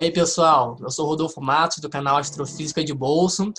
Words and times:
E 0.00 0.04
aí, 0.04 0.12
pessoal, 0.12 0.76
eu 0.80 0.90
sou 0.90 1.06
Rodolfo 1.06 1.40
Matos, 1.40 1.78
do 1.78 1.90
canal 1.90 2.18
Astrofísica 2.18 2.84
de 2.84 2.94
Bolso. 2.94 3.52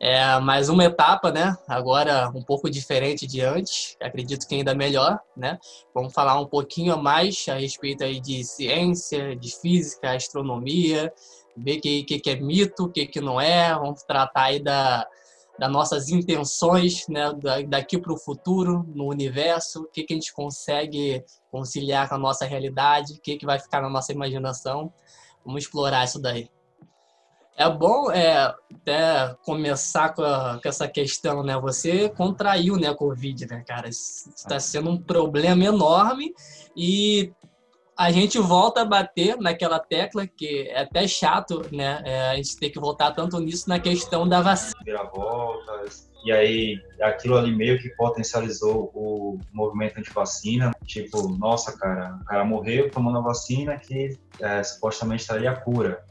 É 0.00 0.40
mais 0.40 0.68
uma 0.68 0.84
etapa, 0.84 1.30
né? 1.30 1.56
Agora 1.68 2.32
um 2.34 2.42
pouco 2.42 2.68
diferente 2.68 3.28
de 3.28 3.40
antes, 3.42 3.96
acredito 4.02 4.44
que 4.48 4.56
ainda 4.56 4.74
melhor, 4.74 5.20
né? 5.36 5.56
Vamos 5.94 6.12
falar 6.12 6.40
um 6.40 6.46
pouquinho 6.46 7.00
mais 7.00 7.46
a 7.48 7.54
respeito 7.54 8.02
aí 8.02 8.20
de 8.20 8.42
ciência, 8.42 9.36
de 9.36 9.56
física, 9.60 10.10
astronomia, 10.10 11.12
ver 11.56 11.78
o 11.78 11.80
que, 11.80 12.02
que, 12.02 12.18
que, 12.18 12.30
é 12.30 12.36
mito, 12.40 12.86
o 12.86 12.90
que, 12.90 13.06
que 13.06 13.20
não 13.20 13.40
é. 13.40 13.72
Vamos 13.72 14.02
tratar 14.02 14.46
aí 14.46 14.60
da, 14.60 15.06
das 15.56 15.70
nossas 15.70 16.08
intenções, 16.08 17.06
né? 17.06 17.32
daqui 17.68 17.98
para 17.98 18.12
o 18.12 18.18
futuro, 18.18 18.84
no 18.92 19.08
universo, 19.08 19.82
o 19.82 19.88
que, 19.92 20.02
que 20.02 20.12
a 20.12 20.16
gente 20.16 20.34
consegue 20.34 21.24
conciliar 21.52 22.08
com 22.08 22.16
a 22.16 22.18
nossa 22.18 22.44
realidade, 22.44 23.12
o 23.12 23.20
que, 23.20 23.36
que 23.36 23.46
vai 23.46 23.60
ficar 23.60 23.80
na 23.80 23.88
nossa 23.88 24.12
imaginação. 24.12 24.92
Vamos 25.44 25.64
explorar 25.64 26.04
isso 26.04 26.20
daí. 26.20 26.48
É 27.56 27.70
bom 27.70 28.10
é, 28.10 28.52
até 28.74 29.36
começar 29.44 30.12
com, 30.12 30.22
a, 30.22 30.58
com, 30.60 30.68
essa 30.68 30.88
questão, 30.88 31.42
né? 31.44 31.56
Você 31.60 32.08
contraiu 32.08 32.76
né, 32.76 32.88
a 32.88 32.94
Covid, 32.94 33.46
né, 33.46 33.62
cara? 33.66 33.88
Está 33.88 34.58
sendo 34.58 34.90
um 34.90 35.00
problema 35.00 35.64
enorme 35.64 36.34
e 36.76 37.32
a 37.96 38.10
gente 38.10 38.40
volta 38.40 38.80
a 38.80 38.84
bater 38.84 39.36
naquela 39.36 39.78
tecla 39.78 40.26
que 40.26 40.68
é 40.68 40.80
até 40.80 41.06
chato, 41.06 41.62
né? 41.70 42.02
É, 42.04 42.30
a 42.30 42.36
gente 42.36 42.56
tem 42.56 42.72
que 42.72 42.80
voltar 42.80 43.12
tanto 43.12 43.38
nisso 43.38 43.68
na 43.68 43.78
questão 43.78 44.28
da 44.28 44.40
vacina. 44.40 44.74
Viravoltas, 44.84 46.10
e 46.24 46.32
aí 46.32 46.80
aquilo 47.02 47.36
ali 47.36 47.54
meio 47.54 47.78
que 47.78 47.90
potencializou 47.90 48.90
o 48.94 49.38
movimento 49.52 49.98
anti-vacina. 49.98 50.70
Tipo, 50.86 51.28
nossa, 51.28 51.76
cara, 51.76 52.18
o 52.20 52.24
cara 52.24 52.44
morreu 52.44 52.90
tomando 52.90 53.18
a 53.18 53.20
vacina 53.20 53.76
que 53.76 54.18
é, 54.40 54.62
supostamente 54.62 55.26
traria 55.26 55.50
a 55.50 55.56
cura. 55.56 56.02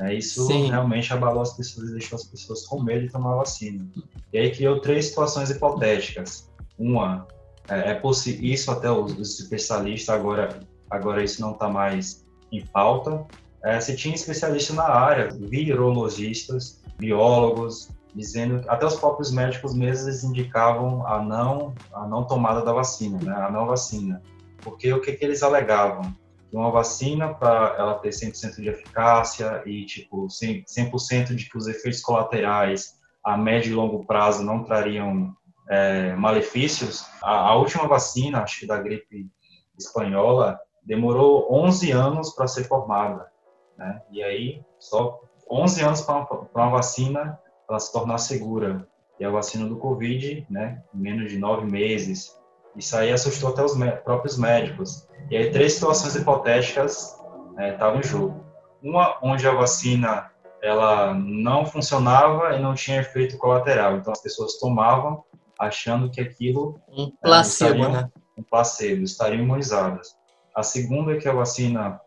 É, 0.00 0.14
isso 0.14 0.46
Sim. 0.46 0.68
realmente 0.70 1.12
abalou 1.12 1.42
as 1.42 1.56
pessoas 1.56 1.90
e 1.90 1.92
deixou 1.92 2.16
as 2.16 2.24
pessoas 2.24 2.66
com 2.66 2.82
medo 2.82 3.06
de 3.06 3.12
tomar 3.12 3.34
a 3.34 3.36
vacina. 3.36 3.86
E 4.32 4.38
aí 4.38 4.50
criou 4.50 4.80
três 4.80 5.06
situações 5.06 5.50
hipotéticas. 5.50 6.50
Uma, 6.76 7.28
é, 7.68 7.90
é 7.90 7.94
possível, 7.94 8.44
isso 8.44 8.70
até 8.70 8.90
os, 8.90 9.12
os, 9.12 9.38
especialistas, 9.38 10.14
agora, 10.14 10.60
agora 10.90 11.22
isso 11.22 11.40
não 11.40 11.52
está 11.52 11.68
mais 11.68 12.26
em 12.50 12.64
pauta. 12.66 13.24
É, 13.62 13.78
se 13.78 13.94
tinha 13.94 14.14
especialistas 14.14 14.74
na 14.74 14.88
área, 14.88 15.28
virologistas, 15.28 16.82
biólogos, 16.98 17.90
dizendo 18.14 18.64
até 18.68 18.86
os 18.86 18.96
próprios 18.96 19.30
médicos 19.30 19.74
mesmos 19.74 20.24
indicavam 20.24 21.06
a 21.06 21.22
não 21.22 21.74
a 21.92 22.06
não 22.06 22.24
tomada 22.24 22.62
da 22.64 22.72
vacina, 22.72 23.18
né, 23.22 23.32
a 23.32 23.50
não 23.50 23.66
vacina, 23.66 24.22
porque 24.62 24.92
o 24.92 25.00
que, 25.00 25.12
que 25.12 25.24
eles 25.24 25.42
alegavam 25.42 26.14
uma 26.52 26.70
vacina 26.70 27.32
para 27.32 27.76
ela 27.78 27.94
ter 27.94 28.10
100% 28.10 28.56
de 28.56 28.68
eficácia 28.68 29.62
e 29.64 29.84
tipo 29.86 30.26
100%, 30.26 30.98
100 30.98 31.24
de 31.36 31.48
que 31.48 31.56
os 31.56 31.68
efeitos 31.68 32.00
colaterais 32.00 32.98
a 33.24 33.36
médio 33.36 33.70
e 33.70 33.74
longo 33.74 34.04
prazo 34.04 34.42
não 34.42 34.64
trariam 34.64 35.32
é, 35.68 36.14
malefícios. 36.16 37.06
A, 37.22 37.50
a, 37.50 37.54
última 37.54 37.86
vacina, 37.86 38.42
acho 38.42 38.60
que 38.60 38.66
da 38.66 38.78
gripe 38.78 39.30
espanhola, 39.78 40.58
demorou 40.82 41.46
11 41.52 41.92
anos 41.92 42.30
para 42.30 42.48
ser 42.48 42.64
formada, 42.64 43.30
né? 43.78 44.02
E 44.10 44.22
aí 44.22 44.62
só 44.78 45.20
11 45.50 45.82
anos 45.82 46.00
para 46.02 46.16
uma, 46.16 46.48
uma 46.54 46.70
vacina 46.70 47.38
ela 47.70 47.80
se 47.80 47.92
tornar 47.92 48.18
segura. 48.18 48.86
E 49.18 49.24
a 49.24 49.30
vacina 49.30 49.66
do 49.66 49.76
Covid, 49.76 50.46
né, 50.48 50.82
em 50.94 50.98
menos 50.98 51.30
de 51.30 51.38
nove 51.38 51.70
meses. 51.70 52.38
Isso 52.74 52.96
aí 52.96 53.12
assustou 53.12 53.50
até 53.50 53.62
os 53.62 53.74
próprios 54.02 54.38
médicos. 54.38 55.06
E 55.30 55.36
aí 55.36 55.50
três 55.50 55.74
situações 55.74 56.14
hipotéticas 56.16 57.18
estavam 57.58 57.96
é, 57.96 57.98
em 57.98 58.02
jogo. 58.02 58.44
Uma 58.82 59.18
onde 59.22 59.46
a 59.46 59.52
vacina 59.52 60.30
ela 60.62 61.14
não 61.14 61.66
funcionava 61.66 62.54
e 62.54 62.62
não 62.62 62.74
tinha 62.74 63.00
efeito 63.00 63.36
colateral. 63.36 63.96
Então 63.96 64.12
as 64.12 64.22
pessoas 64.22 64.58
tomavam 64.58 65.22
achando 65.58 66.10
que 66.10 66.20
aquilo 66.20 66.80
um 66.88 67.04
é, 67.04 67.10
placebo, 67.22 67.70
estariam, 67.74 67.92
né? 67.92 68.10
Um 68.38 68.42
placebo, 68.42 69.02
estariam 69.02 69.42
imunizadas. 69.42 70.16
A 70.56 70.62
segunda 70.62 71.12
é 71.12 71.18
que 71.18 71.28
a 71.28 71.34
vacina 71.34 72.00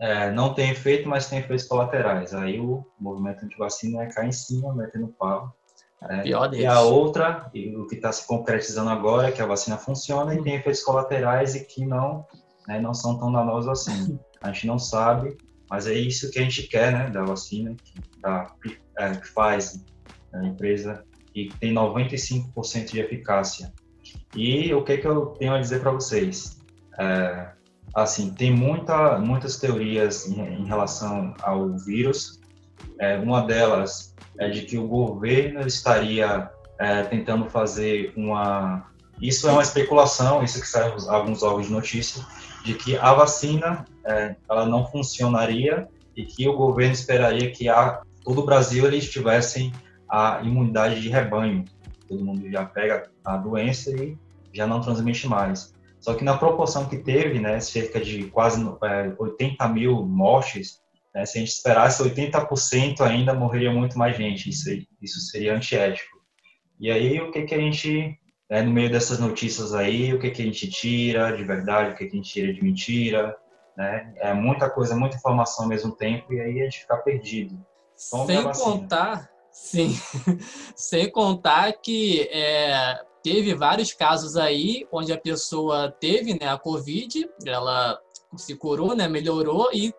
é, 0.00 0.30
não 0.30 0.52
tem 0.54 0.70
efeito, 0.70 1.08
mas 1.08 1.28
tem 1.28 1.38
efeitos 1.38 1.66
colaterais. 1.66 2.34
Aí 2.34 2.60
o 2.60 2.84
movimento 2.98 3.44
anti-vacina 3.44 4.02
é 4.02 4.06
cair 4.06 4.28
em 4.28 4.32
cima, 4.32 4.74
metendo 4.74 5.08
pau. 5.08 5.54
É, 6.02 6.22
Pior. 6.22 6.52
E 6.54 6.66
a 6.66 6.80
outra, 6.80 7.50
e 7.54 7.74
o 7.76 7.86
que 7.86 7.96
está 7.96 8.12
se 8.12 8.26
concretizando 8.26 8.90
agora, 8.90 9.28
é 9.28 9.32
que 9.32 9.40
a 9.40 9.46
vacina 9.46 9.78
funciona 9.78 10.34
e 10.34 10.42
tem 10.42 10.56
efeitos 10.56 10.82
colaterais 10.82 11.54
e 11.54 11.64
que 11.64 11.84
não, 11.86 12.26
né, 12.68 12.80
não 12.80 12.92
são 12.92 13.18
tão 13.18 13.32
danosos 13.32 13.68
assim. 13.68 14.18
A 14.42 14.52
gente 14.52 14.66
não 14.66 14.78
sabe, 14.78 15.36
mas 15.70 15.86
é 15.86 15.94
isso 15.94 16.30
que 16.30 16.38
a 16.38 16.42
gente 16.42 16.64
quer, 16.64 16.92
né, 16.92 17.08
da 17.08 17.24
vacina, 17.24 17.74
que, 17.74 18.20
da, 18.20 18.52
é, 18.98 19.14
que 19.14 19.28
faz 19.28 19.82
né, 20.32 20.40
a 20.40 20.46
empresa 20.46 21.04
e 21.34 21.48
tem 21.48 21.72
95% 21.72 22.92
de 22.92 23.00
eficácia. 23.00 23.72
E 24.36 24.72
o 24.74 24.84
que, 24.84 24.98
que 24.98 25.06
eu 25.06 25.26
tenho 25.26 25.54
a 25.54 25.60
dizer 25.60 25.80
para 25.80 25.90
vocês? 25.90 26.60
É, 26.98 27.53
assim, 27.94 28.30
tem 28.30 28.52
muita, 28.52 29.18
muitas 29.18 29.56
teorias 29.56 30.26
em, 30.26 30.40
em 30.40 30.66
relação 30.66 31.34
ao 31.42 31.70
vírus. 31.70 32.40
É, 32.98 33.16
uma 33.18 33.42
delas 33.42 34.14
é 34.38 34.48
de 34.48 34.62
que 34.62 34.76
o 34.76 34.86
governo 34.86 35.60
estaria 35.66 36.50
é, 36.78 37.02
tentando 37.04 37.48
fazer 37.48 38.12
uma. 38.16 38.86
Isso 39.20 39.48
é 39.48 39.52
uma 39.52 39.62
especulação, 39.62 40.42
isso 40.42 40.60
que 40.60 40.66
sai 40.66 40.92
alguns 41.08 41.42
órgãos 41.42 41.66
de 41.66 41.72
notícia, 41.72 42.24
de 42.64 42.74
que 42.74 42.96
a 42.96 43.14
vacina 43.14 43.84
é, 44.04 44.34
ela 44.50 44.66
não 44.66 44.86
funcionaria 44.86 45.86
e 46.16 46.24
que 46.24 46.48
o 46.48 46.56
governo 46.56 46.92
esperaria 46.92 47.50
que 47.50 47.68
a, 47.68 48.02
todo 48.24 48.40
o 48.40 48.44
Brasil 48.44 48.86
eles 48.86 49.08
tivessem 49.08 49.72
a 50.08 50.40
imunidade 50.42 51.00
de 51.00 51.08
rebanho. 51.08 51.64
Todo 52.08 52.24
mundo 52.24 52.50
já 52.50 52.64
pega 52.64 53.08
a 53.24 53.36
doença 53.36 53.90
e 53.90 54.16
já 54.52 54.66
não 54.66 54.80
transmite 54.80 55.28
mais. 55.28 55.73
Só 56.04 56.12
que 56.12 56.22
na 56.22 56.36
proporção 56.36 56.86
que 56.86 56.98
teve, 56.98 57.40
né, 57.40 57.58
cerca 57.60 57.98
de 57.98 58.24
quase 58.24 58.62
é, 58.82 59.14
80 59.18 59.66
mil 59.68 60.04
mortes, 60.04 60.82
né, 61.14 61.24
se 61.24 61.38
a 61.38 61.40
gente 61.40 61.52
esperasse 61.52 62.02
80% 62.02 63.00
ainda, 63.00 63.32
morreria 63.32 63.72
muito 63.72 63.98
mais 63.98 64.14
gente. 64.14 64.50
Isso, 64.50 64.68
isso 65.00 65.20
seria 65.20 65.56
antiético. 65.56 66.18
E 66.78 66.90
aí, 66.90 67.18
o 67.22 67.30
que, 67.30 67.44
que 67.44 67.54
a 67.54 67.58
gente, 67.58 68.18
né, 68.50 68.60
no 68.60 68.70
meio 68.70 68.90
dessas 68.90 69.18
notícias 69.18 69.72
aí, 69.72 70.12
o 70.12 70.18
que, 70.18 70.30
que 70.30 70.42
a 70.42 70.44
gente 70.44 70.68
tira 70.68 71.34
de 71.34 71.42
verdade, 71.42 71.92
o 71.92 71.96
que, 71.96 72.04
que 72.04 72.12
a 72.12 72.16
gente 72.16 72.30
tira 72.30 72.52
de 72.52 72.62
mentira, 72.62 73.34
né? 73.74 74.12
É 74.18 74.34
muita 74.34 74.68
coisa, 74.68 74.94
muita 74.94 75.16
informação 75.16 75.64
ao 75.64 75.70
mesmo 75.70 75.96
tempo, 75.96 76.34
e 76.34 76.40
aí 76.40 76.60
a 76.60 76.64
gente 76.64 76.80
fica 76.80 76.98
perdido. 76.98 77.58
Sem 77.96 78.44
contar, 78.52 79.30
sim, 79.50 79.98
sem 80.76 81.10
contar 81.10 81.72
que 81.72 82.28
é, 82.30 83.00
teve 83.24 83.54
vários 83.54 83.94
casos 83.94 84.36
aí 84.36 84.86
onde 84.92 85.10
a 85.10 85.18
pessoa 85.18 85.90
teve 85.90 86.38
né, 86.38 86.46
a 86.46 86.58
Covid, 86.58 87.26
ela 87.46 87.98
se 88.36 88.54
curou, 88.54 88.94
né, 88.94 89.08
melhorou 89.08 89.70
e 89.72 89.94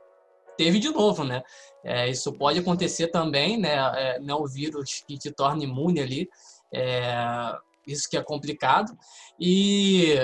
teve 0.56 0.78
de 0.78 0.90
novo, 0.90 1.24
né? 1.24 1.42
É, 1.84 2.08
isso 2.08 2.32
pode 2.32 2.60
acontecer 2.60 3.08
também, 3.08 3.58
né? 3.58 3.74
É, 3.96 4.20
não 4.20 4.38
é 4.38 4.42
o 4.42 4.48
vírus 4.48 5.04
que 5.06 5.18
te 5.18 5.32
torna 5.32 5.64
imune 5.64 6.00
ali, 6.00 6.30
é, 6.72 7.54
isso 7.88 8.08
que 8.10 8.16
é 8.16 8.22
complicado. 8.22 8.96
E 9.40 10.16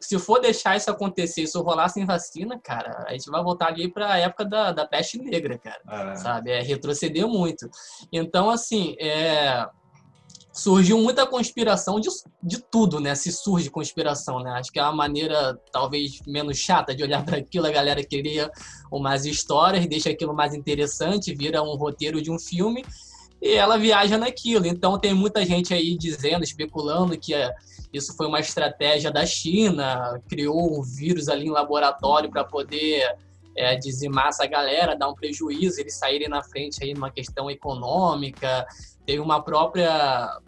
se 0.00 0.18
for 0.18 0.40
deixar 0.40 0.76
isso 0.76 0.90
acontecer, 0.90 1.42
isso 1.42 1.60
rolar 1.62 1.88
sem 1.88 2.06
vacina, 2.06 2.60
cara, 2.60 3.04
a 3.08 3.12
gente 3.12 3.28
vai 3.28 3.42
voltar 3.42 3.68
ali 3.68 3.90
para 3.92 4.12
a 4.12 4.18
época 4.18 4.44
da, 4.44 4.72
da 4.72 4.86
peste 4.86 5.18
negra, 5.18 5.58
cara, 5.58 5.80
ah, 5.86 6.16
sabe? 6.16 6.52
É 6.52 6.62
retroceder 6.62 7.26
muito. 7.26 7.68
Então, 8.12 8.50
assim, 8.50 8.94
é, 9.00 9.66
surgiu 10.56 10.98
muita 10.98 11.26
conspiração 11.26 12.00
de, 12.00 12.08
de 12.42 12.58
tudo, 12.58 12.98
né? 12.98 13.14
Se 13.14 13.30
surge 13.30 13.68
conspiração, 13.68 14.40
né? 14.40 14.50
Acho 14.52 14.72
que 14.72 14.78
é 14.78 14.82
uma 14.82 14.92
maneira 14.92 15.56
talvez 15.70 16.20
menos 16.26 16.56
chata 16.56 16.94
de 16.94 17.02
olhar 17.02 17.22
para 17.26 17.36
aquilo. 17.36 17.66
A 17.66 17.70
galera 17.70 18.02
queria 18.02 18.50
umas 18.90 19.26
histórias, 19.26 19.86
deixa 19.86 20.10
aquilo 20.10 20.34
mais 20.34 20.54
interessante, 20.54 21.34
vira 21.34 21.62
um 21.62 21.76
roteiro 21.76 22.22
de 22.22 22.30
um 22.30 22.38
filme 22.38 22.84
e 23.40 23.52
ela 23.52 23.76
viaja 23.76 24.16
naquilo. 24.16 24.66
Então 24.66 24.98
tem 24.98 25.12
muita 25.12 25.44
gente 25.44 25.74
aí 25.74 25.96
dizendo, 25.96 26.42
especulando 26.42 27.18
que 27.18 27.34
é, 27.34 27.52
isso 27.92 28.16
foi 28.16 28.26
uma 28.26 28.40
estratégia 28.40 29.10
da 29.10 29.26
China, 29.26 30.20
criou 30.28 30.78
um 30.78 30.82
vírus 30.82 31.28
ali 31.28 31.46
em 31.46 31.50
laboratório 31.50 32.30
para 32.30 32.44
poder 32.44 33.14
é, 33.56 33.74
dizimar 33.76 34.28
essa 34.28 34.46
galera, 34.46 34.96
dar 34.96 35.08
um 35.08 35.14
prejuízo, 35.14 35.80
eles 35.80 35.94
saírem 35.94 36.28
na 36.28 36.42
frente 36.42 36.82
aí 36.82 36.94
numa 36.94 37.10
questão 37.10 37.50
econômica. 37.50 38.66
Teve 39.06 39.20
uma 39.20 39.42
própria 39.42 40.40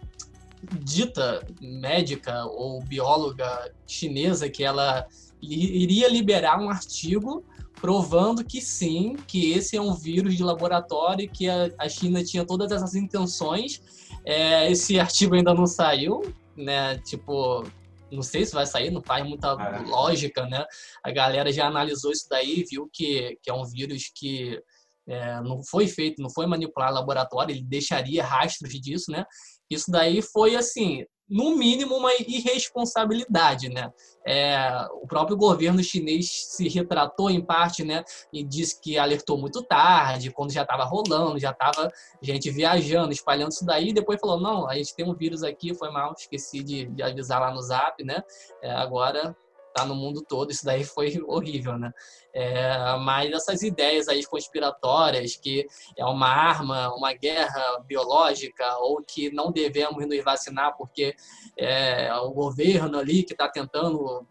dita 0.80 1.46
médica 1.60 2.44
ou 2.46 2.82
bióloga 2.82 3.72
chinesa 3.86 4.48
que 4.48 4.64
ela 4.64 5.06
iria 5.40 6.08
liberar 6.08 6.60
um 6.60 6.68
artigo 6.68 7.44
provando 7.80 8.44
que 8.44 8.60
sim, 8.60 9.16
que 9.26 9.52
esse 9.52 9.76
é 9.76 9.80
um 9.80 9.94
vírus 9.94 10.36
de 10.36 10.42
laboratório, 10.42 11.30
que 11.30 11.48
a, 11.48 11.88
China 11.88 12.24
tinha 12.24 12.44
todas 12.44 12.72
essas 12.72 12.94
intenções. 12.94 13.80
É, 14.24 14.70
esse 14.70 14.98
artigo 15.00 15.34
ainda 15.34 15.54
não 15.54 15.66
saiu, 15.66 16.22
né? 16.56 16.98
Tipo, 16.98 17.64
não 18.10 18.22
sei 18.22 18.44
se 18.44 18.52
vai 18.52 18.66
sair, 18.66 18.90
não 18.90 19.02
faz 19.02 19.26
muita 19.26 19.48
é. 19.48 19.78
lógica, 19.88 20.46
né? 20.46 20.64
A 21.04 21.10
galera 21.10 21.52
já 21.52 21.66
analisou 21.66 22.10
isso 22.10 22.26
daí, 22.28 22.64
viu 22.68 22.88
que, 22.92 23.38
que 23.42 23.50
é 23.50 23.54
um 23.54 23.64
vírus 23.64 24.10
que 24.14 24.60
é, 25.06 25.40
não 25.40 25.62
foi 25.62 25.86
feito, 25.86 26.20
não 26.20 26.28
foi 26.28 26.46
manipulado 26.46 26.94
laboratório, 26.94 27.54
ele 27.54 27.64
deixaria 27.64 28.24
rastros 28.24 28.72
disso, 28.74 29.10
né? 29.10 29.24
Isso 29.70 29.90
daí 29.90 30.22
foi 30.22 30.56
assim, 30.56 31.04
no 31.28 31.54
mínimo 31.56 31.94
uma 31.96 32.12
irresponsabilidade, 32.14 33.68
né? 33.68 33.92
É, 34.26 34.86
o 35.02 35.06
próprio 35.06 35.36
governo 35.36 35.82
chinês 35.82 36.28
se 36.48 36.68
retratou 36.68 37.30
em 37.30 37.44
parte, 37.44 37.84
né? 37.84 38.02
E 38.32 38.42
disse 38.42 38.80
que 38.80 38.98
alertou 38.98 39.36
muito 39.36 39.62
tarde, 39.62 40.30
quando 40.30 40.52
já 40.52 40.62
estava 40.62 40.84
rolando, 40.84 41.38
já 41.38 41.50
estava 41.50 41.90
gente 42.22 42.50
viajando, 42.50 43.12
espalhando 43.12 43.52
isso 43.52 43.64
daí. 43.64 43.90
E 43.90 43.92
depois 43.92 44.20
falou: 44.20 44.40
não, 44.40 44.68
a 44.68 44.74
gente 44.74 44.94
tem 44.94 45.06
um 45.06 45.14
vírus 45.14 45.42
aqui, 45.42 45.74
foi 45.74 45.90
mal, 45.90 46.14
esqueci 46.16 46.62
de, 46.62 46.86
de 46.86 47.02
avisar 47.02 47.40
lá 47.40 47.52
no 47.52 47.60
Zap, 47.60 48.02
né? 48.02 48.22
É, 48.62 48.70
agora 48.70 49.36
tá 49.74 49.84
no 49.84 49.94
mundo 49.94 50.24
todo, 50.26 50.50
isso 50.50 50.64
daí 50.64 50.84
foi 50.84 51.20
horrível, 51.26 51.78
né? 51.78 51.92
É, 52.32 52.96
mas 52.98 53.32
essas 53.32 53.62
ideias 53.62 54.08
aí 54.08 54.24
conspiratórias, 54.24 55.36
que 55.36 55.66
é 55.96 56.04
uma 56.04 56.28
arma, 56.28 56.94
uma 56.94 57.12
guerra 57.12 57.80
biológica, 57.86 58.76
ou 58.78 59.02
que 59.02 59.30
não 59.30 59.50
devemos 59.50 60.06
nos 60.06 60.24
vacinar 60.24 60.76
porque 60.76 61.14
é 61.56 62.14
o 62.16 62.30
governo 62.30 62.98
ali 62.98 63.22
que 63.22 63.32
está 63.32 63.48
tentando 63.48 64.26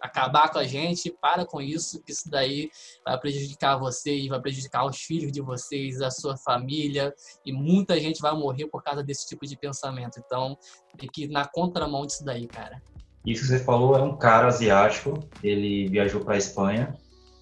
acabar 0.00 0.50
com 0.50 0.58
a 0.58 0.64
gente, 0.64 1.14
para 1.20 1.44
com 1.44 1.60
isso, 1.60 2.02
que 2.02 2.12
isso 2.12 2.28
daí 2.30 2.70
vai 3.04 3.18
prejudicar 3.20 3.76
vocês, 3.76 4.26
vai 4.28 4.40
prejudicar 4.40 4.86
os 4.86 4.96
filhos 4.96 5.30
de 5.30 5.40
vocês, 5.40 6.00
a 6.00 6.10
sua 6.10 6.36
família, 6.36 7.14
e 7.44 7.52
muita 7.52 8.00
gente 8.00 8.20
vai 8.20 8.32
morrer 8.32 8.66
por 8.68 8.82
causa 8.82 9.02
desse 9.02 9.28
tipo 9.28 9.46
de 9.46 9.56
pensamento. 9.56 10.18
Então, 10.18 10.56
tem 10.96 11.08
que 11.12 11.24
ir 11.24 11.28
na 11.28 11.46
contramão 11.46 12.06
disso 12.06 12.24
daí, 12.24 12.46
cara. 12.46 12.82
Isso 13.24 13.42
que 13.42 13.48
você 13.48 13.58
falou 13.58 13.96
é 13.96 14.02
um 14.02 14.16
cara 14.16 14.46
asiático, 14.46 15.28
ele 15.42 15.88
viajou 15.88 16.22
para 16.22 16.34
a 16.34 16.38
Espanha 16.38 16.94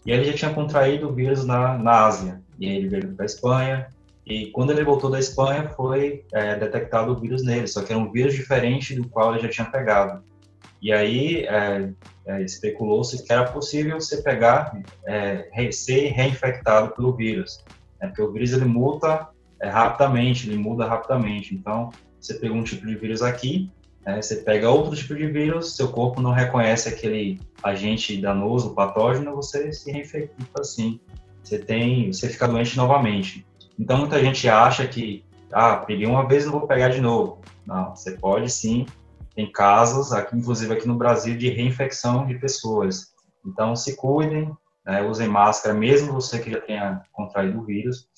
e 0.04 0.10
ele 0.10 0.24
já 0.24 0.32
tinha 0.32 0.52
contraído 0.52 1.08
o 1.08 1.12
vírus 1.12 1.44
na, 1.44 1.78
na 1.78 2.04
Ásia. 2.06 2.40
E 2.58 2.66
ele 2.66 2.88
veio 2.88 3.14
para 3.14 3.24
a 3.24 3.26
Espanha 3.26 3.86
e 4.26 4.50
quando 4.50 4.72
ele 4.72 4.84
voltou 4.84 5.10
da 5.10 5.18
Espanha 5.18 5.70
foi 5.70 6.24
é, 6.32 6.56
detectado 6.56 7.12
o 7.12 7.16
vírus 7.16 7.42
nele, 7.42 7.66
só 7.66 7.82
que 7.82 7.92
era 7.92 8.00
um 8.00 8.10
vírus 8.10 8.34
diferente 8.34 8.94
do 8.94 9.08
qual 9.08 9.32
ele 9.32 9.42
já 9.42 9.48
tinha 9.48 9.70
pegado. 9.70 10.22
E 10.82 10.92
aí 10.92 11.44
é, 11.46 11.90
é, 12.26 12.42
especulou-se 12.42 13.24
que 13.24 13.32
era 13.32 13.44
possível 13.44 14.00
você 14.00 14.22
pegar, 14.22 14.78
é, 15.06 15.48
ser 15.72 16.08
reinfectado 16.08 16.94
pelo 16.94 17.14
vírus, 17.14 17.64
né? 18.00 18.08
porque 18.08 18.22
o 18.22 18.30
vírus 18.30 18.52
ele 18.52 18.66
muta 18.66 19.28
é, 19.60 19.68
rapidamente, 19.68 20.48
ele 20.48 20.58
muda 20.58 20.86
rapidamente. 20.86 21.54
Então, 21.54 21.90
você 22.20 22.34
pegou 22.34 22.58
um 22.58 22.62
tipo 22.62 22.86
de 22.86 22.96
vírus 22.96 23.22
aqui, 23.22 23.70
né? 24.04 24.20
Você 24.20 24.36
pega 24.36 24.70
outro 24.70 24.96
tipo 24.96 25.14
de 25.14 25.26
vírus, 25.26 25.76
seu 25.76 25.88
corpo 25.88 26.20
não 26.20 26.32
reconhece 26.32 26.88
aquele 26.88 27.40
agente 27.62 28.20
danoso, 28.20 28.74
patógeno, 28.74 29.34
você 29.34 29.72
se 29.72 29.90
reinfecta 29.90 30.34
assim. 30.58 31.00
Você 31.42 31.58
tem, 31.58 32.12
você 32.12 32.28
fica 32.28 32.48
doente 32.48 32.76
novamente. 32.76 33.46
Então 33.78 33.98
muita 33.98 34.20
gente 34.20 34.48
acha 34.48 34.86
que, 34.86 35.24
ah, 35.52 35.76
peguei 35.76 36.06
uma 36.06 36.26
vez, 36.26 36.44
não 36.44 36.52
vou 36.52 36.66
pegar 36.66 36.88
de 36.88 37.00
novo. 37.00 37.40
Não, 37.66 37.94
você 37.94 38.12
pode 38.12 38.50
sim. 38.50 38.86
Tem 39.34 39.50
casos, 39.50 40.12
aqui, 40.12 40.36
inclusive 40.36 40.72
aqui 40.72 40.88
no 40.88 40.96
Brasil, 40.96 41.36
de 41.36 41.48
reinfecção 41.48 42.26
de 42.26 42.34
pessoas. 42.38 43.14
Então 43.46 43.76
se 43.76 43.96
cuidem, 43.96 44.50
né? 44.84 45.02
usem 45.02 45.28
máscara, 45.28 45.74
mesmo 45.74 46.12
você 46.12 46.38
que 46.38 46.50
já 46.50 46.60
tenha 46.60 47.02
contraído 47.12 47.60
o 47.60 47.64
vírus, 47.64 48.08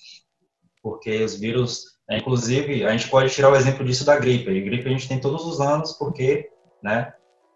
porque 0.83 1.23
os 1.23 1.39
vírus 1.39 2.00
é, 2.11 2.19
inclusive, 2.19 2.85
a 2.85 2.91
gente 2.91 3.09
pode 3.09 3.33
tirar 3.33 3.53
o 3.53 3.57
exemplo 3.57 3.85
disso 3.85 4.05
da 4.05 4.19
gripe. 4.19 4.51
A 4.51 4.65
gripe 4.65 4.89
a 4.89 4.91
gente 4.91 5.07
tem 5.07 5.21
todos 5.21 5.47
os 5.47 5.61
anos 5.61 5.93
porque, 5.93 6.51
né, 6.83 7.15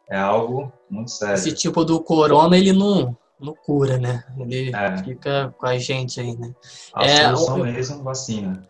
é 0.09 0.17
algo 0.17 0.73
muito 0.89 1.11
sério. 1.11 1.35
Esse 1.35 1.53
tipo 1.53 1.85
do 1.85 2.01
corona, 2.01 2.57
ele 2.57 2.73
não, 2.73 3.17
não 3.41 3.53
cura, 3.53 3.99
né? 3.99 4.23
Ele 4.39 4.73
é. 4.73 5.03
fica 5.03 5.53
com 5.59 5.67
a 5.67 5.77
gente 5.77 6.21
aí, 6.21 6.37
né? 6.37 6.55
A 6.95 7.05
é, 7.05 7.25
solução 7.25 7.59
eu... 7.59 7.65
mesmo, 7.65 8.05
vacina. 8.05 8.69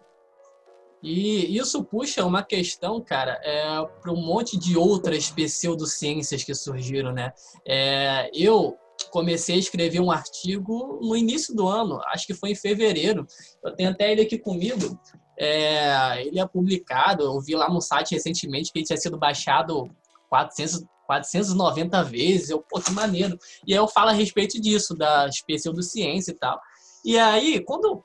E 1.03 1.55
isso 1.55 1.85
puxa 1.85 2.25
uma 2.25 2.43
questão, 2.43 2.99
cara, 3.03 3.39
é, 3.45 3.63
para 4.01 4.11
um 4.11 4.25
monte 4.25 4.59
de 4.59 4.79
outras 4.79 5.31
pseudociências 5.31 6.43
que 6.43 6.55
surgiram, 6.55 7.13
né? 7.13 7.31
É, 7.69 8.31
eu 8.33 8.75
comecei 9.11 9.57
a 9.57 9.59
escrever 9.59 10.01
um 10.01 10.11
artigo 10.11 10.99
no 11.03 11.15
início 11.15 11.55
do 11.55 11.69
ano, 11.69 12.01
acho 12.07 12.27
que 12.27 12.33
foi 12.33 12.53
em 12.53 12.55
fevereiro. 12.55 13.27
Eu 13.63 13.77
tenho 13.77 13.91
até 13.91 14.11
ele 14.11 14.23
aqui 14.23 14.39
comigo. 14.39 14.99
É, 15.39 16.23
ele 16.25 16.39
é 16.39 16.47
publicado, 16.47 17.25
eu 17.25 17.41
vi 17.41 17.55
lá 17.55 17.69
no 17.69 17.81
site 17.81 18.13
recentemente 18.15 18.73
que 18.73 18.79
ele 18.79 18.87
tinha 18.87 18.97
sido 18.97 19.19
baixado 19.19 19.91
400, 20.29 20.85
490 21.07 22.05
vezes. 22.05 22.51
Eu, 22.51 22.61
pô, 22.61 22.81
que 22.81 22.91
maneiro. 22.91 23.39
E 23.67 23.73
aí 23.73 23.79
eu 23.79 23.89
falo 23.89 24.11
a 24.11 24.13
respeito 24.13 24.61
disso, 24.61 24.95
da 24.95 25.29
pseudociência 25.47 26.33
e 26.33 26.35
tal. 26.35 26.61
E 27.05 27.19
aí, 27.19 27.61
quando 27.61 28.03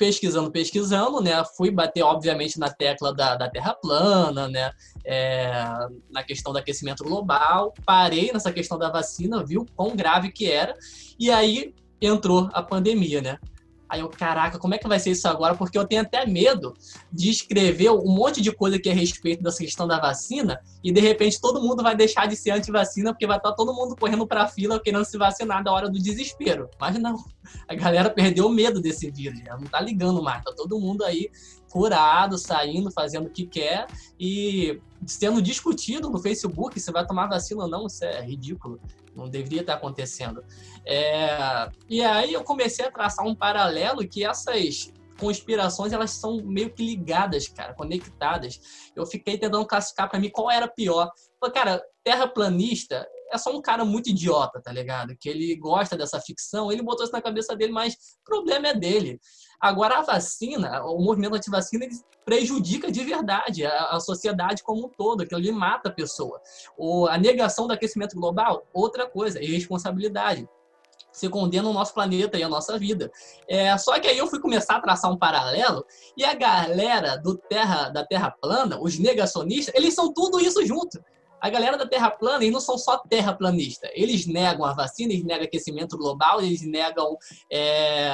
pesquisando, 0.00 0.50
pesquisando, 0.50 1.20
né, 1.20 1.44
fui 1.58 1.70
bater, 1.70 2.02
obviamente, 2.02 2.58
na 2.58 2.70
tecla 2.70 3.14
da, 3.14 3.36
da 3.36 3.50
Terra 3.50 3.74
plana, 3.74 4.48
né, 4.48 4.70
é, 5.04 5.52
na 6.10 6.24
questão 6.24 6.54
do 6.54 6.58
aquecimento 6.58 7.04
global, 7.04 7.74
parei 7.84 8.32
nessa 8.32 8.50
questão 8.50 8.78
da 8.78 8.88
vacina, 8.88 9.44
viu 9.44 9.66
quão 9.76 9.94
grave 9.94 10.32
que 10.32 10.50
era, 10.50 10.74
e 11.18 11.30
aí 11.30 11.74
entrou 12.00 12.48
a 12.54 12.62
pandemia, 12.62 13.20
né. 13.20 13.38
Aí 13.90 14.00
eu, 14.00 14.08
caraca, 14.08 14.56
como 14.56 14.72
é 14.72 14.78
que 14.78 14.86
vai 14.86 15.00
ser 15.00 15.10
isso 15.10 15.26
agora? 15.26 15.56
Porque 15.56 15.76
eu 15.76 15.84
tenho 15.84 16.02
até 16.02 16.24
medo 16.24 16.74
de 17.12 17.28
escrever 17.28 17.90
um 17.90 18.06
monte 18.06 18.40
de 18.40 18.52
coisa 18.52 18.78
que 18.78 18.88
é 18.88 18.92
a 18.92 18.94
respeito 18.94 19.42
dessa 19.42 19.58
questão 19.58 19.84
da 19.84 19.98
vacina 19.98 20.60
e 20.82 20.92
de 20.92 21.00
repente 21.00 21.40
todo 21.40 21.60
mundo 21.60 21.82
vai 21.82 21.96
deixar 21.96 22.26
de 22.26 22.36
ser 22.36 22.52
anti-vacina 22.52 23.12
porque 23.12 23.26
vai 23.26 23.38
estar 23.38 23.52
todo 23.52 23.74
mundo 23.74 23.96
correndo 23.96 24.24
para 24.28 24.44
a 24.44 24.46
fila 24.46 24.80
querendo 24.80 25.04
se 25.04 25.18
vacinar 25.18 25.64
da 25.64 25.72
hora 25.72 25.90
do 25.90 25.98
desespero. 25.98 26.70
Mas 26.80 27.00
não, 27.00 27.16
a 27.66 27.74
galera 27.74 28.08
perdeu 28.08 28.46
o 28.46 28.50
medo 28.50 28.80
desse 28.80 29.10
vírus, 29.10 29.40
já 29.40 29.56
não 29.56 29.66
tá 29.66 29.80
ligando 29.80 30.22
mais, 30.22 30.44
tá 30.44 30.52
todo 30.56 30.78
mundo 30.78 31.04
aí 31.04 31.28
curado, 31.70 32.36
saindo, 32.36 32.90
fazendo 32.90 33.26
o 33.26 33.30
que 33.30 33.46
quer 33.46 33.86
e 34.18 34.80
sendo 35.06 35.40
discutido 35.40 36.10
no 36.10 36.18
Facebook 36.18 36.78
se 36.78 36.92
vai 36.92 37.06
tomar 37.06 37.28
vacina 37.28 37.62
ou 37.62 37.68
não, 37.68 37.86
isso 37.86 38.04
é 38.04 38.20
ridículo. 38.22 38.80
Não 39.14 39.28
deveria 39.28 39.60
estar 39.60 39.74
acontecendo. 39.74 40.44
É, 40.84 41.70
e 41.88 42.02
aí 42.02 42.32
eu 42.32 42.42
comecei 42.44 42.84
a 42.84 42.90
traçar 42.90 43.26
um 43.26 43.34
paralelo 43.34 44.06
que 44.06 44.24
essas 44.24 44.92
conspirações 45.18 45.92
elas 45.92 46.12
são 46.12 46.42
meio 46.42 46.72
que 46.72 46.84
ligadas, 46.84 47.46
cara, 47.46 47.74
conectadas. 47.74 48.90
Eu 48.96 49.06
fiquei 49.06 49.38
tentando 49.38 49.66
classificar 49.66 50.08
para 50.08 50.18
mim 50.18 50.30
qual 50.30 50.50
era 50.50 50.66
pior. 50.66 51.10
Falei, 51.38 51.54
cara, 51.54 51.82
terraplanista 52.02 53.06
é 53.32 53.38
só 53.38 53.56
um 53.56 53.62
cara 53.62 53.84
muito 53.84 54.10
idiota, 54.10 54.60
tá 54.60 54.72
ligado? 54.72 55.16
Que 55.18 55.28
ele 55.28 55.54
gosta 55.56 55.96
dessa 55.96 56.20
ficção, 56.20 56.72
ele 56.72 56.82
botou 56.82 57.04
isso 57.04 57.12
na 57.12 57.22
cabeça 57.22 57.54
dele, 57.54 57.72
mas 57.72 57.94
o 57.94 58.24
problema 58.24 58.68
é 58.68 58.74
dele. 58.74 59.20
Agora, 59.60 59.98
a 59.98 60.02
vacina, 60.02 60.82
o 60.84 60.98
movimento 61.00 61.34
anti-vacina, 61.34 61.84
ele 61.84 61.94
prejudica 62.24 62.90
de 62.90 63.04
verdade 63.04 63.66
a, 63.66 63.90
a, 63.90 64.00
sociedade 64.00 64.62
como 64.62 64.86
um 64.86 64.88
todo, 64.88 65.22
aquilo 65.22 65.40
ali 65.40 65.52
mata 65.52 65.88
a 65.88 65.92
pessoa. 65.92 66.40
A 67.10 67.18
negação 67.18 67.66
do 67.66 67.72
aquecimento 67.72 68.16
global, 68.16 68.66
outra 68.72 69.06
coisa, 69.06 69.42
irresponsabilidade 69.42 70.48
você 71.12 71.28
condena 71.28 71.68
o 71.68 71.72
nosso 71.72 71.92
planeta 71.92 72.38
e 72.38 72.42
a 72.42 72.48
nossa 72.48 72.78
vida. 72.78 73.10
É, 73.48 73.76
só 73.76 73.98
que 73.98 74.06
aí 74.06 74.16
eu 74.16 74.26
fui 74.26 74.40
começar 74.40 74.76
a 74.76 74.80
traçar 74.80 75.10
um 75.10 75.18
paralelo 75.18 75.84
e 76.16 76.24
a 76.24 76.34
galera 76.34 77.16
do 77.16 77.36
terra, 77.36 77.88
da 77.88 78.04
Terra 78.04 78.30
plana, 78.30 78.80
os 78.80 78.98
negacionistas, 78.98 79.74
eles 79.74 79.94
são 79.94 80.12
tudo 80.12 80.40
isso 80.40 80.64
junto. 80.64 81.02
A 81.40 81.48
galera 81.48 81.78
da 81.78 81.86
Terra 81.86 82.10
plana, 82.10 82.44
eles 82.44 82.52
não 82.52 82.60
são 82.60 82.76
só 82.76 82.98
terraplanista. 82.98 83.88
Eles 83.94 84.26
negam 84.26 84.64
a 84.64 84.74
vacina, 84.74 85.12
eles 85.12 85.24
negam 85.24 85.44
aquecimento 85.44 85.96
global, 85.96 86.40
eles 86.40 86.62
negam 86.62 87.16
é, 87.50 88.08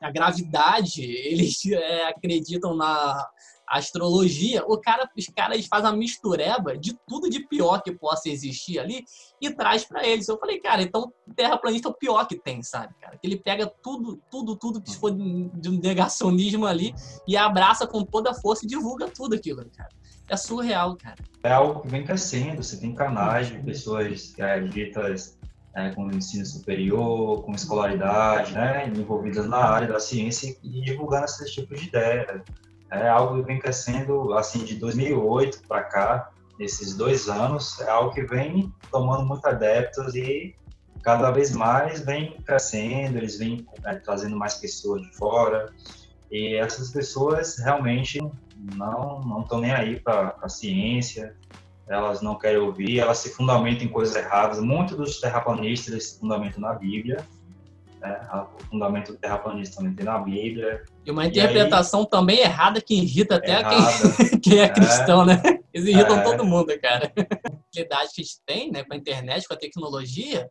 a 0.00 0.10
gravidade, 0.12 1.02
eles 1.02 1.64
é, 1.72 2.08
acreditam 2.08 2.74
na 2.76 3.26
astrologia. 3.66 4.64
O 4.66 4.78
cara, 4.78 5.08
os 5.16 5.26
caras 5.26 5.66
fazem 5.66 5.90
uma 5.90 5.96
mistureba 5.96 6.76
de 6.76 6.96
tudo 7.06 7.30
de 7.30 7.46
pior 7.46 7.80
que 7.82 7.92
possa 7.92 8.28
existir 8.28 8.78
ali 8.78 9.04
e 9.40 9.50
traz 9.50 9.84
para 9.84 10.06
eles. 10.06 10.28
Eu 10.28 10.38
falei, 10.38 10.60
cara, 10.60 10.82
então 10.82 11.12
terraplanista 11.36 11.88
é 11.88 11.90
o 11.90 11.94
pior 11.94 12.26
que 12.26 12.36
tem, 12.36 12.62
sabe, 12.62 12.94
cara? 13.00 13.18
Ele 13.22 13.36
pega 13.36 13.72
tudo, 13.82 14.20
tudo, 14.30 14.56
tudo 14.56 14.82
que 14.82 14.94
for 14.96 15.10
de 15.12 15.68
um 15.68 15.78
negacionismo 15.78 16.66
ali 16.66 16.92
e 17.26 17.36
abraça 17.36 17.86
com 17.86 18.04
toda 18.04 18.30
a 18.30 18.34
força 18.34 18.64
e 18.64 18.68
divulga 18.68 19.08
tudo 19.08 19.34
aquilo, 19.34 19.64
cara 19.70 19.99
é 20.30 20.36
surreal, 20.36 20.96
cara. 20.96 21.16
É 21.42 21.52
algo 21.52 21.80
que 21.80 21.88
vem 21.88 22.04
crescendo. 22.04 22.62
Você 22.62 22.76
tem 22.76 22.94
canais 22.94 23.48
de 23.48 23.58
pessoas 23.58 24.32
é, 24.38 24.60
ditas 24.60 25.36
é, 25.74 25.90
com 25.90 26.10
ensino 26.10 26.46
superior, 26.46 27.42
com 27.42 27.52
escolaridade, 27.52 28.52
né, 28.52 28.86
envolvidas 28.86 29.46
na 29.46 29.58
área 29.58 29.88
da 29.88 29.98
ciência 29.98 30.56
e 30.62 30.80
divulgando 30.82 31.24
esse 31.24 31.44
tipo 31.52 31.74
de 31.74 31.88
ideia. 31.88 32.42
É 32.90 33.08
algo 33.08 33.40
que 33.40 33.46
vem 33.46 33.58
crescendo, 33.58 34.32
assim, 34.34 34.64
de 34.64 34.76
2008 34.76 35.62
para 35.66 35.82
cá, 35.84 36.30
esses 36.58 36.94
dois 36.94 37.28
anos, 37.28 37.80
é 37.80 37.88
algo 37.88 38.12
que 38.12 38.22
vem 38.22 38.72
tomando 38.90 39.24
muito 39.24 39.46
adeptos 39.46 40.14
e 40.14 40.54
cada 41.02 41.30
vez 41.30 41.52
mais 41.52 42.00
vem 42.00 42.36
crescendo, 42.42 43.16
eles 43.16 43.38
vêm 43.38 43.66
é, 43.84 43.94
trazendo 43.94 44.36
mais 44.36 44.54
pessoas 44.54 45.02
de 45.02 45.16
fora, 45.16 45.72
e 46.30 46.54
essas 46.54 46.90
pessoas 46.90 47.58
realmente 47.58 48.18
não 48.76 49.20
não 49.20 49.40
estão 49.42 49.60
nem 49.60 49.72
aí 49.72 49.98
para 49.98 50.36
a 50.42 50.48
ciência, 50.48 51.34
elas 51.90 52.22
não 52.22 52.38
querem 52.38 52.58
ouvir, 52.58 53.00
elas 53.00 53.18
se 53.18 53.30
fundamentam 53.30 53.84
em 53.84 53.88
coisas 53.88 54.14
erradas. 54.14 54.60
Muitos 54.60 54.96
dos 54.96 55.20
terraplanistas 55.20 56.04
se 56.04 56.20
fundamentam 56.20 56.60
na 56.60 56.72
Bíblia, 56.72 57.26
Né? 58.00 58.20
O 58.32 58.64
fundamento 58.64 59.12
do 59.12 59.18
terraplanista 59.18 59.76
também 59.76 59.94
tem 59.94 60.06
na 60.06 60.18
Bíblia. 60.18 60.84
E 61.04 61.10
uma 61.10 61.26
interpretação 61.26 62.00
aí, 62.00 62.08
também 62.08 62.38
errada 62.38 62.80
que 62.80 62.94
irrita 62.94 63.36
até 63.36 63.62
quem, 63.64 64.40
quem, 64.40 64.58
é, 64.60 64.62
é 64.62 64.68
cristão, 64.68 65.24
né? 65.24 65.42
Eles 65.74 65.88
irritam 65.88 66.18
é. 66.18 66.22
todo 66.22 66.44
mundo, 66.44 66.72
cara. 66.80 67.12
A 67.20 67.78
habilidade 67.78 68.10
que 68.14 68.20
a 68.20 68.24
gente 68.24 68.40
tem 68.46 68.70
né, 68.70 68.84
com 68.84 68.94
a 68.94 68.96
internet, 68.96 69.46
com 69.46 69.54
a 69.54 69.56
tecnologia, 69.56 70.48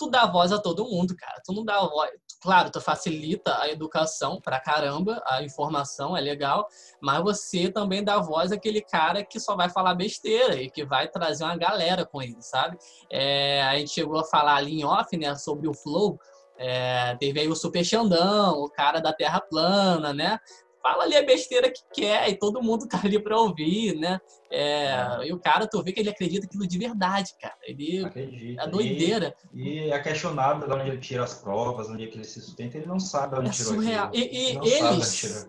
tu 0.00 0.08
dá 0.08 0.24
voz 0.24 0.50
a 0.50 0.58
todo 0.58 0.88
mundo, 0.88 1.14
cara. 1.14 1.42
Tu 1.44 1.52
não 1.52 1.62
dá 1.62 1.78
voz. 1.80 2.10
Claro, 2.40 2.70
tu 2.70 2.80
facilita 2.80 3.60
a 3.60 3.68
educação 3.68 4.40
pra 4.40 4.58
caramba, 4.58 5.22
a 5.26 5.42
informação 5.42 6.16
é 6.16 6.22
legal, 6.22 6.66
mas 6.98 7.22
você 7.22 7.70
também 7.70 8.02
dá 8.02 8.18
voz 8.18 8.50
àquele 8.50 8.80
cara 8.80 9.22
que 9.22 9.38
só 9.38 9.54
vai 9.54 9.68
falar 9.68 9.94
besteira 9.94 10.54
e 10.54 10.70
que 10.70 10.86
vai 10.86 11.06
trazer 11.06 11.44
uma 11.44 11.56
galera 11.56 12.06
com 12.06 12.22
ele, 12.22 12.40
sabe? 12.40 12.78
É, 13.10 13.62
a 13.64 13.76
gente 13.78 13.90
chegou 13.90 14.18
a 14.18 14.24
falar 14.24 14.54
ali 14.54 14.80
em 14.80 14.84
off, 14.84 15.14
né, 15.18 15.34
sobre 15.34 15.68
o 15.68 15.74
Flow. 15.74 16.18
É, 16.56 17.14
teve 17.16 17.40
aí 17.40 17.48
o 17.48 17.54
Super 17.54 17.84
Xandão, 17.84 18.62
o 18.62 18.70
cara 18.70 19.00
da 19.00 19.12
Terra 19.12 19.40
Plana, 19.42 20.14
né? 20.14 20.38
Fala 20.82 21.04
ali 21.04 21.16
a 21.16 21.22
besteira 21.22 21.70
que 21.70 21.82
quer 21.92 22.28
e 22.28 22.38
todo 22.38 22.62
mundo 22.62 22.86
tá 22.88 23.00
ali 23.02 23.18
para 23.18 23.38
ouvir, 23.38 23.94
né? 23.96 24.20
É, 24.50 24.86
é, 25.22 25.28
e 25.28 25.32
o 25.32 25.38
cara, 25.38 25.66
tu 25.66 25.82
vê 25.82 25.92
que 25.92 26.00
ele 26.00 26.10
acredita 26.10 26.46
aquilo 26.46 26.66
de 26.66 26.78
verdade, 26.78 27.34
cara. 27.40 27.56
Ele 27.62 28.04
Acredita. 28.04 28.62
é 28.62 28.66
doideira. 28.66 29.34
E, 29.54 29.68
e, 29.68 29.90
é 29.90 29.98
questionado 30.00 30.66
de 30.66 30.72
onde 30.72 30.88
ele 30.88 30.98
tira 30.98 31.22
as 31.22 31.34
provas, 31.34 31.88
onde 31.88 32.04
é 32.04 32.06
que 32.08 32.16
ele 32.16 32.24
se 32.24 32.40
sustenta, 32.40 32.76
ele 32.76 32.86
não 32.86 32.98
sabe 32.98 33.38
onde 33.38 33.50
é 33.50 33.52
tirou 33.52 33.74
surreal. 33.74 34.06
aquilo. 34.06 34.24
E, 34.24 34.58
e 34.58 34.72
eles, 34.72 35.48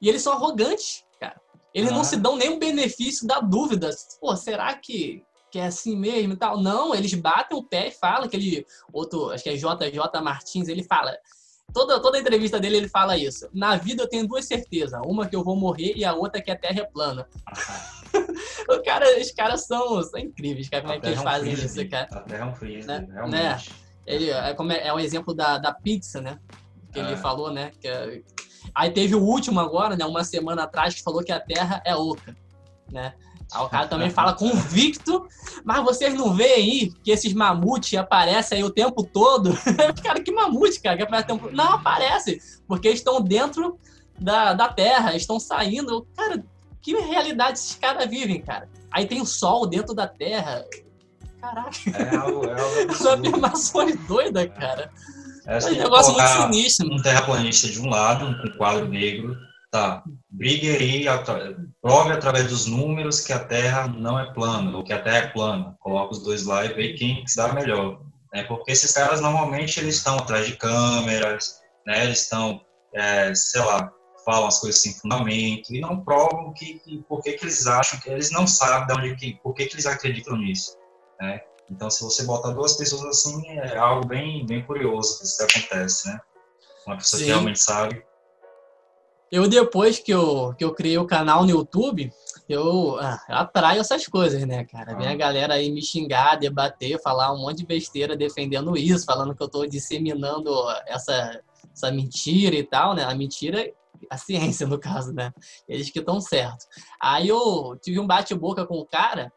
e 0.00 0.08
eles 0.08 0.22
são 0.22 0.32
arrogantes, 0.32 1.04
cara. 1.20 1.40
Eles 1.74 1.90
ah. 1.90 1.94
não 1.94 2.04
se 2.04 2.16
dão 2.16 2.36
nenhum 2.36 2.58
benefício 2.58 3.26
da 3.26 3.40
dúvida. 3.40 3.90
Pô, 4.20 4.34
será 4.36 4.74
que, 4.74 5.22
que 5.50 5.58
é 5.58 5.66
assim 5.66 5.96
mesmo 5.96 6.32
e 6.32 6.36
tal? 6.36 6.58
Não, 6.60 6.94
eles 6.94 7.12
batem 7.14 7.58
o 7.58 7.62
pé 7.62 7.88
e 7.88 7.92
falam, 7.92 8.24
aquele 8.24 8.66
outro, 8.92 9.30
acho 9.30 9.44
que 9.44 9.50
é 9.50 9.54
JJ 9.54 10.22
Martins, 10.22 10.68
ele 10.68 10.84
fala 10.84 11.14
Toda, 11.74 12.00
toda 12.00 12.20
entrevista 12.20 12.60
dele 12.60 12.76
ele 12.76 12.88
fala 12.88 13.18
isso. 13.18 13.48
Na 13.52 13.74
vida 13.74 14.04
eu 14.04 14.08
tenho 14.08 14.28
duas 14.28 14.44
certezas. 14.44 15.00
Uma 15.04 15.26
que 15.26 15.34
eu 15.34 15.42
vou 15.42 15.56
morrer 15.56 15.92
e 15.96 16.04
a 16.04 16.14
outra 16.14 16.40
que 16.40 16.48
a 16.48 16.56
Terra 16.56 16.82
é 16.82 16.84
plana. 16.84 17.26
o 18.70 18.80
cara, 18.84 19.20
os 19.20 19.32
caras 19.32 19.66
são, 19.66 20.00
são 20.04 20.20
incríveis, 20.20 20.68
cara. 20.68 20.82
Como 20.82 20.94
é 20.94 21.00
que 21.00 21.06
eles 21.06 21.18
é 21.18 21.22
fazem 21.22 21.52
isso, 21.52 21.88
cara? 21.88 22.08
A 22.12 22.20
Terra 22.20 22.44
é 22.44 22.48
um 22.48 22.54
freezer, 22.54 22.86
né? 22.86 23.08
realmente. 23.12 23.70
Né? 23.70 23.76
Ele, 24.06 24.30
é, 24.30 24.54
como 24.54 24.70
é, 24.70 24.86
é 24.86 24.92
um 24.92 25.00
exemplo 25.00 25.34
da, 25.34 25.58
da 25.58 25.74
pizza, 25.74 26.20
né? 26.20 26.38
Que 26.92 27.00
é. 27.00 27.02
ele 27.02 27.16
falou, 27.16 27.52
né? 27.52 27.72
Que, 27.80 27.88
é, 27.88 28.22
aí 28.72 28.92
teve 28.92 29.16
o 29.16 29.22
último 29.22 29.58
agora, 29.58 29.96
né? 29.96 30.04
Uma 30.04 30.22
semana 30.22 30.62
atrás, 30.62 30.94
que 30.94 31.02
falou 31.02 31.24
que 31.24 31.32
a 31.32 31.40
Terra 31.40 31.82
é 31.84 31.96
oca, 31.96 32.36
né? 32.88 33.14
Aí 33.52 33.62
o 33.62 33.68
cara 33.68 33.86
também 33.86 34.10
fala 34.10 34.32
convicto, 34.32 35.26
mas 35.64 35.84
vocês 35.84 36.14
não 36.14 36.34
veem 36.34 36.54
aí 36.54 36.92
que 37.02 37.10
esses 37.10 37.32
mamutes 37.32 37.98
aparecem 37.98 38.58
aí 38.58 38.64
o 38.64 38.70
tempo 38.70 39.04
todo? 39.04 39.50
cara, 40.02 40.22
que 40.22 40.32
mamute, 40.32 40.80
cara, 40.80 40.96
que 40.96 41.02
aparece 41.02 41.24
o 41.24 41.38
tempo... 41.38 41.50
Não, 41.54 41.74
aparece, 41.74 42.40
porque 42.66 42.88
estão 42.88 43.20
dentro 43.20 43.78
da, 44.18 44.54
da 44.54 44.68
Terra, 44.68 45.14
estão 45.14 45.38
saindo. 45.38 46.06
Cara, 46.16 46.44
que 46.80 46.94
realidade 46.96 47.58
esses 47.58 47.76
caras 47.76 48.08
vivem, 48.08 48.40
cara? 48.40 48.68
Aí 48.90 49.06
tem 49.06 49.20
o 49.20 49.26
Sol 49.26 49.66
dentro 49.66 49.94
da 49.94 50.06
Terra. 50.06 50.64
Caraca. 51.40 51.70
É 51.86 52.16
algo, 52.16 52.46
é 52.46 52.60
algo 52.60 52.92
afirmações 53.08 53.96
doidas, 54.06 54.48
cara. 54.58 54.90
É, 55.46 55.58
é 55.58 55.66
um 55.66 55.76
negócio 55.76 56.12
muito 56.12 56.28
sinistro. 56.28 56.92
Um 56.92 57.02
terraplanista 57.02 57.68
de 57.68 57.80
um 57.80 57.88
lado, 57.88 58.26
um 58.26 58.56
quadro 58.56 58.88
negro, 58.88 59.36
Tá, 59.74 60.04
brigue 60.30 60.70
aí, 60.70 61.04
prove 61.82 62.12
através 62.12 62.46
dos 62.46 62.64
números 62.64 63.18
que 63.18 63.32
a 63.32 63.40
Terra 63.40 63.88
não 63.88 64.16
é 64.16 64.32
plana, 64.32 64.76
ou 64.76 64.84
que 64.84 64.92
a 64.92 65.02
Terra 65.02 65.16
é 65.16 65.26
plana. 65.26 65.76
Coloca 65.80 66.12
os 66.12 66.22
dois 66.22 66.44
lá 66.44 66.64
e 66.64 66.72
vê 66.72 66.92
quem 66.92 67.26
se 67.26 67.36
dá 67.36 67.52
melhor. 67.52 68.00
Né? 68.32 68.44
Porque 68.44 68.70
esses 68.70 68.92
caras, 68.92 69.20
normalmente, 69.20 69.80
eles 69.80 69.96
estão 69.96 70.16
atrás 70.16 70.46
de 70.46 70.56
câmeras, 70.56 71.60
né? 71.84 72.04
eles 72.04 72.22
estão, 72.22 72.60
é, 72.94 73.34
sei 73.34 73.62
lá, 73.62 73.92
falam 74.24 74.46
as 74.46 74.60
coisas 74.60 74.80
sem 74.80 74.94
fundamento 74.94 75.74
e 75.74 75.80
não 75.80 76.04
provam 76.04 76.52
que, 76.52 76.78
que 76.78 77.02
por 77.08 77.20
que, 77.20 77.32
que 77.32 77.44
eles 77.44 77.66
acham 77.66 77.98
que 77.98 78.08
eles 78.08 78.30
não 78.30 78.46
sabem 78.46 78.86
de 78.86 79.02
onde 79.02 79.16
que, 79.16 79.40
por 79.42 79.54
que, 79.54 79.66
que 79.66 79.74
eles 79.74 79.86
acreditam 79.86 80.36
nisso, 80.36 80.78
né? 81.20 81.40
Então, 81.68 81.90
se 81.90 82.04
você 82.04 82.22
botar 82.22 82.50
duas 82.50 82.74
pessoas 82.74 83.04
assim, 83.06 83.44
é 83.48 83.76
algo 83.76 84.06
bem, 84.06 84.46
bem 84.46 84.64
curioso 84.64 85.18
que 85.18 85.24
isso 85.24 85.42
acontece, 85.42 86.06
né? 86.06 86.20
Uma 86.86 86.96
pessoa 86.96 87.18
Sim. 87.18 87.24
que 87.24 87.30
realmente 87.32 87.58
sabe 87.58 88.04
eu, 89.34 89.48
depois 89.48 89.98
que 89.98 90.12
eu, 90.12 90.54
que 90.54 90.64
eu 90.64 90.72
criei 90.72 90.96
o 90.96 91.06
canal 91.06 91.42
no 91.42 91.50
YouTube, 91.50 92.08
eu, 92.48 92.96
ah, 93.00 93.20
eu 93.28 93.34
atraio 93.34 93.80
essas 93.80 94.06
coisas, 94.06 94.46
né, 94.46 94.64
cara? 94.64 94.94
Vem 94.94 95.08
a 95.08 95.10
ah. 95.10 95.16
galera 95.16 95.54
aí 95.54 95.72
me 95.72 95.82
xingar, 95.82 96.36
debater, 96.36 97.02
falar 97.02 97.32
um 97.32 97.40
monte 97.40 97.58
de 97.58 97.66
besteira 97.66 98.16
defendendo 98.16 98.76
isso, 98.76 99.04
falando 99.04 99.34
que 99.34 99.42
eu 99.42 99.48
tô 99.48 99.66
disseminando 99.66 100.54
essa, 100.86 101.40
essa 101.72 101.90
mentira 101.90 102.54
e 102.54 102.62
tal, 102.62 102.94
né? 102.94 103.02
A 103.02 103.12
mentira 103.12 103.68
a 104.08 104.16
ciência, 104.16 104.66
no 104.68 104.78
caso, 104.78 105.12
né? 105.12 105.32
Eles 105.68 105.90
que 105.90 105.98
estão 105.98 106.20
certos. 106.20 106.68
Aí 107.02 107.26
eu 107.26 107.76
tive 107.82 107.98
um 107.98 108.06
bate-boca 108.06 108.64
com 108.64 108.78
o 108.78 108.86
cara 108.86 109.32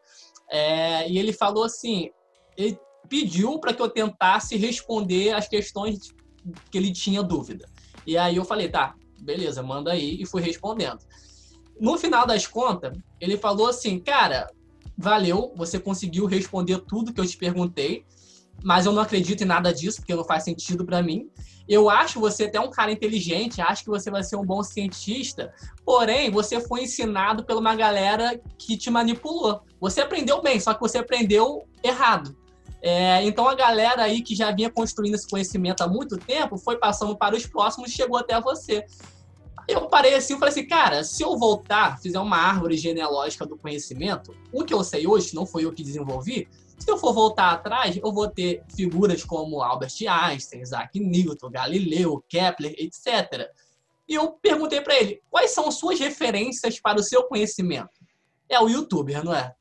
é, 0.48 1.10
e 1.10 1.18
ele 1.18 1.34
falou 1.34 1.64
assim: 1.64 2.12
ele 2.56 2.80
pediu 3.10 3.60
para 3.60 3.74
que 3.74 3.82
eu 3.82 3.90
tentasse 3.90 4.56
responder 4.58 5.34
as 5.34 5.48
questões 5.48 6.14
que 6.70 6.78
ele 6.78 6.94
tinha 6.94 7.24
dúvida. 7.24 7.68
E 8.06 8.16
aí 8.16 8.36
eu 8.36 8.46
falei: 8.46 8.70
tá, 8.70 8.94
beleza, 9.28 9.62
manda 9.62 9.92
aí, 9.92 10.22
e 10.22 10.26
fui 10.26 10.42
respondendo. 10.42 11.00
No 11.80 11.98
final 11.98 12.26
das 12.26 12.48
contas, 12.48 12.98
ele 13.20 13.38
falou 13.38 13.68
assim, 13.68 14.00
cara, 14.00 14.50
valeu, 14.98 15.54
você 15.56 15.78
conseguiu 15.78 16.26
responder 16.26 16.80
tudo 16.88 17.14
que 17.14 17.20
eu 17.20 17.28
te 17.28 17.38
perguntei, 17.38 18.06
mas 18.64 18.86
eu 18.86 18.94
não 18.94 19.02
acredito 19.02 19.44
em 19.44 19.46
nada 19.46 19.74
disso, 19.74 19.98
porque 19.98 20.16
não 20.16 20.24
faz 20.24 20.44
sentido 20.44 20.86
para 20.86 21.04
mim. 21.04 21.30
Eu 21.68 21.90
acho 21.90 22.20
você 22.20 22.46
até 22.46 22.60
um 22.60 22.72
cara 22.72 22.92
inteligente, 22.92 23.62
acho 23.62 23.84
que 23.84 23.90
você 23.90 24.10
vai 24.10 24.24
ser 24.24 24.38
um 24.38 24.46
bom 24.46 24.64
cientista, 24.64 25.54
porém, 25.86 26.32
você 26.32 26.62
foi 26.62 26.84
ensinado 26.84 27.46
por 27.46 27.58
uma 27.58 27.76
galera 27.76 28.40
que 28.58 28.78
te 28.78 28.90
manipulou. 28.90 29.62
Você 29.80 30.00
aprendeu 30.00 30.42
bem, 30.42 30.60
só 30.60 30.74
que 30.74 30.80
você 30.80 30.98
aprendeu 30.98 31.68
errado. 31.84 32.36
É, 32.82 33.24
então 33.24 33.48
a 33.48 33.56
galera 33.56 34.04
aí 34.04 34.22
que 34.22 34.36
já 34.36 34.52
vinha 34.52 34.70
construindo 34.70 35.16
esse 35.16 35.28
conhecimento 35.28 35.82
há 35.82 35.88
muito 35.88 36.16
tempo 36.16 36.58
foi 36.58 36.78
passando 36.78 37.18
para 37.18 37.36
os 37.36 37.46
próximos 37.46 37.90
e 37.90 37.94
chegou 37.94 38.18
até 38.18 38.40
você. 38.40 38.86
Eu 39.68 39.88
parei 39.90 40.14
assim 40.14 40.36
e 40.36 40.40
falei 40.40 40.52
assim, 40.52 40.68
cara, 40.68 41.04
se 41.04 41.22
eu 41.22 41.38
voltar, 41.38 42.00
fizer 42.00 42.20
uma 42.20 42.38
árvore 42.38 42.78
genealógica 42.78 43.46
do 43.46 43.58
conhecimento, 43.58 44.36
o 44.54 44.64
que 44.64 44.74
eu 44.74 44.84
sei 44.84 45.06
hoje, 45.06 45.36
não 45.36 45.46
foi 45.46 45.66
eu 45.66 45.74
que 45.74 45.84
desenvolvi, 45.84 46.48
se 46.78 46.90
eu 46.92 46.98
for 46.98 47.14
voltar 47.14 47.52
atrás, 47.52 47.98
eu 47.98 48.14
vou 48.14 48.30
ter 48.30 48.64
figuras 48.76 49.24
como 49.24 49.62
Albert 49.62 49.94
Einstein, 50.08 50.62
Isaac 50.62 51.00
Newton, 51.00 51.50
Galileu, 51.50 52.24
Kepler, 52.30 52.76
etc. 52.78 53.52
E 54.08 54.14
eu 54.14 54.32
perguntei 54.34 54.80
para 54.80 54.96
ele, 54.96 55.22
quais 55.30 55.52
são 55.52 55.72
suas 55.72 56.00
referências 56.00 56.80
para 56.80 57.00
o 57.00 57.04
seu 57.04 57.24
conhecimento? 57.24 58.00
É 58.48 58.60
o 58.60 58.70
youtuber, 58.70 59.24
não 59.24 59.34
é? 59.34 59.54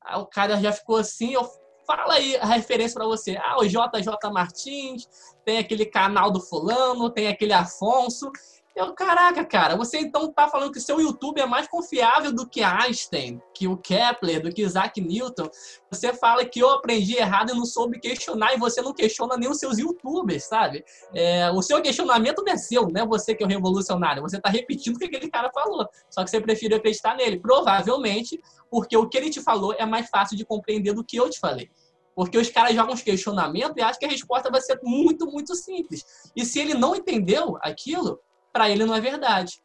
Aí 0.00 0.18
o 0.18 0.26
cara 0.26 0.60
já 0.60 0.72
ficou 0.72 0.96
assim, 0.96 1.34
eu 1.34 1.46
fala 1.86 2.14
aí 2.14 2.36
a 2.36 2.46
referência 2.46 2.94
para 2.94 3.06
você. 3.06 3.36
Ah, 3.36 3.58
o 3.58 3.66
JJ 3.66 4.30
Martins, 4.32 5.06
tem 5.44 5.58
aquele 5.58 5.84
canal 5.84 6.30
do 6.30 6.40
fulano, 6.40 7.10
tem 7.10 7.28
aquele 7.28 7.52
Afonso. 7.52 8.30
Eu, 8.74 8.94
caraca, 8.94 9.44
cara, 9.44 9.76
você 9.76 9.98
então 9.98 10.32
tá 10.32 10.48
falando 10.48 10.72
que 10.72 10.80
seu 10.80 10.98
YouTube 10.98 11.38
é 11.38 11.44
mais 11.44 11.68
confiável 11.68 12.32
do 12.32 12.48
que 12.48 12.62
Einstein, 12.62 13.38
que 13.54 13.68
o 13.68 13.76
Kepler, 13.76 14.42
do 14.42 14.50
que 14.50 14.62
Isaac 14.62 14.98
Newton. 14.98 15.46
Você 15.90 16.14
fala 16.14 16.42
que 16.46 16.60
eu 16.60 16.70
aprendi 16.70 17.16
errado 17.16 17.50
e 17.50 17.54
não 17.54 17.66
soube 17.66 18.00
questionar, 18.00 18.54
e 18.54 18.58
você 18.58 18.80
não 18.80 18.94
questiona 18.94 19.36
nem 19.36 19.50
os 19.50 19.58
seus 19.58 19.76
YouTubers, 19.76 20.44
sabe? 20.44 20.82
É, 21.14 21.50
o 21.50 21.60
seu 21.60 21.82
questionamento 21.82 22.42
não 22.42 22.50
é 22.50 22.56
seu, 22.56 22.88
não 22.88 23.02
é 23.02 23.06
você 23.06 23.34
que 23.34 23.42
é 23.42 23.46
o 23.46 23.48
revolucionário. 23.48 24.22
Você 24.22 24.40
tá 24.40 24.48
repetindo 24.48 24.96
o 24.96 24.98
que 24.98 25.04
aquele 25.04 25.28
cara 25.30 25.50
falou, 25.52 25.86
só 26.08 26.24
que 26.24 26.30
você 26.30 26.40
prefere 26.40 26.74
acreditar 26.74 27.14
nele. 27.14 27.38
Provavelmente 27.38 28.40
porque 28.70 28.96
o 28.96 29.06
que 29.06 29.18
ele 29.18 29.28
te 29.28 29.42
falou 29.42 29.74
é 29.74 29.84
mais 29.84 30.08
fácil 30.08 30.34
de 30.34 30.46
compreender 30.46 30.94
do 30.94 31.04
que 31.04 31.18
eu 31.18 31.28
te 31.28 31.38
falei. 31.38 31.70
Porque 32.14 32.38
os 32.38 32.48
caras 32.48 32.74
jogam 32.74 32.94
uns 32.94 33.02
questionamentos 33.02 33.74
e 33.76 33.82
acham 33.82 33.98
que 33.98 34.06
a 34.06 34.08
resposta 34.08 34.50
vai 34.50 34.62
ser 34.62 34.78
muito, 34.82 35.26
muito 35.26 35.54
simples. 35.54 36.02
E 36.34 36.44
se 36.44 36.58
ele 36.58 36.74
não 36.74 36.96
entendeu 36.96 37.58
aquilo, 37.60 38.18
para 38.52 38.68
ele 38.68 38.84
não 38.84 38.94
é 38.94 39.00
verdade. 39.00 39.60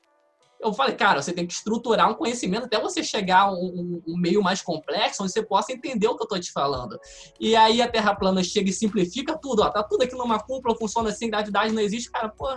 Eu 0.60 0.74
falei, 0.74 0.96
cara, 0.96 1.22
você 1.22 1.32
tem 1.32 1.46
que 1.46 1.54
estruturar 1.54 2.10
um 2.10 2.16
conhecimento 2.16 2.66
até 2.66 2.80
você 2.80 3.04
chegar 3.04 3.42
a 3.42 3.52
um, 3.52 4.02
um, 4.08 4.18
meio 4.18 4.42
mais 4.42 4.62
complexo, 4.62 5.22
onde 5.22 5.32
você 5.32 5.44
possa 5.44 5.72
entender 5.72 6.08
o 6.08 6.16
que 6.16 6.24
eu 6.24 6.26
estou 6.26 6.40
te 6.40 6.52
falando. 6.52 7.00
E 7.40 7.56
aí 7.56 7.80
a 7.80 7.88
Terra 7.88 8.16
plana 8.16 8.44
chega 8.44 8.70
e 8.70 8.74
simplifica 8.74 9.38
tudo, 9.38 9.62
ó, 9.62 9.70
tá 9.70 9.84
tudo 9.84 10.04
aqui 10.04 10.16
numa 10.16 10.40
cúpula, 10.40 10.76
funciona 10.76 11.10
assim, 11.10 11.30
gravidade 11.30 11.74
não 11.74 11.82
existe, 11.82 12.10
cara, 12.10 12.30
pô, 12.30 12.48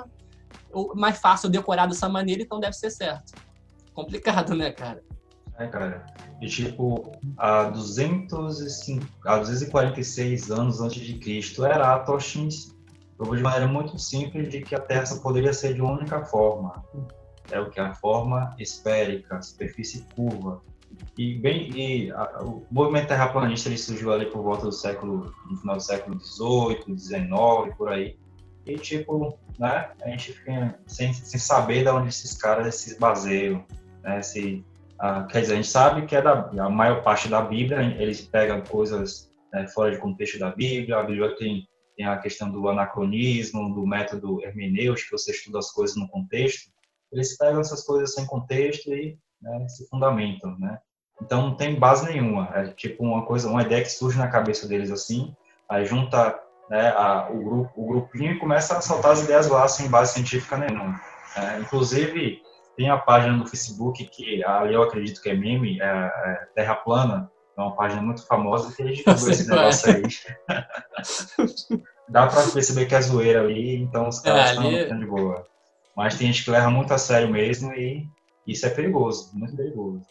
mais 0.95 1.19
fácil 1.19 1.51
decorar 1.51 1.87
dessa 1.87 2.09
maneira, 2.09 2.43
então 2.43 2.59
deve 2.59 2.73
ser 2.73 2.91
certo. 2.91 3.35
Complicado, 3.93 4.55
né, 4.55 4.71
cara? 4.71 5.03
É, 5.59 5.67
cara. 5.67 6.07
E 6.41 6.47
tipo, 6.47 7.13
há, 7.37 7.65
205, 7.65 9.07
há 9.27 9.39
246 9.39 10.51
anos 10.51 10.81
antes 10.81 11.03
de 11.03 11.19
Cristo, 11.19 11.67
Eratosthenes 11.67 12.75
provou 13.21 13.37
de 13.37 13.43
maneira 13.43 13.67
muito 13.67 13.99
simples 13.99 14.49
de 14.49 14.63
que 14.63 14.75
a 14.75 14.81
Terra 14.81 15.05
só 15.05 15.21
poderia 15.21 15.53
ser 15.53 15.75
de 15.75 15.83
uma 15.83 15.93
única 15.93 16.25
forma. 16.25 16.83
É 17.51 17.61
o 17.61 17.69
que 17.69 17.79
a 17.79 17.93
forma 17.95 18.57
esférica, 18.59 19.43
superfície 19.43 20.07
curva. 20.17 20.63
E 21.19 21.39
bem, 21.39 21.71
e 21.71 22.11
a, 22.13 22.43
o 22.43 22.65
movimento 22.71 23.09
terraplanista 23.09 23.69
ele 23.69 23.77
surgiu 23.77 24.11
ali 24.11 24.25
por 24.25 24.43
volta 24.43 24.65
do 24.65 24.73
século, 24.73 25.35
no 25.51 25.57
final 25.59 25.77
do 25.77 25.83
século 25.83 26.19
XVIII, 26.19 26.99
XIX, 26.99 27.77
por 27.77 27.91
aí. 27.91 28.17
e, 28.65 28.79
tipo, 28.79 29.39
né, 29.59 29.91
a 30.03 30.09
gente 30.09 30.33
fica 30.33 30.79
sem, 30.87 31.13
sem 31.13 31.39
saber 31.39 31.83
de 31.83 31.91
onde 31.91 32.09
esses 32.09 32.35
caras 32.35 32.75
se 32.77 32.99
baseiam, 32.99 33.63
né, 34.03 34.23
se, 34.23 34.65
ah, 34.99 35.25
quer 35.25 35.43
dizer, 35.43 35.53
a 35.53 35.57
gente 35.57 35.69
sabe 35.69 36.07
que 36.07 36.17
é 36.17 36.23
da, 36.23 36.51
a 36.59 36.71
maior 36.71 37.03
parte 37.03 37.29
da 37.29 37.43
Bíblia, 37.43 37.83
eles 37.99 38.23
pegam 38.23 38.63
coisas 38.63 39.31
né, 39.53 39.69
fora 39.69 39.91
de 39.91 39.99
contexto 39.99 40.39
da 40.39 40.51
Bíblia, 40.51 40.97
a 40.97 41.03
Bíblia 41.03 41.37
tem, 41.37 41.69
tem 42.01 42.07
a 42.07 42.17
questão 42.17 42.51
do 42.51 42.67
anacronismo, 42.67 43.75
do 43.75 43.87
método 43.87 44.43
hermenêutico, 44.43 45.19
você 45.19 45.33
estuda 45.33 45.59
as 45.59 45.71
coisas 45.71 45.97
no 45.97 46.09
contexto, 46.09 46.71
eles 47.13 47.37
pegam 47.37 47.61
essas 47.61 47.85
coisas 47.85 48.15
sem 48.15 48.25
contexto 48.25 48.91
e 48.95 49.19
né, 49.43 49.69
se 49.69 49.87
fundamentam, 49.87 50.59
né? 50.59 50.79
Então 51.21 51.43
não 51.43 51.55
tem 51.55 51.79
base 51.79 52.07
nenhuma, 52.11 52.49
é 52.55 52.69
tipo 52.69 53.05
uma 53.05 53.27
coisa, 53.27 53.51
uma 53.51 53.61
ideia 53.61 53.83
que 53.83 53.91
surge 53.91 54.17
na 54.17 54.29
cabeça 54.29 54.67
deles 54.67 54.91
assim, 54.91 55.37
aí 55.69 55.85
junta 55.85 56.41
né, 56.71 56.89
a, 56.97 57.29
o, 57.31 57.45
grupo, 57.45 57.71
o 57.77 57.87
grupinho 57.87 58.33
e 58.33 58.39
começa 58.39 58.79
a 58.79 58.81
soltar 58.81 59.13
as 59.13 59.23
ideias 59.25 59.47
lá 59.49 59.69
sem 59.69 59.91
base 59.91 60.15
científica 60.15 60.57
nenhuma. 60.57 60.99
É, 61.37 61.59
inclusive, 61.59 62.41
tem 62.79 62.89
a 62.89 62.97
página 62.97 63.37
do 63.37 63.47
Facebook 63.47 64.07
que 64.07 64.43
ali 64.43 64.73
eu 64.73 64.83
acredito 64.83 65.21
que 65.21 65.29
é 65.29 65.35
meme, 65.35 65.79
é, 65.83 65.85
é 65.85 66.49
Terra 66.55 66.77
Plana, 66.77 67.31
uma 67.61 67.77
página 67.77 68.03
muito 68.03 68.27
famosa 68.27 68.75
que 68.75 68.83
a 68.83 68.87
gente 68.87 69.03
viu 69.05 69.31
esse 69.31 69.49
negócio 69.49 69.95
aí. 69.95 70.03
Dá 72.09 72.27
para 72.27 72.49
perceber 72.49 72.87
que 72.87 72.95
é 72.95 73.01
zoeira 73.01 73.41
ali, 73.41 73.77
então 73.77 74.09
os 74.09 74.19
caras 74.21 74.49
é, 74.49 74.51
estão 74.51 74.67
ali... 74.67 74.99
de 74.99 75.07
boa. 75.07 75.47
Mas 75.97 76.17
tem 76.17 76.27
gente 76.27 76.45
que 76.45 76.51
leva 76.51 76.71
muito 76.71 76.93
a 76.93 76.99
sério 76.99 77.29
mesmo 77.29 77.73
e 77.73 78.09
isso 78.47 78.67
é 78.67 78.71
perigoso, 78.71 79.31
muito 79.35 79.57
perigoso. 79.57 80.03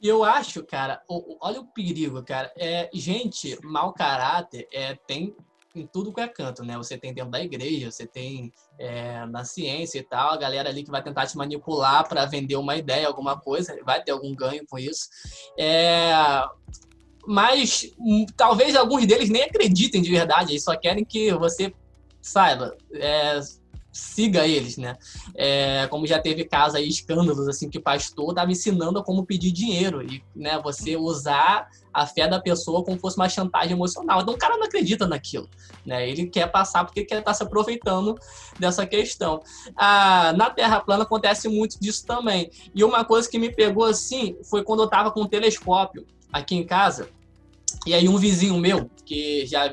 E 0.00 0.08
eu 0.08 0.22
acho, 0.24 0.64
cara, 0.64 1.00
olha 1.40 1.60
o 1.60 1.66
perigo, 1.66 2.22
cara. 2.22 2.52
É, 2.56 2.90
gente, 2.92 3.58
mau 3.64 3.92
caráter 3.92 4.68
é, 4.72 4.94
tem 4.94 5.34
em 5.80 5.86
tudo 5.86 6.12
que 6.12 6.20
é 6.20 6.28
canto, 6.28 6.64
né? 6.64 6.76
Você 6.76 6.96
tem 6.96 7.12
dentro 7.12 7.30
da 7.30 7.40
igreja, 7.40 7.90
você 7.90 8.06
tem 8.06 8.52
é, 8.78 9.26
na 9.26 9.44
ciência 9.44 9.98
e 9.98 10.02
tal, 10.02 10.32
a 10.32 10.36
galera 10.36 10.68
ali 10.68 10.82
que 10.82 10.90
vai 10.90 11.02
tentar 11.02 11.26
te 11.26 11.36
manipular 11.36 12.08
para 12.08 12.24
vender 12.26 12.56
uma 12.56 12.76
ideia, 12.76 13.06
alguma 13.06 13.38
coisa, 13.38 13.76
vai 13.84 14.02
ter 14.02 14.12
algum 14.12 14.34
ganho 14.34 14.64
com 14.66 14.78
isso. 14.78 15.08
É, 15.58 16.12
mas 17.26 17.90
hum, 17.98 18.24
talvez 18.36 18.76
alguns 18.76 19.06
deles 19.06 19.28
nem 19.28 19.42
acreditem 19.42 20.00
de 20.00 20.10
verdade, 20.10 20.52
eles 20.52 20.64
só 20.64 20.76
querem 20.76 21.04
que 21.04 21.32
você 21.34 21.74
saiba. 22.22 22.76
É, 22.92 23.40
siga 23.96 24.46
eles, 24.46 24.76
né? 24.76 24.96
É, 25.34 25.86
como 25.88 26.06
já 26.06 26.18
teve 26.18 26.44
casos 26.44 26.74
aí, 26.74 26.86
escândalos, 26.86 27.48
assim, 27.48 27.70
que 27.70 27.80
pastor 27.80 28.30
estava 28.30 28.52
ensinando 28.52 28.98
a 28.98 29.04
como 29.04 29.24
pedir 29.24 29.50
dinheiro 29.50 30.02
e, 30.02 30.22
né, 30.34 30.60
você 30.62 30.96
usar 30.96 31.68
a 31.92 32.06
fé 32.06 32.28
da 32.28 32.38
pessoa 32.38 32.84
como 32.84 32.98
fosse 32.98 33.16
uma 33.16 33.28
chantagem 33.28 33.72
emocional. 33.72 34.20
Então 34.20 34.34
o 34.34 34.38
cara 34.38 34.58
não 34.58 34.66
acredita 34.66 35.06
naquilo, 35.06 35.48
né? 35.84 36.06
Ele 36.06 36.26
quer 36.26 36.46
passar 36.52 36.84
porque 36.84 37.04
quer 37.04 37.20
estar 37.20 37.30
tá 37.30 37.34
se 37.34 37.42
aproveitando 37.42 38.18
dessa 38.58 38.86
questão. 38.86 39.40
Ah, 39.74 40.34
na 40.36 40.50
Terra 40.50 40.80
plana 40.80 41.04
acontece 41.04 41.48
muito 41.48 41.80
disso 41.80 42.04
também. 42.04 42.50
E 42.74 42.84
uma 42.84 43.02
coisa 43.02 43.28
que 43.30 43.38
me 43.38 43.50
pegou 43.50 43.84
assim 43.84 44.36
foi 44.44 44.62
quando 44.62 44.80
eu 44.80 44.84
estava 44.84 45.10
com 45.10 45.22
um 45.22 45.26
telescópio 45.26 46.06
aqui 46.30 46.54
em 46.54 46.66
casa. 46.66 47.08
E 47.86 47.94
aí 47.94 48.06
um 48.08 48.18
vizinho 48.18 48.58
meu, 48.58 48.90
que 49.06 49.46
já 49.46 49.72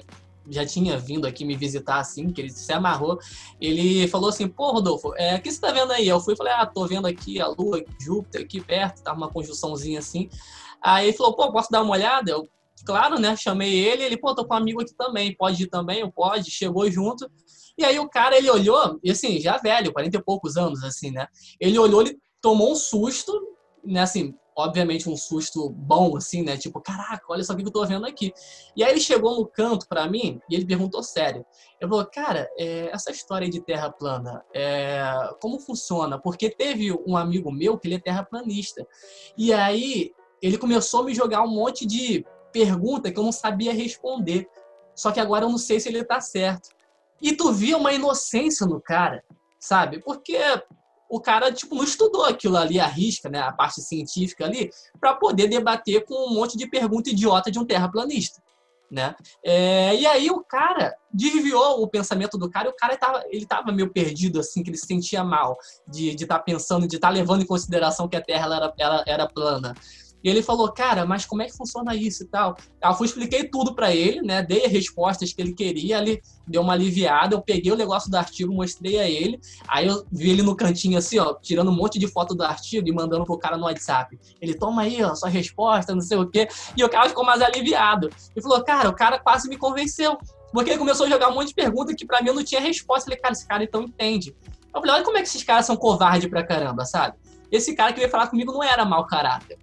já 0.49 0.65
tinha 0.65 0.97
vindo 0.97 1.25
aqui 1.25 1.45
me 1.45 1.55
visitar 1.55 1.99
assim, 1.99 2.31
que 2.31 2.41
ele 2.41 2.49
se 2.49 2.71
amarrou, 2.71 3.17
ele 3.59 4.07
falou 4.07 4.29
assim, 4.29 4.47
pô, 4.47 4.71
Rodolfo, 4.71 5.13
é, 5.15 5.35
o 5.35 5.41
que 5.41 5.51
você 5.51 5.59
tá 5.59 5.71
vendo 5.71 5.91
aí? 5.91 6.07
Eu 6.07 6.19
fui 6.19 6.33
e 6.33 6.37
falei, 6.37 6.53
ah, 6.53 6.65
tô 6.65 6.85
vendo 6.85 7.07
aqui 7.07 7.39
a 7.39 7.47
Lua, 7.47 7.83
Júpiter 7.99 8.41
aqui 8.41 8.61
perto, 8.61 9.03
tá 9.03 9.13
uma 9.13 9.29
conjunçãozinha 9.29 9.99
assim. 9.99 10.29
Aí 10.81 11.07
ele 11.07 11.17
falou, 11.17 11.35
pô, 11.35 11.51
posso 11.51 11.71
dar 11.71 11.81
uma 11.81 11.93
olhada? 11.93 12.31
Eu, 12.31 12.47
claro, 12.85 13.19
né, 13.19 13.35
chamei 13.35 13.73
ele, 13.73 14.03
ele, 14.03 14.17
pô, 14.17 14.35
tô 14.35 14.45
com 14.45 14.53
um 14.53 14.57
amigo 14.57 14.81
aqui 14.81 14.93
também, 14.95 15.35
pode 15.35 15.63
ir 15.63 15.67
também? 15.67 16.01
Eu, 16.01 16.11
pode, 16.11 16.51
chegou 16.51 16.89
junto. 16.91 17.29
E 17.77 17.83
aí 17.83 17.97
o 17.99 18.09
cara, 18.09 18.37
ele 18.37 18.49
olhou, 18.49 18.99
e 19.03 19.09
assim, 19.09 19.39
já 19.39 19.57
velho, 19.57 19.91
40 19.93 20.17
e 20.17 20.23
poucos 20.23 20.57
anos, 20.57 20.83
assim, 20.83 21.09
né? 21.09 21.27
Ele 21.59 21.79
olhou, 21.79 22.01
ele 22.01 22.17
tomou 22.41 22.71
um 22.71 22.75
susto, 22.75 23.31
né, 23.83 24.01
assim, 24.01 24.35
obviamente 24.55 25.09
um 25.09 25.17
susto 25.17 25.69
bom, 25.69 26.15
assim, 26.17 26.43
né? 26.43 26.57
Tipo, 26.57 26.79
caraca, 26.79 27.23
olha 27.29 27.43
só 27.43 27.53
o 27.53 27.57
que 27.57 27.63
eu 27.63 27.71
tô 27.71 27.85
vendo 27.85 28.05
aqui. 28.05 28.33
E 28.75 28.83
aí 28.83 28.91
ele 28.91 28.99
chegou 28.99 29.35
no 29.35 29.45
canto 29.45 29.87
para 29.87 30.07
mim 30.07 30.39
e 30.49 30.55
ele 30.55 30.65
perguntou 30.65 31.01
sério. 31.03 31.45
Ele 31.79 31.89
falou, 31.89 32.05
cara, 32.05 32.49
é, 32.57 32.89
essa 32.91 33.11
história 33.11 33.49
de 33.49 33.61
terra 33.61 33.91
plana, 33.91 34.43
é, 34.53 35.03
como 35.41 35.59
funciona? 35.59 36.19
Porque 36.19 36.49
teve 36.49 36.91
um 37.05 37.17
amigo 37.17 37.51
meu 37.51 37.77
que 37.77 37.87
ele 37.87 37.95
é 37.95 37.99
terraplanista. 37.99 38.85
E 39.37 39.51
aí 39.51 40.11
ele 40.41 40.57
começou 40.57 41.01
a 41.01 41.05
me 41.05 41.13
jogar 41.13 41.41
um 41.43 41.51
monte 41.51 41.85
de 41.85 42.25
pergunta 42.51 43.11
que 43.11 43.19
eu 43.19 43.23
não 43.23 43.31
sabia 43.31 43.73
responder. 43.73 44.47
Só 44.95 45.11
que 45.11 45.19
agora 45.19 45.45
eu 45.45 45.49
não 45.49 45.57
sei 45.57 45.79
se 45.79 45.89
ele 45.89 46.03
tá 46.03 46.21
certo. 46.21 46.69
E 47.21 47.35
tu 47.35 47.51
via 47.51 47.77
uma 47.77 47.93
inocência 47.93 48.67
no 48.67 48.81
cara, 48.81 49.23
sabe? 49.59 49.99
Porque 49.99 50.37
o 51.13 51.21
cara 51.21 51.51
tipo 51.51 51.75
não 51.75 51.83
estudou 51.83 52.25
aquilo 52.25 52.57
ali 52.57 52.79
a 52.79 52.87
risca, 52.87 53.29
né, 53.29 53.39
a 53.39 53.51
parte 53.51 53.81
científica 53.81 54.45
ali, 54.45 54.71
para 54.99 55.13
poder 55.13 55.47
debater 55.47 56.03
com 56.05 56.15
um 56.27 56.33
monte 56.33 56.57
de 56.57 56.67
pergunta 56.67 57.11
idiota 57.11 57.51
de 57.51 57.59
um 57.59 57.65
terraplanista, 57.65 58.41
né? 58.89 59.13
É, 59.45 59.95
e 59.95 60.07
aí 60.07 60.31
o 60.31 60.43
cara 60.43 60.95
desviou 61.13 61.83
o 61.83 61.87
pensamento 61.87 62.35
do 62.35 62.49
cara, 62.49 62.67
e 62.67 62.71
o 62.71 62.75
cara 62.75 62.97
tava, 62.97 63.23
ele 63.29 63.45
tava 63.45 63.71
meio 63.71 63.93
perdido 63.93 64.39
assim, 64.39 64.63
que 64.63 64.71
ele 64.71 64.77
se 64.77 64.87
sentia 64.87 65.23
mal 65.23 65.55
de 65.87 66.09
estar 66.09 66.39
tá 66.39 66.39
pensando, 66.39 66.87
de 66.87 66.95
estar 66.95 67.09
tá 67.09 67.13
levando 67.13 67.43
em 67.43 67.47
consideração 67.47 68.07
que 68.07 68.17
a 68.17 68.21
Terra 68.21 68.47
era, 68.55 68.73
era, 68.79 69.03
era 69.05 69.27
plana. 69.27 69.75
E 70.23 70.29
ele 70.29 70.41
falou, 70.41 70.71
cara, 70.71 71.05
mas 71.05 71.25
como 71.25 71.41
é 71.41 71.45
que 71.45 71.57
funciona 71.57 71.93
isso 71.93 72.23
e 72.23 72.27
tal? 72.27 72.55
Eu 72.81 73.05
expliquei 73.05 73.43
tudo 73.43 73.75
para 73.75 73.93
ele, 73.93 74.21
né? 74.21 74.41
Dei 74.41 74.65
as 74.65 74.71
respostas 74.71 75.33
que 75.33 75.41
ele 75.41 75.53
queria, 75.53 75.97
ele 75.97 76.21
deu 76.47 76.61
uma 76.61 76.73
aliviada. 76.73 77.35
Eu 77.35 77.41
peguei 77.41 77.71
o 77.73 77.75
negócio 77.75 78.09
do 78.09 78.15
artigo, 78.15 78.53
mostrei 78.53 78.99
a 78.99 79.09
ele. 79.09 79.39
Aí 79.67 79.85
eu 79.87 80.05
vi 80.09 80.29
ele 80.29 80.41
no 80.41 80.55
cantinho 80.55 80.97
assim, 80.97 81.19
ó, 81.19 81.33
tirando 81.33 81.69
um 81.69 81.75
monte 81.75 81.99
de 81.99 82.07
foto 82.07 82.33
do 82.33 82.43
artigo 82.43 82.87
e 82.87 82.93
mandando 82.93 83.25
pro 83.25 83.37
cara 83.37 83.57
no 83.57 83.65
WhatsApp. 83.65 84.17
Ele, 84.41 84.53
toma 84.53 84.83
aí, 84.83 85.03
ó, 85.03 85.13
sua 85.13 85.27
resposta, 85.27 85.93
não 85.93 86.01
sei 86.01 86.17
o 86.17 86.29
quê. 86.29 86.47
E 86.77 86.83
o 86.83 86.89
cara 86.89 87.09
ficou 87.09 87.25
mais 87.25 87.41
aliviado. 87.41 88.09
E 88.33 88.41
falou, 88.41 88.63
cara, 88.63 88.87
o 88.87 88.95
cara 88.95 89.19
quase 89.19 89.49
me 89.49 89.57
convenceu. 89.57 90.17
Porque 90.53 90.69
ele 90.69 90.79
começou 90.79 91.05
a 91.05 91.09
jogar 91.09 91.29
um 91.29 91.33
monte 91.33 91.49
de 91.49 91.55
perguntas 91.55 91.95
que 91.95 92.05
para 92.05 92.21
mim 92.21 92.31
não 92.31 92.43
tinha 92.43 92.61
resposta. 92.61 93.01
Eu 93.01 93.05
falei, 93.05 93.19
cara, 93.19 93.33
esse 93.33 93.45
cara 93.45 93.63
então 93.63 93.81
entende. 93.81 94.33
Eu 94.73 94.79
falei, 94.79 94.95
olha 94.95 95.03
como 95.03 95.17
é 95.17 95.21
que 95.21 95.27
esses 95.27 95.43
caras 95.43 95.65
são 95.65 95.75
covardes 95.75 96.29
pra 96.29 96.45
caramba, 96.45 96.85
sabe? 96.85 97.17
Esse 97.51 97.75
cara 97.75 97.91
que 97.91 97.99
veio 97.99 98.09
falar 98.09 98.27
comigo 98.27 98.53
não 98.53 98.63
era 98.63 98.85
mau 98.85 99.05
caráter 99.05 99.62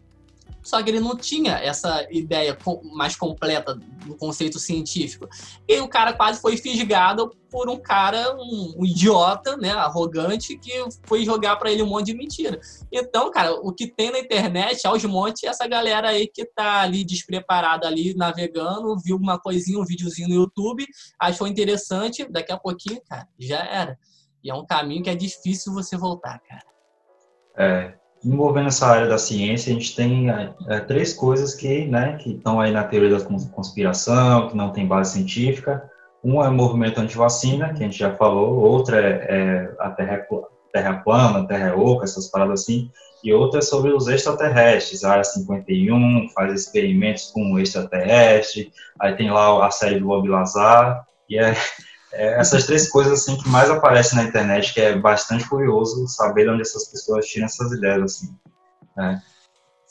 só 0.63 0.83
que 0.83 0.91
ele 0.91 1.01
não 1.01 1.17
tinha 1.17 1.55
essa 1.59 2.07
ideia 2.11 2.57
mais 2.93 3.17
completa 3.17 3.75
do 3.75 4.17
conceito 4.17 4.59
científico. 4.59 5.29
E 5.67 5.81
o 5.81 5.89
cara 5.89 6.13
quase 6.13 6.41
foi 6.41 6.57
fisgado 6.57 7.31
por 7.51 7.69
um 7.69 7.77
cara, 7.77 8.37
um, 8.37 8.75
um 8.79 8.85
idiota, 8.85 9.57
né, 9.57 9.71
arrogante, 9.71 10.57
que 10.57 10.73
foi 11.05 11.25
jogar 11.25 11.57
para 11.57 11.71
ele 11.71 11.83
um 11.83 11.87
monte 11.87 12.07
de 12.07 12.15
mentira. 12.15 12.61
Então, 12.93 13.31
cara, 13.31 13.53
o 13.55 13.73
que 13.73 13.87
tem 13.89 14.11
na 14.13 14.21
internet, 14.21 14.87
aos 14.87 15.05
montes, 15.05 15.43
é 15.45 15.49
essa 15.49 15.67
galera 15.67 16.11
aí 16.11 16.29
que 16.29 16.45
tá 16.45 16.81
ali 16.81 17.05
despreparada 17.05 17.87
ali, 17.87 18.15
navegando, 18.15 18.97
viu 18.99 19.17
uma 19.17 19.39
coisinha, 19.39 19.81
um 19.81 19.85
videozinho 19.85 20.29
no 20.29 20.35
YouTube, 20.35 20.87
achou 21.19 21.47
interessante, 21.47 22.25
daqui 22.31 22.53
a 22.53 22.59
pouquinho, 22.59 23.01
cara, 23.09 23.27
já 23.39 23.65
era. 23.65 23.99
E 24.43 24.51
é 24.51 24.55
um 24.55 24.65
caminho 24.65 25.03
que 25.03 25.11
é 25.11 25.15
difícil 25.15 25.73
você 25.73 25.97
voltar, 25.97 26.39
cara. 26.41 26.65
É, 27.59 28.00
envolvendo 28.25 28.69
essa 28.69 28.87
área 28.87 29.09
da 29.09 29.19
ciência, 29.19 29.71
a 29.71 29.75
gente 29.75 29.95
tem 29.95 30.31
é, 30.31 30.53
é, 30.69 30.81
três 30.81 31.13
coisas 31.13 31.55
que 31.55 31.87
né, 31.87 32.19
estão 32.25 32.61
aí 32.61 32.71
na 32.71 32.85
teoria 32.85 33.19
da 33.19 33.25
conspiração, 33.25 34.49
que 34.49 34.57
não 34.57 34.71
tem 34.71 34.87
base 34.87 35.13
científica. 35.13 35.91
Um 36.23 36.43
é 36.43 36.49
o 36.49 36.53
movimento 36.53 37.01
anti-vacina, 37.01 37.73
que 37.73 37.83
a 37.83 37.87
gente 37.87 37.99
já 37.99 38.15
falou, 38.15 38.59
outra 38.59 39.01
é, 39.01 39.27
é 39.29 39.75
a 39.79 39.91
terra, 39.91 40.27
terra 40.73 40.95
plana, 40.99 41.47
terra 41.47 41.75
oca, 41.75 42.05
essas 42.05 42.29
paradas 42.29 42.63
assim, 42.63 42.91
e 43.25 43.33
outra 43.33 43.59
é 43.61 43.63
sobre 43.63 43.93
os 43.93 44.07
extraterrestres, 44.07 45.05
a 45.05 45.13
Área 45.13 45.25
51 45.25 46.29
faz 46.35 46.53
experimentos 46.53 47.31
com 47.31 47.59
extraterrestre, 47.59 48.73
aí 49.01 49.15
tem 49.15 49.31
lá 49.31 49.67
a 49.67 49.71
série 49.71 49.99
do 49.99 50.07
Bob 50.07 50.29
Lazar, 50.29 51.07
e 51.29 51.39
é, 51.39 51.55
é, 52.13 52.41
essas 52.41 52.67
três 52.67 52.89
coisas 52.89 53.21
assim 53.21 53.37
que 53.37 53.49
mais 53.49 53.71
aparecem 53.71 54.19
na 54.19 54.25
internet, 54.25 54.75
que 54.75 54.81
é 54.81 54.97
bastante 54.97 55.49
curioso 55.49 56.07
saber 56.09 56.49
onde 56.49 56.63
essas 56.63 56.89
pessoas 56.89 57.27
tiram 57.27 57.47
essas 57.47 57.73
ideias 57.73 58.03
assim. 58.03 58.37
Né? 58.97 59.23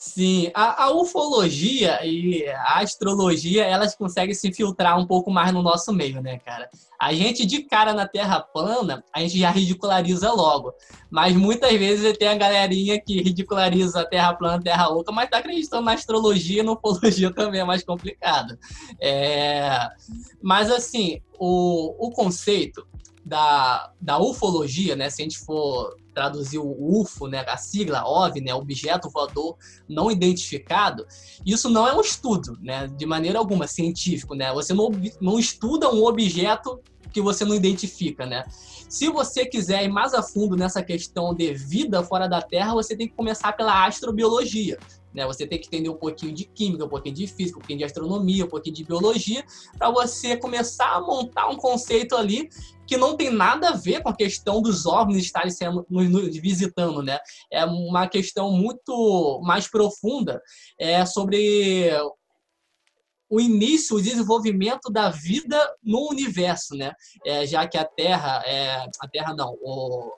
Sim, 0.02 0.50
a, 0.54 0.84
a, 0.84 0.92
ufologia 0.94 2.00
e 2.06 2.48
a 2.48 2.78
astrologia, 2.78 3.66
elas 3.66 3.94
conseguem 3.94 4.34
se 4.34 4.50
filtrar 4.50 4.98
um 4.98 5.06
pouco 5.06 5.30
mais 5.30 5.52
no 5.52 5.60
nosso 5.62 5.92
meio, 5.92 6.22
né, 6.22 6.38
cara? 6.38 6.70
A 6.98 7.12
gente, 7.12 7.44
de 7.44 7.64
cara 7.64 7.92
na 7.92 8.08
Terra 8.08 8.40
plana, 8.40 9.04
a 9.12 9.20
gente 9.20 9.38
já 9.38 9.50
ridiculariza 9.50 10.32
logo. 10.32 10.72
Mas 11.10 11.36
muitas 11.36 11.70
vezes 11.72 12.16
tem 12.16 12.28
a 12.28 12.34
galerinha 12.34 12.98
que 12.98 13.20
ridiculariza 13.20 14.00
a 14.00 14.06
Terra 14.06 14.32
plana, 14.32 14.62
Terra 14.62 14.88
oca, 14.88 15.12
mas 15.12 15.28
tá 15.28 15.36
acreditando 15.36 15.84
na 15.84 15.92
astrologia 15.92 16.62
e 16.62 16.64
na 16.64 16.72
ufologia 16.72 17.30
também 17.34 17.60
é 17.60 17.64
mais 17.64 17.84
complicado. 17.84 18.58
É... 18.98 19.86
Mas, 20.40 20.70
assim, 20.70 21.20
o, 21.38 22.06
o 22.06 22.10
conceito 22.10 22.86
da, 23.22 23.92
da 24.00 24.18
ufologia, 24.18 24.96
né, 24.96 25.10
se 25.10 25.20
a 25.20 25.24
gente 25.24 25.40
for 25.40 25.94
traduzir 26.20 26.58
o 26.58 27.00
UFO, 27.00 27.26
né, 27.26 27.42
a 27.48 27.56
sigla 27.56 28.04
OVNI, 28.04 28.42
né, 28.42 28.54
objeto 28.54 29.08
voador 29.08 29.56
não 29.88 30.10
identificado, 30.10 31.06
isso 31.46 31.70
não 31.70 31.88
é 31.88 31.94
um 31.94 32.00
estudo, 32.02 32.58
né, 32.60 32.86
de 32.88 33.06
maneira 33.06 33.38
alguma 33.38 33.66
científico, 33.66 34.34
né? 34.34 34.52
Você 34.52 34.74
não, 34.74 34.90
não 35.18 35.38
estuda 35.38 35.88
um 35.90 36.04
objeto 36.04 36.78
que 37.10 37.22
você 37.22 37.44
não 37.44 37.54
identifica, 37.54 38.26
né? 38.26 38.44
Se 38.88 39.08
você 39.08 39.46
quiser 39.46 39.82
ir 39.82 39.88
mais 39.88 40.12
a 40.12 40.22
fundo 40.22 40.56
nessa 40.56 40.82
questão 40.82 41.34
de 41.34 41.54
vida 41.54 42.02
fora 42.04 42.28
da 42.28 42.42
Terra, 42.42 42.74
você 42.74 42.94
tem 42.94 43.08
que 43.08 43.14
começar 43.14 43.52
pela 43.54 43.86
astrobiologia. 43.86 44.78
Né? 45.14 45.26
Você 45.26 45.46
tem 45.46 45.58
que 45.58 45.66
entender 45.66 45.88
um 45.88 45.96
pouquinho 45.96 46.32
de 46.32 46.44
química, 46.44 46.84
um 46.84 46.88
pouquinho 46.88 47.14
de 47.14 47.26
física, 47.26 47.58
um 47.58 47.60
pouquinho 47.60 47.78
de 47.78 47.84
astronomia, 47.84 48.44
um 48.44 48.48
pouquinho 48.48 48.76
de 48.76 48.84
biologia, 48.84 49.44
para 49.78 49.90
você 49.90 50.36
começar 50.36 50.92
a 50.92 51.00
montar 51.00 51.48
um 51.48 51.56
conceito 51.56 52.16
ali 52.16 52.48
que 52.86 52.96
não 52.96 53.16
tem 53.16 53.30
nada 53.30 53.68
a 53.68 53.76
ver 53.76 54.02
com 54.02 54.08
a 54.08 54.16
questão 54.16 54.60
dos 54.60 54.84
OVNIs 54.84 55.24
estarem 55.24 55.50
sendo, 55.50 55.86
nos, 55.88 56.10
nos 56.10 56.36
visitando, 56.36 57.02
né? 57.02 57.18
É 57.50 57.64
uma 57.64 58.08
questão 58.08 58.50
muito 58.50 59.40
mais 59.44 59.68
profunda 59.68 60.42
é, 60.78 61.06
sobre 61.06 61.92
o 63.30 63.40
início, 63.40 63.96
o 63.96 64.02
desenvolvimento 64.02 64.90
da 64.90 65.08
vida 65.08 65.56
no 65.80 66.10
universo, 66.10 66.74
né? 66.74 66.92
É, 67.24 67.46
já 67.46 67.66
que 67.66 67.78
a 67.78 67.84
Terra, 67.84 68.42
é, 68.44 68.84
a 69.00 69.08
Terra 69.08 69.32
não, 69.34 69.56
o, 69.62 70.12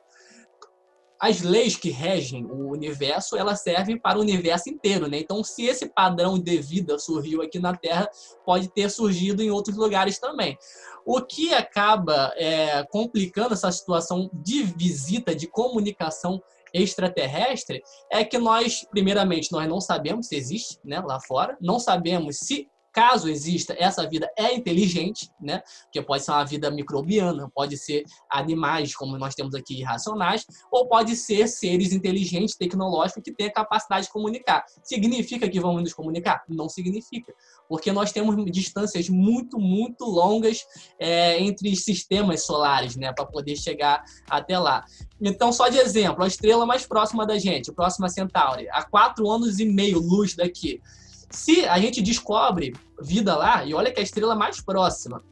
as 1.22 1.40
leis 1.40 1.76
que 1.76 1.88
regem 1.88 2.44
o 2.46 2.72
universo, 2.72 3.36
elas 3.36 3.62
servem 3.62 3.96
para 3.96 4.18
o 4.18 4.22
universo 4.22 4.68
inteiro, 4.68 5.06
né? 5.06 5.20
Então, 5.20 5.44
se 5.44 5.64
esse 5.64 5.88
padrão 5.88 6.36
de 6.36 6.58
vida 6.58 6.98
surgiu 6.98 7.40
aqui 7.42 7.60
na 7.60 7.76
Terra, 7.76 8.10
pode 8.44 8.66
ter 8.66 8.90
surgido 8.90 9.40
em 9.40 9.48
outros 9.48 9.76
lugares 9.76 10.18
também. 10.18 10.58
O 11.06 11.20
que 11.20 11.54
acaba 11.54 12.32
é, 12.34 12.82
complicando 12.90 13.54
essa 13.54 13.70
situação 13.70 14.28
de 14.34 14.64
visita, 14.64 15.32
de 15.32 15.46
comunicação 15.46 16.42
extraterrestre, 16.74 17.82
é 18.10 18.24
que 18.24 18.36
nós, 18.36 18.84
primeiramente, 18.90 19.52
nós 19.52 19.68
não 19.68 19.80
sabemos 19.80 20.26
se 20.26 20.34
existe 20.34 20.80
né, 20.84 21.00
lá 21.00 21.20
fora, 21.20 21.56
não 21.60 21.78
sabemos 21.78 22.38
se 22.38 22.68
caso 22.92 23.28
exista, 23.28 23.74
essa 23.78 24.06
vida 24.08 24.30
é 24.36 24.54
inteligente, 24.54 25.30
né? 25.40 25.62
Que 25.90 26.02
pode 26.02 26.22
ser 26.22 26.32
uma 26.32 26.44
vida 26.44 26.70
microbiana, 26.70 27.50
pode 27.54 27.76
ser 27.76 28.04
animais, 28.30 28.94
como 28.94 29.16
nós 29.18 29.34
temos 29.34 29.54
aqui, 29.54 29.80
irracionais, 29.80 30.44
ou 30.70 30.86
pode 30.86 31.16
ser 31.16 31.48
seres 31.48 31.92
inteligentes, 31.92 32.56
tecnológicos, 32.56 33.22
que 33.22 33.32
têm 33.32 33.46
a 33.46 33.52
capacidade 33.52 34.06
de 34.06 34.12
comunicar. 34.12 34.64
Significa 34.82 35.48
que 35.48 35.58
vão 35.58 35.80
nos 35.80 35.94
comunicar? 35.94 36.42
Não 36.48 36.68
significa. 36.68 37.32
Porque 37.68 37.90
nós 37.90 38.12
temos 38.12 38.36
distâncias 38.50 39.08
muito, 39.08 39.58
muito 39.58 40.04
longas 40.04 40.60
é, 40.98 41.40
entre 41.40 41.74
sistemas 41.74 42.44
solares, 42.44 42.96
né? 42.96 43.12
Para 43.12 43.24
poder 43.24 43.56
chegar 43.56 44.04
até 44.28 44.58
lá. 44.58 44.84
Então, 45.20 45.52
só 45.52 45.68
de 45.68 45.78
exemplo, 45.78 46.24
a 46.24 46.26
estrela 46.26 46.66
mais 46.66 46.84
próxima 46.84 47.24
da 47.24 47.38
gente, 47.38 47.70
o 47.70 47.74
Próxima 47.74 48.08
Centauri, 48.08 48.68
a 48.70 48.82
quatro 48.82 49.30
anos 49.30 49.58
e 49.60 49.64
meio 49.64 49.98
luz 49.98 50.34
daqui. 50.34 50.82
Se 51.32 51.64
a 51.64 51.78
gente 51.80 52.02
descobre 52.02 52.76
vida 53.00 53.34
lá, 53.34 53.64
e 53.64 53.72
olha 53.72 53.90
que 53.90 53.98
é 53.98 54.02
a 54.02 54.04
estrela 54.04 54.36
mais 54.36 54.60
próxima, 54.60 55.22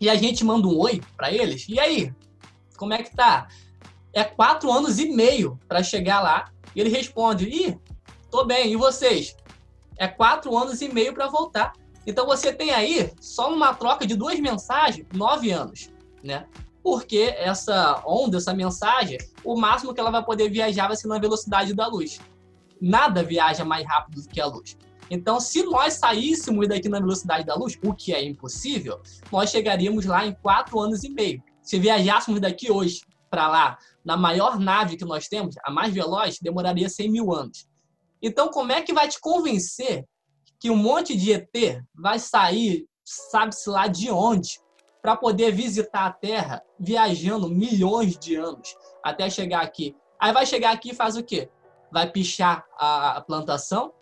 e 0.00 0.08
a 0.08 0.16
gente 0.16 0.42
manda 0.42 0.66
um 0.66 0.78
oi 0.78 1.02
para 1.14 1.30
eles, 1.30 1.66
e 1.68 1.78
aí? 1.78 2.12
Como 2.76 2.94
é 2.94 3.02
que 3.02 3.14
tá? 3.14 3.46
É 4.14 4.24
quatro 4.24 4.72
anos 4.72 4.98
e 4.98 5.10
meio 5.10 5.60
para 5.68 5.82
chegar 5.82 6.20
lá, 6.20 6.50
e 6.74 6.80
ele 6.80 6.88
responde: 6.88 7.44
Ih, 7.44 7.78
tô 8.30 8.46
bem, 8.46 8.72
e 8.72 8.76
vocês? 8.76 9.36
É 9.98 10.08
quatro 10.08 10.56
anos 10.56 10.80
e 10.80 10.88
meio 10.88 11.12
para 11.12 11.28
voltar. 11.28 11.74
Então 12.06 12.24
você 12.24 12.50
tem 12.50 12.70
aí, 12.70 13.12
só 13.20 13.52
uma 13.52 13.74
troca 13.74 14.06
de 14.06 14.16
duas 14.16 14.40
mensagens, 14.40 15.06
nove 15.12 15.50
anos, 15.50 15.90
né? 16.24 16.46
Porque 16.82 17.34
essa 17.36 18.02
onda, 18.06 18.38
essa 18.38 18.54
mensagem, 18.54 19.18
o 19.44 19.54
máximo 19.54 19.92
que 19.92 20.00
ela 20.00 20.10
vai 20.10 20.24
poder 20.24 20.48
viajar 20.48 20.86
vai 20.86 20.96
ser 20.96 21.08
na 21.08 21.18
velocidade 21.18 21.74
da 21.74 21.86
luz. 21.86 22.20
Nada 22.80 23.22
viaja 23.22 23.66
mais 23.66 23.86
rápido 23.86 24.22
do 24.22 24.28
que 24.28 24.40
a 24.40 24.46
luz. 24.46 24.76
Então, 25.10 25.38
se 25.38 25.62
nós 25.62 25.94
saíssemos 25.94 26.68
daqui 26.68 26.88
na 26.88 26.98
velocidade 26.98 27.44
da 27.44 27.54
luz, 27.54 27.78
o 27.84 27.94
que 27.94 28.12
é 28.12 28.24
impossível, 28.24 29.00
nós 29.30 29.50
chegaríamos 29.50 30.04
lá 30.04 30.26
em 30.26 30.34
quatro 30.34 30.78
anos 30.80 31.04
e 31.04 31.08
meio. 31.08 31.42
Se 31.62 31.78
viajássemos 31.78 32.40
daqui 32.40 32.70
hoje 32.70 33.00
para 33.30 33.48
lá, 33.48 33.78
na 34.04 34.16
maior 34.16 34.58
nave 34.58 34.96
que 34.96 35.04
nós 35.04 35.28
temos, 35.28 35.56
a 35.64 35.70
mais 35.70 35.92
veloz, 35.92 36.38
demoraria 36.40 36.88
100 36.88 37.10
mil 37.10 37.32
anos. 37.32 37.66
Então, 38.22 38.48
como 38.48 38.72
é 38.72 38.82
que 38.82 38.92
vai 38.92 39.08
te 39.08 39.20
convencer 39.20 40.04
que 40.58 40.70
um 40.70 40.76
monte 40.76 41.16
de 41.16 41.32
ET 41.32 41.82
vai 41.94 42.18
sair, 42.18 42.86
sabe-se 43.04 43.68
lá 43.68 43.86
de 43.86 44.10
onde, 44.10 44.58
para 45.02 45.16
poder 45.16 45.52
visitar 45.52 46.06
a 46.06 46.12
Terra, 46.12 46.62
viajando 46.78 47.48
milhões 47.48 48.18
de 48.18 48.34
anos 48.34 48.74
até 49.04 49.28
chegar 49.28 49.62
aqui? 49.62 49.94
Aí 50.18 50.32
vai 50.32 50.46
chegar 50.46 50.72
aqui 50.72 50.90
e 50.90 50.94
faz 50.94 51.16
o 51.16 51.22
quê? 51.22 51.50
Vai 51.92 52.10
pichar 52.10 52.64
a 52.78 53.20
plantação, 53.20 53.92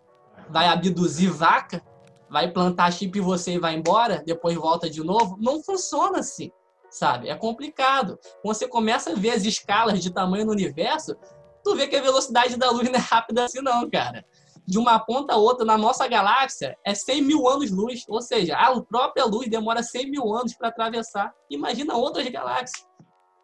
vai 0.49 0.67
abduzir 0.67 1.31
vaca, 1.31 1.83
vai 2.29 2.51
plantar 2.51 2.91
chip 2.91 3.17
em 3.17 3.21
você 3.21 3.53
e 3.53 3.59
vai 3.59 3.75
embora, 3.75 4.23
depois 4.25 4.55
volta 4.55 4.89
de 4.89 5.03
novo. 5.03 5.37
Não 5.39 5.63
funciona 5.63 6.19
assim, 6.19 6.51
sabe? 6.89 7.29
É 7.29 7.35
complicado. 7.35 8.19
Quando 8.41 8.55
você 8.55 8.67
começa 8.67 9.11
a 9.11 9.15
ver 9.15 9.31
as 9.31 9.45
escalas 9.45 10.01
de 10.01 10.11
tamanho 10.11 10.45
no 10.45 10.51
universo, 10.51 11.15
tu 11.63 11.75
vê 11.75 11.87
que 11.87 11.95
a 11.95 12.01
velocidade 12.01 12.57
da 12.57 12.69
luz 12.69 12.87
não 12.89 12.95
é 12.95 13.01
rápida 13.01 13.45
assim 13.45 13.61
não, 13.61 13.89
cara. 13.89 14.25
De 14.67 14.79
uma 14.79 14.97
ponta 14.99 15.33
a 15.33 15.37
outra, 15.37 15.63
na 15.63 15.77
nossa 15.77 16.07
galáxia, 16.07 16.75
é 16.83 16.95
100 16.95 17.21
mil 17.21 17.47
anos-luz. 17.47 18.03
Ou 18.07 18.19
seja, 18.21 18.57
a 18.57 18.81
própria 18.81 19.23
luz 19.23 19.47
demora 19.47 19.83
100 19.83 20.09
mil 20.09 20.33
anos 20.33 20.55
para 20.55 20.69
atravessar. 20.69 21.31
Imagina 21.51 21.95
outras 21.95 22.27
galáxias. 22.27 22.87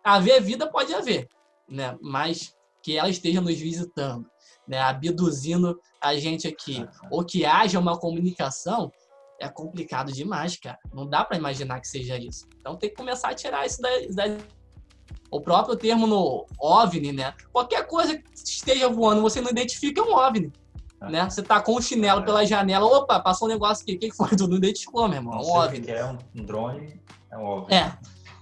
Haver 0.04 0.42
vida 0.42 0.68
pode 0.68 0.92
haver, 0.96 1.28
né? 1.70 1.96
mas 2.02 2.56
que 2.82 2.98
ela 2.98 3.08
esteja 3.08 3.40
nos 3.40 3.56
visitando 3.60 4.31
né, 4.72 4.80
abduzindo 4.80 5.78
a 6.02 6.16
gente 6.16 6.48
aqui, 6.48 6.88
ou 7.12 7.26
que 7.26 7.46
haja 7.46 7.78
uma 7.78 8.00
comunicação, 8.00 8.90
é 9.38 9.50
complicado 9.50 10.14
demais, 10.14 10.56
cara. 10.58 10.80
Não 10.94 11.06
dá 11.06 11.26
para 11.26 11.38
imaginar 11.38 11.82
que 11.82 11.88
seja 11.90 12.18
isso. 12.18 12.48
Então 12.58 12.78
tem 12.78 12.90
que 12.90 12.96
começar 12.96 13.30
a 13.30 13.36
tirar 13.36 13.66
isso 13.66 13.82
da. 13.82 13.92
O 15.30 15.42
próprio 15.42 15.76
termo 15.76 16.08
no 16.08 16.46
OVNI, 16.60 17.12
né? 17.12 17.34
Qualquer 17.52 17.86
coisa 17.86 18.18
que 18.18 18.24
esteja 18.34 18.88
voando, 18.88 19.22
você 19.22 19.42
não 19.42 19.50
identifica 19.50 20.00
é 20.00 20.04
um 20.04 20.14
OVNI. 20.14 20.54
Né? 21.02 21.30
Você 21.30 21.42
tá 21.42 21.60
com 21.60 21.76
o 21.76 21.82
chinelo 21.82 22.22
é. 22.22 22.26
pela 22.26 22.46
janela, 22.46 22.86
opa, 22.86 23.20
passou 23.20 23.48
um 23.48 23.52
negócio 23.52 23.84
aqui, 23.84 23.96
o 23.96 24.00
que 24.00 24.12
foi? 24.12 24.30
Tu 24.30 24.48
não 24.48 24.58
identificou, 24.58 25.08
meu 25.08 25.18
irmão? 25.18 25.34
É 25.34 25.38
um 25.38 25.50
OVNI. 25.50 25.82
Que 25.82 25.92
é 25.92 26.06
um 26.06 26.18
drone, 26.46 27.02
é 27.30 27.38
um 27.38 27.46
OVNI. 27.46 27.74
É. 27.74 27.98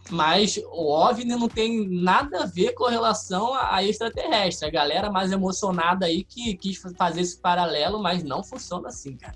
Mas 0.10 0.60
o 0.72 0.90
OVNI 0.90 1.36
não 1.36 1.48
tem 1.48 1.88
nada 1.88 2.44
a 2.44 2.46
ver 2.46 2.74
com 2.74 2.86
relação 2.86 3.54
a, 3.54 3.84
extraterrestre. 3.84 4.68
A 4.68 4.72
galera 4.72 5.12
mais 5.12 5.32
emocionada 5.32 6.08
aí 6.08 6.24
que 6.24 6.56
quis 6.56 6.82
fazer 6.98 7.22
esse 7.22 7.38
paralelo, 7.38 8.02
mas 8.02 8.24
não 8.24 8.44
funciona 8.44 8.90
assim, 8.90 9.16
cara. 9.16 9.36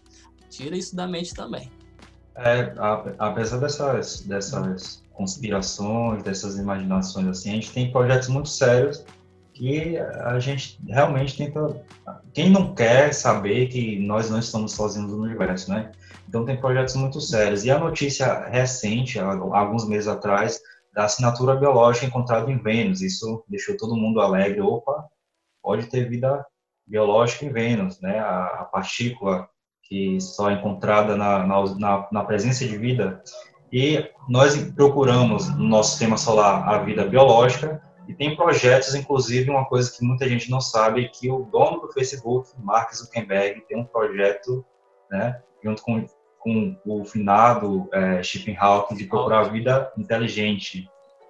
Tira 0.50 0.76
isso 0.76 0.96
da 0.96 1.08
mente 1.08 1.34
também. 1.34 1.72
É, 2.36 2.74
apesar 3.20 3.58
dessas, 3.60 4.22
dessas 4.22 5.04
conspirações, 5.14 6.24
dessas 6.24 6.58
imaginações 6.58 7.28
assim, 7.28 7.52
a 7.52 7.54
gente 7.54 7.72
tem 7.72 7.92
projetos 7.92 8.28
muito 8.28 8.50
sérios 8.50 9.06
que 9.54 9.98
a 9.98 10.40
gente 10.40 10.80
realmente 10.88 11.38
tenta. 11.38 11.84
Quem 12.34 12.50
não 12.50 12.74
quer 12.74 13.14
saber 13.14 13.68
que 13.68 14.00
nós 14.00 14.30
não 14.30 14.40
estamos 14.40 14.72
sozinhos 14.74 15.12
no 15.12 15.22
universo, 15.22 15.70
né? 15.70 15.92
Então 16.34 16.46
tem 16.46 16.60
projetos 16.60 16.96
muito 16.96 17.22
sérios. 17.22 17.64
E 17.64 17.70
a 17.70 17.78
notícia 17.78 18.48
recente, 18.50 19.20
alguns 19.20 19.88
meses 19.88 20.08
atrás, 20.08 20.60
da 20.92 21.06
assinatura 21.06 21.56
biológica 21.56 22.08
encontrada 22.08 22.52
em 22.52 22.58
Vênus. 22.58 23.04
Isso 23.04 23.46
deixou 23.48 23.78
todo 23.78 23.96
mundo 23.96 24.20
alegre. 24.20 24.60
Opa, 24.60 25.08
pode 25.62 25.86
ter 25.86 26.10
vida 26.10 26.44
biológica 26.88 27.46
em 27.46 27.54
Vênus, 27.54 28.02
né? 28.02 28.18
A, 28.18 28.46
a 28.46 28.64
partícula 28.66 29.48
que 29.84 30.20
só 30.20 30.50
é 30.50 30.54
encontrada 30.54 31.16
na, 31.16 31.46
na, 31.46 32.08
na, 32.12 32.24
presença 32.24 32.66
de 32.66 32.80
vida. 32.80 33.22
E 33.72 34.04
nós 34.28 34.58
procuramos 34.72 35.56
no 35.56 35.66
nosso 35.66 35.92
sistema 35.92 36.18
solar 36.18 36.68
a 36.68 36.80
vida 36.80 37.06
biológica 37.06 37.80
e 38.08 38.14
tem 38.16 38.36
projetos, 38.36 38.96
inclusive, 38.96 39.52
uma 39.52 39.66
coisa 39.66 39.96
que 39.96 40.04
muita 40.04 40.28
gente 40.28 40.50
não 40.50 40.60
sabe, 40.60 41.10
que 41.10 41.30
o 41.30 41.44
dono 41.44 41.80
do 41.80 41.94
Facebook, 41.94 42.50
Mark 42.58 42.92
Zuckerberg, 42.92 43.62
tem 43.68 43.78
um 43.78 43.86
projeto, 43.86 44.66
né, 45.12 45.40
junto 45.64 45.84
com, 45.84 46.04
com 46.44 46.76
o 46.86 47.06
finado 47.06 47.90
é, 47.94 48.22
Stephen 48.22 48.58
Hawking, 48.60 48.96
de 48.96 49.06
procurar 49.06 49.44
vida 49.44 49.92
inteligente, 49.98 50.90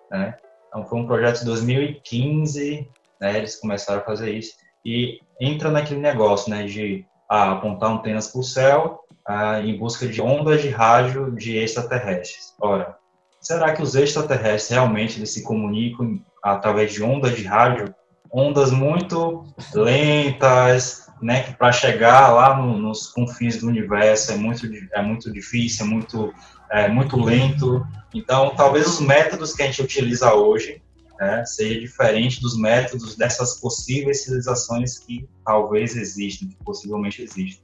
né. 0.09 0.35
Então, 0.67 0.85
foi 0.87 0.99
um 0.99 1.05
projeto 1.05 1.39
de 1.39 1.45
2015, 1.45 2.89
né, 3.21 3.37
eles 3.37 3.55
começaram 3.57 4.01
a 4.01 4.03
fazer 4.03 4.31
isso, 4.31 4.55
e 4.83 5.19
entra 5.39 5.69
naquele 5.69 5.99
negócio, 5.99 6.49
né, 6.49 6.65
de 6.65 7.05
ah, 7.29 7.51
apontar 7.51 7.91
antenas 7.91 8.27
para 8.27 8.41
o 8.41 8.43
céu 8.43 9.03
ah, 9.25 9.59
em 9.61 9.77
busca 9.77 10.07
de 10.07 10.21
ondas 10.21 10.61
de 10.61 10.69
rádio 10.69 11.35
de 11.35 11.57
extraterrestres. 11.57 12.53
Ora, 12.59 12.97
será 13.39 13.73
que 13.73 13.81
os 13.81 13.95
extraterrestres 13.95 14.69
realmente 14.69 15.19
eles 15.19 15.31
se 15.31 15.43
comunicam 15.43 16.19
através 16.41 16.91
de 16.91 17.03
ondas 17.03 17.35
de 17.35 17.43
rádio, 17.43 17.93
ondas 18.31 18.71
muito 18.71 19.45
lentas, 19.73 21.07
né, 21.23 21.43
que 21.43 21.53
para 21.53 21.71
chegar 21.71 22.33
lá 22.33 22.57
no, 22.57 22.77
nos 22.77 23.07
confins 23.07 23.57
do 23.57 23.67
universo 23.67 24.31
é 24.31 24.35
muito, 24.35 24.67
é 24.91 25.01
muito 25.01 25.31
difícil, 25.31 25.85
é 25.85 25.89
muito, 25.89 26.33
é 26.69 26.87
muito 26.89 27.19
lento. 27.19 27.85
Então, 28.13 28.53
talvez 28.55 28.85
os 28.87 28.99
métodos 28.99 29.53
que 29.53 29.63
a 29.63 29.65
gente 29.65 29.81
utiliza 29.81 30.33
hoje 30.33 30.81
né, 31.19 31.45
seja 31.45 31.79
diferente 31.79 32.41
dos 32.41 32.57
métodos 32.57 33.15
dessas 33.15 33.59
possíveis 33.59 34.23
civilizações 34.23 34.99
que 34.99 35.27
talvez 35.45 35.95
existam, 35.95 36.47
que 36.47 36.57
possivelmente 36.63 37.21
existem. 37.21 37.63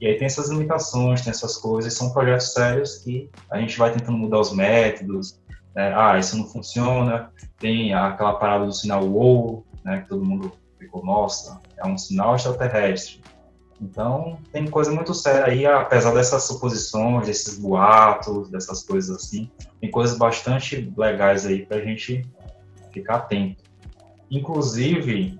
E 0.00 0.06
aí 0.06 0.18
tem 0.18 0.26
essas 0.26 0.50
limitações, 0.50 1.22
tem 1.22 1.30
essas 1.30 1.56
coisas, 1.56 1.94
são 1.94 2.12
projetos 2.12 2.52
sérios 2.52 2.98
que 2.98 3.30
a 3.50 3.58
gente 3.58 3.78
vai 3.78 3.92
tentando 3.92 4.18
mudar 4.18 4.40
os 4.40 4.52
métodos, 4.52 5.40
né? 5.74 5.94
ah, 5.96 6.18
isso 6.18 6.36
não 6.36 6.46
funciona, 6.46 7.30
tem 7.58 7.94
aquela 7.94 8.34
parada 8.34 8.66
do 8.66 8.72
sinal 8.72 9.04
WOW, 9.04 9.64
né, 9.84 10.02
que 10.02 10.08
todo 10.08 10.24
mundo 10.24 10.52
ficou, 10.78 11.04
nossa, 11.04 11.60
é 11.78 11.86
um 11.86 11.96
sinal 11.96 12.36
extraterrestre. 12.36 13.20
Então, 13.80 14.38
tem 14.52 14.66
coisa 14.66 14.90
muito 14.90 15.12
séria 15.12 15.44
aí, 15.44 15.66
apesar 15.66 16.12
dessas 16.14 16.44
suposições, 16.44 17.26
desses 17.26 17.58
boatos, 17.58 18.48
dessas 18.48 18.82
coisas 18.82 19.14
assim, 19.16 19.50
tem 19.80 19.90
coisas 19.90 20.16
bastante 20.16 20.92
legais 20.96 21.44
aí 21.44 21.66
para 21.66 21.76
a 21.76 21.84
gente 21.84 22.26
ficar 22.92 23.16
atento. 23.16 23.62
Inclusive, 24.30 25.38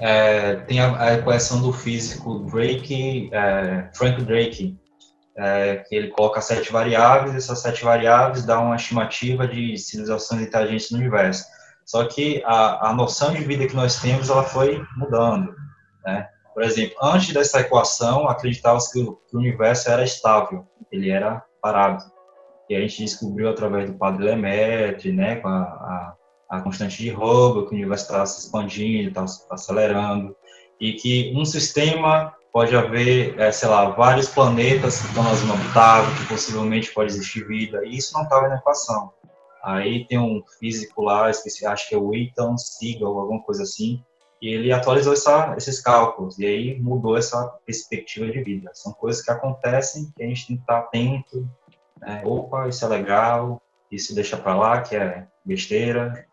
é, 0.00 0.56
tem 0.56 0.80
a, 0.80 1.00
a, 1.00 1.14
equação 1.14 1.60
do 1.60 1.72
físico 1.72 2.40
Drake, 2.50 3.28
é, 3.32 3.90
Frank 3.94 4.22
Drake, 4.22 4.76
é, 5.36 5.76
que 5.76 5.94
ele 5.94 6.08
coloca 6.08 6.40
sete 6.40 6.72
variáveis, 6.72 7.34
e 7.34 7.36
essas 7.36 7.60
sete 7.60 7.84
variáveis 7.84 8.44
dão 8.44 8.66
uma 8.66 8.76
estimativa 8.76 9.46
de 9.46 9.76
civilizações 9.76 10.42
inteligentes 10.42 10.90
no 10.90 10.98
universo. 10.98 11.44
Só 11.84 12.04
que 12.06 12.42
a, 12.44 12.88
a 12.88 12.94
noção 12.94 13.32
de 13.32 13.44
vida 13.44 13.66
que 13.66 13.76
nós 13.76 14.00
temos, 14.00 14.30
ela 14.30 14.42
foi 14.42 14.82
mudando, 14.96 15.54
né? 16.06 16.28
Por 16.54 16.62
exemplo, 16.62 16.96
antes 17.02 17.34
dessa 17.34 17.60
equação, 17.60 18.28
acreditava-se 18.28 18.92
que, 18.92 19.00
o 19.00 19.20
universo 19.34 19.90
era 19.90 20.02
estável, 20.02 20.66
ele 20.90 21.10
era 21.10 21.44
parado. 21.60 22.02
E 22.70 22.74
a 22.74 22.80
gente 22.80 23.04
descobriu 23.04 23.50
através 23.50 23.90
do 23.90 23.98
Padre 23.98 24.24
Lemaitre, 24.24 25.12
né, 25.12 25.36
com 25.36 25.48
a, 25.48 25.60
a, 25.60 26.14
a 26.48 26.60
constante 26.62 27.02
de 27.02 27.10
Hubble, 27.10 27.66
que 27.66 27.72
o 27.72 27.76
universo 27.76 28.04
está 28.04 28.24
se 28.24 28.46
expandindo, 28.46 29.08
está 29.08 29.24
tá 29.24 29.54
acelerando, 29.54 30.34
e 30.80 30.94
que 30.94 31.32
um 31.36 31.44
sistema 31.44 32.32
pode 32.50 32.74
haver, 32.74 33.38
é, 33.38 33.52
sei 33.52 33.68
lá, 33.68 33.90
vários 33.90 34.30
planetas 34.30 35.02
que 35.02 35.08
estão 35.08 35.24
na 35.24 35.34
zona 35.34 35.52
habitável, 35.52 36.14
que 36.16 36.26
possivelmente 36.26 36.90
pode 36.94 37.12
existir 37.12 37.46
vida, 37.46 37.84
e 37.84 37.98
isso 37.98 38.14
não 38.14 38.22
estava 38.22 38.48
na 38.48 38.56
equação. 38.56 39.12
Aí 39.62 40.06
tem 40.06 40.18
um 40.18 40.42
físico 40.58 41.02
lá, 41.02 41.28
esqueci, 41.28 41.66
acho 41.66 41.86
que 41.86 41.94
é 41.94 41.98
o 41.98 42.14
Ethan 42.14 42.56
Siegel, 42.56 43.08
alguma 43.08 43.42
coisa 43.42 43.62
assim, 43.62 44.02
e 44.46 44.54
ele 44.54 44.72
atualizou 44.72 45.12
essa, 45.12 45.56
esses 45.56 45.80
cálculos, 45.80 46.38
e 46.38 46.46
aí 46.46 46.78
mudou 46.78 47.16
essa 47.16 47.48
perspectiva 47.66 48.30
de 48.30 48.44
vida. 48.44 48.70
São 48.74 48.92
coisas 48.92 49.20
que 49.20 49.28
acontecem 49.32 50.12
que 50.16 50.22
a 50.22 50.26
gente 50.28 50.46
tem 50.46 50.56
que 50.56 50.62
estar 50.62 50.78
atento, 50.78 51.50
né? 52.00 52.22
opa, 52.24 52.68
isso 52.68 52.84
é 52.84 52.88
legal, 52.88 53.60
isso 53.90 54.14
deixa 54.14 54.36
para 54.36 54.54
lá, 54.54 54.82
que 54.82 54.94
é 54.94 55.26
besteira. 55.44 56.28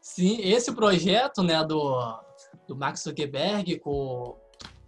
Sim, 0.00 0.40
esse 0.40 0.72
projeto 0.72 1.42
né, 1.42 1.62
do, 1.62 2.18
do 2.66 2.74
Max 2.74 3.02
Zuckerberg 3.02 3.78
com 3.80 4.34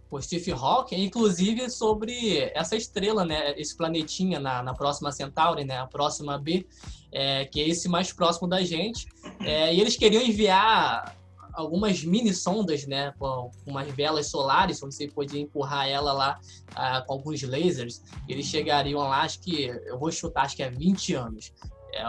o 0.09 0.19
Steve 0.19 0.51
Hawking, 0.51 1.03
inclusive 1.03 1.69
sobre 1.69 2.49
essa 2.55 2.75
estrela, 2.75 3.23
né, 3.23 3.53
esse 3.59 3.77
planetinha 3.77 4.39
na, 4.39 4.63
na 4.63 4.73
próxima 4.73 5.11
Centauri, 5.11 5.65
né, 5.65 5.77
a 5.77 5.85
próxima 5.85 6.35
B, 6.35 6.65
é, 7.11 7.45
que 7.45 7.61
é 7.61 7.67
esse 7.67 7.87
mais 7.87 8.11
próximo 8.11 8.47
da 8.47 8.63
gente. 8.63 9.05
É, 9.41 9.71
e 9.71 9.79
eles 9.79 9.95
queriam 9.95 10.23
enviar 10.23 11.18
algumas 11.53 12.03
mini 12.03 12.33
sondas, 12.33 12.85
né, 12.85 13.13
com, 13.19 13.51
umas 13.65 13.89
velas 13.91 14.27
solares, 14.27 14.81
onde 14.81 14.95
você 14.95 15.07
podia 15.07 15.41
empurrar 15.41 15.87
ela 15.87 16.13
lá 16.13 16.39
ah, 16.75 17.01
com 17.01 17.13
alguns 17.13 17.41
lasers. 17.41 18.01
Eles 18.27 18.45
chegariam 18.45 18.99
lá, 19.01 19.21
acho 19.21 19.39
que, 19.41 19.65
eu 19.65 19.97
vou 19.99 20.11
chutar, 20.11 20.45
acho 20.45 20.55
que 20.55 20.63
é 20.63 20.69
20 20.69 21.15
anos. 21.15 21.53
É 21.93 22.03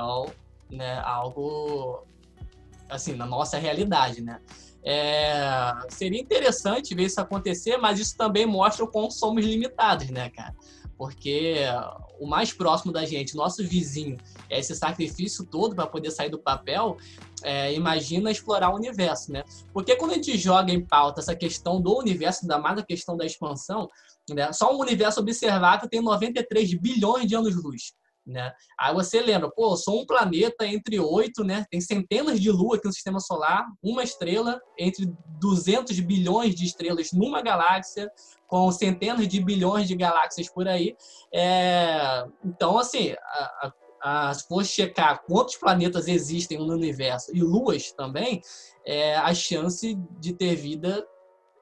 né, 0.71 0.99
algo, 1.01 2.07
assim, 2.89 3.15
na 3.15 3.27
nossa 3.27 3.59
realidade, 3.59 4.21
né. 4.21 4.41
É, 4.83 5.73
seria 5.91 6.21
interessante 6.21 6.95
ver 6.95 7.05
isso 7.05 7.21
acontecer, 7.21 7.77
mas 7.77 7.99
isso 7.99 8.17
também 8.17 8.47
mostra 8.47 8.85
o 8.85 8.89
quão 8.89 9.11
somos 9.11 9.45
limitados, 9.45 10.09
né, 10.09 10.31
cara? 10.31 10.55
Porque 10.97 11.57
o 12.19 12.27
mais 12.27 12.53
próximo 12.53 12.93
da 12.93 13.05
gente, 13.05 13.35
nosso 13.35 13.67
vizinho, 13.67 14.17
esse 14.59 14.75
sacrifício 14.75 15.45
todo 15.47 15.75
para 15.75 15.87
poder 15.87 16.11
sair 16.11 16.31
do 16.31 16.39
papel. 16.39 16.97
É, 17.43 17.73
imagina 17.73 18.31
explorar 18.31 18.71
o 18.71 18.77
universo, 18.77 19.33
né? 19.33 19.43
Porque 19.73 19.97
quando 19.97 20.13
a 20.13 20.15
gente 20.15 20.37
joga 20.37 20.73
em 20.73 20.85
pauta 20.85 21.21
essa 21.21 21.35
questão 21.35 21.81
do 21.81 21.97
universo, 21.99 22.41
ainda 22.43 22.59
mais 22.59 22.79
a 22.79 22.85
questão 22.85 23.17
da 23.17 23.25
expansão, 23.25 23.89
né? 24.29 24.53
só 24.53 24.75
um 24.75 24.79
universo 24.79 25.21
observável 25.21 25.89
tem 25.89 26.01
93 26.01 26.75
bilhões 26.75 27.27
de 27.27 27.35
anos-luz. 27.35 27.93
Né? 28.27 28.53
Aí 28.79 28.95
você 28.95 29.21
lembra, 29.21 29.51
pô, 29.51 29.77
sou 29.77 30.03
um 30.03 30.07
planeta 30.07 30.67
entre 30.67 31.01
oito, 31.01 31.43
né? 31.43 31.67
Tem 31.71 31.81
centenas 31.81 32.41
de 32.41 32.51
luas 32.51 32.79
aqui 32.79 32.87
no 32.87 32.93
sistema 32.93 33.19
solar, 33.19 33.67
uma 33.83 34.05
estrela 34.05 34.61
entre 34.79 35.11
200 35.41 35.99
bilhões 36.01 36.55
de 36.55 36.65
estrelas 36.65 37.13
numa 37.13 37.43
galáxia, 37.43 38.11
com 38.47 38.71
centenas 38.71 39.27
de 39.27 39.43
bilhões 39.43 39.89
de 39.89 39.97
galáxias 39.97 40.49
por 40.49 40.69
aí. 40.69 40.95
É... 41.35 42.25
Então, 42.45 42.79
assim, 42.79 43.13
a, 43.13 43.67
a, 43.67 43.73
a, 44.01 44.33
se 44.33 44.47
for 44.47 44.65
checar 44.65 45.23
quantos 45.25 45.57
planetas 45.57 46.09
existem 46.09 46.59
no 46.59 46.73
universo 46.73 47.35
e 47.35 47.43
luas 47.43 47.93
também, 47.93 48.41
é, 48.85 49.17
a 49.17 49.35
chance 49.35 49.95
de 50.19 50.33
ter 50.33 50.55
vida 50.57 51.07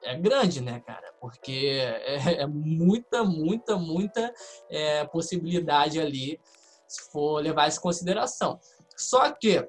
é 0.03 0.15
grande, 0.15 0.61
né, 0.61 0.79
cara? 0.79 1.13
Porque 1.19 1.79
é, 2.05 2.41
é 2.41 2.47
muita, 2.47 3.23
muita, 3.23 3.77
muita 3.77 4.33
é, 4.69 5.05
possibilidade 5.05 5.99
ali, 5.99 6.39
se 6.87 7.11
for 7.11 7.41
levar 7.41 7.67
isso 7.67 7.79
em 7.79 7.83
consideração. 7.83 8.59
Só 8.97 9.31
que, 9.31 9.67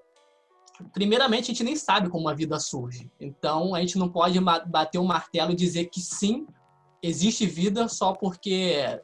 primeiramente, 0.92 1.44
a 1.44 1.46
gente 1.48 1.64
nem 1.64 1.76
sabe 1.76 2.08
como 2.08 2.28
a 2.28 2.34
vida 2.34 2.58
surge. 2.58 3.10
Então, 3.20 3.74
a 3.74 3.80
gente 3.80 3.98
não 3.98 4.08
pode 4.08 4.38
bater 4.40 4.98
o 4.98 5.04
martelo 5.04 5.52
e 5.52 5.56
dizer 5.56 5.86
que 5.86 6.00
sim, 6.00 6.46
existe 7.02 7.46
vida 7.46 7.88
só 7.88 8.12
porque 8.12 9.00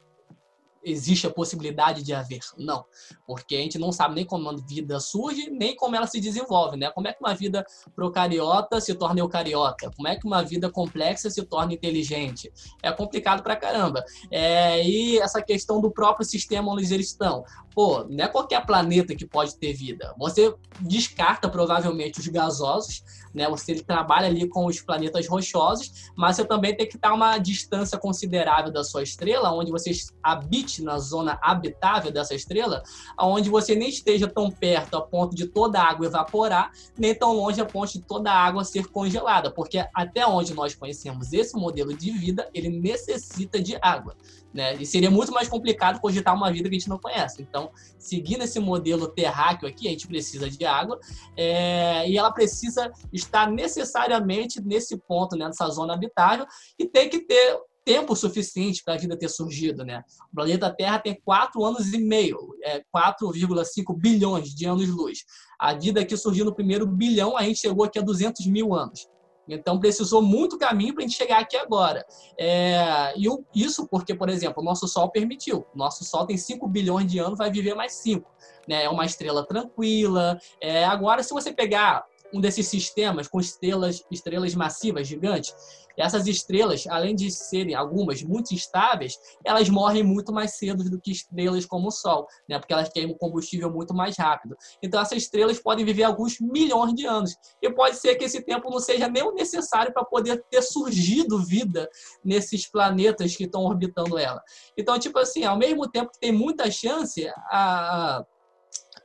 existe 0.87 1.27
a 1.27 1.31
possibilidade 1.31 2.03
de 2.03 2.14
haver. 2.14 2.40
Não, 2.57 2.85
porque 3.27 3.57
a 3.57 3.59
gente 3.59 3.79
não 3.79 3.90
sabe 3.90 4.14
nem 4.14 4.25
como 4.25 4.49
a 4.49 4.57
vida 4.57 5.01
surge, 5.01 5.51
nem 5.51 5.75
como 5.75 5.96
ela 5.96 6.07
se 6.07 6.20
desenvolve, 6.20 6.77
né? 6.77 6.90
Como 6.90 7.09
é 7.09 7.12
que 7.12 7.20
uma 7.20 7.35
vida 7.35 7.66
procariota 7.94 8.81
se 8.81 8.94
torna 8.94 9.20
eucariota? 9.20 9.90
Como 9.96 10.07
é 10.07 10.14
que 10.14 10.27
uma 10.27 10.42
vida 10.42 10.70
complexa 10.70 11.29
se 11.29 11.42
torna 11.44 11.75
inteligente? 11.75 12.53
É 12.83 12.92
complicado 12.92 13.42
pra 13.42 13.57
caramba. 13.57 14.05
É, 14.31 14.87
e 14.87 15.18
essa 15.18 15.42
questão 15.42 15.81
do 15.81 15.90
próprio 15.90 16.25
sistema 16.25 16.72
onde 16.72 16.92
eles 16.94 17.09
estão. 17.09 17.44
Pô, 17.75 18.05
não 18.09 18.25
é 18.25 18.29
qualquer 18.29 18.64
planeta 18.64 19.14
que 19.14 19.27
pode 19.27 19.59
ter 19.59 19.72
vida. 19.72 20.14
Você 20.18 20.55
descarta 20.81 21.49
provavelmente 21.49 22.20
os 22.20 22.29
gasosos, 22.29 23.03
né? 23.35 23.49
Você 23.51 23.75
trabalha 23.83 24.29
ali 24.29 24.49
com 24.49 24.66
os 24.66 24.81
planetas 24.81 25.27
rochosos, 25.27 26.11
mas 26.16 26.37
você 26.37 26.44
também 26.44 26.75
tem 26.75 26.88
que 26.88 26.96
estar 26.96 27.12
uma 27.12 27.37
distância 27.38 27.99
considerável 27.99 28.72
da 28.72 28.83
sua 28.83 29.03
estrela, 29.03 29.53
onde 29.53 29.70
você 29.70 29.90
habite 30.22 30.75
na 30.82 30.98
zona 30.98 31.38
habitável 31.42 32.10
dessa 32.10 32.34
estrela, 32.34 32.82
onde 33.18 33.50
você 33.50 33.74
nem 33.74 33.88
esteja 33.88 34.28
tão 34.28 34.50
perto 34.50 34.96
a 34.96 35.00
ponto 35.02 35.34
de 35.34 35.46
toda 35.46 35.80
a 35.80 35.88
água 35.88 36.06
evaporar, 36.06 36.70
nem 36.98 37.14
tão 37.14 37.32
longe 37.32 37.60
a 37.60 37.64
ponto 37.64 37.92
de 37.92 38.00
toda 38.00 38.30
a 38.30 38.38
água 38.38 38.64
ser 38.64 38.86
congelada, 38.86 39.50
porque 39.50 39.86
até 39.94 40.26
onde 40.26 40.54
nós 40.54 40.74
conhecemos 40.74 41.32
esse 41.32 41.56
modelo 41.56 41.96
de 41.96 42.10
vida, 42.10 42.48
ele 42.52 42.68
necessita 42.68 43.60
de 43.60 43.76
água. 43.80 44.16
Né? 44.56 44.74
E 44.76 44.86
seria 44.86 45.10
muito 45.10 45.32
mais 45.32 45.48
complicado 45.48 46.00
cogitar 46.00 46.34
uma 46.34 46.50
vida 46.50 46.68
que 46.68 46.76
a 46.76 46.78
gente 46.78 46.88
não 46.88 46.98
conhece. 46.98 47.42
Então, 47.42 47.70
seguindo 47.98 48.42
esse 48.42 48.58
modelo 48.58 49.06
terráqueo 49.06 49.68
aqui, 49.68 49.86
a 49.86 49.90
gente 49.90 50.06
precisa 50.06 50.48
de 50.48 50.64
água 50.64 50.98
é, 51.36 52.08
e 52.08 52.16
ela 52.16 52.32
precisa 52.32 52.90
estar 53.12 53.50
necessariamente 53.50 54.62
nesse 54.62 54.96
ponto, 54.96 55.36
né, 55.36 55.46
nessa 55.46 55.68
zona 55.68 55.92
habitável, 55.92 56.46
e 56.78 56.86
tem 56.86 57.10
que 57.10 57.20
ter 57.20 57.58
tempo 57.87 58.16
suficiente 58.16 58.83
para 58.85 58.94
a 58.94 58.99
vida 58.99 59.16
ter 59.16 59.29
surgido, 59.29 59.85
né? 59.85 60.03
O 60.33 60.35
planeta 60.35 60.75
Terra 60.75 60.99
tem 60.99 61.14
4 61.25 61.64
anos 61.64 61.92
e 61.92 61.99
meio, 61.99 62.37
é 62.64 62.83
4,5 62.94 63.96
bilhões 63.96 64.53
de 64.53 64.66
anos-luz. 64.66 65.20
A 65.57 65.72
vida 65.72 66.01
aqui 66.01 66.16
surgiu 66.16 66.44
no 66.44 66.53
primeiro 66.53 66.85
bilhão, 66.85 67.37
a 67.37 67.44
gente 67.44 67.61
chegou 67.61 67.85
aqui 67.85 68.01
a 68.01 68.03
200 68.03 68.44
mil 68.49 68.75
anos. 68.75 69.07
Então, 69.49 69.79
precisou 69.79 70.20
muito 70.20 70.59
caminho 70.59 70.92
para 70.92 71.05
a 71.05 71.07
gente 71.07 71.16
chegar 71.16 71.38
aqui 71.38 71.57
agora. 71.57 72.05
É, 72.37 73.14
e 73.16 73.29
isso 73.55 73.87
porque, 73.87 74.12
por 74.12 74.29
exemplo, 74.29 74.61
o 74.61 74.64
nosso 74.64 74.88
Sol 74.88 75.09
permitiu. 75.09 75.64
Nosso 75.72 76.05
Sol 76.05 76.27
tem 76.27 76.37
5 76.37 76.66
bilhões 76.66 77.07
de 77.07 77.20
anos, 77.20 77.38
vai 77.38 77.49
viver 77.53 77.75
mais 77.75 77.92
5. 77.92 78.29
Né? 78.66 78.83
É 78.83 78.90
uma 78.90 79.07
estrela 79.07 79.46
tranquila. 79.46 80.37
É, 80.61 80.85
agora, 80.85 81.22
se 81.22 81.33
você 81.33 81.53
pegar 81.53 82.05
um 82.32 82.40
desses 82.40 82.66
sistemas 82.66 83.28
com 83.28 83.40
estrelas, 83.40 84.02
estrelas 84.10 84.54
massivas, 84.54 85.06
gigantes, 85.06 85.54
essas 85.96 86.26
estrelas, 86.26 86.86
além 86.88 87.14
de 87.14 87.30
serem 87.30 87.74
algumas 87.74 88.22
muito 88.22 88.52
instáveis, 88.52 89.18
elas 89.44 89.68
morrem 89.68 90.02
muito 90.02 90.32
mais 90.32 90.56
cedo 90.56 90.84
do 90.84 91.00
que 91.00 91.10
estrelas 91.10 91.64
como 91.64 91.88
o 91.88 91.90
Sol, 91.90 92.26
né? 92.48 92.58
porque 92.58 92.72
elas 92.72 92.90
queimam 92.90 93.16
combustível 93.16 93.70
muito 93.70 93.94
mais 93.94 94.16
rápido. 94.16 94.56
Então, 94.82 95.00
essas 95.00 95.18
estrelas 95.18 95.58
podem 95.58 95.84
viver 95.84 96.04
alguns 96.04 96.38
milhões 96.38 96.94
de 96.94 97.06
anos. 97.06 97.34
E 97.62 97.70
pode 97.72 97.96
ser 97.96 98.14
que 98.16 98.24
esse 98.24 98.42
tempo 98.42 98.70
não 98.70 98.78
seja 98.78 99.08
nem 99.08 99.22
o 99.22 99.32
necessário 99.32 99.92
para 99.92 100.04
poder 100.04 100.44
ter 100.50 100.62
surgido 100.62 101.42
vida 101.42 101.88
nesses 102.22 102.70
planetas 102.70 103.34
que 103.34 103.44
estão 103.44 103.62
orbitando 103.62 104.18
ela. 104.18 104.42
Então, 104.76 104.98
tipo 104.98 105.18
assim, 105.18 105.44
ao 105.44 105.56
mesmo 105.56 105.88
tempo 105.90 106.12
que 106.12 106.20
tem 106.20 106.32
muita 106.32 106.70
chance, 106.70 107.26
a 107.50 108.24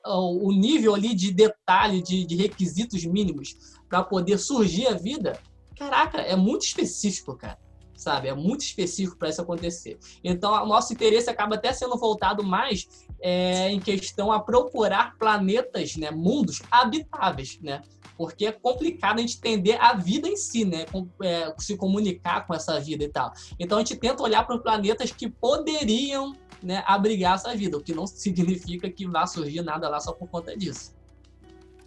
o 0.05 0.51
nível 0.51 0.95
ali 0.95 1.13
de 1.13 1.31
detalhe, 1.31 2.01
de, 2.01 2.25
de 2.25 2.35
requisitos 2.35 3.05
mínimos 3.05 3.55
para 3.87 4.03
poder 4.03 4.37
surgir 4.37 4.87
a 4.87 4.93
vida, 4.93 5.39
caraca, 5.77 6.19
é 6.21 6.35
muito 6.35 6.63
específico, 6.63 7.35
cara. 7.35 7.57
sabe? 8.01 8.27
É 8.27 8.33
muito 8.33 8.61
específico 8.61 9.17
para 9.17 9.29
isso 9.29 9.41
acontecer. 9.41 9.99
Então, 10.23 10.51
o 10.63 10.65
nosso 10.65 10.91
interesse 10.91 11.29
acaba 11.29 11.55
até 11.55 11.71
sendo 11.71 11.95
voltado 11.97 12.43
mais 12.43 12.87
é, 13.21 13.69
em 13.69 13.79
questão 13.79 14.31
a 14.31 14.39
procurar 14.39 15.15
planetas, 15.17 15.95
né, 15.95 16.09
mundos 16.09 16.61
habitáveis, 16.71 17.59
né? 17.61 17.81
Porque 18.17 18.47
é 18.47 18.51
complicado 18.51 19.19
a 19.19 19.21
gente 19.21 19.37
entender 19.37 19.77
a 19.79 19.93
vida 19.93 20.27
em 20.27 20.35
si, 20.35 20.65
né? 20.65 20.85
Com, 20.85 21.07
é, 21.23 21.53
se 21.59 21.77
comunicar 21.77 22.45
com 22.47 22.53
essa 22.53 22.79
vida 22.79 23.03
e 23.03 23.09
tal. 23.09 23.31
Então, 23.59 23.77
a 23.77 23.81
gente 23.81 23.95
tenta 23.95 24.23
olhar 24.23 24.45
para 24.45 24.57
planetas 24.57 25.11
que 25.11 25.29
poderiam 25.29 26.35
né, 26.61 26.83
abrigar 26.85 27.35
essa 27.35 27.55
vida, 27.55 27.77
o 27.77 27.81
que 27.81 27.93
não 27.93 28.05
significa 28.07 28.89
que 28.89 29.07
vá 29.07 29.25
surgir 29.25 29.61
nada 29.61 29.89
lá 29.89 29.99
só 29.99 30.11
por 30.11 30.27
conta 30.27 30.55
disso. 30.55 30.93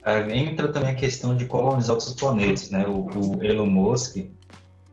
É, 0.04 0.36
entra 0.36 0.70
também 0.70 0.90
a 0.90 0.94
questão 0.94 1.34
de 1.34 1.46
colonizar 1.46 1.94
outros 1.94 2.12
planetas, 2.12 2.70
né? 2.70 2.86
O, 2.86 3.06
o 3.06 3.42
Elon 3.42 3.66
Musk, 3.66 4.18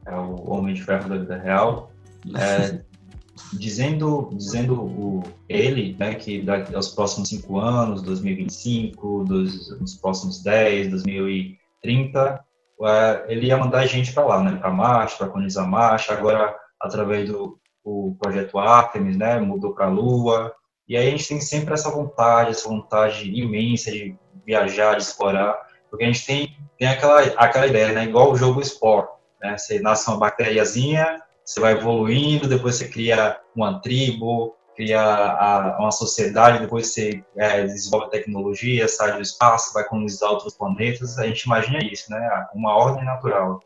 é 0.05 0.15
o 0.15 0.49
Homem 0.49 0.73
de 0.73 0.83
Ferro 0.83 1.09
da 1.09 1.17
vida 1.17 1.37
real, 1.37 1.91
é, 2.33 2.81
dizendo, 3.53 4.29
dizendo 4.33 4.81
o, 4.81 5.23
ele, 5.49 5.95
né, 5.99 6.15
que 6.15 6.41
daqui 6.41 6.73
aos 6.73 6.89
próximos 6.89 7.29
cinco 7.29 7.59
anos, 7.59 8.01
2025, 8.03 9.25
dos, 9.25 9.79
nos 9.79 9.95
próximos 9.95 10.41
10, 10.41 10.91
2030, 10.91 12.45
é, 12.83 13.25
ele 13.27 13.47
ia 13.47 13.57
mandar 13.57 13.85
gente 13.85 14.13
para 14.13 14.25
lá, 14.25 14.43
né, 14.43 14.57
para 14.57 14.71
Marte, 14.71 15.17
para 15.17 15.27
colonizar 15.27 15.67
Marte, 15.67 16.11
agora 16.11 16.55
através 16.79 17.29
do 17.29 17.59
o 17.83 18.15
projeto 18.19 18.57
Artemis, 18.59 19.17
né, 19.17 19.39
mudou 19.39 19.73
para 19.73 19.85
a 19.85 19.89
Lua, 19.89 20.53
e 20.87 20.97
aí 20.97 21.07
a 21.07 21.11
gente 21.11 21.27
tem 21.27 21.41
sempre 21.41 21.73
essa 21.73 21.89
vontade, 21.89 22.51
essa 22.51 22.67
vontade 22.67 23.29
imensa 23.31 23.91
de 23.91 24.15
viajar, 24.45 24.95
de 24.95 25.03
explorar, 25.03 25.55
porque 25.89 26.03
a 26.03 26.07
gente 26.07 26.25
tem, 26.25 26.57
tem 26.77 26.87
aquela, 26.87 27.21
aquela 27.21 27.67
ideia, 27.67 27.93
né, 27.93 28.03
igual 28.05 28.31
o 28.31 28.35
jogo 28.35 28.61
Sport, 28.61 29.09
né, 29.41 29.57
você 29.57 29.79
nasce 29.79 30.09
uma 30.09 30.17
bactériazinha, 30.17 31.21
você 31.43 31.59
vai 31.59 31.73
evoluindo, 31.73 32.47
depois 32.47 32.75
você 32.75 32.87
cria 32.87 33.39
uma 33.55 33.79
tribo, 33.81 34.55
cria 34.75 35.01
a, 35.01 35.77
uma 35.79 35.91
sociedade, 35.91 36.59
depois 36.59 36.87
você 36.87 37.23
é, 37.35 37.63
desenvolve 37.63 38.09
tecnologia, 38.09 38.87
sai 38.87 39.13
do 39.13 39.21
espaço, 39.21 39.73
vai 39.73 39.83
colonizar 39.83 40.29
outros 40.31 40.55
planetas, 40.55 41.17
a 41.17 41.27
gente 41.27 41.43
imagina 41.43 41.79
isso, 41.83 42.09
né, 42.11 42.47
uma 42.53 42.75
ordem 42.75 43.03
natural. 43.03 43.59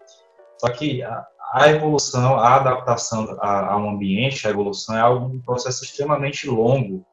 Só 0.66 0.72
que 0.72 1.04
a, 1.04 1.24
a 1.54 1.70
evolução, 1.70 2.40
a 2.40 2.56
adaptação 2.56 3.38
a, 3.40 3.74
a, 3.74 3.78
um 3.78 3.92
ambiente, 3.92 4.48
a 4.48 4.50
evolução 4.50 4.98
é 4.98 5.00
algo, 5.00 5.28
um 5.28 5.40
processo 5.40 5.84
extremamente 5.84 6.48
longo. 6.50 7.06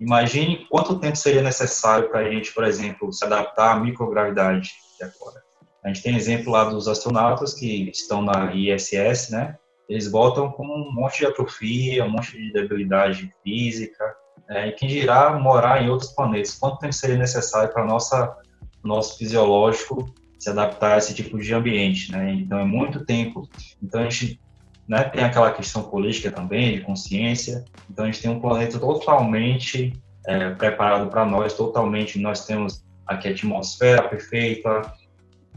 Imagine 0.00 0.66
quanto 0.70 0.98
tempo 0.98 1.16
seria 1.16 1.42
necessário 1.42 2.08
para 2.08 2.20
a 2.20 2.30
gente, 2.30 2.54
por 2.54 2.64
exemplo, 2.64 3.12
se 3.12 3.22
adaptar 3.22 3.72
à 3.72 3.80
microgravidade 3.80 4.70
de 4.98 5.04
agora. 5.04 5.42
A 5.84 5.88
gente 5.88 6.02
tem 6.02 6.16
exemplo 6.16 6.50
lá 6.50 6.64
dos 6.64 6.88
astronautas 6.88 7.52
que 7.52 7.90
estão 7.90 8.22
na 8.22 8.54
ISS, 8.54 9.30
né? 9.30 9.56
Eles 9.88 10.10
voltam 10.10 10.50
com 10.50 10.64
um 10.64 10.92
monte 10.92 11.18
de 11.18 11.26
atrofia, 11.26 12.04
um 12.04 12.10
monte 12.10 12.32
de 12.32 12.52
debilidade 12.52 13.30
física, 13.44 14.16
é, 14.48 14.68
e 14.68 14.72
quem 14.72 14.88
dirá 14.88 15.38
morar 15.38 15.82
em 15.82 15.90
outros 15.90 16.12
planetas? 16.12 16.54
Quanto 16.54 16.78
tempo 16.78 16.92
seria 16.92 17.16
necessário 17.16 17.72
para 17.72 17.84
nossa 17.84 18.36
nosso 18.82 19.18
fisiológico 19.18 20.06
se 20.38 20.50
adaptar 20.50 20.94
a 20.94 20.98
esse 20.98 21.14
tipo 21.14 21.38
de 21.38 21.52
ambiente, 21.54 22.12
né? 22.12 22.32
Então 22.34 22.58
é 22.58 22.64
muito 22.64 23.04
tempo. 23.04 23.48
Então 23.82 24.00
a 24.00 24.04
gente 24.04 24.40
né, 24.88 25.02
tem 25.04 25.24
aquela 25.24 25.50
questão 25.52 25.82
política 25.82 26.30
também, 26.30 26.76
de 26.76 26.80
consciência. 26.82 27.64
Então 27.90 28.04
a 28.04 28.10
gente 28.10 28.22
tem 28.22 28.30
um 28.30 28.40
planeta 28.40 28.78
totalmente 28.78 29.92
é, 30.26 30.50
preparado 30.50 31.08
para 31.08 31.24
nós, 31.24 31.54
totalmente. 31.54 32.18
Nós 32.18 32.44
temos 32.46 32.84
aqui 33.06 33.28
a 33.28 33.30
atmosfera 33.30 34.08
perfeita, 34.08 34.92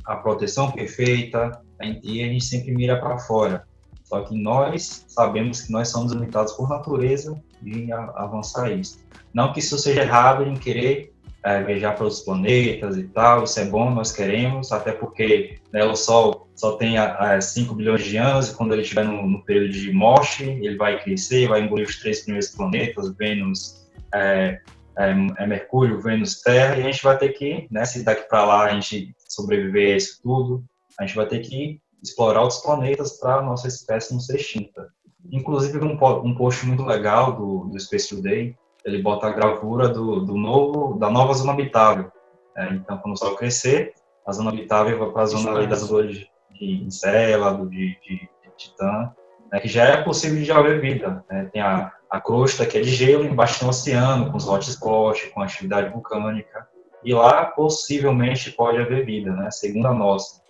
a 0.06 0.16
proteção 0.16 0.72
perfeita, 0.72 1.62
e 2.04 2.24
a 2.24 2.28
gente 2.28 2.46
sempre 2.46 2.72
mira 2.72 3.00
para 3.00 3.18
fora. 3.20 3.68
Só 4.04 4.22
que 4.22 4.36
nós 4.36 5.06
sabemos 5.08 5.62
que 5.62 5.72
nós 5.72 5.90
somos 5.90 6.12
limitados 6.12 6.54
por 6.54 6.68
natureza 6.68 7.40
em 7.64 7.92
avançar 7.92 8.72
isso. 8.72 9.00
Não 9.34 9.54
que 9.54 9.60
isso 9.60 9.78
seja 9.78 10.02
errado 10.02 10.44
em 10.44 10.56
querer 10.56 11.14
é, 11.44 11.64
viajar 11.64 11.94
para 11.94 12.04
outros 12.04 12.22
planetas 12.22 12.98
e 12.98 13.04
tal, 13.04 13.44
isso 13.44 13.60
é 13.60 13.66
bom, 13.66 13.90
nós 13.92 14.12
queremos, 14.12 14.72
até 14.72 14.92
porque 14.92 15.58
né, 15.72 15.84
o 15.86 15.96
Sol 15.96 16.50
só 16.56 16.74
tem 16.74 16.96
5 17.42 17.74
bilhões 17.76 18.04
de 18.04 18.18
anos 18.18 18.50
e 18.50 18.56
quando 18.56 18.74
ele 18.74 18.82
estiver 18.82 19.06
no, 19.06 19.26
no, 19.26 19.44
período 19.46 19.72
de 19.72 19.92
morte, 19.94 20.44
ele 20.44 20.76
vai 20.76 21.02
crescer, 21.02 21.48
vai 21.48 21.62
engolir 21.62 21.88
os 21.88 22.00
três 22.00 22.24
primeiros 22.24 22.50
planetas, 22.50 23.16
Vênus, 23.16 23.88
é, 24.14 24.60
é, 24.98 25.12
é 25.38 25.48
Mercúrio, 25.48 26.02
Vênus, 26.02 26.42
Terra, 26.42 26.76
e 26.76 26.82
a 26.82 26.92
gente 26.92 27.04
vai 27.04 27.18
ter 27.18 27.30
que, 27.30 27.68
né, 27.72 27.86
se 27.86 28.04
daqui 28.04 28.28
para 28.28 28.46
lá 28.46 28.66
a 28.66 28.74
gente 28.74 29.16
sobreviver 29.28 29.94
a 29.94 29.98
isso 29.98 30.20
tudo, 30.22 30.64
a 31.00 31.06
gente 31.06 31.16
vai 31.16 31.26
ter 31.26 31.40
que 31.40 31.80
explorar 32.04 32.42
outros 32.42 32.60
planetas 32.60 33.14
para 33.14 33.36
a 33.36 33.42
nossa 33.42 33.68
espécie 33.68 34.14
não 34.14 34.20
ser 34.20 34.36
extinta. 34.36 34.90
Inclusive, 35.32 35.80
um, 35.80 35.94
um 35.94 36.36
post 36.36 36.66
muito 36.66 36.84
legal 36.84 37.36
do, 37.38 37.70
do 37.70 37.80
Space 37.80 38.10
Today, 38.10 38.56
ele 38.90 39.02
bota 39.02 39.28
a 39.28 39.32
gravura 39.32 39.88
do, 39.90 40.22
do 40.22 40.36
novo, 40.36 40.98
da 40.98 41.10
nova 41.10 41.34
zona 41.34 41.54
habitável. 41.54 42.12
É, 42.58 42.74
então, 42.74 42.98
quando 42.98 43.14
o 43.14 43.18
Sol 43.18 43.36
crescer, 43.36 43.94
a 44.26 44.32
zona 44.32 44.50
habitável 44.50 45.00
vai 45.00 45.10
para 45.12 45.22
a 45.24 45.26
zona 45.26 45.52
ali 45.52 45.68
das 45.68 45.88
bolhas 45.88 46.18
de, 46.18 46.30
Encélado, 46.62 47.70
de, 47.70 47.98
de, 48.02 48.18
de 48.18 48.52
Titã, 48.58 49.14
né, 49.52 49.60
que 49.62 49.68
já 49.70 49.86
é 49.86 50.04
possível 50.04 50.44
de 50.44 50.52
haver 50.52 50.82
vida. 50.82 51.24
Né? 51.30 51.50
Tem 51.54 51.62
a, 51.62 51.94
a 52.10 52.20
crosta 52.20 52.66
que 52.66 52.78
é 52.78 52.82
de 52.82 52.90
gelo, 52.90 53.24
embaixo 53.24 53.60
tem 53.60 53.68
o 53.68 53.70
oceano, 53.70 54.30
com 54.30 54.38
os 54.38 54.48
hotspots, 54.48 55.32
com 55.32 55.42
atividade 55.42 55.90
vulcânica, 55.90 56.68
e 57.04 57.14
lá 57.14 57.46
possivelmente 57.46 58.52
pode 58.52 58.78
haver 58.78 59.06
vida, 59.06 59.32
né, 59.32 59.50
segundo 59.52 59.88
a 59.88 59.94
nossa. 59.94 60.42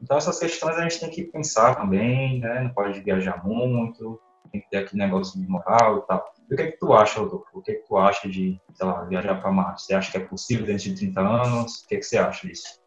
Então, 0.00 0.16
essas 0.16 0.38
questões 0.38 0.76
a 0.76 0.82
gente 0.82 1.00
tem 1.00 1.10
que 1.10 1.24
pensar 1.24 1.74
também, 1.74 2.38
né? 2.38 2.60
não 2.60 2.70
pode 2.70 3.00
viajar 3.00 3.44
muito, 3.44 4.20
tem 4.52 4.60
que 4.60 4.70
ter 4.70 4.78
aquele 4.78 5.02
negócio 5.02 5.40
de 5.40 5.48
moral 5.48 5.98
e 5.98 6.06
tal. 6.06 6.24
E 6.50 6.54
o 6.54 6.56
que 6.56 6.62
é 6.62 6.70
que 6.70 6.78
tu 6.78 6.92
acha, 6.92 7.20
Rodolfo? 7.20 7.46
O 7.54 7.62
que 7.62 7.72
é 7.72 7.74
que 7.74 7.86
tu 7.86 7.96
acha 7.96 8.28
de, 8.28 8.60
sei 8.74 8.86
lá, 8.86 9.04
viajar 9.04 9.40
para 9.40 9.50
Marte? 9.50 9.82
Você 9.82 9.94
acha 9.94 10.10
que 10.10 10.18
é 10.18 10.20
possível 10.20 10.66
dentro 10.66 10.84
de 10.84 10.94
30 10.94 11.20
anos? 11.20 11.82
O 11.82 11.88
que 11.88 11.96
é 11.96 11.98
que 11.98 12.04
você 12.04 12.18
acha 12.18 12.46
disso? 12.46 12.80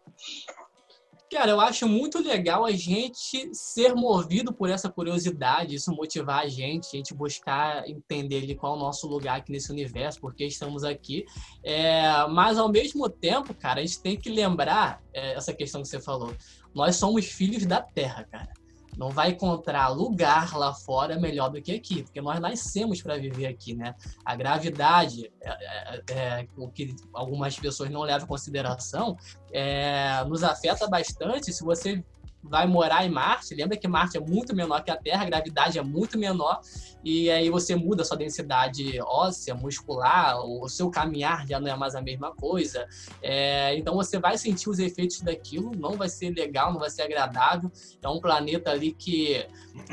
Cara, 1.31 1.51
eu 1.51 1.61
acho 1.61 1.87
muito 1.87 2.17
legal 2.17 2.65
a 2.65 2.71
gente 2.71 3.53
ser 3.53 3.93
movido 3.93 4.51
por 4.51 4.67
essa 4.67 4.89
curiosidade, 4.89 5.75
isso 5.75 5.91
motivar 5.91 6.39
a 6.39 6.47
gente, 6.47 6.87
a 6.87 6.97
gente 6.97 7.13
buscar 7.13 7.87
entender 7.87 8.55
qual 8.55 8.73
é 8.73 8.77
o 8.77 8.79
nosso 8.79 9.07
lugar 9.07 9.37
aqui 9.37 9.51
nesse 9.51 9.71
universo, 9.71 10.19
porque 10.19 10.43
estamos 10.45 10.83
aqui. 10.83 11.25
É, 11.63 12.25
mas 12.29 12.57
ao 12.57 12.71
mesmo 12.71 13.07
tempo, 13.07 13.53
cara, 13.53 13.79
a 13.79 13.85
gente 13.85 14.01
tem 14.01 14.17
que 14.17 14.29
lembrar 14.29 15.03
é, 15.13 15.35
essa 15.35 15.53
questão 15.53 15.83
que 15.83 15.87
você 15.87 16.01
falou. 16.01 16.33
Nós 16.73 16.95
somos 16.95 17.25
filhos 17.25 17.63
da 17.63 17.79
Terra, 17.79 18.23
cara 18.23 18.58
não 18.99 19.11
vai 19.11 19.29
encontrar 19.29 19.87
lugar 19.87 20.57
lá 20.57 20.73
fora 20.73 21.17
melhor 21.17 21.49
do 21.49 21.61
que 21.61 21.71
aqui, 21.71 22.03
porque 22.03 22.19
nós 22.19 22.37
nascemos 22.41 23.01
para 23.01 23.17
viver 23.17 23.45
aqui, 23.45 23.73
né? 23.73 23.95
A 24.25 24.35
gravidade, 24.35 25.31
é, 25.41 25.49
é, 25.49 26.03
é, 26.09 26.47
o 26.57 26.67
que 26.67 26.93
algumas 27.13 27.57
pessoas 27.57 27.89
não 27.89 28.01
levam 28.01 28.25
em 28.25 28.27
consideração, 28.27 29.15
é, 29.53 30.21
nos 30.25 30.43
afeta 30.43 30.85
bastante 30.85 31.53
se 31.53 31.63
você 31.63 32.03
vai 32.41 32.65
morar 32.65 33.05
em 33.05 33.09
Marte, 33.09 33.53
lembra 33.53 33.77
que 33.77 33.87
Marte 33.87 34.17
é 34.17 34.19
muito 34.19 34.55
menor 34.55 34.83
que 34.83 34.91
a 34.91 34.97
Terra, 34.97 35.23
a 35.23 35.29
gravidade 35.29 35.77
é 35.77 35.81
muito 35.81 36.17
menor, 36.17 36.59
e 37.03 37.29
aí 37.29 37.49
você 37.49 37.75
muda 37.75 38.01
a 38.01 38.05
sua 38.05 38.17
densidade 38.17 38.99
óssea, 39.01 39.53
muscular, 39.53 40.39
o 40.39 40.67
seu 40.67 40.89
caminhar 40.89 41.45
já 41.47 41.59
não 41.59 41.67
é 41.71 41.75
mais 41.75 41.95
a 41.95 42.01
mesma 42.01 42.33
coisa. 42.33 42.87
É, 43.21 43.75
então 43.77 43.95
você 43.95 44.19
vai 44.19 44.37
sentir 44.37 44.69
os 44.69 44.79
efeitos 44.79 45.21
daquilo, 45.21 45.71
não 45.75 45.91
vai 45.91 46.09
ser 46.09 46.31
legal, 46.31 46.71
não 46.71 46.79
vai 46.79 46.89
ser 46.89 47.03
agradável. 47.03 47.71
É 48.01 48.07
um 48.07 48.19
planeta 48.19 48.71
ali 48.71 48.93
que 48.93 49.45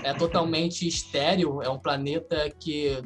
é 0.03 0.15
totalmente 0.15 0.87
estéreo, 0.87 1.63
é 1.63 1.69
um 1.69 1.79
planeta 1.79 2.51
que 2.59 3.03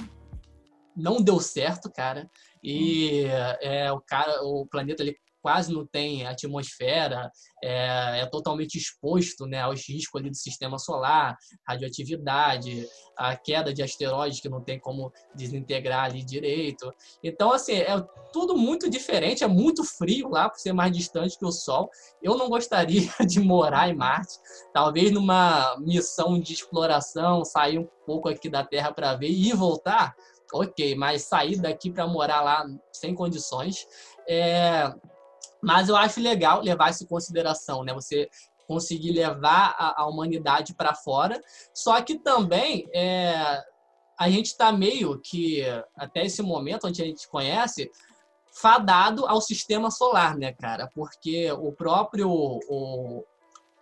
não 0.96 1.20
deu 1.20 1.40
certo, 1.40 1.90
cara. 1.90 2.30
E 2.62 3.24
é, 3.60 3.90
o 3.90 4.00
cara, 4.00 4.42
o 4.42 4.66
planeta 4.66 5.02
ali 5.02 5.16
quase 5.40 5.72
não 5.72 5.86
tem 5.86 6.26
atmosfera, 6.26 7.30
é, 7.62 8.20
é, 8.20 8.26
totalmente 8.26 8.76
exposto 8.76 9.46
né, 9.46 9.60
aos 9.60 9.86
riscos 9.88 10.20
ali 10.20 10.30
do 10.30 10.36
sistema 10.36 10.78
solar, 10.78 11.36
radioatividade, 11.66 12.86
a 13.16 13.36
queda 13.36 13.72
de 13.72 13.82
asteroides 13.82 14.40
que 14.40 14.48
não 14.48 14.62
tem 14.62 14.78
como 14.78 15.12
desintegrar 15.34 16.04
ali 16.04 16.24
direito. 16.24 16.92
Então, 17.22 17.52
assim, 17.52 17.74
é 17.74 18.02
tudo 18.32 18.56
muito 18.56 18.88
diferente, 18.88 19.44
é 19.44 19.48
muito 19.48 19.84
frio 19.84 20.28
lá, 20.28 20.48
por 20.48 20.58
ser 20.58 20.72
mais 20.72 20.92
distante 20.92 21.38
que 21.38 21.44
o 21.44 21.52
Sol. 21.52 21.90
Eu 22.22 22.36
não 22.36 22.48
gostaria 22.48 23.10
de 23.26 23.40
morar 23.40 23.88
em 23.88 23.94
Marte, 23.94 24.38
talvez 24.72 25.10
numa 25.10 25.76
missão 25.78 26.40
de 26.40 26.52
exploração, 26.52 27.44
sair 27.44 27.78
um 27.78 27.88
pouco 28.06 28.28
aqui 28.28 28.48
da 28.48 28.64
Terra 28.64 28.92
para 28.92 29.14
ver 29.14 29.30
e 29.30 29.52
voltar, 29.52 30.14
ok, 30.52 30.94
mas 30.94 31.22
sair 31.22 31.60
daqui 31.60 31.90
para 31.90 32.06
morar 32.06 32.42
lá 32.42 32.64
sem 32.92 33.14
condições. 33.14 33.86
É, 34.28 34.92
mas 35.62 35.88
eu 35.88 35.96
acho 35.96 36.20
legal 36.20 36.60
levar 36.62 36.90
isso 36.90 37.04
em 37.04 37.08
consideração, 37.08 37.84
né? 37.84 37.92
Você 37.94 38.28
conseguir 38.66 39.10
levar 39.10 39.74
a, 39.76 40.02
a 40.02 40.06
humanidade 40.06 40.74
para 40.74 40.94
fora. 40.94 41.40
Só 41.74 42.00
que 42.02 42.18
também 42.18 42.88
é, 42.94 43.60
a 44.16 44.30
gente 44.30 44.46
está 44.46 44.70
meio 44.70 45.20
que, 45.20 45.64
até 45.96 46.24
esse 46.24 46.40
momento 46.40 46.86
onde 46.86 47.02
a 47.02 47.04
gente 47.04 47.28
conhece, 47.28 47.90
fadado 48.52 49.26
ao 49.26 49.40
sistema 49.40 49.90
solar, 49.90 50.36
né, 50.36 50.52
cara? 50.52 50.88
Porque 50.94 51.50
o 51.52 51.72
próprio 51.72 52.30
o, 52.30 53.24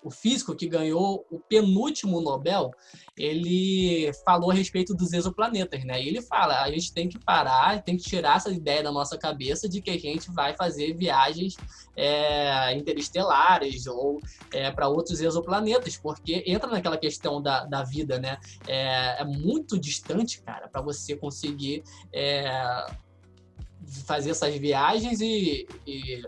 o 0.02 0.10
físico 0.10 0.54
que 0.54 0.68
ganhou 0.68 1.26
o 1.30 1.38
penúltimo 1.40 2.20
Nobel, 2.20 2.70
ele 3.16 4.12
falou 4.24 4.50
a 4.50 4.54
respeito 4.54 4.94
dos 4.94 5.12
exoplanetas, 5.12 5.84
né? 5.84 6.00
E 6.00 6.08
ele 6.08 6.22
fala, 6.22 6.62
a 6.62 6.70
gente 6.70 6.92
tem 6.92 7.08
que 7.08 7.18
parar, 7.18 7.82
tem 7.82 7.96
que 7.96 8.04
tirar 8.04 8.36
essa 8.36 8.50
ideia 8.50 8.82
da 8.82 8.92
nossa 8.92 9.18
cabeça 9.18 9.68
de 9.68 9.80
que 9.80 9.90
a 9.90 9.98
gente 9.98 10.30
vai 10.30 10.54
fazer 10.54 10.94
viagens 10.94 11.56
é, 11.96 12.76
interestelares 12.76 13.86
ou 13.86 14.20
é, 14.52 14.70
para 14.70 14.88
outros 14.88 15.20
exoplanetas, 15.20 15.96
porque 15.96 16.44
entra 16.46 16.70
naquela 16.70 16.96
questão 16.96 17.42
da, 17.42 17.64
da 17.64 17.82
vida, 17.82 18.18
né? 18.18 18.38
É, 18.66 19.20
é 19.20 19.24
muito 19.24 19.78
distante, 19.78 20.40
cara, 20.42 20.68
para 20.68 20.80
você 20.80 21.16
conseguir 21.16 21.82
é, 22.12 22.86
fazer 24.06 24.30
essas 24.30 24.54
viagens 24.56 25.20
e, 25.20 25.66
e 25.86 26.22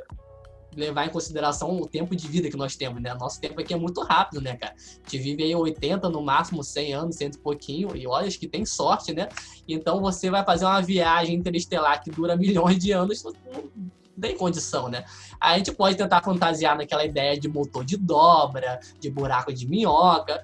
levar 0.74 1.06
em 1.06 1.10
consideração 1.10 1.80
o 1.80 1.86
tempo 1.86 2.14
de 2.14 2.26
vida 2.28 2.48
que 2.48 2.56
nós 2.56 2.76
temos, 2.76 3.02
né? 3.02 3.14
Nosso 3.14 3.40
tempo 3.40 3.60
aqui 3.60 3.74
é 3.74 3.76
muito 3.76 4.02
rápido, 4.02 4.40
né, 4.40 4.56
cara? 4.56 4.74
A 4.74 5.10
gente 5.10 5.18
vive 5.18 5.42
aí 5.42 5.54
80, 5.54 6.08
no 6.08 6.22
máximo 6.22 6.62
100 6.62 6.94
anos, 6.94 7.16
100 7.16 7.28
e 7.28 7.38
pouquinho, 7.38 7.96
e 7.96 8.06
olha, 8.06 8.30
que 8.30 8.48
tem 8.48 8.64
sorte, 8.64 9.12
né? 9.12 9.28
Então 9.66 10.00
você 10.00 10.30
vai 10.30 10.44
fazer 10.44 10.64
uma 10.64 10.80
viagem 10.80 11.34
interestelar 11.34 12.02
que 12.02 12.10
dura 12.10 12.36
milhões 12.36 12.78
de 12.78 12.92
anos, 12.92 13.22
não 13.22 13.32
tem 14.20 14.36
condição, 14.36 14.88
né? 14.88 15.04
A 15.40 15.56
gente 15.56 15.72
pode 15.72 15.96
tentar 15.96 16.22
fantasiar 16.22 16.76
naquela 16.76 17.04
ideia 17.04 17.38
de 17.38 17.48
motor 17.48 17.84
de 17.84 17.96
dobra, 17.96 18.78
de 18.98 19.10
buraco 19.10 19.52
de 19.52 19.66
minhoca, 19.66 20.42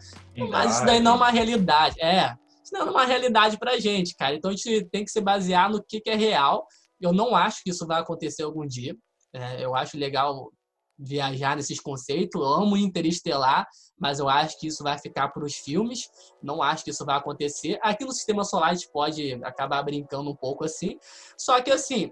mas 0.51 0.77
isso 0.77 0.87
daí 0.87 1.01
não 1.01 1.13
é 1.13 1.17
uma 1.17 1.31
realidade. 1.31 2.01
É, 2.01 2.35
isso 2.65 2.73
não 2.73 2.89
é 2.89 2.91
uma 2.91 3.05
realidade 3.05 3.59
pra 3.59 3.79
gente, 3.79 4.17
cara. 4.17 4.35
Então 4.35 4.51
a 4.51 4.55
gente 4.55 4.85
tem 4.91 5.05
que 5.05 5.11
se 5.11 5.21
basear 5.21 5.71
no 5.71 5.83
que, 5.83 6.01
que 6.01 6.11
é 6.11 6.17
real. 6.17 6.67
Eu 7.01 7.13
não 7.13 7.37
acho 7.37 7.63
que 7.63 7.71
isso 7.71 7.87
vai 7.87 8.01
acontecer 8.01 8.43
algum 8.43 8.67
dia. 8.67 8.97
É, 9.33 9.65
eu 9.65 9.75
acho 9.75 9.99
legal 9.99 10.51
viajar 10.99 11.57
nesses 11.57 11.81
conceitos. 11.81 12.41
Eu 12.41 12.47
amo 12.47 12.77
Interestelar, 12.77 13.67
mas 13.99 14.19
eu 14.19 14.29
acho 14.29 14.59
que 14.59 14.67
isso 14.67 14.83
vai 14.83 14.99
ficar 14.99 15.29
para 15.29 15.45
os 15.45 15.55
filmes. 15.55 16.09
Não 16.43 16.63
acho 16.63 16.85
que 16.85 16.91
isso 16.91 17.05
vai 17.05 17.17
acontecer. 17.17 17.79
Aqui 17.83 18.05
no 18.05 18.13
Sistema 18.13 18.45
Solar 18.45 18.71
a 18.71 18.75
gente 18.75 18.89
pode 18.89 19.35
acabar 19.45 19.83
brincando 19.83 20.31
um 20.31 20.37
pouco 20.37 20.65
assim. 20.65 20.99
Só 21.37 21.61
que 21.61 21.71
assim, 21.71 22.11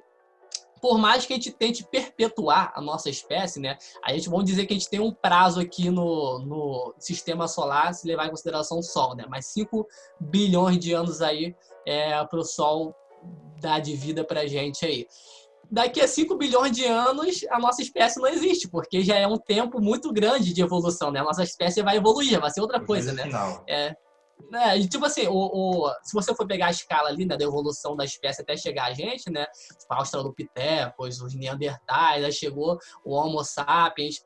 por 0.80 0.98
mais 0.98 1.24
que 1.24 1.32
a 1.32 1.36
gente 1.36 1.50
tente 1.50 1.82
perpetuar 1.84 2.72
a 2.74 2.80
nossa 2.80 3.08
espécie, 3.08 3.58
né? 3.58 3.78
A 4.04 4.12
gente 4.12 4.28
vamos 4.28 4.44
dizer 4.44 4.66
que 4.66 4.74
a 4.74 4.76
gente 4.76 4.90
tem 4.90 5.00
um 5.00 5.12
prazo 5.12 5.60
aqui 5.60 5.88
no, 5.88 6.40
no 6.40 6.94
sistema 6.98 7.48
solar, 7.48 7.94
se 7.94 8.06
levar 8.06 8.26
em 8.26 8.30
consideração 8.30 8.78
o 8.78 8.82
Sol, 8.82 9.14
né? 9.14 9.24
Mas 9.28 9.46
5 9.46 9.86
bilhões 10.20 10.78
de 10.78 10.92
anos 10.92 11.22
aí 11.22 11.56
é, 11.86 12.22
para 12.24 12.38
o 12.38 12.44
Sol 12.44 12.94
dar 13.60 13.78
de 13.78 13.96
vida 13.96 14.22
para 14.22 14.40
a 14.40 14.46
gente 14.46 14.84
aí 14.84 15.06
daqui 15.74 16.00
a 16.00 16.06
5 16.06 16.36
bilhões 16.36 16.70
de 16.70 16.84
anos 16.84 17.44
a 17.50 17.58
nossa 17.58 17.82
espécie 17.82 18.20
não 18.20 18.28
existe, 18.28 18.68
porque 18.68 19.02
já 19.02 19.16
é 19.16 19.26
um 19.26 19.36
tempo 19.36 19.80
muito 19.80 20.12
grande 20.12 20.54
de 20.54 20.62
evolução, 20.62 21.10
né? 21.10 21.18
A 21.18 21.24
nossa 21.24 21.42
espécie 21.42 21.82
vai 21.82 21.96
evoluir, 21.96 22.40
vai 22.40 22.50
ser 22.50 22.60
outra 22.60 22.80
coisa, 22.80 23.12
né? 23.12 23.28
É, 23.68 23.96
é, 24.52 24.86
tipo 24.86 25.04
assim, 25.04 25.26
o, 25.26 25.32
o, 25.32 25.92
se 26.04 26.12
você 26.14 26.32
for 26.32 26.46
pegar 26.46 26.66
a 26.66 26.70
escala 26.70 27.08
ali 27.08 27.26
né, 27.26 27.36
da 27.36 27.44
evolução 27.44 27.96
da 27.96 28.04
espécie 28.04 28.42
até 28.42 28.56
chegar 28.56 28.84
a 28.84 28.94
gente, 28.94 29.28
né? 29.30 29.46
Tipo, 29.80 29.94
Australopithecus, 29.94 31.20
os 31.20 31.34
Neandertais, 31.34 32.24
aí 32.24 32.32
chegou 32.32 32.78
o 33.04 33.12
Homo 33.12 33.42
sapiens 33.42 34.22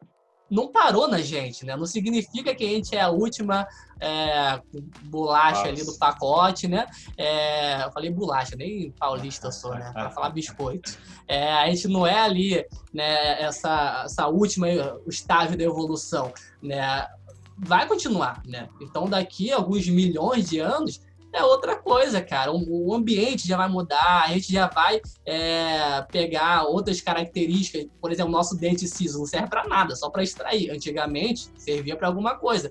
não 0.51 0.69
parou 0.69 1.09
na 1.09 1.21
gente, 1.21 1.65
né? 1.65 1.77
Não 1.77 1.87
significa 1.87 2.55
que 2.55 2.65
a 2.65 2.69
gente 2.69 2.97
é 2.97 3.01
a 3.01 3.11
última 3.11 3.67
é, 4.01 4.61
bolacha 5.05 5.59
Nossa. 5.59 5.69
ali 5.69 5.85
do 5.85 5.99
pacote, 5.99 6.67
né? 6.67 6.87
É, 7.17 7.85
eu 7.85 7.93
falei 7.93 8.11
bolacha, 8.11 8.57
nem 8.57 8.91
paulista 8.93 9.51
sou, 9.51 9.75
né? 9.75 9.91
Pra 9.93 10.11
falar 10.11 10.31
biscoito. 10.31 10.99
É, 11.27 11.53
a 11.53 11.69
gente 11.69 11.89
não 11.89 12.07
é 12.07 12.19
ali, 12.19 12.65
né? 12.93 13.43
Essa, 13.43 14.03
essa 14.05 14.27
última, 14.29 14.69
estágio 15.07 15.57
da 15.57 15.65
evolução, 15.65 16.33
né? 16.63 17.07
Vai 17.59 17.87
continuar, 17.87 18.43
né? 18.47 18.69
Então, 18.81 19.09
daqui 19.09 19.53
a 19.53 19.57
alguns 19.57 19.87
milhões 19.89 20.49
de 20.49 20.61
anos, 20.61 21.01
é 21.39 21.45
outra 21.45 21.77
coisa, 21.77 22.21
cara. 22.21 22.53
O, 22.53 22.95
ambiente 22.95 23.47
já 23.47 23.57
vai 23.57 23.69
mudar, 23.69 24.25
a 24.25 24.29
gente 24.29 24.53
já 24.53 24.67
vai 24.69 25.01
é, 25.25 26.03
pegar 26.11 26.65
outras 26.65 27.01
características. 27.01 27.87
Por 28.01 28.13
exemplo, 28.13 28.33
nosso 28.33 28.57
dente 28.57 28.87
ciso 28.87 29.19
não 29.19 29.27
serve 29.27 29.49
para 29.49 29.67
nada, 29.67 29.95
só 29.95 30.11
para 30.11 30.23
extrair. 30.23 30.71
Antigamente 30.71 31.51
servia 31.57 31.97
para 31.97 32.09
alguma 32.09 32.37
coisa. 32.37 32.71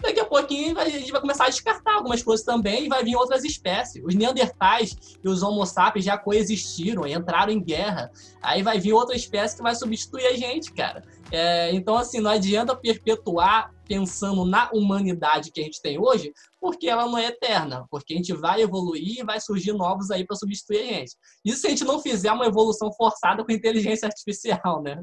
Daqui 0.00 0.20
a 0.20 0.24
pouquinho 0.26 0.78
a 0.78 0.88
gente 0.88 1.10
vai 1.10 1.20
começar 1.20 1.46
a 1.46 1.48
descartar 1.48 1.94
algumas 1.94 2.22
coisas 2.22 2.44
também 2.44 2.84
e 2.84 2.88
vai 2.88 3.02
vir 3.02 3.16
outras 3.16 3.44
espécies. 3.44 4.02
Os 4.04 4.14
Neandertais 4.14 5.16
e 5.24 5.28
os 5.28 5.42
Homo 5.42 5.64
sapiens 5.64 6.04
já 6.04 6.18
coexistiram, 6.18 7.06
entraram 7.06 7.52
em 7.52 7.62
guerra. 7.62 8.10
Aí 8.42 8.62
vai 8.62 8.78
vir 8.78 8.92
outra 8.92 9.16
espécie 9.16 9.56
que 9.56 9.62
vai 9.62 9.74
substituir 9.74 10.26
a 10.26 10.36
gente, 10.36 10.72
cara. 10.72 11.02
É, 11.32 11.74
então, 11.74 11.96
assim, 11.96 12.20
não 12.20 12.30
adianta 12.30 12.76
perpetuar 12.76 13.72
pensando 13.86 14.44
na 14.44 14.70
humanidade 14.72 15.50
que 15.52 15.60
a 15.60 15.64
gente 15.64 15.80
tem 15.80 15.98
hoje, 15.98 16.32
porque 16.60 16.88
ela 16.88 17.06
não 17.06 17.16
é 17.16 17.26
eterna, 17.26 17.86
porque 17.90 18.14
a 18.14 18.16
gente 18.16 18.32
vai 18.32 18.62
evoluir 18.62 19.20
e 19.20 19.24
vai 19.24 19.40
surgir 19.40 19.72
novos 19.72 20.10
aí 20.10 20.26
para 20.26 20.36
substituir 20.36 20.80
a 20.80 20.84
gente. 20.84 21.12
Isso 21.44 21.60
se 21.60 21.66
a 21.66 21.70
gente 21.70 21.84
não 21.84 22.00
fizer 22.00 22.32
uma 22.32 22.46
evolução 22.46 22.92
forçada 22.92 23.44
com 23.44 23.52
inteligência 23.52 24.06
artificial, 24.06 24.82
né? 24.82 25.02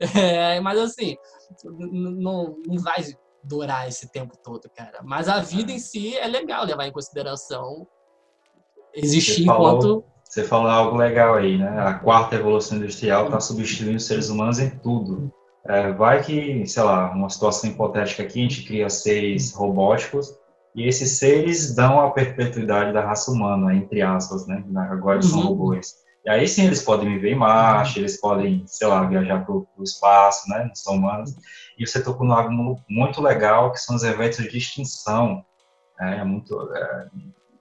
É, 0.20 0.60
mas 0.60 0.78
assim, 0.78 1.16
não, 1.64 2.56
não 2.66 2.78
vai 2.78 3.02
durar 3.42 3.88
esse 3.88 4.10
tempo 4.10 4.36
todo, 4.36 4.68
cara. 4.70 5.00
Mas 5.02 5.28
a 5.28 5.40
vida 5.40 5.72
em 5.72 5.78
si 5.78 6.16
é 6.16 6.26
legal 6.26 6.64
levar 6.64 6.86
em 6.86 6.92
consideração 6.92 7.86
existir 8.94 9.32
você 9.32 9.42
enquanto. 9.42 9.82
Falou, 9.82 10.04
você 10.24 10.44
falou 10.44 10.68
algo 10.68 10.96
legal 10.96 11.34
aí, 11.34 11.58
né? 11.58 11.80
A 11.80 11.94
quarta 11.94 12.36
evolução 12.36 12.78
industrial 12.78 13.26
está 13.26 13.40
substituindo 13.40 13.96
os 13.96 14.04
seres 14.04 14.28
humanos 14.28 14.58
em 14.58 14.70
tudo. 14.78 15.32
É, 15.66 15.92
vai 15.92 16.22
que, 16.22 16.66
sei 16.66 16.82
lá, 16.82 17.10
uma 17.10 17.28
situação 17.28 17.70
hipotética 17.70 18.22
aqui, 18.22 18.40
a 18.40 18.42
gente 18.42 18.64
cria 18.64 18.88
seres 18.88 19.52
robóticos 19.52 20.34
e 20.74 20.86
esses 20.86 21.18
seres 21.18 21.74
dão 21.74 22.00
a 22.00 22.10
perpetuidade 22.10 22.92
da 22.92 23.04
raça 23.04 23.30
humana, 23.30 23.74
entre 23.74 24.02
aspas, 24.02 24.46
né? 24.46 24.64
Agora 24.90 25.16
uhum. 25.16 25.22
são 25.22 25.40
robôs. 25.40 26.00
E 26.24 26.30
aí 26.30 26.46
sim 26.46 26.66
eles 26.66 26.82
podem 26.82 27.08
viver 27.08 27.32
em 27.32 27.34
Marte, 27.34 27.98
eles 27.98 28.20
podem, 28.20 28.62
sei 28.66 28.86
lá, 28.86 29.04
viajar 29.04 29.44
para 29.44 29.54
o 29.54 29.66
espaço, 29.82 30.48
né? 30.48 30.64
Não 30.64 30.74
são 30.74 30.94
humanos. 30.96 31.34
E 31.78 31.86
você 31.86 32.02
tocou 32.02 32.26
no 32.26 32.34
algo 32.34 32.80
muito 32.88 33.22
legal, 33.22 33.72
que 33.72 33.80
são 33.80 33.96
os 33.96 34.02
eventos 34.02 34.38
de 34.38 34.56
extinção. 34.56 35.44
É, 35.98 36.16
é 36.16 36.24
muito, 36.24 36.60
é, 36.74 37.06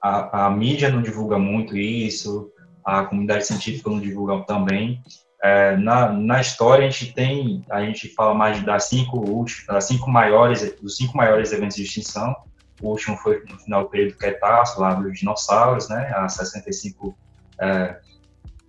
a, 0.01 0.45
a, 0.45 0.49
mídia 0.49 0.89
não 0.89 1.01
divulga 1.01 1.37
muito 1.37 1.75
isso, 1.77 2.51
a 2.85 3.03
comunidade 3.05 3.45
científica 3.45 3.89
não 3.89 3.99
divulga 3.99 4.43
também. 4.45 5.01
É, 5.41 5.77
na, 5.77 6.11
na 6.11 6.41
história 6.41 6.85
a 6.85 6.89
gente 6.89 7.13
tem, 7.13 7.63
a 7.69 7.81
gente 7.81 8.09
fala 8.09 8.33
mais 8.33 8.61
das 8.63 8.85
cinco, 8.85 9.45
das 9.67 9.85
cinco 9.85 10.09
maiores, 10.09 10.75
dos 10.81 10.97
cinco 10.97 11.15
maiores 11.15 11.51
eventos 11.53 11.77
de 11.77 11.83
extinção. 11.83 12.35
O 12.81 12.89
último 12.89 13.17
foi 13.17 13.43
no 13.49 13.57
final 13.59 13.83
do 13.83 13.89
período 13.89 14.17
Cretáceo, 14.17 14.81
lá 14.81 14.93
dos 14.93 15.17
dinossauros, 15.17 15.89
né, 15.89 16.11
há 16.15 16.27
65 16.27 17.17
é, 17.59 17.97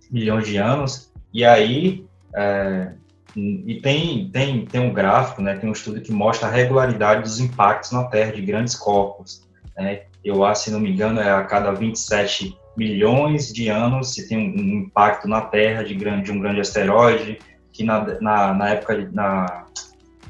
milhões 0.09 0.47
de 0.47 0.57
anos. 0.57 1.11
E 1.33 1.45
aí, 1.45 2.05
é, 2.35 2.93
e 3.35 3.79
tem, 3.81 4.29
tem, 4.29 4.65
tem 4.65 4.81
um 4.81 4.93
gráfico, 4.93 5.41
né, 5.41 5.57
tem 5.57 5.69
um 5.69 5.73
estudo 5.73 6.01
que 6.01 6.11
mostra 6.11 6.47
a 6.47 6.51
regularidade 6.51 7.21
dos 7.21 7.39
impactos 7.39 7.91
na 7.91 8.05
Terra 8.05 8.31
de 8.31 8.41
grandes 8.41 8.75
corpos. 8.75 9.47
Né? 9.77 10.03
Eu 10.23 10.45
acho, 10.45 10.65
se 10.65 10.71
não 10.71 10.79
me 10.79 10.91
engano, 10.91 11.19
é 11.19 11.31
a 11.31 11.43
cada 11.43 11.71
27 11.71 12.57
milhões 12.75 13.51
de 13.53 13.69
anos 13.69 14.13
se 14.13 14.27
tem 14.27 14.37
um, 14.37 14.83
impacto 14.83 15.27
na 15.27 15.41
Terra 15.41 15.83
de, 15.83 15.93
grande, 15.93 16.25
de 16.25 16.31
um 16.31 16.39
grande 16.39 16.61
asteroide, 16.61 17.39
que 17.71 17.83
na, 17.83 18.19
na, 18.21 18.53
na 18.53 18.69
época, 18.69 19.09
na, 19.11 19.65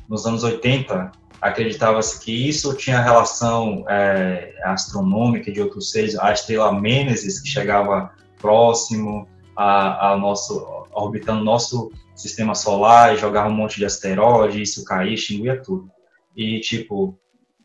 nos 0.08 0.26
anos 0.26 0.44
80, 0.44 1.12
acreditava-se 1.42 2.24
que 2.24 2.48
isso 2.48 2.76
tinha 2.76 3.02
relação 3.02 3.84
é, 3.90 4.54
astronômica 4.64 5.52
de 5.52 5.62
outros 5.62 5.92
seres, 5.92 6.18
a 6.18 6.32
estrela 6.32 6.72
Mênesis, 6.72 7.42
que 7.42 7.50
chegava 7.50 8.12
próximo 8.40 9.28
ao 9.56 10.20
nosso, 10.20 10.66
orbitando 10.94 11.44
nosso 11.44 11.92
sistema 12.16 12.56
solar 12.56 13.14
e 13.14 13.18
jogava 13.18 13.50
um 13.50 13.54
monte 13.54 13.78
de 13.78 13.86
asteroides, 13.86 14.70
isso 14.70 14.86
caía, 14.86 15.14
extinguia 15.14 15.62
tudo. 15.62 15.90
E, 16.36 16.60
tipo, 16.60 17.18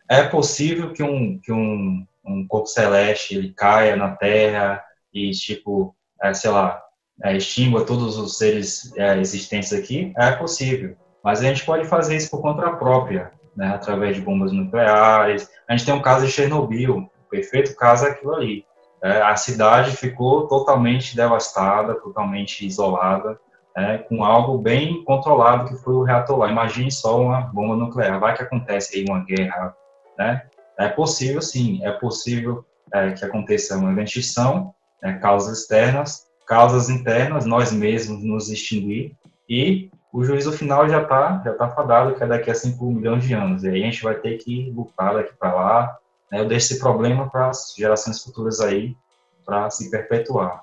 é 0.09 0.23
possível 0.23 0.93
que 0.93 1.03
um, 1.03 1.39
que 1.39 1.53
um, 1.53 2.07
um 2.27 2.47
corpo 2.47 2.67
celeste 2.67 3.37
ele 3.37 3.53
caia 3.53 3.97
na 3.97 4.17
Terra 4.17 4.83
e, 5.13 5.31
tipo, 5.31 5.95
é, 6.23 6.35
sei 6.35 6.51
lá, 6.51 6.83
é, 7.25 7.37
extingua 7.37 7.85
todos 7.85 8.19
os 8.19 8.37
seres 8.37 8.93
é, 8.97 9.19
existentes 9.19 9.73
aqui? 9.73 10.13
É 10.17 10.33
possível. 10.33 10.97
Mas 11.23 11.41
a 11.41 11.45
gente 11.45 11.65
pode 11.65 11.87
fazer 11.87 12.17
isso 12.17 12.31
por 12.31 12.41
conta 12.41 12.71
própria, 12.73 13.33
né, 13.57 13.69
através 13.69 14.17
de 14.17 14.23
bombas 14.23 14.53
nucleares. 14.53 15.49
A 15.69 15.73
gente 15.77 15.87
tem 15.87 15.95
um 15.95 16.03
caso 16.03 16.27
de 16.27 16.33
Chernobyl, 16.33 16.99
o 16.99 17.29
perfeito 17.31 17.75
caso 17.75 18.07
é 18.07 18.11
aquilo 18.11 18.35
ali. 18.35 18.65
É, 19.03 19.23
a 19.23 19.37
cidade 19.37 19.97
ficou 19.97 20.47
totalmente 20.47 21.17
devastada, 21.17 21.95
totalmente 21.95 22.67
isolada, 22.67 23.39
é, 23.77 23.99
com 23.99 24.25
algo 24.25 24.59
bem 24.59 25.05
controlado 25.05 25.69
que 25.69 25.83
foi 25.83 25.95
o 25.95 26.03
reator 26.03 26.39
lá. 26.39 26.51
Imagine 26.51 26.91
só 26.91 27.21
uma 27.21 27.41
bomba 27.43 27.77
nuclear, 27.77 28.19
vai 28.19 28.35
que 28.35 28.43
acontece 28.43 28.99
aí 28.99 29.05
uma 29.09 29.23
guerra, 29.25 29.75
né? 30.19 30.43
É 30.79 30.89
possível, 30.89 31.41
sim, 31.41 31.85
é 31.85 31.93
possível 31.93 32.65
é, 32.93 33.13
que 33.13 33.25
aconteça 33.25 33.77
uma 33.77 34.03
extinção, 34.03 34.75
né, 35.03 35.19
causas 35.19 35.61
externas, 35.61 36.27
causas 36.47 36.89
internas, 36.89 37.45
nós 37.45 37.73
mesmos 37.73 38.23
nos 38.23 38.49
extinguir 38.51 39.17
e 39.49 39.91
o 40.13 40.25
juízo 40.25 40.53
final 40.53 40.89
já 40.89 41.03
está 41.03 41.43
já 41.45 41.53
tá 41.55 41.69
fadado, 41.69 42.15
que 42.15 42.23
é 42.23 42.27
daqui 42.27 42.51
a 42.51 42.55
5 42.55 42.85
milhões 42.91 43.25
de 43.25 43.35
anos. 43.35 43.65
E 43.65 43.69
aí 43.69 43.83
a 43.83 43.85
gente 43.85 44.03
vai 44.03 44.15
ter 44.15 44.39
que 44.39 44.71
lutar 44.71 45.15
daqui 45.15 45.35
para 45.35 45.55
lá. 45.55 45.99
Né? 46.31 46.41
Eu 46.41 46.49
deixo 46.49 46.73
esse 46.73 46.81
problema 46.81 47.29
para 47.29 47.51
as 47.51 47.75
gerações 47.77 48.23
futuras 48.23 48.61
aí, 48.61 48.97
para 49.45 49.69
se 49.69 49.91
perpetuar. 49.91 50.63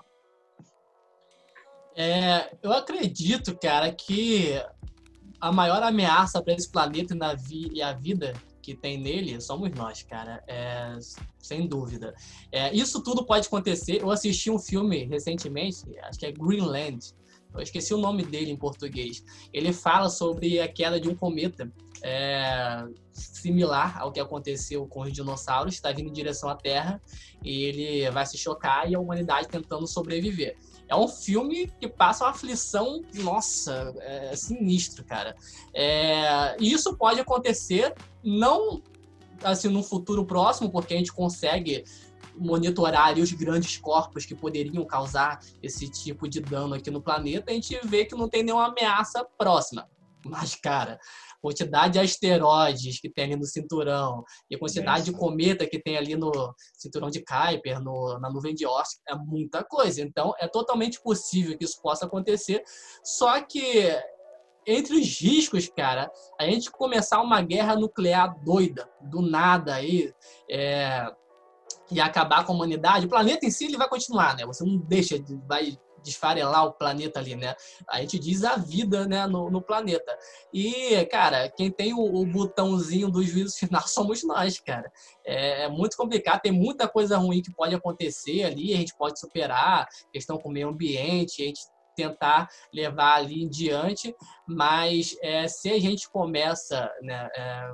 É, 1.96 2.50
eu 2.64 2.74
acredito, 2.74 3.56
cara, 3.56 3.92
que 3.92 4.60
a 5.40 5.52
maior 5.52 5.84
ameaça 5.84 6.42
para 6.42 6.54
esse 6.54 6.72
planeta 6.72 7.16
e 7.52 7.82
a 7.82 7.94
vida 7.94 8.34
que 8.64 8.74
tem 8.74 8.98
nele 8.98 9.40
somos 9.42 9.70
nós, 9.72 10.02
cara. 10.04 10.42
É, 10.48 10.98
sem 11.38 11.68
dúvida. 11.68 12.16
É, 12.50 12.74
isso 12.74 13.04
tudo 13.04 13.26
pode 13.26 13.46
acontecer. 13.48 14.02
Eu 14.02 14.10
assisti 14.10 14.50
um 14.50 14.58
filme 14.58 15.04
recentemente, 15.04 15.84
acho 16.00 16.18
que 16.18 16.26
é 16.26 16.32
Greenland. 16.32 17.14
Eu 17.54 17.62
esqueci 17.62 17.94
o 17.94 17.98
nome 17.98 18.24
dele 18.24 18.50
em 18.50 18.58
português. 18.58 19.24
Ele 19.54 19.72
fala 19.72 20.10
sobre 20.10 20.60
a 20.60 20.68
queda 20.68 21.00
de 21.00 21.08
um 21.08 21.16
cometa 21.16 21.72
é, 22.02 22.84
similar 23.12 24.00
ao 24.00 24.12
que 24.12 24.20
aconteceu 24.20 24.88
com 24.88 25.02
os 25.02 25.12
dinossauros. 25.12 25.76
Está 25.76 25.92
vindo 25.92 26.10
em 26.10 26.14
direção 26.14 26.50
à 26.50 26.56
Terra 26.56 27.00
e 27.44 27.64
ele 27.66 28.10
vai 28.12 28.26
se 28.26 28.38
chocar 28.38 28.90
e 28.90 28.96
a 28.96 29.00
humanidade 29.00 29.50
tentando 29.50 29.86
sobreviver. 29.86 30.58
É 30.88 30.96
um 30.96 31.08
filme 31.08 31.72
que 31.80 31.88
passa 31.88 32.26
uma 32.26 32.32
aflição, 32.32 33.02
nossa, 33.16 33.94
é 34.00 34.36
sinistro, 34.36 35.04
cara. 35.04 35.36
É, 35.74 36.56
e 36.60 36.72
isso 36.72 36.96
pode 36.98 37.20
acontecer 37.20 37.94
não 38.24 38.82
assim 39.44 39.68
no 39.68 39.84
futuro 39.84 40.26
próximo, 40.26 40.70
porque 40.72 40.94
a 40.94 40.98
gente 40.98 41.12
consegue 41.12 41.84
monitorar 42.36 43.18
os 43.18 43.32
grandes 43.32 43.78
corpos 43.78 44.26
que 44.26 44.34
poderiam 44.34 44.86
causar 44.86 45.40
esse 45.62 45.88
tipo 45.90 46.28
de 46.28 46.40
dano 46.40 46.74
aqui 46.74 46.90
no 46.90 47.02
planeta, 47.02 47.52
a 47.52 47.54
gente 47.54 47.78
vê 47.84 48.06
que 48.06 48.16
não 48.16 48.28
tem 48.28 48.44
nenhuma 48.44 48.68
ameaça 48.68 49.24
próxima. 49.38 49.88
Mas, 50.26 50.56
cara, 50.56 51.00
quantidade 51.44 51.94
de 51.94 52.00
asteroides 52.00 53.02
que 53.02 53.10
tem 53.10 53.26
ali 53.26 53.36
no 53.36 53.46
cinturão 53.46 54.24
e 54.50 54.56
a 54.56 54.60
quantidade 54.60 55.02
é. 55.02 55.12
de 55.12 55.12
cometa 55.12 55.68
que 55.68 55.78
tem 55.78 55.98
ali 55.98 56.16
no 56.16 56.32
cinturão 56.74 57.10
de 57.10 57.22
Kuiper, 57.22 57.82
no, 57.82 58.18
na 58.18 58.32
nuvem 58.32 58.56
de 58.56 58.66
Oort, 58.66 58.88
é 59.10 59.14
muita 59.14 59.62
coisa. 59.62 60.02
Então, 60.02 60.34
é 60.40 60.48
totalmente 60.48 61.02
possível 61.02 61.58
que 61.58 61.66
isso 61.66 61.82
possa 61.82 62.06
acontecer. 62.06 62.64
Só 63.04 63.42
que 63.42 63.94
entre 64.66 64.96
os 64.96 65.20
riscos, 65.20 65.68
cara, 65.68 66.10
a 66.40 66.46
gente 66.46 66.72
começar 66.72 67.22
uma 67.22 67.42
guerra 67.42 67.76
nuclear 67.76 68.34
doida, 68.46 68.90
do 69.02 69.22
nada 69.22 69.76
aí, 69.76 70.14
é, 70.50 71.06
e 71.92 72.00
acabar 72.00 72.46
com 72.46 72.54
a 72.54 72.56
humanidade, 72.56 73.06
o 73.06 73.10
planeta 73.10 73.46
em 73.46 73.52
si 73.52 73.66
ele 73.66 73.76
vai 73.76 73.90
continuar, 73.90 74.38
né? 74.38 74.46
Você 74.46 74.64
não 74.64 74.78
deixa, 74.78 75.22
vai 75.46 75.78
desfarelar 76.04 76.66
o 76.66 76.74
planeta 76.74 77.20
ali, 77.20 77.36
né? 77.36 77.56
A 77.90 78.02
gente 78.02 78.20
diz 78.20 78.44
a 78.44 78.56
vida, 78.56 79.08
né, 79.08 79.26
no, 79.26 79.50
no 79.50 79.62
planeta. 79.62 80.18
E, 80.54 81.06
cara, 81.06 81.50
quem 81.50 81.72
tem 81.72 81.94
o, 81.94 82.04
o, 82.04 82.26
botãozinho 82.26 83.10
do 83.10 83.24
juízo 83.24 83.58
final 83.58 83.82
somos 83.88 84.24
nós, 84.24 84.60
cara. 84.60 84.92
É, 85.26 85.64
é, 85.64 85.70
muito 85.70 85.96
complicado, 85.96 86.42
tem 86.42 86.52
muita 86.52 86.88
coisa 86.88 87.18
ruim 87.18 87.42
que 87.42 87.54
pode 87.54 87.74
acontecer 87.74 88.44
ali, 88.44 88.74
a 88.74 88.78
gente 88.78 88.96
pode 88.96 89.20
superar, 89.20 89.88
questão 90.12 90.38
com 90.38 90.50
o 90.50 90.52
meio 90.52 90.70
ambiente, 90.70 91.42
a 91.42 91.46
gente 91.46 91.62
tentar 91.96 92.50
levar 92.74 93.16
ali 93.16 93.44
em 93.44 93.50
diante, 93.50 94.16
mas 94.48 95.16
é, 95.22 95.48
se 95.48 95.70
a 95.70 95.80
gente 95.80 96.10
começa 96.10 96.92
né, 97.02 97.30
é, 97.36 97.72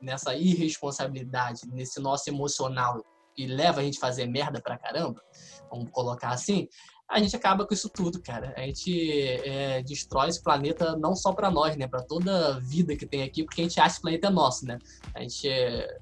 nessa 0.00 0.34
irresponsabilidade, 0.34 1.62
nesse 1.68 2.00
nosso 2.00 2.28
emocional 2.30 3.02
que 3.34 3.46
leva 3.46 3.80
a 3.80 3.84
gente 3.84 3.98
a 3.98 4.00
fazer 4.00 4.26
merda 4.26 4.60
pra 4.60 4.78
caramba, 4.78 5.22
vamos 5.70 5.90
colocar 5.92 6.30
assim, 6.30 6.66
a 7.08 7.20
gente 7.20 7.34
acaba 7.34 7.66
com 7.66 7.72
isso 7.72 7.88
tudo, 7.88 8.20
cara. 8.20 8.52
A 8.56 8.60
gente 8.60 9.22
é, 9.22 9.82
destrói 9.82 10.28
esse 10.28 10.42
planeta 10.42 10.94
não 10.96 11.16
só 11.16 11.32
para 11.32 11.50
nós, 11.50 11.74
né? 11.76 11.86
Para 11.86 12.02
toda 12.02 12.60
vida 12.60 12.94
que 12.94 13.06
tem 13.06 13.22
aqui, 13.22 13.44
porque 13.44 13.62
a 13.62 13.64
gente 13.64 13.80
acha 13.80 13.94
que 13.94 14.00
o 14.00 14.02
planeta 14.02 14.26
é 14.26 14.30
nosso, 14.30 14.66
né? 14.66 14.78
A 15.14 15.22
gente 15.22 15.48
é, 15.48 15.98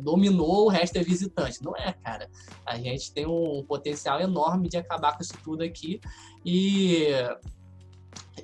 dominou, 0.00 0.66
o 0.66 0.68
resto 0.68 0.96
é 0.96 1.02
visitante. 1.02 1.62
Não 1.62 1.76
é, 1.76 1.92
cara. 1.92 2.30
A 2.64 2.78
gente 2.78 3.12
tem 3.12 3.26
um 3.26 3.62
potencial 3.68 4.20
enorme 4.20 4.70
de 4.70 4.78
acabar 4.78 5.14
com 5.14 5.22
isso 5.22 5.34
tudo 5.44 5.62
aqui 5.62 6.00
e 6.44 7.08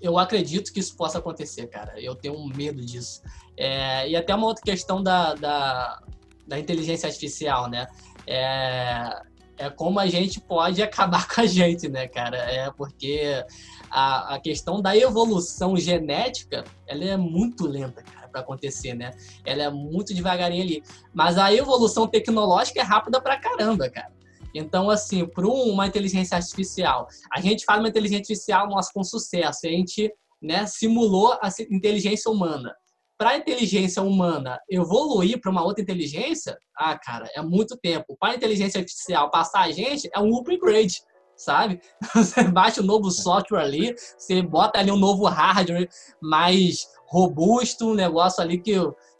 eu 0.03 0.18
acredito 0.18 0.72
que 0.72 0.80
isso 0.80 0.95
possa 0.95 1.18
acontecer, 1.18 1.68
cara. 1.68 1.99
Eu 1.99 2.14
tenho 2.14 2.47
medo 2.49 2.84
disso. 2.84 3.22
É, 3.57 4.09
e 4.11 4.14
até 4.14 4.34
uma 4.34 4.47
outra 4.47 4.62
questão 4.62 5.03
da, 5.03 5.34
da, 5.34 6.03
da 6.47 6.59
inteligência 6.59 7.07
artificial, 7.07 7.68
né? 7.68 7.86
É, 8.26 9.22
é 9.59 9.68
como 9.68 9.98
a 9.98 10.06
gente 10.06 10.40
pode 10.40 10.80
acabar 10.82 11.26
com 11.28 11.40
a 11.40 11.46
gente, 11.46 11.88
né, 11.88 12.06
cara? 12.06 12.36
É 12.38 12.70
porque 12.70 13.44
a, 13.90 14.34
a 14.34 14.40
questão 14.40 14.80
da 14.80 14.96
evolução 14.96 15.76
genética, 15.76 16.64
ela 16.86 17.04
é 17.04 17.16
muito 17.16 17.66
lenta, 17.66 18.02
cara, 18.02 18.28
para 18.28 18.40
acontecer, 18.40 18.94
né? 18.94 19.11
Ela 19.44 19.64
é 19.64 19.70
muito 19.70 20.14
devagarinho 20.14 20.62
ali. 20.62 20.82
Mas 21.12 21.36
a 21.36 21.52
evolução 21.52 22.06
tecnológica 22.06 22.80
é 22.80 22.84
rápida 22.84 23.20
pra 23.20 23.38
caramba, 23.38 23.90
cara. 23.90 24.12
Então, 24.54 24.88
assim, 24.88 25.26
para 25.26 25.46
uma 25.46 25.86
inteligência 25.86 26.36
artificial, 26.36 27.06
a 27.32 27.40
gente 27.40 27.64
faz 27.64 27.78
uma 27.78 27.88
inteligência 27.88 28.20
artificial, 28.20 28.68
nossa, 28.68 28.90
com 28.92 29.04
sucesso. 29.04 29.66
A 29.66 29.68
gente 29.68 30.11
né, 30.40 30.66
simulou 30.66 31.32
a 31.34 31.48
inteligência 31.70 32.30
humana 32.30 32.74
para 33.18 33.30
a 33.30 33.36
inteligência 33.36 34.00
humana 34.00 34.60
evoluir 34.70 35.40
para 35.40 35.50
uma 35.50 35.64
outra 35.64 35.82
inteligência, 35.82 36.56
ah, 36.76 36.96
cara, 36.96 37.28
é 37.34 37.42
muito 37.42 37.76
tempo. 37.76 38.16
Para 38.18 38.32
a 38.32 38.36
inteligência 38.36 38.78
artificial 38.78 39.28
passar 39.28 39.62
a 39.62 39.72
gente, 39.72 40.08
é 40.14 40.20
um 40.20 40.36
upgrade, 40.38 41.02
sabe? 41.36 41.80
Você 42.14 42.44
baixa 42.44 42.80
um 42.80 42.86
novo 42.86 43.10
software 43.10 43.60
ali, 43.60 43.94
você 44.16 44.40
bota 44.40 44.78
ali 44.78 44.92
um 44.92 44.96
novo 44.96 45.24
hardware 45.24 45.88
mais 46.22 46.86
robusto, 47.08 47.90
um 47.90 47.94
negócio 47.94 48.42
ali 48.42 48.58
que 48.60 48.74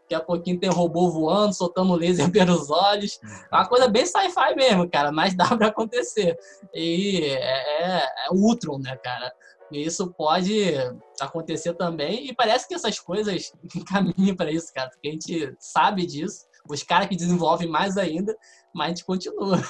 daqui 0.09 0.15
a 0.15 0.19
pouquinho 0.19 0.59
tem 0.59 0.69
robô 0.69 1.09
voando, 1.09 1.53
soltando 1.53 1.93
laser 1.93 2.29
pelos 2.33 2.69
olhos. 2.69 3.19
É 3.51 3.55
uma 3.55 3.67
coisa 3.67 3.87
bem 3.87 4.05
sci-fi 4.05 4.55
mesmo, 4.55 4.89
cara, 4.89 5.11
mas 5.11 5.35
dá 5.37 5.45
para 5.55 5.67
acontecer. 5.67 6.37
E 6.73 7.21
é, 7.25 7.83
é, 7.83 7.97
é 7.99 8.31
Ultron, 8.31 8.79
né, 8.79 8.95
cara? 8.97 9.31
E 9.71 9.83
isso 9.83 10.13
pode 10.13 10.73
acontecer 11.19 11.73
também. 11.73 12.27
E 12.27 12.35
parece 12.35 12.67
que 12.67 12.73
essas 12.73 12.99
coisas 12.99 13.51
caminham 13.87 14.35
para 14.35 14.51
isso, 14.51 14.73
cara. 14.73 14.89
Porque 14.89 15.07
a 15.07 15.11
gente 15.11 15.55
sabe 15.59 16.05
disso. 16.05 16.47
Os 16.69 16.83
caras 16.83 17.07
que 17.07 17.15
desenvolvem 17.15 17.67
mais 17.67 17.97
ainda, 17.97 18.35
mas 18.73 18.85
a 18.85 18.89
gente 18.89 19.05
continua. 19.05 19.61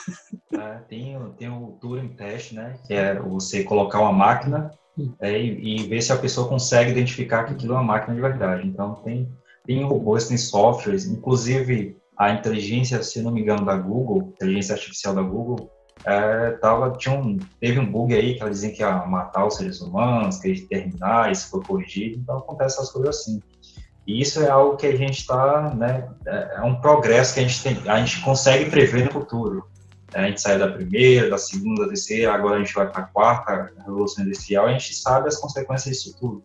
É, 0.52 0.80
tem, 0.89 1.18
tem 1.38 1.47
o 1.47 1.78
Turing 1.80 2.16
Test, 2.16 2.54
né? 2.54 2.78
Que 2.86 2.93
é 2.93 3.18
você 3.18 3.64
colocar 3.64 4.02
uma 4.02 4.12
máquina 4.12 4.72
hum. 4.97 5.14
é, 5.22 5.39
e, 5.39 5.78
e, 5.78 5.88
ver 5.88 6.02
se 6.02 6.12
a 6.12 6.18
pessoa 6.18 6.50
consegue 6.50 6.91
identificar 6.91 7.45
que 7.45 7.54
aquilo 7.54 7.74
é 7.74 7.76
uma 7.78 7.84
máquina 7.84 8.16
de 8.16 8.22
verdade. 8.22 8.68
Então, 8.68 8.95
tem, 8.95 9.32
tem 9.66 9.86
robôs, 9.86 10.28
tem 10.28 10.38
softwares, 10.38 11.06
inclusive 11.06 11.95
a 12.18 12.32
inteligência, 12.32 13.02
se 13.04 13.22
não 13.22 13.32
me 13.32 13.41
engano, 13.41 13.64
da 13.64 13.78
Google, 13.78 14.34
inteligência 14.34 14.74
artificial 14.76 15.16
da 15.16 15.22
Google, 15.22 15.72
é, 16.06 16.52
tava, 16.52 16.91
tinha 16.97 17.16
um, 17.16 17.38
teve 17.60 17.80
um 17.80 17.91
bug 17.91 18.14
aí 18.14 18.36
que 18.36 18.41
ela 18.41 18.52
dizia 18.52 18.72
que 18.72 18.82
ia 18.82 19.06
matar 19.06 19.45
os 19.45 19.56
seres 19.56 19.82
humanos, 19.82 20.38
que 20.38 20.47
ia 20.47 20.54
exterminar, 20.54 21.32
isso 21.32 21.50
foi 21.50 21.62
corrigido, 21.62 22.20
então 22.20 22.38
acontece 22.38 22.78
essas 22.78 22.91
coisas 22.91 23.18
assim. 23.18 23.41
E 24.08 24.22
isso 24.22 24.41
é 24.41 24.50
algo 24.50 24.78
que 24.78 24.88
a 24.88 24.95
gente 24.95 25.20
está, 25.20 25.74
né, 25.76 26.10
é, 26.26 26.56
é 26.58 26.62
um 26.62 26.76
progresso 26.76 27.34
que 27.34 27.39
a 27.41 27.43
gente, 27.43 27.62
tem, 27.62 27.89
a 27.89 28.04
gente 28.04 28.22
consegue 28.22 28.70
prever 28.70 29.06
no 29.06 29.12
futuro. 29.12 29.68
A 30.14 30.24
gente 30.24 30.41
saiu 30.41 30.58
da 30.58 30.72
primeira, 30.72 31.30
da 31.30 31.38
segunda, 31.38 31.84
da 31.84 31.89
terceira, 31.89 32.34
agora 32.34 32.56
a 32.56 32.60
gente 32.60 32.74
vai 32.74 32.89
para 32.89 33.04
a 33.04 33.06
quarta 33.06 33.72
revolução 33.86 34.24
industrial, 34.24 34.66
a 34.66 34.72
gente 34.72 34.95
sabe 34.95 35.28
as 35.28 35.38
consequências 35.38 35.95
disso 35.95 36.18
tudo. 36.20 36.43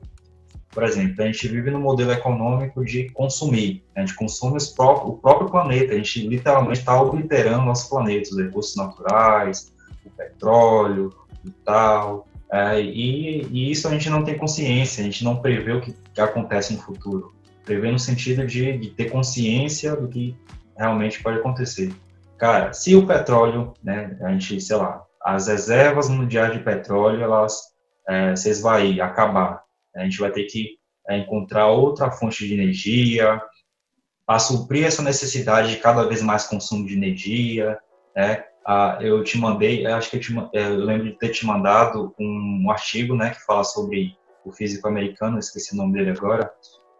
Por 0.74 0.82
exemplo, 0.82 1.22
a 1.22 1.26
gente 1.26 1.46
vive 1.46 1.70
no 1.70 1.78
modelo 1.78 2.10
econômico 2.10 2.84
de 2.84 3.08
consumir. 3.10 3.84
A 3.94 4.00
gente 4.00 4.16
consome 4.16 4.58
o 4.58 5.12
próprio 5.12 5.48
planeta. 5.48 5.94
A 5.94 5.96
gente 5.96 6.26
literalmente 6.26 6.80
está 6.80 7.00
obliterando 7.00 7.64
nosso 7.64 7.88
planeta, 7.88 8.30
os 8.30 8.36
recursos 8.36 8.74
naturais, 8.74 9.72
o 10.04 10.10
petróleo 10.10 11.14
e 11.44 11.50
tal. 11.64 12.26
É, 12.52 12.80
e, 12.80 13.46
e, 13.50 13.70
isso 13.70 13.86
a 13.86 13.90
gente 13.92 14.10
não 14.10 14.24
tem 14.24 14.36
consciência, 14.36 15.02
a 15.02 15.04
gente 15.04 15.24
não 15.24 15.36
prevê 15.36 15.72
o 15.72 15.80
que, 15.80 15.94
que 16.12 16.20
acontece 16.20 16.72
no 16.72 16.80
futuro. 16.80 17.32
Prevê 17.64 17.90
no 17.90 17.98
sentido 17.98 18.44
de, 18.44 18.76
de, 18.76 18.90
ter 18.90 19.10
consciência 19.10 19.94
do 19.96 20.08
que 20.08 20.36
realmente 20.76 21.22
pode 21.22 21.38
acontecer. 21.38 21.92
Cara, 22.36 22.72
se 22.72 22.94
o 22.96 23.06
petróleo, 23.06 23.72
né, 23.82 24.16
a 24.22 24.30
gente, 24.32 24.60
sei 24.60 24.76
lá, 24.76 25.04
as 25.24 25.46
reservas 25.46 26.08
mundiais 26.08 26.52
de 26.52 26.58
petróleo, 26.58 27.22
elas 27.22 27.60
é, 28.08 28.36
se 28.36 28.50
esvair, 28.50 29.00
acabar, 29.00 29.62
a 29.96 30.04
gente 30.04 30.18
vai 30.18 30.30
ter 30.30 30.44
que 30.44 30.76
é, 31.08 31.18
encontrar 31.18 31.68
outra 31.68 32.10
fonte 32.10 32.46
de 32.46 32.54
energia 32.54 33.40
para 34.26 34.38
suprir 34.38 34.84
essa 34.84 35.02
necessidade 35.02 35.70
de 35.70 35.76
cada 35.76 36.04
vez 36.04 36.22
mais 36.22 36.46
consumo 36.46 36.86
de 36.86 36.94
energia. 36.94 37.78
Né? 38.16 38.44
Ah, 38.66 38.98
eu 39.00 39.22
te 39.22 39.38
mandei, 39.38 39.86
acho 39.86 40.10
que 40.10 40.16
eu, 40.16 40.20
te, 40.20 40.34
eu, 40.52 40.76
lembro 40.76 41.04
de 41.04 41.18
ter 41.18 41.28
te 41.28 41.44
mandado 41.44 42.14
um 42.18 42.70
artigo 42.70 43.14
né, 43.14 43.30
que 43.30 43.44
fala 43.44 43.62
sobre 43.64 44.16
o 44.44 44.52
físico 44.52 44.88
americano, 44.88 45.38
esqueci 45.38 45.74
o 45.74 45.76
nome 45.76 45.92
dele 45.94 46.10
agora. 46.10 46.50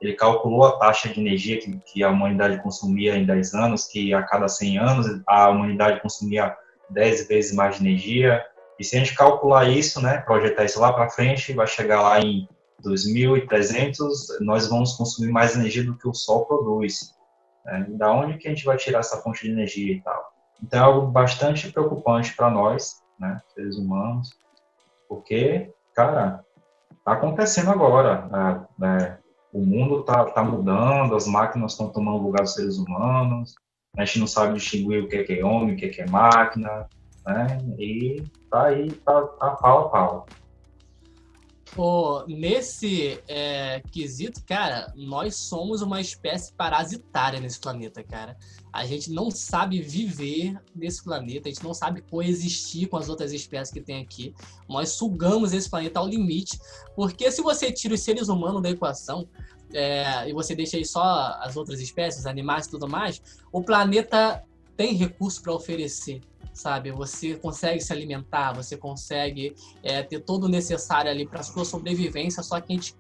Ele 0.01 0.13
calculou 0.13 0.65
a 0.67 0.79
taxa 0.79 1.09
de 1.09 1.19
energia 1.19 1.59
que, 1.59 1.79
que 1.79 2.03
a 2.03 2.11
humanidade 2.11 2.63
consumia 2.63 3.17
em 3.17 3.25
10 3.25 3.55
anos, 3.55 3.87
que 3.87 4.13
a 4.13 4.23
cada 4.23 4.49
100 4.49 4.79
anos 4.79 5.07
a 5.27 5.49
humanidade 5.49 6.03
consumia 6.03 6.55
10 6.91 7.29
vezes 7.29 7.55
mais 7.55 7.77
de 7.77 7.83
energia. 7.87 8.45
E 8.79 8.85
se 8.85 8.97
a 8.97 8.99
gente 8.99 9.15
calcular 9.15 9.69
isso, 9.69 10.03
né, 10.03 10.19
projetar 10.19 10.65
isso 10.65 10.81
lá 10.81 10.93
para 10.93 11.09
frente, 11.09 11.55
vai 11.55 11.67
chegar 11.67 12.03
lá 12.03 12.21
em 12.21 12.47
2300 12.83 14.41
nós 14.41 14.69
vamos 14.69 14.95
consumir 14.95 15.31
mais 15.31 15.55
energia 15.57 15.85
do 15.85 15.97
que 15.97 16.09
o 16.09 16.15
Sol 16.15 16.47
produz. 16.47 17.15
Né? 17.65 17.87
Da 17.91 18.13
onde 18.13 18.39
que 18.39 18.49
a 18.49 18.51
gente 18.51 18.65
vai 18.65 18.77
tirar 18.77 19.01
essa 19.01 19.19
fonte 19.19 19.45
de 19.45 19.51
energia 19.51 19.95
e 19.95 20.01
tal? 20.01 20.33
Então 20.63 20.79
é 20.79 20.83
algo 20.83 21.07
bastante 21.09 21.71
preocupante 21.71 22.35
para 22.35 22.51
nós, 22.51 23.03
né, 23.19 23.41
seres 23.55 23.77
humanos, 23.77 24.31
porque, 25.09 25.73
cara, 25.95 26.45
tá 27.05 27.13
acontecendo 27.13 27.71
agora. 27.71 28.27
Né? 28.29 28.67
né 28.79 29.19
o 29.53 29.61
mundo 29.61 30.03
tá, 30.03 30.25
tá 30.25 30.43
mudando, 30.43 31.15
as 31.15 31.29
máquinas 31.29 31.73
estão 31.73 31.89
tomando 31.89 32.25
lugar 32.25 32.43
dos 32.43 32.55
seres 32.55 32.77
humanos, 32.77 33.55
a 33.97 34.05
gente 34.05 34.19
não 34.19 34.27
sabe 34.27 34.55
distinguir 34.55 35.05
o 35.05 35.09
que 35.09 35.17
é, 35.17 35.39
é 35.39 35.45
homem, 35.45 35.75
o 35.75 35.77
que 35.77 35.87
é, 35.87 36.05
é 36.05 36.11
máquina, 36.11 36.89
né? 37.25 37.59
E 37.79 38.23
tá 38.51 38.65
aí, 38.65 38.91
tá, 38.91 39.23
tá 39.23 39.51
pau 39.51 39.87
a 39.87 39.89
pau. 39.91 40.27
Pô, 41.75 42.25
nesse 42.29 43.21
é, 43.27 43.83
quesito, 43.91 44.41
cara, 44.47 44.93
nós 44.95 45.35
somos 45.35 45.83
uma 45.83 46.01
espécie 46.01 46.53
parasitária 46.53 47.41
nesse 47.41 47.59
planeta, 47.59 48.01
cara. 48.01 48.37
A 48.73 48.87
gente 48.87 49.11
não 49.11 49.29
sabe 49.29 49.83
viver 49.83 50.57
nesse 50.73 51.03
planeta, 51.03 51.49
a 51.49 51.53
gente 51.53 51.65
não 51.65 51.75
sabe 51.75 52.01
coexistir 52.03 52.89
com 52.89 52.97
as 52.97 53.09
outras 53.09 53.33
espécies 53.33 53.75
que 53.75 53.81
tem 53.81 54.01
aqui. 54.01 54.33
Nós 54.69 54.91
sugamos 54.91 55.53
esse 55.53 55.69
planeta 55.69 55.99
ao 55.99 56.07
limite, 56.07 56.61
porque 56.95 57.29
se 57.33 57.43
você 57.43 57.73
tira 57.73 57.95
os 57.95 58.01
seres 58.03 58.29
humanos 58.29 58.63
da 58.63 58.71
equação, 58.71 59.29
é, 59.73 60.29
e 60.29 60.33
você 60.33 60.55
deixa 60.55 60.77
aí 60.77 60.85
só 60.85 61.03
as 61.41 61.57
outras 61.57 61.81
espécies, 61.81 62.25
animais 62.25 62.67
e 62.67 62.71
tudo 62.71 62.87
mais, 62.87 63.21
o 63.51 63.65
planeta 63.65 64.45
tem 64.77 64.95
recurso 64.95 65.43
para 65.43 65.53
oferecer 65.53 66.21
sabe? 66.55 66.91
Você 66.93 67.35
consegue 67.35 67.81
se 67.81 67.93
alimentar, 67.93 68.53
você 68.53 68.77
consegue 68.77 69.55
é, 69.83 70.03
ter 70.03 70.21
todo 70.21 70.45
o 70.45 70.49
necessário 70.49 71.11
ali 71.11 71.27
para 71.27 71.43
sua 71.43 71.65
sobrevivência, 71.65 72.43
só 72.43 72.61
que 72.61 72.73
a 72.73 72.77
gente 72.77 72.95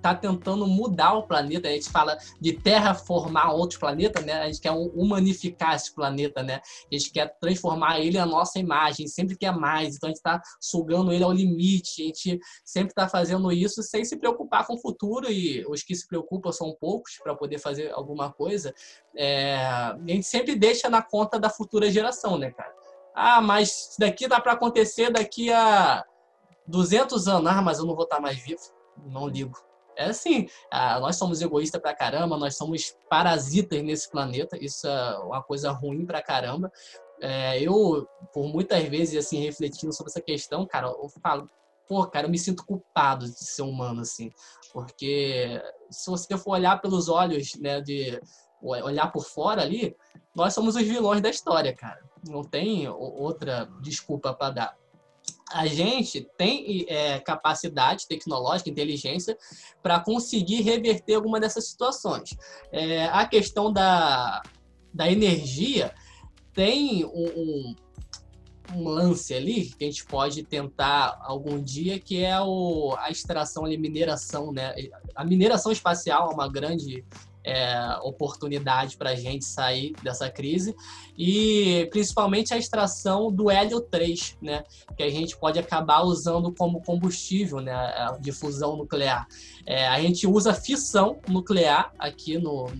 está 0.00 0.14
tentando 0.14 0.66
mudar 0.66 1.12
o 1.12 1.22
planeta. 1.22 1.68
A 1.68 1.72
gente 1.72 1.90
fala 1.90 2.18
de 2.40 2.54
terraformar 2.54 3.54
outros 3.54 3.78
planetas, 3.78 4.24
né? 4.24 4.32
A 4.32 4.46
gente 4.46 4.60
quer 4.60 4.72
humanificar 4.72 5.74
esse 5.74 5.94
planeta, 5.94 6.42
né? 6.42 6.60
A 6.90 6.94
gente 6.94 7.12
quer 7.12 7.36
transformar 7.38 8.00
ele 8.00 8.18
a 8.18 8.26
nossa 8.26 8.58
imagem, 8.58 9.06
sempre 9.06 9.36
quer 9.36 9.52
mais. 9.52 9.96
Então 9.96 10.08
a 10.08 10.10
gente 10.10 10.16
está 10.16 10.40
sugando 10.60 11.12
ele 11.12 11.22
ao 11.22 11.32
limite. 11.32 12.02
A 12.02 12.06
gente 12.06 12.40
sempre 12.64 12.90
está 12.90 13.08
fazendo 13.08 13.52
isso 13.52 13.82
sem 13.82 14.04
se 14.04 14.16
preocupar 14.16 14.66
com 14.66 14.74
o 14.74 14.80
futuro 14.80 15.30
e 15.30 15.64
os 15.66 15.82
que 15.82 15.94
se 15.94 16.08
preocupam 16.08 16.50
são 16.50 16.74
poucos 16.80 17.18
para 17.22 17.34
poder 17.34 17.58
fazer 17.58 17.92
alguma 17.92 18.32
coisa. 18.32 18.74
É... 19.14 19.56
a 19.56 19.98
gente 20.06 20.26
sempre 20.26 20.56
deixa 20.56 20.88
na 20.88 21.02
conta 21.02 21.38
da 21.38 21.50
futura 21.50 21.90
geração, 21.90 22.38
né, 22.38 22.50
cara? 22.50 22.74
Ah, 23.14 23.40
mas 23.40 23.96
daqui 23.98 24.26
dá 24.26 24.40
para 24.40 24.52
acontecer 24.52 25.10
daqui 25.10 25.52
a 25.52 26.04
200 26.66 27.28
anos. 27.28 27.52
Ah, 27.52 27.60
mas 27.60 27.78
eu 27.78 27.84
não 27.84 27.94
vou 27.94 28.04
estar 28.04 28.16
tá 28.16 28.22
mais 28.22 28.38
vivo. 28.38 28.60
Não 29.06 29.26
ligo. 29.26 29.69
É 30.00 30.06
assim, 30.06 30.48
ah, 30.70 30.98
nós 30.98 31.16
somos 31.16 31.42
egoístas 31.42 31.78
pra 31.78 31.94
caramba, 31.94 32.38
nós 32.38 32.56
somos 32.56 32.96
parasitas 33.10 33.82
nesse 33.82 34.10
planeta, 34.10 34.56
isso 34.58 34.88
é 34.88 35.18
uma 35.18 35.42
coisa 35.42 35.70
ruim 35.72 36.06
pra 36.06 36.22
caramba. 36.22 36.72
É, 37.20 37.60
eu, 37.62 38.08
por 38.32 38.48
muitas 38.48 38.82
vezes, 38.84 39.26
assim, 39.26 39.44
refletindo 39.44 39.92
sobre 39.92 40.10
essa 40.10 40.22
questão, 40.22 40.66
cara, 40.66 40.86
eu 40.86 41.06
falo, 41.22 41.50
pô, 41.86 42.06
cara, 42.06 42.26
eu 42.26 42.30
me 42.30 42.38
sinto 42.38 42.64
culpado 42.64 43.26
de 43.26 43.44
ser 43.44 43.60
humano, 43.60 44.00
assim, 44.00 44.32
porque 44.72 45.62
se 45.90 46.10
você 46.10 46.34
for 46.38 46.52
olhar 46.52 46.80
pelos 46.80 47.10
olhos, 47.10 47.54
né, 47.56 47.82
de 47.82 48.18
olhar 48.62 49.12
por 49.12 49.26
fora 49.26 49.60
ali, 49.60 49.94
nós 50.34 50.54
somos 50.54 50.76
os 50.76 50.82
vilões 50.82 51.20
da 51.20 51.28
história, 51.28 51.76
cara. 51.76 52.00
Não 52.26 52.42
tem 52.42 52.88
outra 52.88 53.68
desculpa 53.82 54.32
para 54.32 54.50
dar 54.50 54.79
a 55.52 55.66
gente 55.66 56.26
tem 56.36 56.84
é, 56.88 57.18
capacidade 57.20 58.06
tecnológica, 58.06 58.70
inteligência, 58.70 59.36
para 59.82 60.00
conseguir 60.00 60.62
reverter 60.62 61.14
alguma 61.14 61.40
dessas 61.40 61.68
situações. 61.68 62.36
É, 62.72 63.04
a 63.06 63.26
questão 63.26 63.72
da, 63.72 64.42
da 64.92 65.10
energia 65.10 65.94
tem 66.52 67.04
um, 67.04 67.28
um, 67.36 67.74
um, 68.74 68.88
lance 68.88 69.32
ali 69.34 69.66
que 69.66 69.84
a 69.84 69.86
gente 69.86 70.04
pode 70.04 70.42
tentar 70.42 71.18
algum 71.22 71.62
dia, 71.62 71.98
que 71.98 72.24
é 72.24 72.40
o, 72.40 72.94
a 72.98 73.10
extração 73.10 73.66
e 73.68 73.76
mineração. 73.76 74.52
Né? 74.52 74.74
A 75.14 75.24
mineração 75.24 75.70
espacial 75.72 76.30
é 76.30 76.34
uma 76.34 76.48
grande 76.48 77.04
é, 77.44 77.98
oportunidade 78.02 78.96
para 78.96 79.10
a 79.10 79.14
gente 79.14 79.44
sair 79.44 79.94
dessa 80.02 80.30
crise 80.30 80.74
e 81.16 81.88
principalmente 81.90 82.52
a 82.52 82.58
extração 82.58 83.32
do 83.32 83.50
hélio 83.50 83.80
3, 83.80 84.38
né, 84.40 84.64
que 84.96 85.02
a 85.02 85.10
gente 85.10 85.36
pode 85.36 85.58
acabar 85.58 86.02
usando 86.02 86.52
como 86.52 86.82
combustível 86.82 87.60
né, 87.60 87.74
de 88.20 88.32
fusão 88.32 88.76
nuclear. 88.76 89.26
É, 89.66 89.86
a 89.88 90.00
gente 90.00 90.26
usa 90.26 90.54
fissão 90.54 91.18
nuclear 91.28 91.92
aqui 91.98 92.38
no, 92.38 92.70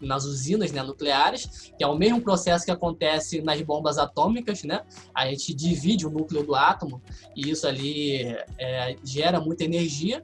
nas 0.00 0.24
usinas 0.24 0.72
né, 0.72 0.82
nucleares, 0.82 1.72
que 1.76 1.82
é 1.82 1.86
o 1.86 1.96
mesmo 1.96 2.20
processo 2.20 2.64
que 2.64 2.70
acontece 2.70 3.40
nas 3.40 3.60
bombas 3.62 3.98
atômicas, 3.98 4.62
né? 4.62 4.82
A 5.14 5.26
gente 5.28 5.54
divide 5.54 6.06
o 6.06 6.10
núcleo 6.10 6.44
do 6.44 6.54
átomo 6.54 7.02
e 7.34 7.50
isso 7.50 7.66
ali 7.66 8.36
é, 8.58 8.96
gera 9.02 9.40
muita 9.40 9.64
energia 9.64 10.22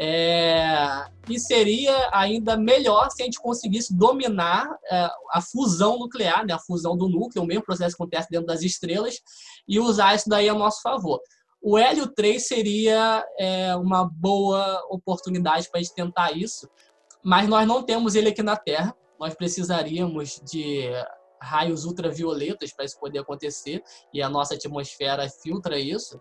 é, 0.00 1.06
e 1.28 1.40
seria 1.40 2.08
ainda 2.12 2.56
melhor 2.56 3.10
se 3.10 3.20
a 3.20 3.24
gente 3.24 3.40
conseguisse 3.40 3.92
dominar 3.92 4.70
é, 4.88 5.10
a 5.32 5.42
fusão 5.42 5.98
nuclear, 5.98 6.46
né, 6.46 6.54
a 6.54 6.58
fusão 6.60 6.96
do 6.96 7.08
núcleo, 7.08 7.42
o 7.42 7.46
mesmo 7.46 7.64
processo 7.64 7.96
que 7.96 8.02
acontece 8.02 8.28
dentro 8.30 8.46
das 8.46 8.62
estrelas, 8.62 9.16
e 9.66 9.80
usar 9.80 10.14
isso 10.14 10.28
daí 10.28 10.48
a 10.48 10.54
nosso 10.54 10.80
favor. 10.82 11.20
O 11.60 11.76
hélio 11.76 12.06
3 12.06 12.46
seria 12.46 13.26
é, 13.36 13.74
uma 13.74 14.04
boa 14.04 14.80
oportunidade 14.88 15.68
para 15.68 15.80
a 15.80 15.82
gente 15.82 15.94
tentar 15.94 16.30
isso, 16.30 16.68
mas 17.20 17.48
nós 17.48 17.66
não 17.66 17.82
temos 17.82 18.14
ele 18.14 18.28
aqui 18.28 18.42
na 18.42 18.56
Terra. 18.56 18.96
Nós 19.18 19.34
precisaríamos 19.34 20.40
de 20.48 20.90
raios 21.42 21.84
ultravioletas 21.84 22.72
para 22.72 22.84
isso 22.84 23.00
poder 23.00 23.18
acontecer, 23.18 23.82
e 24.14 24.22
a 24.22 24.28
nossa 24.28 24.54
atmosfera 24.54 25.28
filtra 25.28 25.76
isso 25.76 26.20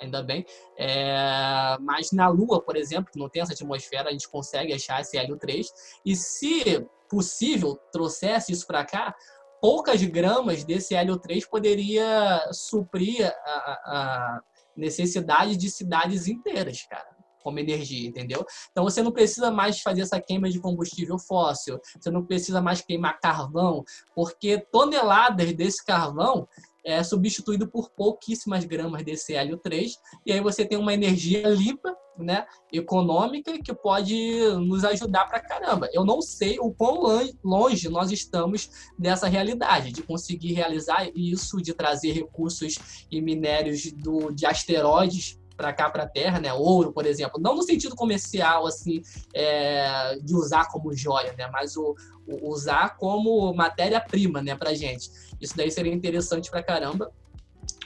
ainda 0.00 0.22
bem. 0.22 0.44
É, 0.76 1.76
mas 1.80 2.12
na 2.12 2.28
Lua, 2.28 2.62
por 2.62 2.76
exemplo, 2.76 3.10
que 3.12 3.18
não 3.18 3.28
tem 3.28 3.42
essa 3.42 3.52
atmosfera, 3.52 4.08
a 4.08 4.12
gente 4.12 4.28
consegue 4.28 4.72
achar 4.72 5.00
esse 5.00 5.16
hélio 5.16 5.36
3. 5.36 5.66
E 6.04 6.14
se 6.16 6.86
possível, 7.08 7.78
trouxesse 7.90 8.52
isso 8.52 8.66
para 8.66 8.84
cá, 8.84 9.14
poucas 9.60 10.02
gramas 10.02 10.64
desse 10.64 10.94
hélio 10.94 11.18
3 11.18 11.48
poderia 11.48 12.48
suprir 12.52 13.26
a, 13.26 13.72
a 13.86 14.40
necessidade 14.76 15.56
de 15.56 15.70
cidades 15.70 16.28
inteiras, 16.28 16.82
cara 16.88 17.18
como 17.48 17.58
energia, 17.58 18.06
entendeu? 18.06 18.44
Então 18.70 18.84
você 18.84 19.02
não 19.02 19.10
precisa 19.10 19.50
mais 19.50 19.80
fazer 19.80 20.02
essa 20.02 20.20
queima 20.20 20.50
de 20.50 20.60
combustível 20.60 21.18
fóssil, 21.18 21.78
você 21.98 22.10
não 22.10 22.24
precisa 22.24 22.60
mais 22.60 22.82
queimar 22.82 23.18
carvão, 23.20 23.82
porque 24.14 24.58
toneladas 24.70 25.54
desse 25.54 25.82
carvão 25.84 26.46
é 26.88 27.02
substituído 27.04 27.68
por 27.68 27.90
pouquíssimas 27.90 28.64
gramas 28.64 29.04
desse 29.04 29.34
hélio 29.34 29.58
3 29.58 29.94
e 30.24 30.32
aí 30.32 30.40
você 30.40 30.64
tem 30.64 30.78
uma 30.78 30.94
energia 30.94 31.46
limpa, 31.46 31.94
né, 32.16 32.46
econômica 32.72 33.56
que 33.62 33.72
pode 33.74 34.40
nos 34.66 34.84
ajudar 34.84 35.26
para 35.26 35.38
caramba. 35.38 35.88
Eu 35.92 36.04
não 36.04 36.20
sei 36.20 36.58
o 36.58 36.72
quão 36.72 37.02
longe 37.44 37.88
nós 37.88 38.10
estamos 38.10 38.70
dessa 38.98 39.28
realidade 39.28 39.92
de 39.92 40.02
conseguir 40.02 40.54
realizar 40.54 41.08
isso, 41.14 41.62
de 41.62 41.74
trazer 41.74 42.12
recursos 42.12 43.04
e 43.10 43.20
minérios 43.20 43.92
do, 43.92 44.32
de 44.32 44.46
asteroides 44.46 45.38
para 45.58 45.72
cá 45.72 45.90
para 45.90 46.04
a 46.04 46.08
Terra, 46.08 46.38
né? 46.38 46.52
Ouro, 46.54 46.92
por 46.92 47.04
exemplo, 47.04 47.40
não 47.40 47.56
no 47.56 47.64
sentido 47.64 47.96
comercial 47.96 48.64
assim 48.64 49.02
é, 49.34 50.16
de 50.22 50.34
usar 50.34 50.68
como 50.68 50.94
joia, 50.94 51.34
né? 51.36 51.48
Mas 51.52 51.76
o, 51.76 51.96
o 52.28 52.50
usar 52.50 52.96
como 52.96 53.52
matéria-prima, 53.52 54.40
né? 54.40 54.54
Para 54.54 54.72
gente. 54.72 55.10
Isso 55.40 55.56
daí 55.56 55.70
seria 55.70 55.92
interessante 55.92 56.50
para 56.50 56.62
caramba. 56.62 57.10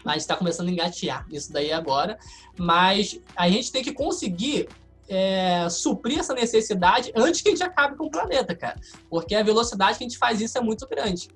A 0.04 0.12
gente 0.12 0.22
está 0.22 0.36
começando 0.36 0.68
a 0.68 0.72
engatear 0.72 1.26
isso 1.30 1.52
daí 1.52 1.72
agora, 1.72 2.18
mas 2.58 3.20
a 3.36 3.48
gente 3.48 3.70
tem 3.70 3.82
que 3.82 3.92
conseguir 3.92 4.68
é, 5.08 5.68
suprir 5.68 6.18
essa 6.18 6.34
necessidade 6.34 7.12
antes 7.14 7.40
que 7.40 7.48
a 7.48 7.52
gente 7.52 7.62
acabe 7.62 7.96
com 7.96 8.06
o 8.06 8.10
planeta, 8.10 8.54
cara. 8.54 8.80
Porque 9.08 9.34
a 9.34 9.42
velocidade 9.42 9.98
que 9.98 10.04
a 10.04 10.08
gente 10.08 10.18
faz 10.18 10.40
isso 10.40 10.58
é 10.58 10.60
muito 10.60 10.88
grande. 10.88 11.28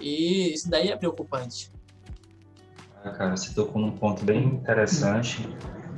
E 0.00 0.52
isso 0.52 0.70
daí 0.70 0.90
é 0.90 0.96
preocupante. 0.96 1.70
Ah, 3.04 3.10
cara, 3.10 3.36
você 3.36 3.52
tocou 3.52 3.80
num 3.80 3.92
ponto 3.92 4.24
bem 4.24 4.44
interessante. 4.44 5.48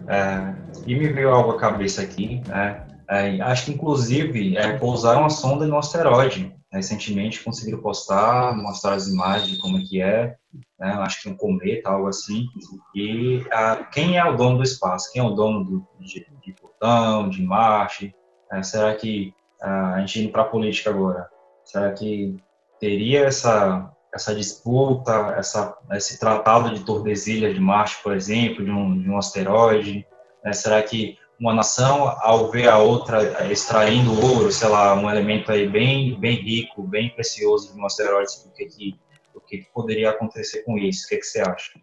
É, 0.09 0.55
e 0.87 0.95
me 0.95 1.09
veio 1.13 1.31
algo 1.31 1.53
à 1.53 1.59
cabeça 1.59 2.03
aqui, 2.03 2.43
né? 2.47 2.87
É, 3.09 3.41
acho 3.43 3.67
que 3.67 3.73
inclusive 3.73 4.57
é, 4.57 4.79
pousaram 4.79 5.21
uma 5.21 5.31
sonda 5.31 5.67
no 5.67 5.77
asteroide. 5.77 6.55
Recentemente 6.75 7.43
conseguiram 7.43 7.81
postar, 7.81 8.57
mostrar 8.57 8.95
as 8.95 9.07
imagens 9.07 9.53
de 9.53 9.59
como 9.59 9.79
é 9.79 9.83
que 9.83 10.03
é, 10.03 10.35
né? 10.79 10.93
acho 11.01 11.23
que 11.23 11.29
um 11.29 11.37
cometa, 11.37 11.89
algo 11.89 12.09
assim. 12.09 12.47
E 12.95 13.45
a, 13.53 13.77
quem 13.77 14.19
é 14.19 14.25
o 14.25 14.37
dono 14.37 14.59
do 14.59 14.65
espaço? 14.65 15.13
Quem 15.13 15.23
é 15.23 15.25
o 15.25 15.31
dono 15.31 15.65
do, 15.65 15.87
de, 16.01 16.27
de 16.45 16.53
Plutão, 16.53 17.29
de 17.29 17.43
Marte? 17.43 18.15
É, 18.51 18.63
será 18.63 18.95
que 18.95 19.33
a 19.61 20.01
gente 20.01 20.21
indo 20.21 20.33
para 20.33 20.43
a 20.43 20.47
política 20.47 20.91
agora? 20.91 21.29
Será 21.65 21.93
que 21.93 22.37
teria 22.79 23.25
essa 23.25 23.91
essa 24.15 24.35
disputa, 24.35 25.35
essa, 25.37 25.77
esse 25.93 26.21
tratado 26.21 26.73
de 26.73 26.85
Tordesilhas 26.85 27.53
de 27.53 27.61
Marte, 27.61 28.01
por 28.03 28.15
exemplo, 28.15 28.65
de 28.65 28.71
um, 28.71 29.03
de 29.03 29.11
um 29.11 29.19
asteroide? 29.19 30.07
Né? 30.45 30.53
Será 30.53 30.81
que 30.81 31.19
uma 31.45 31.53
nação 31.53 32.09
ao 32.23 32.51
ver 32.51 32.69
a 32.69 32.79
outra 32.79 33.53
extraindo 33.53 34.19
ouro, 34.25 34.51
sei 34.51 34.67
lá, 34.67 34.95
um 34.95 35.11
elemento 35.11 35.53
aí 35.53 35.69
bem, 35.69 36.19
bem 36.19 36.37
rico, 36.37 36.83
bem 36.83 37.11
precioso 37.11 37.71
de 37.71 37.79
um 37.79 37.85
asteroide, 37.85 38.33
o 38.47 38.51
que, 38.51 38.65
que, 38.65 39.01
o 39.35 39.41
que, 39.43 39.69
poderia 39.75 40.09
acontecer 40.09 40.63
com 40.63 40.79
isso? 40.79 41.05
O 41.05 41.09
que, 41.11 41.19
que 41.19 41.27
você 41.27 41.43
acha? 41.43 41.79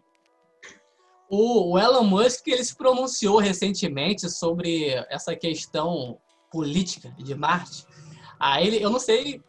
O, 1.30 1.78
Elon 1.78 2.02
Musk 2.02 2.48
ele 2.48 2.64
se 2.64 2.76
pronunciou 2.76 3.38
recentemente 3.38 4.28
sobre 4.28 4.88
essa 5.08 5.36
questão 5.36 6.18
política 6.50 7.14
de 7.16 7.32
Marte. 7.32 7.86
Aí 8.40 8.66
ele, 8.66 8.82
eu 8.82 8.90
não 8.90 8.98
sei 8.98 9.40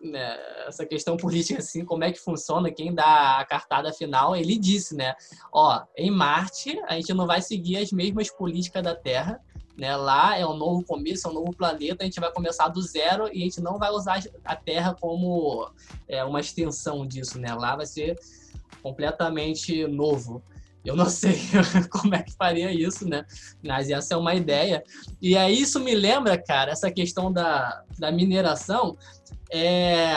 né, 0.00 0.38
essa 0.66 0.86
questão 0.86 1.16
política 1.16 1.58
assim, 1.58 1.84
como 1.84 2.04
é 2.04 2.12
que 2.12 2.20
funciona, 2.20 2.70
quem 2.70 2.94
dá 2.94 3.38
a 3.38 3.44
cartada 3.44 3.92
final, 3.92 4.36
ele 4.36 4.58
disse, 4.58 4.94
né, 4.94 5.14
ó, 5.52 5.82
em 5.96 6.10
Marte 6.10 6.78
a 6.86 6.94
gente 6.94 7.12
não 7.14 7.26
vai 7.26 7.42
seguir 7.42 7.78
as 7.78 7.90
mesmas 7.90 8.30
políticas 8.30 8.82
da 8.82 8.94
Terra, 8.94 9.40
né? 9.78 9.96
Lá 9.96 10.36
é 10.36 10.44
um 10.44 10.56
novo 10.56 10.84
começo, 10.84 11.28
é 11.28 11.30
um 11.30 11.34
novo 11.34 11.54
planeta, 11.54 12.02
a 12.02 12.04
gente 12.04 12.18
vai 12.18 12.32
começar 12.32 12.66
do 12.68 12.82
zero 12.82 13.28
e 13.32 13.42
a 13.42 13.44
gente 13.44 13.60
não 13.60 13.78
vai 13.78 13.90
usar 13.90 14.20
a 14.44 14.56
Terra 14.56 14.96
como 15.00 15.70
é, 16.08 16.24
uma 16.24 16.40
extensão 16.40 17.06
disso, 17.06 17.38
né? 17.38 17.54
Lá 17.54 17.76
vai 17.76 17.86
ser 17.86 18.18
completamente 18.82 19.86
novo. 19.86 20.42
Eu 20.84 20.96
não 20.96 21.06
sei 21.10 21.38
como 21.90 22.14
é 22.14 22.22
que 22.24 22.32
faria 22.32 22.72
isso, 22.72 23.08
né? 23.08 23.24
Mas 23.62 23.88
essa 23.88 24.14
é 24.14 24.16
uma 24.16 24.34
ideia. 24.34 24.82
E 25.22 25.36
aí 25.36 25.60
isso 25.60 25.78
me 25.78 25.94
lembra, 25.94 26.36
cara, 26.36 26.72
essa 26.72 26.90
questão 26.90 27.32
da, 27.32 27.84
da 27.98 28.10
mineração 28.10 28.96
é, 29.52 30.14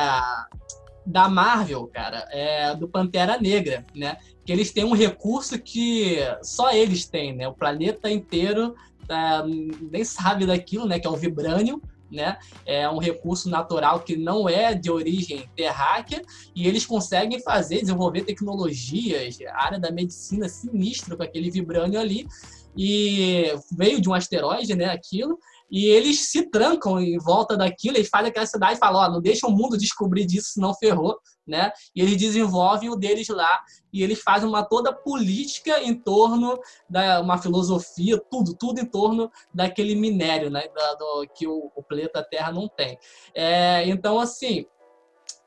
da 1.05 1.29
Marvel, 1.29 1.87
cara, 1.87 2.27
é, 2.31 2.75
do 2.75 2.87
Pantera 2.87 3.39
Negra, 3.39 3.85
né? 3.95 4.17
Que 4.45 4.51
eles 4.51 4.71
têm 4.71 4.83
um 4.83 4.93
recurso 4.93 5.59
que 5.59 6.17
só 6.41 6.71
eles 6.71 7.05
têm, 7.05 7.35
né? 7.35 7.47
O 7.47 7.53
planeta 7.53 8.09
inteiro 8.09 8.75
é, 9.09 9.43
nem 9.91 10.03
sabe 10.03 10.45
daquilo, 10.45 10.85
né? 10.85 10.99
Que 10.99 11.07
é 11.07 11.09
o 11.09 11.15
vibrânio 11.15 11.81
né? 12.11 12.37
É 12.65 12.89
um 12.89 12.97
recurso 12.97 13.49
natural 13.49 14.01
que 14.01 14.17
não 14.17 14.49
é 14.49 14.73
de 14.73 14.91
origem 14.91 15.49
terráquea 15.55 16.21
e 16.53 16.67
eles 16.67 16.85
conseguem 16.85 17.41
fazer, 17.41 17.79
desenvolver 17.79 18.23
tecnologias, 18.23 19.37
área 19.53 19.79
da 19.79 19.89
medicina 19.89 20.49
sinistra 20.49 21.15
com 21.15 21.23
aquele 21.23 21.49
vibrânio 21.49 21.99
ali 21.99 22.27
e 22.75 23.53
veio 23.71 24.01
de 24.01 24.09
um 24.09 24.13
asteroide, 24.13 24.75
né? 24.75 24.85
Aquilo 24.85 25.39
e 25.71 25.85
eles 25.85 26.29
se 26.29 26.49
trancam 26.49 26.99
em 26.99 27.17
volta 27.17 27.55
daquilo, 27.55 27.95
eles 27.95 28.09
fazem 28.09 28.29
aquela 28.29 28.45
cidade 28.45 28.73
e 28.73 28.79
falam, 28.79 29.01
ó, 29.01 29.09
não 29.09 29.21
deixa 29.21 29.47
o 29.47 29.51
mundo 29.51 29.77
descobrir 29.77 30.25
disso, 30.25 30.49
senão 30.53 30.73
ferrou, 30.73 31.17
né? 31.47 31.71
E 31.95 32.01
eles 32.01 32.17
desenvolvem 32.17 32.89
o 32.89 32.95
deles 32.95 33.29
lá 33.29 33.61
e 33.93 34.03
eles 34.03 34.21
fazem 34.21 34.49
uma 34.49 34.63
toda 34.63 34.93
política 34.93 35.81
em 35.81 35.93
torno 35.93 36.59
da 36.89 37.21
uma 37.21 37.37
filosofia, 37.37 38.21
tudo, 38.29 38.53
tudo 38.53 38.81
em 38.81 38.85
torno 38.85 39.31
daquele 39.53 39.95
minério, 39.95 40.49
né? 40.49 40.67
Da, 40.67 40.93
do, 40.95 41.25
que 41.33 41.47
o, 41.47 41.71
o, 41.73 41.81
planeta 41.81 42.21
Terra 42.21 42.51
não 42.51 42.67
tem. 42.67 42.99
É, 43.33 43.87
então, 43.87 44.19
assim, 44.19 44.65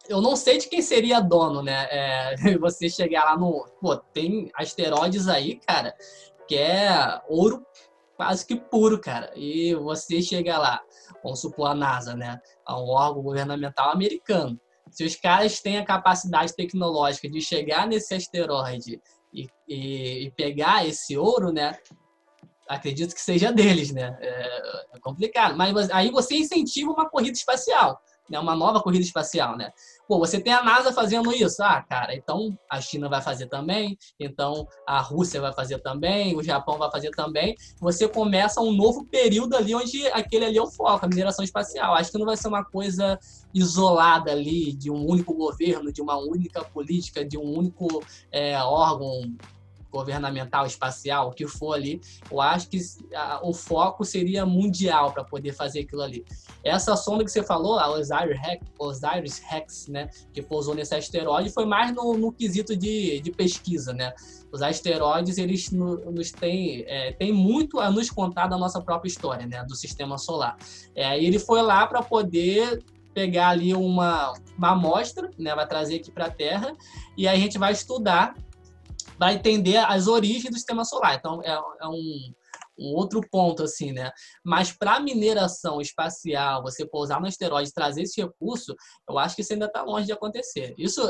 eu 0.08 0.22
não 0.22 0.36
sei 0.36 0.56
de 0.56 0.68
quem 0.68 0.80
seria 0.80 1.20
dono, 1.20 1.62
né? 1.62 1.86
É, 1.90 2.34
você 2.58 2.88
chegar 2.88 3.24
lá 3.24 3.36
no. 3.36 3.66
Pô, 3.78 3.94
tem 3.94 4.50
asteroides 4.54 5.28
aí, 5.28 5.56
cara, 5.56 5.94
que 6.48 6.56
é 6.56 7.20
ouro 7.28 7.64
quase 8.16 8.46
que 8.46 8.56
puro, 8.56 9.00
cara. 9.00 9.32
E 9.36 9.74
você 9.74 10.22
chega 10.22 10.58
lá, 10.58 10.80
vamos 11.22 11.40
supor 11.40 11.70
a 11.70 11.74
NASA, 11.74 12.14
né? 12.14 12.40
A 12.66 12.78
um 12.80 12.88
órgão 12.88 13.22
governamental 13.22 13.90
americano. 13.90 14.60
Se 14.90 15.04
os 15.04 15.16
caras 15.16 15.60
têm 15.60 15.78
a 15.78 15.84
capacidade 15.84 16.54
tecnológica 16.54 17.28
de 17.28 17.40
chegar 17.40 17.86
nesse 17.86 18.14
asteroide 18.14 19.00
e, 19.32 19.48
e, 19.68 20.26
e 20.26 20.30
pegar 20.32 20.86
esse 20.86 21.16
ouro, 21.16 21.52
né? 21.52 21.76
Acredito 22.68 23.14
que 23.14 23.20
seja 23.20 23.52
deles, 23.52 23.92
né? 23.92 24.16
É, 24.20 24.96
é 24.96 25.00
complicado. 25.00 25.56
Mas 25.56 25.90
aí 25.90 26.10
você 26.10 26.36
incentiva 26.36 26.92
uma 26.92 27.08
corrida 27.08 27.36
espacial 27.36 28.00
né, 28.28 28.38
uma 28.38 28.56
nova 28.56 28.82
corrida 28.82 29.04
espacial, 29.04 29.56
né? 29.56 29.70
Pô, 30.06 30.18
você 30.18 30.38
tem 30.38 30.52
a 30.52 30.62
NASA 30.62 30.92
fazendo 30.92 31.32
isso, 31.32 31.62
ah, 31.62 31.82
cara, 31.82 32.14
então 32.14 32.56
a 32.70 32.78
China 32.78 33.08
vai 33.08 33.22
fazer 33.22 33.46
também, 33.46 33.96
então 34.20 34.66
a 34.86 35.00
Rússia 35.00 35.40
vai 35.40 35.52
fazer 35.52 35.78
também, 35.78 36.36
o 36.36 36.42
Japão 36.42 36.76
vai 36.76 36.90
fazer 36.90 37.10
também. 37.10 37.54
Você 37.80 38.06
começa 38.06 38.60
um 38.60 38.70
novo 38.70 39.06
período 39.06 39.56
ali 39.56 39.74
onde 39.74 40.06
aquele 40.08 40.44
ali 40.44 40.58
é 40.58 40.62
o 40.62 40.70
foco, 40.70 41.06
a 41.06 41.08
mineração 41.08 41.42
espacial. 41.42 41.94
Acho 41.94 42.12
que 42.12 42.18
não 42.18 42.26
vai 42.26 42.36
ser 42.36 42.48
uma 42.48 42.64
coisa 42.64 43.18
isolada 43.54 44.30
ali 44.30 44.74
de 44.74 44.90
um 44.90 45.06
único 45.06 45.32
governo, 45.32 45.90
de 45.90 46.02
uma 46.02 46.18
única 46.18 46.62
política, 46.62 47.24
de 47.24 47.38
um 47.38 47.56
único 47.56 48.02
é, 48.30 48.58
órgão 48.58 49.34
governamental, 49.94 50.66
espacial, 50.66 51.28
o 51.28 51.32
que 51.32 51.46
for 51.46 51.74
ali, 51.74 52.00
eu 52.28 52.40
acho 52.40 52.68
que 52.68 52.78
a, 53.14 53.40
o 53.46 53.54
foco 53.54 54.04
seria 54.04 54.44
mundial 54.44 55.12
para 55.12 55.22
poder 55.22 55.52
fazer 55.52 55.80
aquilo 55.80 56.02
ali. 56.02 56.24
Essa 56.64 56.96
sonda 56.96 57.24
que 57.24 57.30
você 57.30 57.42
falou, 57.42 57.78
a 57.78 57.90
Osiris 57.90 58.40
Rex, 58.40 58.66
Osiris 58.78 59.38
Rex 59.38 59.88
né, 59.88 60.08
que 60.32 60.40
pousou 60.40 60.74
nesse 60.74 60.94
asteroide, 60.94 61.50
foi 61.50 61.66
mais 61.66 61.94
no, 61.94 62.14
no 62.16 62.32
quesito 62.32 62.74
de, 62.76 63.20
de 63.20 63.30
pesquisa, 63.30 63.92
né? 63.92 64.12
Os 64.50 64.62
asteroides, 64.62 65.36
eles 65.36 65.70
nos 65.70 66.30
têm, 66.30 66.84
é, 66.86 67.16
muito 67.32 67.80
a 67.80 67.90
nos 67.90 68.08
contar 68.08 68.46
da 68.46 68.56
nossa 68.56 68.80
própria 68.80 69.08
história, 69.08 69.46
né, 69.46 69.64
do 69.64 69.74
sistema 69.74 70.16
solar. 70.16 70.56
É, 70.94 71.22
ele 71.22 71.38
foi 71.38 71.60
lá 71.60 71.86
para 71.86 72.02
poder 72.02 72.82
pegar 73.12 73.48
ali 73.48 73.74
uma, 73.74 74.32
uma 74.56 74.70
amostra, 74.70 75.28
né, 75.38 75.54
vai 75.54 75.66
trazer 75.66 75.96
aqui 75.96 76.10
para 76.10 76.26
a 76.26 76.30
Terra, 76.30 76.72
e 77.16 77.26
aí 77.26 77.36
a 77.36 77.40
gente 77.40 77.58
vai 77.58 77.72
estudar 77.72 78.34
para 79.18 79.32
entender 79.32 79.76
as 79.76 80.06
origens 80.06 80.50
do 80.50 80.54
sistema 80.54 80.84
solar. 80.84 81.16
Então, 81.16 81.42
é, 81.42 81.52
é 81.52 81.88
um, 81.88 82.32
um 82.78 82.94
outro 82.94 83.20
ponto, 83.30 83.62
assim, 83.62 83.92
né? 83.92 84.10
Mas 84.44 84.72
para 84.72 85.00
mineração 85.00 85.80
espacial, 85.80 86.62
você 86.62 86.86
pousar 86.86 87.20
no 87.20 87.26
asteroide 87.26 87.70
e 87.70 87.74
trazer 87.74 88.02
esse 88.02 88.20
recurso, 88.20 88.74
eu 89.08 89.18
acho 89.18 89.36
que 89.36 89.42
isso 89.42 89.52
ainda 89.52 89.66
está 89.66 89.82
longe 89.82 90.06
de 90.06 90.12
acontecer. 90.12 90.74
Isso 90.76 91.02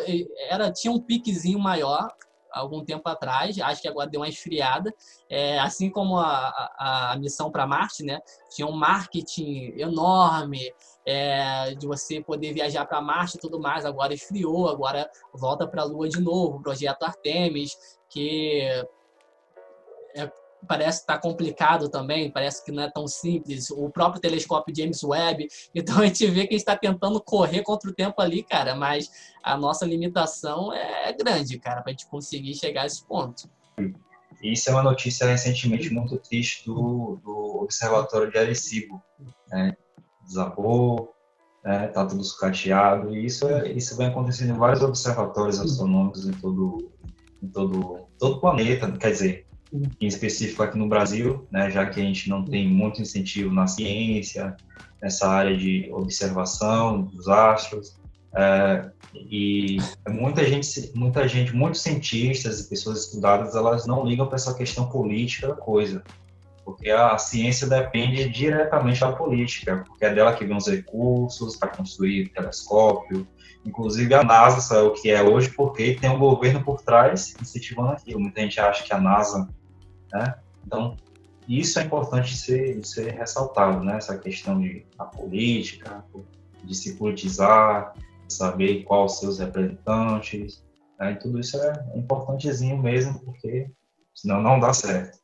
era 0.48 0.70
tinha 0.72 0.92
um 0.92 1.00
piquezinho 1.00 1.58
maior 1.58 2.08
algum 2.54 2.84
tempo 2.84 3.08
atrás, 3.08 3.58
acho 3.58 3.82
que 3.82 3.88
agora 3.88 4.08
deu 4.08 4.20
uma 4.20 4.28
esfriada, 4.28 4.94
é, 5.28 5.58
assim 5.58 5.90
como 5.90 6.16
a, 6.18 6.48
a, 6.78 7.12
a 7.12 7.18
missão 7.18 7.50
para 7.50 7.66
Marte, 7.66 8.04
né? 8.04 8.20
Tinha 8.54 8.66
um 8.66 8.72
marketing 8.72 9.74
enorme 9.76 10.72
é, 11.04 11.74
de 11.74 11.86
você 11.86 12.22
poder 12.22 12.52
viajar 12.52 12.86
para 12.86 13.02
Marte 13.02 13.36
e 13.36 13.40
tudo 13.40 13.58
mais, 13.58 13.84
agora 13.84 14.14
esfriou, 14.14 14.68
agora 14.68 15.10
volta 15.32 15.66
para 15.66 15.82
a 15.82 15.84
Lua 15.84 16.08
de 16.08 16.20
novo, 16.20 16.62
projeto 16.62 17.02
Artemis, 17.02 17.76
que 18.08 18.60
é, 20.14 20.30
parece 20.66 21.00
estar 21.00 21.14
tá 21.14 21.20
complicado 21.20 21.88
também, 21.88 22.30
parece 22.30 22.64
que 22.64 22.72
não 22.72 22.82
é 22.82 22.90
tão 22.90 23.06
simples. 23.06 23.70
O 23.70 23.90
próprio 23.90 24.20
telescópio 24.20 24.74
James 24.74 25.02
Webb. 25.02 25.48
Então 25.74 26.00
a 26.00 26.06
gente 26.06 26.26
vê 26.26 26.42
que 26.42 26.54
a 26.54 26.56
gente 26.56 26.60
está 26.60 26.76
tentando 26.76 27.20
correr 27.20 27.62
contra 27.62 27.90
o 27.90 27.94
tempo 27.94 28.20
ali, 28.22 28.42
cara, 28.42 28.74
mas 28.74 29.10
a 29.42 29.56
nossa 29.56 29.84
limitação 29.84 30.72
é 30.72 31.12
grande, 31.12 31.58
cara, 31.58 31.82
para 31.82 31.90
a 31.90 31.92
gente 31.92 32.06
conseguir 32.06 32.54
chegar 32.54 32.82
a 32.82 32.86
esse 32.86 33.04
ponto. 33.04 33.48
Isso 34.42 34.68
é 34.68 34.72
uma 34.72 34.82
notícia 34.82 35.26
recentemente 35.26 35.90
muito 35.90 36.16
triste 36.18 36.66
do, 36.66 37.18
do 37.24 37.62
Observatório 37.62 38.30
de 38.30 38.38
Arecibo. 38.38 39.02
Né? 39.48 39.76
Desabou, 40.22 41.14
né? 41.64 41.88
tá 41.88 42.04
tudo 42.04 42.22
sucateado, 42.22 43.14
e 43.14 43.24
isso, 43.24 43.48
é, 43.48 43.72
isso 43.72 43.96
vem 43.96 44.08
acontecendo 44.08 44.50
em 44.54 44.58
vários 44.58 44.82
observatórios 44.82 45.58
astronômicos 45.58 46.26
em 46.26 46.32
todo, 46.32 46.92
em 47.42 47.48
todo, 47.48 48.06
todo 48.18 48.36
o 48.36 48.40
planeta, 48.40 48.90
quer 48.92 49.10
dizer, 49.10 49.46
em 49.72 50.06
específico 50.06 50.62
aqui 50.62 50.78
no 50.78 50.88
Brasil, 50.88 51.46
né, 51.50 51.70
já 51.70 51.86
que 51.86 52.00
a 52.00 52.02
gente 52.04 52.28
não 52.28 52.44
tem 52.44 52.68
muito 52.68 53.02
incentivo 53.02 53.52
na 53.52 53.66
ciência, 53.66 54.56
nessa 55.02 55.28
área 55.28 55.56
de 55.56 55.88
observação 55.92 57.02
dos 57.02 57.28
astros, 57.28 57.96
é, 58.36 58.90
e 59.14 59.76
muita 60.08 60.44
gente, 60.44 60.90
muita 60.94 61.28
gente, 61.28 61.54
muitos 61.54 61.80
cientistas 61.82 62.60
e 62.60 62.68
pessoas 62.68 63.04
estudadas, 63.04 63.54
elas 63.54 63.86
não 63.86 64.04
ligam 64.04 64.26
para 64.26 64.36
essa 64.36 64.54
questão 64.54 64.88
política 64.88 65.48
da 65.48 65.54
coisa, 65.54 66.02
porque 66.64 66.90
a 66.90 67.16
ciência 67.18 67.68
depende 67.68 68.28
diretamente 68.28 69.00
da 69.00 69.12
política, 69.12 69.84
porque 69.86 70.04
é 70.04 70.14
dela 70.14 70.34
que 70.34 70.44
vem 70.44 70.56
os 70.56 70.66
recursos 70.66 71.56
para 71.56 71.68
construir 71.68 72.28
telescópio, 72.28 73.26
Inclusive 73.66 74.12
a 74.12 74.22
NASA 74.22 74.60
saiu 74.60 74.88
o 74.88 74.92
que 74.92 75.10
é 75.10 75.22
hoje 75.22 75.48
porque 75.48 75.94
tem 75.94 76.10
um 76.10 76.18
governo 76.18 76.62
por 76.62 76.82
trás 76.82 77.34
incentivando 77.40 77.92
aquilo. 77.92 78.20
Muita 78.20 78.42
gente 78.42 78.60
acha 78.60 78.84
que 78.84 78.92
a 78.92 79.00
NASA 79.00 79.48
né? 80.14 80.34
Então, 80.64 80.96
isso 81.48 81.78
é 81.78 81.82
importante 81.82 82.36
ser, 82.36 82.82
ser 82.84 83.12
ressaltado, 83.12 83.84
né? 83.84 83.96
essa 83.96 84.16
questão 84.16 84.60
de 84.60 84.86
a 84.98 85.04
política, 85.04 86.04
de 86.62 86.74
se 86.74 86.96
politizar, 86.96 87.92
saber 88.28 88.84
quais 88.84 89.12
os 89.12 89.18
seus 89.18 89.38
representantes, 89.40 90.64
né? 90.98 91.12
e 91.12 91.16
tudo 91.16 91.40
isso 91.40 91.60
é 91.60 91.84
importantezinho 91.96 92.80
mesmo, 92.80 93.18
porque 93.20 93.68
senão 94.14 94.40
não 94.40 94.58
dá 94.58 94.72
certo. 94.72 95.18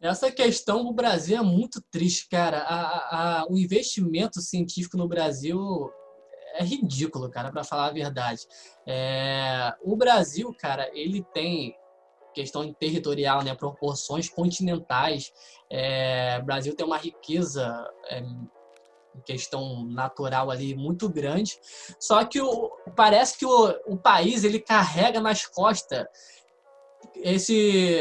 Essa 0.00 0.30
questão 0.30 0.84
do 0.84 0.92
Brasil 0.92 1.36
é 1.36 1.42
muito 1.42 1.82
triste, 1.90 2.26
cara. 2.28 2.60
A, 2.60 3.40
a, 3.40 3.46
o 3.50 3.58
investimento 3.58 4.40
científico 4.40 4.96
no 4.96 5.06
Brasil 5.06 5.90
é 6.54 6.64
ridículo, 6.64 7.30
cara, 7.30 7.50
para 7.50 7.62
falar 7.62 7.86
a 7.86 7.92
verdade. 7.92 8.46
É, 8.86 9.74
o 9.82 9.94
Brasil, 9.96 10.54
cara, 10.58 10.90
ele 10.94 11.22
tem 11.34 11.76
questão 12.34 12.72
territorial, 12.72 13.42
né, 13.42 13.54
proporções 13.54 14.28
continentais. 14.28 15.32
É, 15.70 16.38
o 16.40 16.44
Brasil 16.44 16.74
tem 16.74 16.86
uma 16.86 16.96
riqueza 16.96 17.86
é, 18.08 18.22
questão 19.24 19.84
natural 19.84 20.50
ali 20.50 20.74
muito 20.74 21.08
grande. 21.08 21.58
Só 21.98 22.24
que 22.24 22.40
o, 22.40 22.70
parece 22.96 23.38
que 23.38 23.44
o, 23.44 23.68
o 23.86 23.96
país 23.96 24.44
ele 24.44 24.60
carrega 24.60 25.20
nas 25.20 25.46
costas 25.46 26.06
esse 27.16 28.00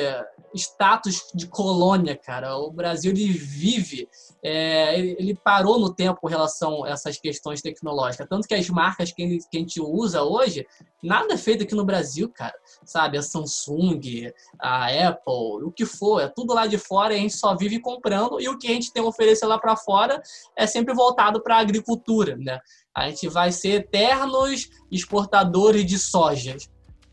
status 0.54 1.30
de 1.34 1.48
colônia, 1.48 2.16
cara. 2.16 2.58
O 2.58 2.72
Brasil 2.72 3.12
ele 3.12 3.28
vive, 3.32 4.08
é, 4.44 5.00
ele, 5.00 5.36
parou 5.36 5.80
no 5.80 5.94
tempo 5.94 6.28
em 6.28 6.32
relação 6.32 6.84
a 6.84 6.90
essas 6.90 7.20
questões 7.20 7.62
tecnológicas. 7.62 8.28
Tanto 8.28 8.48
que 8.48 8.56
as 8.56 8.70
marcas 8.70 9.12
que, 9.12 9.40
que 9.50 9.58
a 9.58 9.60
gente 9.60 9.80
usa 9.80 10.24
hoje, 10.24 10.66
nada 11.04 11.34
é 11.34 11.38
feito 11.38 11.64
aqui 11.64 11.76
no 11.76 11.86
Brasil, 11.86 12.30
cara. 12.30 12.56
Sabe, 12.84 13.18
a 13.18 13.22
Samsung, 13.22 14.32
a 14.60 15.08
Apple, 15.08 15.64
o 15.64 15.72
que 15.72 15.86
for, 15.86 16.22
é 16.22 16.28
tudo 16.28 16.54
lá 16.54 16.66
de 16.66 16.78
fora 16.78 17.14
e 17.14 17.18
a 17.18 17.22
gente 17.22 17.36
só 17.36 17.56
vive 17.56 17.80
comprando. 17.80 18.42
E 18.42 18.50
o 18.50 18.58
que 18.58 18.68
a 18.68 18.72
gente 18.72 18.92
tem 18.92 19.04
a 19.04 19.06
oferecer 19.06 19.46
lá 19.46 19.60
para 19.60 19.76
fora 19.76 20.22
é 20.56 20.66
sempre 20.66 20.94
voltado 20.94 21.42
para 21.42 21.58
a 21.58 21.60
agricultura, 21.60 22.36
né? 22.38 22.60
A 22.96 23.08
gente 23.10 23.28
vai 23.28 23.52
ser 23.52 23.70
eternos 23.70 24.70
exportadores 24.92 25.86
de 25.86 26.00
sojas 26.00 26.70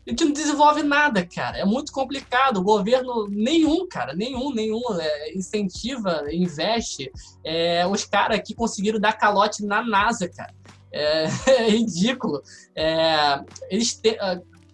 a 0.07 0.09
gente 0.09 0.23
não 0.23 0.31
desenvolve 0.31 0.83
nada, 0.83 1.25
cara. 1.25 1.57
É 1.57 1.65
muito 1.65 1.91
complicado. 1.91 2.57
O 2.57 2.63
governo, 2.63 3.27
nenhum, 3.29 3.85
cara, 3.87 4.13
nenhum, 4.13 4.53
nenhum 4.53 4.81
é, 4.97 5.35
incentiva, 5.35 6.23
investe. 6.31 7.11
É, 7.43 7.85
os 7.85 8.05
caras 8.05 8.39
aqui 8.39 8.55
conseguiram 8.55 9.01
dar 9.01 9.13
calote 9.13 9.65
na 9.65 9.83
NASA, 9.83 10.29
cara. 10.29 10.53
É, 10.93 11.25
é 11.51 11.69
ridículo. 11.69 12.41
É, 12.73 13.43
eles. 13.69 14.01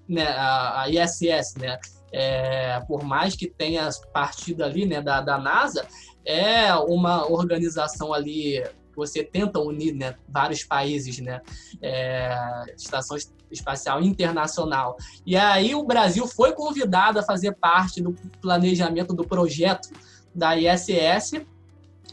Né, 0.07 0.27
a, 0.27 0.83
a 0.83 0.89
ISS, 0.89 1.55
né? 1.57 1.79
É, 2.11 2.79
por 2.81 3.03
mais 3.03 3.35
que 3.35 3.47
tenha 3.47 3.89
partido 4.13 4.63
ali 4.63 4.85
né, 4.85 5.01
da, 5.01 5.19
da 5.19 5.39
NASA, 5.39 5.87
é 6.23 6.71
uma 6.75 7.27
organização 7.31 8.13
ali 8.13 8.63
você 8.95 9.23
tenta 9.23 9.59
unir 9.59 9.93
né, 9.93 10.15
vários 10.27 10.63
países, 10.63 11.19
né, 11.19 11.41
é, 11.81 12.35
estação 12.77 13.17
espacial 13.51 14.01
internacional. 14.01 14.97
E 15.25 15.35
aí 15.35 15.75
o 15.75 15.83
Brasil 15.83 16.27
foi 16.27 16.53
convidado 16.53 17.19
a 17.19 17.23
fazer 17.23 17.53
parte 17.53 18.01
do 18.01 18.13
planejamento 18.41 19.13
do 19.13 19.23
projeto 19.23 19.89
da 20.33 20.57
ISS. 20.57 21.45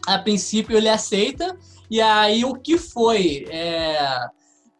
A 0.07 0.19
princípio 0.19 0.77
ele 0.77 0.89
aceita, 0.89 1.57
e 1.91 2.01
aí 2.01 2.45
o 2.45 2.55
que 2.55 2.79
foi 2.79 3.47
é, 3.51 4.19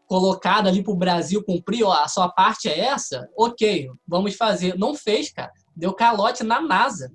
colocado 0.07 0.67
ali 0.67 0.83
para 0.83 0.93
o 0.93 0.97
Brasil 0.97 1.43
cumprir, 1.43 1.85
ó, 1.85 1.93
a 1.93 2.09
sua 2.09 2.29
parte 2.29 2.69
é 2.69 2.79
essa, 2.81 3.29
ok, 3.37 3.89
vamos 4.07 4.35
fazer. 4.35 4.77
Não 4.79 4.95
fez, 4.95 5.31
cara. 5.33 5.53
Deu 5.77 5.95
calote 5.95 6.43
na 6.43 6.61
NASA. 6.61 7.13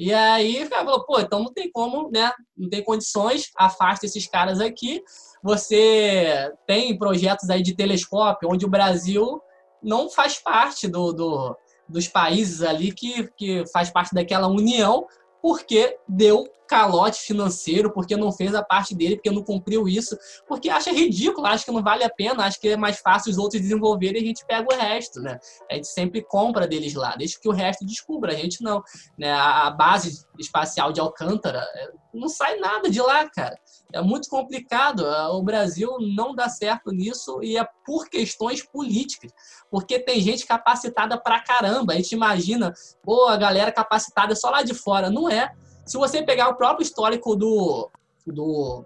E 0.00 0.14
aí 0.14 0.62
o 0.62 0.70
cara 0.70 0.84
falou, 0.84 1.04
pô, 1.04 1.18
então 1.18 1.42
não 1.42 1.52
tem 1.52 1.68
como, 1.72 2.08
né? 2.08 2.30
Não 2.56 2.68
tem 2.68 2.84
condições, 2.84 3.50
afasta 3.56 4.06
esses 4.06 4.28
caras 4.28 4.60
aqui. 4.60 5.02
Você 5.42 6.52
tem 6.68 6.96
projetos 6.96 7.50
aí 7.50 7.60
de 7.60 7.74
telescópio, 7.74 8.48
onde 8.48 8.64
o 8.64 8.70
Brasil 8.70 9.42
não 9.82 10.08
faz 10.08 10.38
parte 10.38 10.86
do, 10.86 11.12
do 11.12 11.56
dos 11.88 12.06
países 12.06 12.62
ali 12.62 12.92
que, 12.92 13.28
que 13.36 13.64
faz 13.72 13.90
parte 13.90 14.14
daquela 14.14 14.46
união, 14.46 15.06
porque 15.40 15.96
deu 16.06 16.46
calote 16.68 17.20
financeiro, 17.20 17.92
porque 17.92 18.16
não 18.16 18.30
fez 18.30 18.54
a 18.54 18.62
parte 18.62 18.94
dele, 18.94 19.16
porque 19.16 19.30
não 19.30 19.42
cumpriu 19.42 19.88
isso, 19.88 20.16
porque 20.46 20.68
acha 20.68 20.92
ridículo, 20.92 21.46
acha 21.46 21.64
que 21.64 21.72
não 21.72 21.82
vale 21.82 22.04
a 22.04 22.10
pena, 22.10 22.44
acha 22.44 22.60
que 22.60 22.68
é 22.68 22.76
mais 22.76 22.98
fácil 22.98 23.30
os 23.30 23.38
outros 23.38 23.60
desenvolverem 23.60 24.20
e 24.20 24.24
a 24.24 24.28
gente 24.28 24.44
pega 24.46 24.66
o 24.72 24.76
resto, 24.76 25.20
né? 25.20 25.38
A 25.70 25.74
gente 25.74 25.88
sempre 25.88 26.22
compra 26.22 26.68
deles 26.68 26.94
lá, 26.94 27.16
deixa 27.16 27.38
que 27.40 27.48
o 27.48 27.52
resto 27.52 27.84
descubra, 27.84 28.32
a 28.32 28.36
gente 28.36 28.62
não. 28.62 28.82
Né? 29.18 29.32
A 29.32 29.70
base 29.70 30.24
espacial 30.38 30.92
de 30.92 31.00
Alcântara 31.00 31.66
é, 31.74 31.88
não 32.12 32.28
sai 32.28 32.56
nada 32.56 32.90
de 32.90 33.00
lá, 33.00 33.28
cara. 33.30 33.56
É 33.92 34.00
muito 34.02 34.28
complicado. 34.28 35.00
O 35.32 35.42
Brasil 35.42 35.96
não 36.14 36.34
dá 36.34 36.48
certo 36.48 36.90
nisso 36.90 37.42
e 37.42 37.56
é 37.56 37.66
por 37.84 38.08
questões 38.08 38.62
políticas. 38.62 39.32
Porque 39.70 39.98
tem 39.98 40.20
gente 40.20 40.46
capacitada 40.46 41.18
pra 41.18 41.40
caramba. 41.40 41.92
A 41.92 41.96
gente 41.96 42.12
imagina, 42.12 42.72
pô, 43.02 43.26
a 43.26 43.36
galera 43.36 43.72
capacitada 43.72 44.34
só 44.34 44.50
lá 44.50 44.62
de 44.62 44.74
fora. 44.74 45.10
Não 45.10 45.28
é. 45.28 45.50
Se 45.88 45.96
você 45.96 46.22
pegar 46.22 46.48
o 46.48 46.54
próprio 46.54 46.84
histórico 46.84 47.34
do, 47.34 47.90
do 48.26 48.84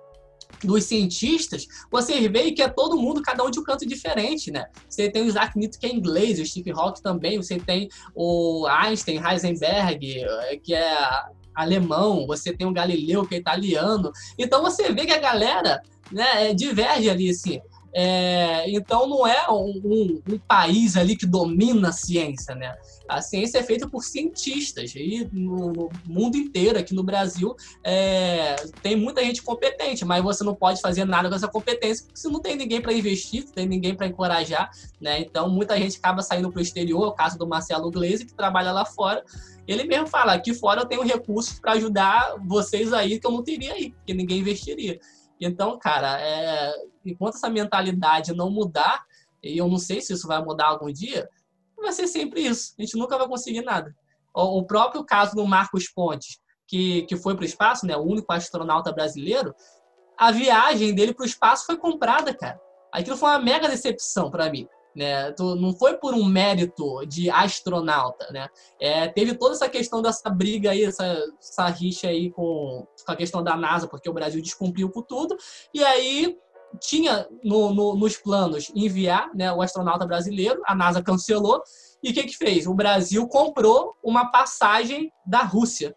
dos 0.64 0.84
cientistas, 0.84 1.66
você 1.90 2.28
vê 2.28 2.52
que 2.52 2.62
é 2.62 2.68
todo 2.68 2.96
mundo, 2.96 3.20
cada 3.20 3.42
um 3.42 3.50
de 3.50 3.58
um 3.58 3.64
canto 3.64 3.84
diferente, 3.84 4.50
né? 4.50 4.66
Você 4.88 5.10
tem 5.10 5.22
o 5.22 5.26
Isaac 5.26 5.58
Newton, 5.58 5.78
que 5.80 5.86
é 5.86 5.92
inglês, 5.92 6.38
o 6.38 6.46
Steve 6.46 6.70
Hawking 6.70 7.02
também, 7.02 7.36
você 7.36 7.58
tem 7.58 7.88
o 8.14 8.66
Einstein, 8.68 9.20
Heisenberg, 9.20 10.24
que 10.62 10.72
é 10.72 10.96
alemão, 11.54 12.26
você 12.26 12.52
tem 12.56 12.66
o 12.66 12.72
Galileu, 12.72 13.26
que 13.26 13.34
é 13.34 13.38
italiano. 13.38 14.12
Então 14.38 14.62
você 14.62 14.92
vê 14.92 15.04
que 15.04 15.12
a 15.12 15.18
galera 15.18 15.82
né, 16.10 16.54
diverge 16.54 17.10
ali, 17.10 17.30
assim. 17.30 17.60
É, 17.94 18.70
então 18.70 19.06
não 19.06 19.26
é 19.26 19.50
um, 19.50 19.80
um, 19.84 20.22
um, 20.34 20.38
país 20.38 20.96
ali 20.96 21.14
que 21.14 21.26
domina 21.26 21.90
a 21.90 21.92
ciência, 21.92 22.54
né? 22.54 22.74
A 23.06 23.20
ciência 23.20 23.58
é 23.58 23.62
feita 23.62 23.86
por 23.86 24.02
cientistas 24.02 24.94
e 24.94 25.28
no, 25.30 25.90
mundo 26.06 26.36
inteiro, 26.36 26.78
aqui 26.78 26.94
no 26.94 27.02
Brasil, 27.02 27.54
é, 27.84 28.56
tem 28.82 28.96
muita 28.96 29.22
gente 29.22 29.42
competente, 29.42 30.06
mas 30.06 30.22
você 30.22 30.42
não 30.42 30.54
pode 30.54 30.80
fazer 30.80 31.04
nada 31.04 31.28
com 31.28 31.34
essa 31.34 31.48
competência 31.48 32.06
porque 32.06 32.18
você 32.18 32.28
não 32.28 32.40
tem 32.40 32.56
ninguém 32.56 32.80
para 32.80 32.94
investir, 32.94 33.44
não 33.44 33.52
tem 33.52 33.66
ninguém 33.66 33.94
para 33.94 34.06
encorajar, 34.06 34.70
né? 34.98 35.20
Então 35.20 35.50
muita 35.50 35.76
gente 35.76 35.98
acaba 35.98 36.22
saindo 36.22 36.50
para 36.50 36.60
o 36.60 36.62
exterior, 36.62 37.06
o 37.06 37.12
caso 37.12 37.36
do 37.36 37.46
Marcelo 37.46 37.90
Gleisi, 37.90 38.24
que 38.24 38.32
trabalha 38.32 38.72
lá 38.72 38.86
fora, 38.86 39.22
ele 39.66 39.84
mesmo 39.84 40.06
fala: 40.06 40.32
aqui 40.32 40.54
fora 40.54 40.80
eu 40.80 40.86
tenho 40.86 41.02
recursos 41.02 41.58
para 41.58 41.72
ajudar 41.72 42.36
vocês 42.44 42.92
aí 42.92 43.18
que 43.20 43.26
eu 43.26 43.30
não 43.30 43.42
teria 43.42 43.74
aí, 43.74 43.90
porque 43.90 44.14
ninguém 44.14 44.38
investiria. 44.38 44.98
Então, 45.44 45.76
cara, 45.78 46.20
é, 46.20 46.72
enquanto 47.04 47.34
essa 47.34 47.50
mentalidade 47.50 48.32
não 48.32 48.48
mudar, 48.48 49.04
e 49.42 49.58
eu 49.58 49.68
não 49.68 49.78
sei 49.78 50.00
se 50.00 50.12
isso 50.12 50.28
vai 50.28 50.42
mudar 50.42 50.66
algum 50.66 50.92
dia, 50.92 51.28
vai 51.76 51.92
ser 51.92 52.06
sempre 52.06 52.42
isso. 52.42 52.74
A 52.78 52.82
gente 52.82 52.96
nunca 52.96 53.18
vai 53.18 53.26
conseguir 53.26 53.62
nada. 53.62 53.94
O, 54.32 54.64
próprio 54.64 55.04
caso 55.04 55.34
do 55.34 55.44
Marcos 55.44 55.88
Pontes, 55.88 56.40
que, 56.66 57.02
que 57.02 57.16
foi 57.16 57.34
para 57.34 57.42
o 57.42 57.46
espaço, 57.46 57.86
né, 57.86 57.96
o 57.96 58.02
único 58.02 58.32
astronauta 58.32 58.92
brasileiro, 58.92 59.52
a 60.16 60.30
viagem 60.30 60.94
dele 60.94 61.12
para 61.12 61.24
o 61.24 61.26
espaço 61.26 61.66
foi 61.66 61.76
comprada, 61.76 62.32
cara. 62.32 62.58
Aquilo 62.92 63.16
foi 63.16 63.30
uma 63.30 63.38
mega 63.40 63.68
decepção 63.68 64.30
para 64.30 64.48
mim. 64.48 64.68
Né? 64.94 65.34
Não 65.38 65.72
foi 65.74 65.96
por 65.96 66.14
um 66.14 66.24
mérito 66.24 67.04
de 67.06 67.30
astronauta, 67.30 68.30
né? 68.30 68.48
É, 68.80 69.08
teve 69.08 69.34
toda 69.34 69.54
essa 69.54 69.68
questão 69.68 70.02
dessa 70.02 70.28
briga 70.28 70.70
aí, 70.70 70.84
essa, 70.84 71.04
essa 71.40 71.66
rixa 71.68 72.08
aí 72.08 72.30
com, 72.30 72.86
com 73.04 73.12
a 73.12 73.16
questão 73.16 73.42
da 73.42 73.56
NASA, 73.56 73.88
porque 73.88 74.10
o 74.10 74.12
Brasil 74.12 74.42
descumpriu 74.42 74.90
com 74.90 75.02
tudo, 75.02 75.36
e 75.72 75.82
aí 75.82 76.36
tinha 76.80 77.26
no, 77.42 77.72
no, 77.72 77.94
nos 77.96 78.16
planos 78.16 78.70
enviar 78.74 79.30
né, 79.34 79.52
o 79.52 79.62
astronauta 79.62 80.06
brasileiro, 80.06 80.62
a 80.66 80.74
NASA 80.74 81.02
cancelou, 81.02 81.62
e 82.02 82.10
o 82.10 82.14
que, 82.14 82.24
que 82.24 82.36
fez? 82.36 82.66
O 82.66 82.74
Brasil 82.74 83.26
comprou 83.28 83.94
uma 84.02 84.30
passagem 84.30 85.10
da 85.26 85.42
Rússia. 85.42 85.94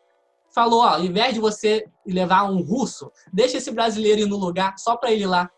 Falou, 0.53 0.81
ó, 0.81 0.89
ao 0.89 1.03
invés 1.03 1.33
de 1.33 1.39
você 1.39 1.85
levar 2.07 2.43
um 2.43 2.61
russo, 2.61 3.11
deixa 3.33 3.57
esse 3.57 3.71
brasileiro 3.71 4.21
ir 4.21 4.27
no 4.27 4.37
lugar 4.37 4.75
só 4.77 4.95
para 4.95 5.11
ele 5.11 5.23
ir 5.23 5.27
lá. 5.27 5.49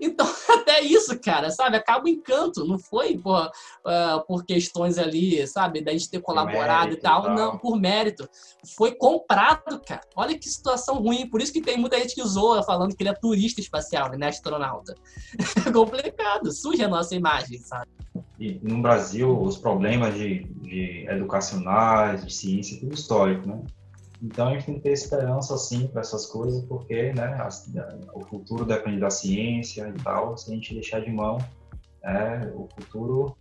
Então, 0.00 0.26
até 0.48 0.80
isso, 0.80 1.18
cara, 1.20 1.50
sabe? 1.50 1.76
Acaba 1.76 2.06
o 2.06 2.08
encanto. 2.08 2.64
Não 2.64 2.78
foi 2.78 3.18
por, 3.18 3.46
uh, 3.46 4.26
por 4.26 4.44
questões 4.44 4.98
ali, 4.98 5.46
sabe? 5.46 5.82
Da 5.82 5.92
gente 5.92 6.10
ter 6.10 6.20
colaborado 6.20 6.94
e 6.94 6.96
tal. 6.96 7.22
e 7.22 7.26
tal. 7.26 7.36
Não, 7.36 7.58
por 7.58 7.78
mérito. 7.78 8.28
Foi 8.76 8.94
comprado, 8.94 9.80
cara. 9.86 10.02
Olha 10.16 10.38
que 10.38 10.48
situação 10.48 10.96
ruim. 10.96 11.28
Por 11.28 11.42
isso 11.42 11.52
que 11.52 11.60
tem 11.60 11.76
muita 11.76 11.98
gente 11.98 12.14
que 12.14 12.26
zoa 12.26 12.62
falando 12.62 12.96
que 12.96 13.02
ele 13.02 13.10
é 13.10 13.14
turista 13.14 13.60
espacial, 13.60 14.10
né? 14.10 14.28
Astronauta. 14.28 14.94
É 15.66 15.72
complicado. 15.72 16.50
Suja 16.52 16.86
a 16.86 16.88
nossa 16.88 17.14
imagem, 17.14 17.58
sabe? 17.58 17.90
E 18.38 18.58
no 18.62 18.80
Brasil, 18.80 19.38
os 19.38 19.58
problemas 19.58 20.14
de, 20.14 20.44
de 20.44 21.06
educacionais, 21.08 22.24
de 22.24 22.32
ciência, 22.32 22.80
tudo 22.80 22.94
histórico, 22.94 23.46
né? 23.46 23.60
Então 24.22 24.48
a 24.48 24.52
gente 24.52 24.66
tem 24.66 24.74
que 24.74 24.80
ter 24.82 24.92
esperança 24.92 25.54
assim 25.54 25.86
para 25.86 26.02
essas 26.02 26.26
coisas, 26.26 26.62
porque 26.64 27.12
né, 27.12 27.38
a, 27.38 27.48
o 28.14 28.20
futuro 28.24 28.64
depende 28.64 29.00
da 29.00 29.10
ciência 29.10 29.88
e 29.88 30.02
tal. 30.02 30.36
Se 30.36 30.50
a 30.50 30.54
gente 30.54 30.74
deixar 30.74 31.00
de 31.00 31.10
mão, 31.10 31.38
é, 32.04 32.50
o 32.54 32.68
futuro 32.74 33.36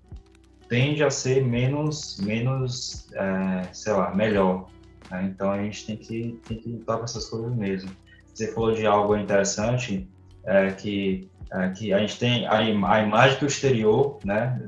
tende 0.69 1.03
a 1.03 1.09
ser 1.09 1.43
menos, 1.43 2.19
menos, 2.19 3.11
é, 3.13 3.73
sei 3.73 3.93
lá, 3.93 4.13
melhor. 4.15 4.67
Né? 5.11 5.31
Então 5.33 5.51
a 5.51 5.61
gente 5.61 5.85
tem 5.85 5.97
que, 5.97 6.39
tem 6.47 6.57
que 6.57 6.69
lutar 6.69 6.97
com 6.97 7.03
essas 7.03 7.27
coisas 7.27 7.53
mesmo. 7.53 7.91
Você 8.33 8.53
falou 8.53 8.73
de 8.73 8.85
algo 8.85 9.17
interessante, 9.17 10.07
é, 10.45 10.71
que, 10.71 11.29
é, 11.51 11.69
que 11.69 11.93
a 11.93 11.99
gente 11.99 12.17
tem 12.17 12.47
a, 12.47 12.59
a 12.59 13.01
imagem 13.01 13.37
que 13.37 13.43
o 13.45 13.47
exterior, 13.47 14.19
né, 14.23 14.63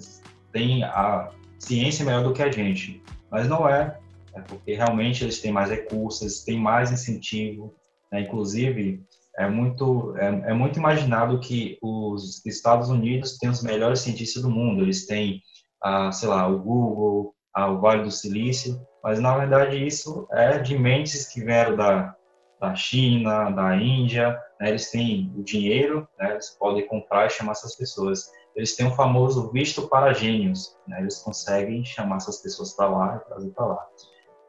tem 0.51 0.83
a 0.83 1.31
ciência 1.57 2.03
melhor 2.03 2.23
do 2.23 2.33
que 2.33 2.41
a 2.41 2.51
gente, 2.51 3.01
mas 3.29 3.47
não 3.47 3.69
é 3.69 3.97
né, 4.33 4.43
porque 4.47 4.73
realmente 4.73 5.23
eles 5.23 5.39
têm 5.39 5.51
mais 5.51 5.69
recursos, 5.69 6.43
têm 6.43 6.59
mais 6.59 6.91
incentivo, 6.91 7.75
né, 8.11 8.21
inclusive 8.21 9.03
é 9.37 9.49
muito 9.49 10.15
é, 10.17 10.27
é, 10.51 10.53
muito 10.53 10.77
imaginado 10.77 11.39
que 11.39 11.77
os 11.81 12.45
Estados 12.45 12.89
Unidos 12.89 13.37
têm 13.37 13.49
os 13.49 13.63
melhores 13.63 14.01
cientistas 14.01 14.43
do 14.43 14.49
mundo, 14.49 14.83
eles 14.83 15.05
têm 15.05 15.41
ah, 15.83 16.11
sei 16.11 16.27
lá 16.27 16.47
o 16.47 16.59
Google, 16.59 17.33
ao 17.53 17.79
Vale 17.79 18.03
do 18.03 18.11
Silício, 18.11 18.79
mas 19.03 19.19
na 19.19 19.37
verdade 19.37 19.85
isso 19.85 20.27
é 20.31 20.59
de 20.59 20.77
mentes 20.77 21.27
que 21.27 21.43
vieram 21.43 21.75
da, 21.75 22.15
da 22.59 22.75
China, 22.75 23.49
da 23.49 23.75
Índia, 23.75 24.39
né? 24.59 24.69
eles 24.69 24.89
têm 24.91 25.33
o 25.35 25.43
dinheiro, 25.43 26.07
né? 26.19 26.31
eles 26.31 26.51
podem 26.51 26.87
comprar 26.87 27.27
e 27.27 27.29
chamar 27.29 27.53
essas 27.53 27.75
pessoas. 27.75 28.29
Eles 28.55 28.75
têm 28.75 28.85
o 28.85 28.95
famoso 28.95 29.51
visto 29.51 29.87
para 29.87 30.13
gênios, 30.13 30.77
né? 30.87 30.99
eles 31.01 31.19
conseguem 31.19 31.83
chamar 31.83 32.17
essas 32.17 32.41
pessoas 32.41 32.73
para 32.73 32.89
lá 32.89 33.15
e 33.15 33.27
trazer 33.27 33.49
para 33.51 33.65
lá. 33.65 33.87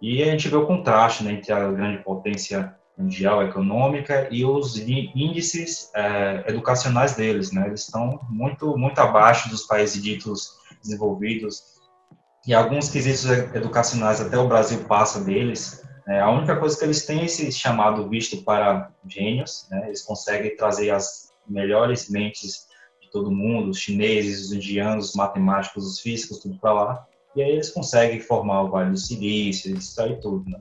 E 0.02 0.20
a 0.20 0.26
gente 0.26 0.48
vê 0.48 0.56
o 0.56 0.66
contraste 0.66 1.22
né, 1.22 1.32
entre 1.32 1.52
a 1.52 1.70
grande 1.70 2.02
potência 2.02 2.76
mundial 2.98 3.40
econômica 3.40 4.28
e 4.32 4.44
os 4.44 4.76
índices 4.76 5.90
é, 5.94 6.44
educacionais 6.48 7.14
deles, 7.14 7.52
né? 7.52 7.68
Eles 7.68 7.84
estão 7.84 8.20
muito 8.28 8.76
muito 8.76 8.98
abaixo 8.98 9.48
dos 9.48 9.62
países 9.62 10.02
ditos 10.02 10.50
desenvolvidos 10.82 11.62
e 12.46 12.52
alguns 12.52 12.90
quesitos 12.90 13.24
educacionais 13.54 14.20
até 14.20 14.36
o 14.36 14.48
Brasil 14.48 14.84
passa 14.84 15.22
deles. 15.22 15.82
É, 16.08 16.20
a 16.20 16.30
única 16.30 16.56
coisa 16.56 16.76
que 16.76 16.84
eles 16.84 17.06
têm 17.06 17.20
é 17.20 17.24
esse 17.26 17.52
chamado 17.52 18.08
visto 18.08 18.42
para 18.42 18.90
gênios, 19.06 19.68
né? 19.70 19.84
Eles 19.86 20.02
conseguem 20.02 20.56
trazer 20.56 20.90
as 20.90 21.30
melhores 21.48 22.10
mentes 22.10 22.66
de 23.00 23.08
todo 23.10 23.30
mundo, 23.30 23.70
os 23.70 23.78
chineses, 23.78 24.46
os 24.46 24.52
indianos, 24.52 25.10
os 25.10 25.14
matemáticos, 25.14 25.86
os 25.86 26.00
físicos, 26.00 26.40
tudo 26.40 26.58
para 26.58 26.72
lá. 26.72 27.06
E 27.34 27.42
aí 27.42 27.52
eles 27.52 27.70
conseguem 27.70 28.20
formar 28.20 28.62
o 28.62 28.70
Vale 28.70 28.90
do 28.90 28.96
Silício, 28.98 29.76
aí 29.98 30.20
tudo, 30.20 30.48
né? 30.50 30.60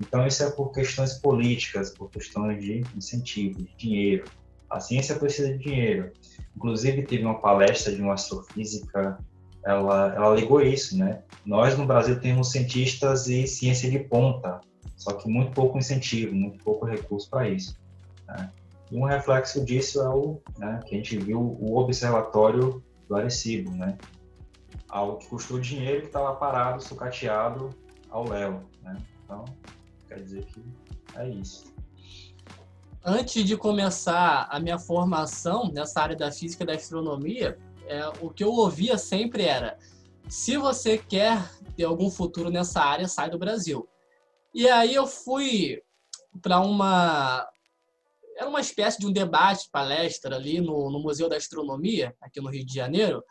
Então, 0.00 0.26
isso 0.26 0.42
é 0.44 0.50
por 0.50 0.72
questões 0.72 1.14
políticas, 1.14 1.90
por 1.90 2.10
questões 2.10 2.62
de 2.62 2.84
incentivo, 2.96 3.58
de 3.58 3.76
dinheiro. 3.76 4.24
A 4.70 4.80
ciência 4.80 5.16
precisa 5.16 5.52
de 5.52 5.58
dinheiro. 5.58 6.12
Inclusive, 6.56 7.02
teve 7.02 7.24
uma 7.24 7.40
palestra 7.40 7.94
de 7.94 8.00
uma 8.00 8.14
astrofísica, 8.14 9.18
ela, 9.64 10.14
ela 10.14 10.34
ligou 10.34 10.60
isso, 10.60 10.96
né? 10.96 11.22
Nós, 11.44 11.76
no 11.76 11.86
Brasil, 11.86 12.20
temos 12.20 12.50
cientistas 12.50 13.28
e 13.28 13.46
ciência 13.46 13.90
de 13.90 13.98
ponta, 13.98 14.60
só 14.96 15.12
que 15.12 15.28
muito 15.28 15.52
pouco 15.52 15.78
incentivo, 15.78 16.34
muito 16.34 16.62
pouco 16.62 16.86
recurso 16.86 17.28
para 17.30 17.48
isso. 17.48 17.76
Né? 18.26 18.50
E 18.90 18.96
um 18.96 19.04
reflexo 19.04 19.64
disso 19.64 20.00
é 20.00 20.08
o 20.08 20.40
né, 20.58 20.80
que 20.86 20.94
a 20.94 20.98
gente 20.98 21.18
viu 21.18 21.40
o 21.40 21.76
observatório 21.76 22.82
do 23.08 23.16
Arecibo, 23.16 23.70
né? 23.72 23.96
Algo 24.88 25.18
que 25.18 25.26
custou 25.28 25.60
dinheiro 25.60 26.00
que 26.00 26.06
estava 26.06 26.34
parado, 26.36 26.82
sucateado 26.82 27.70
ao 28.10 28.26
léu, 28.28 28.62
né? 28.82 28.96
Então, 29.24 29.44
Quer 30.08 30.22
dizer 30.22 30.46
que 30.46 30.64
é 31.14 31.28
isso. 31.28 31.72
Antes 33.04 33.44
de 33.44 33.56
começar 33.56 34.48
a 34.50 34.58
minha 34.58 34.78
formação 34.78 35.70
nessa 35.70 36.00
área 36.00 36.16
da 36.16 36.32
física 36.32 36.64
e 36.64 36.66
da 36.66 36.74
astronomia, 36.74 37.58
é, 37.86 38.08
o 38.20 38.30
que 38.30 38.42
eu 38.42 38.50
ouvia 38.50 38.96
sempre 38.96 39.44
era: 39.44 39.78
se 40.28 40.56
você 40.56 40.96
quer 40.96 41.50
ter 41.76 41.84
algum 41.84 42.10
futuro 42.10 42.50
nessa 42.50 42.80
área, 42.80 43.06
sai 43.06 43.30
do 43.30 43.38
Brasil. 43.38 43.86
E 44.54 44.68
aí 44.68 44.94
eu 44.94 45.06
fui 45.06 45.82
para 46.40 46.60
uma 46.60 47.46
era 48.36 48.48
uma 48.48 48.60
espécie 48.60 49.00
de 49.00 49.06
um 49.06 49.12
debate, 49.12 49.68
palestra 49.70 50.36
ali 50.36 50.60
no, 50.60 50.90
no 50.90 51.00
Museu 51.00 51.28
da 51.28 51.36
Astronomia, 51.36 52.16
aqui 52.20 52.40
no 52.40 52.48
Rio 52.48 52.64
de 52.64 52.72
Janeiro, 52.72 53.22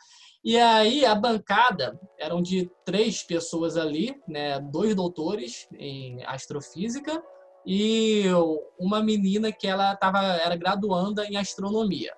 e 0.43 0.57
aí 0.57 1.05
a 1.05 1.15
bancada 1.15 1.99
eram 2.17 2.41
de 2.41 2.69
três 2.85 3.23
pessoas 3.23 3.77
ali, 3.77 4.15
né, 4.27 4.59
dois 4.59 4.95
doutores 4.95 5.67
em 5.73 6.23
astrofísica 6.25 7.21
e 7.65 8.23
uma 8.79 9.03
menina 9.03 9.51
que 9.51 9.67
ela 9.67 9.95
tava, 9.95 10.19
era 10.19 10.55
graduanda 10.55 11.25
em 11.25 11.35
astronomia. 11.35 12.13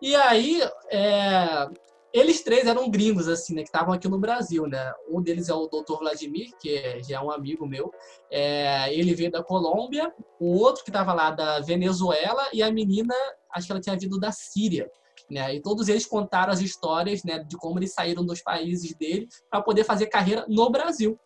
E 0.00 0.14
aí 0.14 0.62
é, 0.90 1.68
eles 2.14 2.42
três 2.42 2.64
eram 2.64 2.88
gringos 2.88 3.26
assim, 3.26 3.56
né, 3.56 3.62
que 3.62 3.68
estavam 3.68 3.92
aqui 3.92 4.06
no 4.06 4.20
Brasil, 4.20 4.68
né? 4.68 4.92
Um 5.10 5.20
deles 5.20 5.48
é 5.48 5.52
o 5.52 5.66
Dr. 5.66 5.98
Vladimir, 5.98 6.50
que 6.60 7.02
já 7.02 7.16
é 7.16 7.20
um 7.20 7.28
amigo 7.28 7.66
meu. 7.66 7.92
É, 8.30 8.94
ele 8.94 9.16
veio 9.16 9.32
da 9.32 9.42
Colômbia. 9.42 10.14
O 10.38 10.60
outro 10.60 10.84
que 10.84 10.90
estava 10.90 11.12
lá 11.12 11.32
da 11.32 11.58
Venezuela 11.58 12.46
e 12.52 12.62
a 12.62 12.70
menina, 12.70 13.12
acho 13.52 13.66
que 13.66 13.72
ela 13.72 13.80
tinha 13.80 13.98
vindo 13.98 14.20
da 14.20 14.30
Síria. 14.30 14.88
Né? 15.30 15.56
E 15.56 15.62
todos 15.62 15.88
eles 15.88 16.04
contaram 16.04 16.52
as 16.52 16.60
histórias 16.60 17.24
né, 17.24 17.38
de 17.38 17.56
como 17.56 17.78
eles 17.78 17.92
saíram 17.92 18.24
dos 18.24 18.42
países 18.42 18.94
dele 18.94 19.26
para 19.50 19.62
poder 19.62 19.84
fazer 19.84 20.06
carreira 20.06 20.44
no 20.48 20.68
Brasil. 20.70 21.18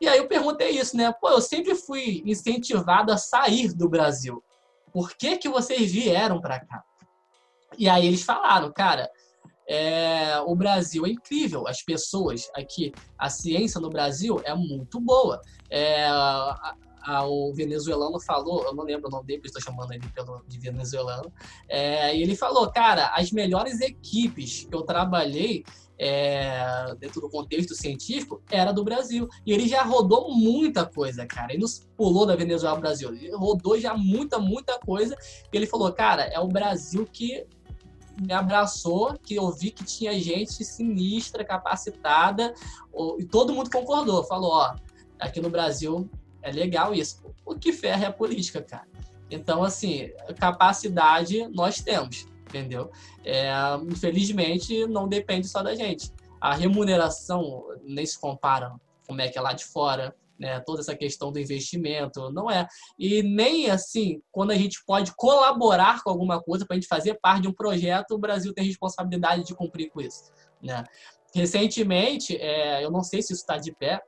E 0.00 0.08
aí 0.08 0.18
eu 0.18 0.26
perguntei 0.26 0.70
isso, 0.70 0.96
né? 0.96 1.12
Pô, 1.20 1.28
eu 1.28 1.40
sempre 1.40 1.76
fui 1.76 2.22
incentivado 2.26 3.12
a 3.12 3.16
sair 3.16 3.72
do 3.72 3.88
Brasil. 3.88 4.42
Por 4.92 5.14
que, 5.14 5.36
que 5.36 5.48
vocês 5.48 5.92
vieram 5.92 6.40
para 6.40 6.58
cá? 6.58 6.82
E 7.78 7.88
aí 7.88 8.06
eles 8.06 8.22
falaram, 8.22 8.72
cara, 8.72 9.08
é, 9.68 10.40
o 10.40 10.54
Brasil 10.56 11.06
é 11.06 11.10
incrível, 11.10 11.68
as 11.68 11.82
pessoas 11.82 12.50
aqui, 12.54 12.92
a 13.16 13.30
ciência 13.30 13.80
no 13.80 13.88
Brasil 13.88 14.40
é 14.44 14.54
muito 14.54 15.00
boa. 15.00 15.40
É, 15.70 16.08
a, 17.04 17.26
o 17.26 17.52
venezuelano 17.52 18.20
falou, 18.20 18.64
eu 18.64 18.74
não 18.74 18.84
lembro 18.84 19.08
o 19.08 19.10
nome 19.10 19.26
dele, 19.26 19.42
estou 19.44 19.62
chamando 19.62 19.92
ele 19.92 20.06
pelo, 20.08 20.42
de 20.46 20.58
venezuelano, 20.58 21.32
é, 21.68 22.16
ele 22.16 22.36
falou, 22.36 22.70
cara, 22.70 23.12
as 23.14 23.30
melhores 23.32 23.80
equipes 23.80 24.64
que 24.64 24.74
eu 24.74 24.82
trabalhei 24.82 25.64
é, 25.98 26.94
dentro 26.98 27.20
do 27.20 27.30
contexto 27.30 27.74
científico 27.74 28.42
era 28.50 28.72
do 28.72 28.82
Brasil. 28.82 29.28
E 29.46 29.52
ele 29.52 29.68
já 29.68 29.84
rodou 29.84 30.34
muita 30.34 30.84
coisa, 30.84 31.24
cara. 31.26 31.52
Ele 31.52 31.62
não 31.62 31.68
pulou 31.96 32.26
da 32.26 32.34
Venezuela 32.34 32.74
ao 32.74 32.80
Brasil. 32.80 33.14
Ele 33.14 33.30
rodou 33.36 33.78
já 33.78 33.94
muita, 33.94 34.38
muita 34.38 34.80
coisa. 34.80 35.16
E 35.52 35.56
ele 35.56 35.66
falou, 35.66 35.92
cara, 35.92 36.24
é 36.24 36.40
o 36.40 36.48
Brasil 36.48 37.06
que 37.06 37.46
me 38.20 38.32
abraçou, 38.32 39.16
que 39.22 39.36
eu 39.36 39.50
vi 39.52 39.70
que 39.70 39.84
tinha 39.84 40.18
gente 40.20 40.64
sinistra, 40.64 41.44
capacitada, 41.44 42.52
e 43.18 43.24
todo 43.24 43.54
mundo 43.54 43.70
concordou. 43.70 44.24
Falou, 44.24 44.50
ó, 44.52 44.74
aqui 45.18 45.40
no 45.40 45.50
Brasil 45.50 46.10
é 46.42 46.50
legal 46.50 46.94
isso. 46.94 47.22
O 47.44 47.54
que 47.54 47.72
ferra 47.72 48.04
é 48.04 48.08
a 48.08 48.12
política, 48.12 48.62
cara. 48.62 48.86
Então, 49.30 49.62
assim, 49.62 50.10
capacidade 50.38 51.48
nós 51.48 51.80
temos, 51.80 52.26
entendeu? 52.46 52.90
É, 53.24 53.50
infelizmente, 53.90 54.86
não 54.86 55.08
depende 55.08 55.48
só 55.48 55.62
da 55.62 55.74
gente. 55.74 56.12
A 56.40 56.54
remuneração 56.54 57.64
nem 57.82 58.04
se 58.04 58.20
compara 58.20 58.74
como 59.06 59.20
é 59.20 59.28
que 59.28 59.38
é 59.38 59.40
lá 59.40 59.52
de 59.52 59.64
fora, 59.64 60.14
né? 60.38 60.60
Toda 60.60 60.80
essa 60.80 60.94
questão 60.94 61.32
do 61.32 61.38
investimento, 61.38 62.30
não 62.30 62.50
é. 62.50 62.66
E 62.98 63.22
nem 63.22 63.70
assim, 63.70 64.20
quando 64.30 64.50
a 64.50 64.56
gente 64.56 64.84
pode 64.84 65.14
colaborar 65.16 66.02
com 66.02 66.10
alguma 66.10 66.42
coisa 66.42 66.66
para 66.66 66.74
a 66.74 66.78
gente 66.80 66.88
fazer 66.88 67.18
parte 67.22 67.42
de 67.42 67.48
um 67.48 67.52
projeto, 67.52 68.12
o 68.12 68.18
Brasil 68.18 68.52
tem 68.52 68.64
responsabilidade 68.64 69.44
de 69.44 69.54
cumprir 69.54 69.90
com 69.90 70.00
isso, 70.00 70.30
né? 70.60 70.84
Recentemente, 71.34 72.36
é, 72.36 72.84
eu 72.84 72.90
não 72.90 73.02
sei 73.02 73.22
se 73.22 73.32
isso 73.32 73.40
está 73.40 73.56
de 73.56 73.72
pé, 73.72 74.02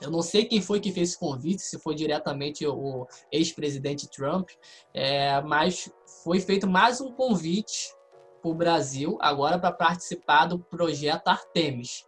eu 0.00 0.10
não 0.10 0.22
sei 0.22 0.44
quem 0.44 0.60
foi 0.60 0.80
que 0.80 0.92
fez 0.92 1.10
esse 1.10 1.18
convite, 1.18 1.62
se 1.62 1.78
foi 1.78 1.94
diretamente 1.94 2.66
o 2.66 3.06
ex-presidente 3.32 4.08
Trump, 4.08 4.50
é, 4.94 5.40
mas 5.42 5.90
foi 6.22 6.40
feito 6.40 6.68
mais 6.68 7.00
um 7.00 7.12
convite 7.12 7.92
para 8.40 8.50
o 8.50 8.54
Brasil 8.54 9.18
agora 9.20 9.58
para 9.58 9.72
participar 9.72 10.46
do 10.46 10.58
projeto 10.58 11.28
Artemis. 11.28 12.04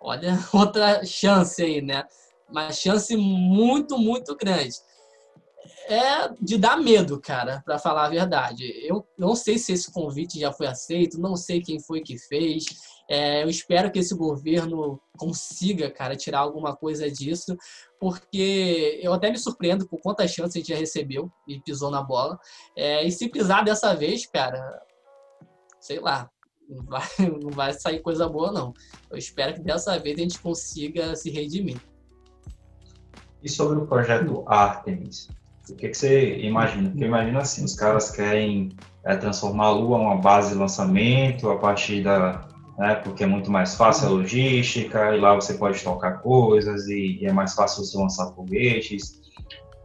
Olha, 0.00 0.38
outra 0.52 1.04
chance 1.04 1.62
aí, 1.62 1.80
né? 1.80 2.04
Uma 2.48 2.70
chance 2.70 3.16
muito, 3.16 3.98
muito 3.98 4.36
grande. 4.36 4.76
É 5.88 6.28
de 6.40 6.58
dar 6.58 6.76
medo, 6.76 7.20
cara, 7.20 7.62
para 7.64 7.78
falar 7.78 8.06
a 8.06 8.10
verdade. 8.10 8.64
Eu 8.86 9.06
não 9.18 9.34
sei 9.34 9.58
se 9.58 9.72
esse 9.72 9.92
convite 9.92 10.38
já 10.38 10.52
foi 10.52 10.66
aceito, 10.66 11.20
não 11.20 11.36
sei 11.36 11.60
quem 11.60 11.80
foi 11.80 12.00
que 12.00 12.18
fez. 12.18 12.64
É, 13.08 13.44
eu 13.44 13.48
espero 13.48 13.90
que 13.90 14.00
esse 14.00 14.14
governo 14.14 15.00
consiga, 15.16 15.90
cara, 15.90 16.16
tirar 16.16 16.40
alguma 16.40 16.74
coisa 16.74 17.10
disso, 17.10 17.56
porque 18.00 18.98
eu 19.02 19.12
até 19.12 19.30
me 19.30 19.38
surpreendo 19.38 19.88
por 19.88 20.00
quantas 20.00 20.30
chances 20.32 20.56
a 20.56 20.58
gente 20.58 20.68
já 20.68 20.76
recebeu 20.76 21.30
e 21.46 21.60
pisou 21.60 21.90
na 21.90 22.02
bola. 22.02 22.38
É, 22.76 23.04
e 23.04 23.12
se 23.12 23.28
pisar 23.28 23.64
dessa 23.64 23.94
vez, 23.94 24.26
cara, 24.26 24.82
sei 25.80 26.00
lá, 26.00 26.28
não 26.68 26.84
vai, 26.84 27.06
não 27.42 27.50
vai 27.50 27.72
sair 27.72 28.00
coisa 28.00 28.28
boa, 28.28 28.50
não. 28.50 28.74
Eu 29.10 29.16
espero 29.16 29.54
que 29.54 29.60
dessa 29.60 29.98
vez 29.98 30.18
a 30.18 30.22
gente 30.22 30.40
consiga 30.40 31.14
se 31.14 31.30
redimir. 31.30 31.80
E 33.42 33.48
sobre 33.48 33.78
o 33.78 33.86
projeto 33.86 34.42
Artemis? 34.48 35.28
O 35.68 35.74
que, 35.74 35.88
que 35.88 35.96
você 35.96 36.38
imagina? 36.38 36.90
Porque 36.90 37.04
imagina 37.04 37.40
assim, 37.40 37.64
os 37.64 37.74
caras 37.74 38.10
querem 38.10 38.70
é, 39.04 39.16
transformar 39.16 39.66
a 39.66 39.70
Lua 39.70 39.98
uma 39.98 40.16
base 40.16 40.52
de 40.52 40.58
lançamento 40.58 41.50
a 41.50 41.56
partir 41.56 42.02
da, 42.02 42.46
né, 42.78 42.94
porque 42.96 43.24
é 43.24 43.26
muito 43.26 43.50
mais 43.50 43.74
fácil 43.74 44.08
a 44.08 44.10
logística, 44.10 45.14
e 45.14 45.20
lá 45.20 45.34
você 45.34 45.54
pode 45.54 45.82
tocar 45.82 46.18
coisas, 46.18 46.86
e, 46.88 47.18
e 47.20 47.26
é 47.26 47.32
mais 47.32 47.54
fácil 47.54 47.84
você 47.84 47.96
lançar 47.96 48.32
foguetes. 48.32 49.20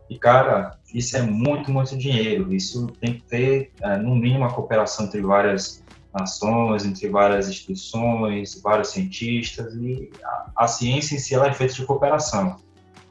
E, 0.10 0.20
cara, 0.20 0.78
isso 0.94 1.16
é 1.16 1.22
muito, 1.22 1.72
muito 1.72 1.98
dinheiro. 1.98 2.54
Isso 2.54 2.88
tem 3.00 3.14
que 3.14 3.24
ter, 3.24 3.72
é, 3.82 3.98
no 3.98 4.14
mínimo, 4.14 4.40
uma 4.40 4.54
cooperação 4.54 5.06
entre 5.06 5.22
várias 5.22 5.84
nações, 6.14 6.84
entre 6.84 7.08
várias 7.08 7.48
instituições, 7.48 8.60
vários 8.62 8.90
cientistas, 8.90 9.74
e 9.76 10.10
a, 10.24 10.52
a 10.58 10.68
ciência 10.68 11.16
em 11.16 11.20
si 11.20 11.34
ela 11.34 11.48
é 11.48 11.54
feita 11.54 11.74
de 11.74 11.86
cooperação. 11.86 12.58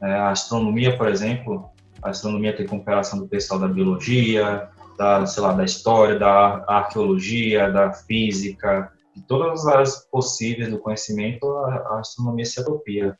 É, 0.02 0.12
a 0.12 0.30
astronomia, 0.30 0.96
por 0.96 1.08
exemplo, 1.08 1.70
a 2.02 2.10
astronomia 2.10 2.56
tem 2.56 2.66
cooperação 2.66 3.18
do 3.18 3.28
pessoal 3.28 3.60
da 3.60 3.68
biologia, 3.68 4.68
da, 4.96 5.24
sei 5.26 5.42
lá, 5.42 5.52
da 5.52 5.64
história, 5.64 6.18
da 6.18 6.64
arqueologia, 6.66 7.70
da 7.70 7.92
física, 7.92 8.92
de 9.14 9.22
todas 9.22 9.60
as 9.60 9.66
áreas 9.66 10.08
possíveis 10.10 10.70
do 10.70 10.78
conhecimento, 10.78 11.46
a, 11.50 11.74
a 11.74 12.00
astronomia 12.00 12.44
se 12.44 12.60
apropria. 12.60 13.18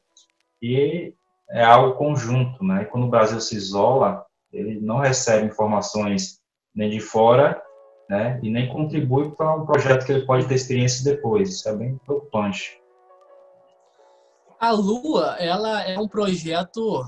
e 0.63 1.15
é 1.51 1.65
algo 1.65 1.97
conjunto, 1.97 2.63
né? 2.65 2.85
Quando 2.85 3.07
o 3.07 3.11
Brasil 3.11 3.41
se 3.41 3.57
isola, 3.57 4.25
ele 4.53 4.81
não 4.81 4.99
recebe 4.99 5.47
informações 5.47 6.39
nem 6.75 6.91
de 6.91 7.01
fora, 7.01 7.61
né? 8.09 8.39
E 8.43 8.51
nem 8.51 8.69
contribui 8.69 9.31
para 9.31 9.55
um 9.55 9.67
projeto 9.67 10.07
que 10.07 10.13
ele 10.13 10.27
pode 10.27 10.47
ter 10.47 10.55
experiência 10.55 11.05
depois. 11.05 11.49
Isso 11.49 11.69
é 11.69 11.75
bem 11.75 11.99
preocupante. 12.05 12.81
A 14.61 14.71
Lua, 14.73 15.37
ela 15.39 15.83
é 15.83 15.99
um 15.99 16.07
projeto, 16.07 17.05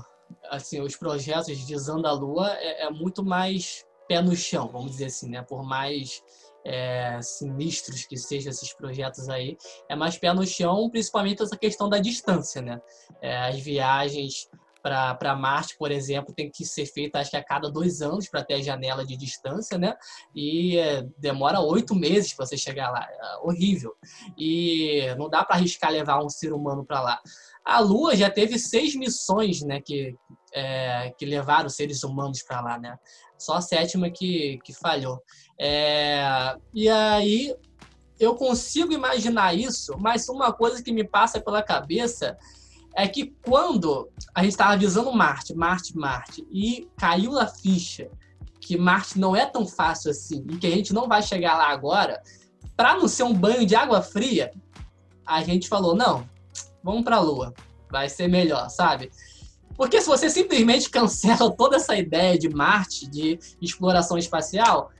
assim, 0.53 0.81
os 0.81 0.95
projetos 0.95 1.57
de 1.65 1.77
Zanda 1.77 2.11
Lua 2.11 2.53
é, 2.57 2.83
é 2.83 2.89
muito 2.89 3.23
mais 3.23 3.85
pé 4.07 4.21
no 4.21 4.35
chão, 4.35 4.69
vamos 4.71 4.91
dizer 4.91 5.05
assim, 5.05 5.29
né? 5.29 5.41
Por 5.41 5.63
mais 5.63 6.21
é, 6.65 7.19
sinistros 7.21 8.05
que 8.05 8.17
sejam 8.17 8.51
esses 8.51 8.73
projetos 8.73 9.29
aí, 9.29 9.57
é 9.89 9.95
mais 9.95 10.17
pé 10.17 10.33
no 10.33 10.45
chão, 10.45 10.89
principalmente 10.89 11.41
essa 11.41 11.57
questão 11.57 11.89
da 11.89 11.99
distância, 11.99 12.61
né? 12.61 12.81
É, 13.21 13.37
as 13.37 13.59
viagens 13.59 14.49
para 14.83 15.33
Marte, 15.33 15.77
por 15.77 15.91
exemplo, 15.91 16.35
tem 16.35 16.51
que 16.51 16.65
ser 16.65 16.85
feita 16.85 17.19
acho 17.19 17.31
que 17.31 17.37
a 17.37 17.43
cada 17.43 17.71
dois 17.71 18.01
anos 18.01 18.27
para 18.27 18.43
ter 18.43 18.55
a 18.55 18.61
janela 18.61 19.05
de 19.05 19.15
distância, 19.15 19.77
né? 19.77 19.95
E 20.35 20.77
é, 20.77 21.07
demora 21.17 21.61
oito 21.61 21.95
meses 21.95 22.33
para 22.33 22.45
você 22.45 22.57
chegar 22.57 22.91
lá, 22.91 23.07
é 23.09 23.37
horrível. 23.41 23.95
E 24.37 25.03
não 25.17 25.29
dá 25.29 25.45
para 25.45 25.55
arriscar 25.55 25.89
levar 25.89 26.21
um 26.21 26.27
ser 26.27 26.51
humano 26.51 26.85
para 26.85 27.01
lá. 27.01 27.21
A 27.63 27.79
Lua 27.79 28.13
já 28.13 28.29
teve 28.29 28.59
seis 28.59 28.93
missões, 28.93 29.61
né, 29.61 29.79
que, 29.79 30.13
é, 30.53 31.13
que 31.17 31.25
levaram 31.25 31.69
seres 31.69 32.03
humanos 32.03 32.43
para 32.43 32.59
lá, 32.59 32.77
né? 32.77 32.99
Só 33.37 33.53
a 33.53 33.61
sétima 33.61 34.09
que, 34.09 34.59
que 34.65 34.73
falhou. 34.73 35.21
É, 35.57 36.57
e 36.73 36.89
aí 36.89 37.55
eu 38.19 38.35
consigo 38.35 38.91
imaginar 38.91 39.53
isso, 39.57 39.97
mas 39.97 40.27
uma 40.27 40.51
coisa 40.51 40.83
que 40.83 40.91
me 40.91 41.05
passa 41.05 41.39
pela 41.39 41.63
cabeça 41.63 42.37
é 42.95 43.07
que 43.07 43.35
quando 43.43 44.09
a 44.33 44.41
gente 44.43 44.51
estava 44.51 44.73
avisando 44.73 45.11
Marte, 45.11 45.55
Marte, 45.55 45.97
Marte, 45.97 46.45
e 46.51 46.87
caiu 46.97 47.39
a 47.39 47.47
ficha 47.47 48.09
que 48.61 48.77
Marte 48.77 49.19
não 49.19 49.35
é 49.35 49.45
tão 49.45 49.67
fácil 49.67 50.11
assim 50.11 50.45
e 50.49 50.57
que 50.57 50.67
a 50.67 50.69
gente 50.69 50.93
não 50.93 51.07
vai 51.07 51.21
chegar 51.21 51.57
lá 51.57 51.69
agora, 51.69 52.21
para 52.77 52.95
não 52.95 53.07
ser 53.07 53.23
um 53.23 53.33
banho 53.33 53.65
de 53.65 53.75
água 53.75 54.01
fria, 54.01 54.51
a 55.25 55.43
gente 55.43 55.67
falou: 55.67 55.95
não, 55.95 56.27
vamos 56.83 57.03
para 57.03 57.17
a 57.17 57.21
Lua, 57.21 57.53
vai 57.89 58.09
ser 58.09 58.27
melhor, 58.27 58.69
sabe? 58.69 59.11
Porque 59.75 59.99
se 59.99 60.07
você 60.07 60.29
simplesmente 60.29 60.89
cancela 60.89 61.51
toda 61.51 61.77
essa 61.77 61.95
ideia 61.95 62.37
de 62.37 62.47
Marte, 62.47 63.07
de 63.07 63.39
exploração 63.61 64.17
espacial, 64.17 64.91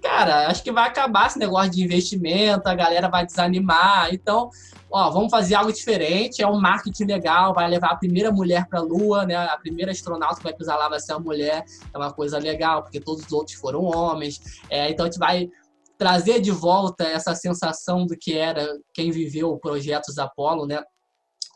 cara, 0.00 0.48
acho 0.48 0.62
que 0.62 0.72
vai 0.72 0.88
acabar 0.88 1.26
esse 1.26 1.38
negócio 1.38 1.70
de 1.70 1.82
investimento, 1.82 2.68
a 2.68 2.74
galera 2.74 3.08
vai 3.08 3.24
desanimar. 3.24 4.12
Então, 4.12 4.50
ó, 4.90 5.10
vamos 5.10 5.30
fazer 5.30 5.54
algo 5.54 5.72
diferente, 5.72 6.42
é 6.42 6.46
um 6.46 6.60
marketing 6.60 7.04
legal, 7.04 7.54
vai 7.54 7.68
levar 7.68 7.90
a 7.90 7.96
primeira 7.96 8.32
mulher 8.32 8.66
para 8.68 8.80
a 8.80 8.82
Lua, 8.82 9.24
né? 9.24 9.36
A 9.36 9.56
primeira 9.58 9.92
astronauta 9.92 10.36
que 10.36 10.44
vai 10.44 10.54
pisar 10.54 10.76
lá 10.76 10.88
vai 10.88 11.00
ser 11.00 11.12
uma 11.12 11.20
mulher, 11.20 11.64
é 11.92 11.98
uma 11.98 12.12
coisa 12.12 12.38
legal, 12.38 12.82
porque 12.82 13.00
todos 13.00 13.24
os 13.24 13.32
outros 13.32 13.56
foram 13.56 13.84
homens. 13.84 14.40
É, 14.68 14.90
então 14.90 15.04
a 15.04 15.08
gente 15.08 15.18
vai 15.18 15.48
trazer 15.96 16.40
de 16.40 16.50
volta 16.50 17.04
essa 17.04 17.34
sensação 17.34 18.06
do 18.06 18.16
que 18.16 18.36
era 18.36 18.66
quem 18.94 19.10
viveu 19.10 19.58
projetos 19.58 20.18
Apollo, 20.18 20.66
né? 20.66 20.82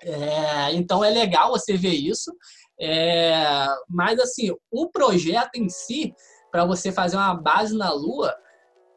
É, 0.03 0.75
então 0.75 1.03
é 1.03 1.09
legal 1.09 1.51
você 1.51 1.77
ver 1.77 1.95
isso, 1.95 2.31
é, 2.79 3.67
mas 3.89 4.19
assim, 4.19 4.51
o 4.71 4.91
projeto 4.91 5.55
em 5.55 5.69
si, 5.69 6.13
para 6.55 6.65
você 6.65 6.93
fazer 6.93 7.17
uma 7.17 7.35
base 7.35 7.77
na 7.77 7.93
Lua, 7.93 8.33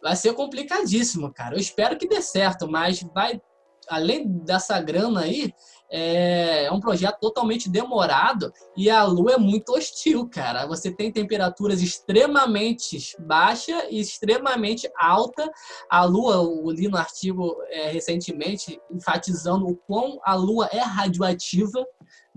vai 0.04 0.16
ser 0.16 0.32
complicadíssimo, 0.36 1.34
cara. 1.34 1.56
Eu 1.56 1.60
espero 1.60 1.98
que 1.98 2.08
dê 2.08 2.22
certo, 2.22 2.70
mas 2.70 3.02
vai, 3.16 3.42
além 3.90 4.28
dessa 4.28 4.80
grana 4.80 5.22
aí, 5.22 5.52
é, 5.90 6.66
é 6.66 6.72
um 6.72 6.80
projeto 6.80 7.18
totalmente 7.20 7.70
demorado 7.70 8.52
e 8.76 8.90
a 8.90 9.04
lua 9.04 9.34
é 9.34 9.38
muito 9.38 9.74
hostil, 9.74 10.28
cara. 10.30 10.66
Você 10.68 10.92
tem 10.92 11.12
temperaturas 11.12 11.82
extremamente 11.82 13.16
baixa 13.20 13.88
e 13.90 14.00
extremamente 14.00 14.90
alta. 15.00 15.50
A 15.90 16.04
lua, 16.04 16.36
eu 16.36 16.72
li 16.72 16.88
no 16.88 16.98
artigo 16.98 17.56
é, 17.70 17.90
recentemente, 17.90 18.80
enfatizando 18.92 19.68
o 19.68 19.76
quão 19.76 20.20
a 20.24 20.36
lua 20.36 20.70
é 20.72 20.80
radioativa 20.80 21.86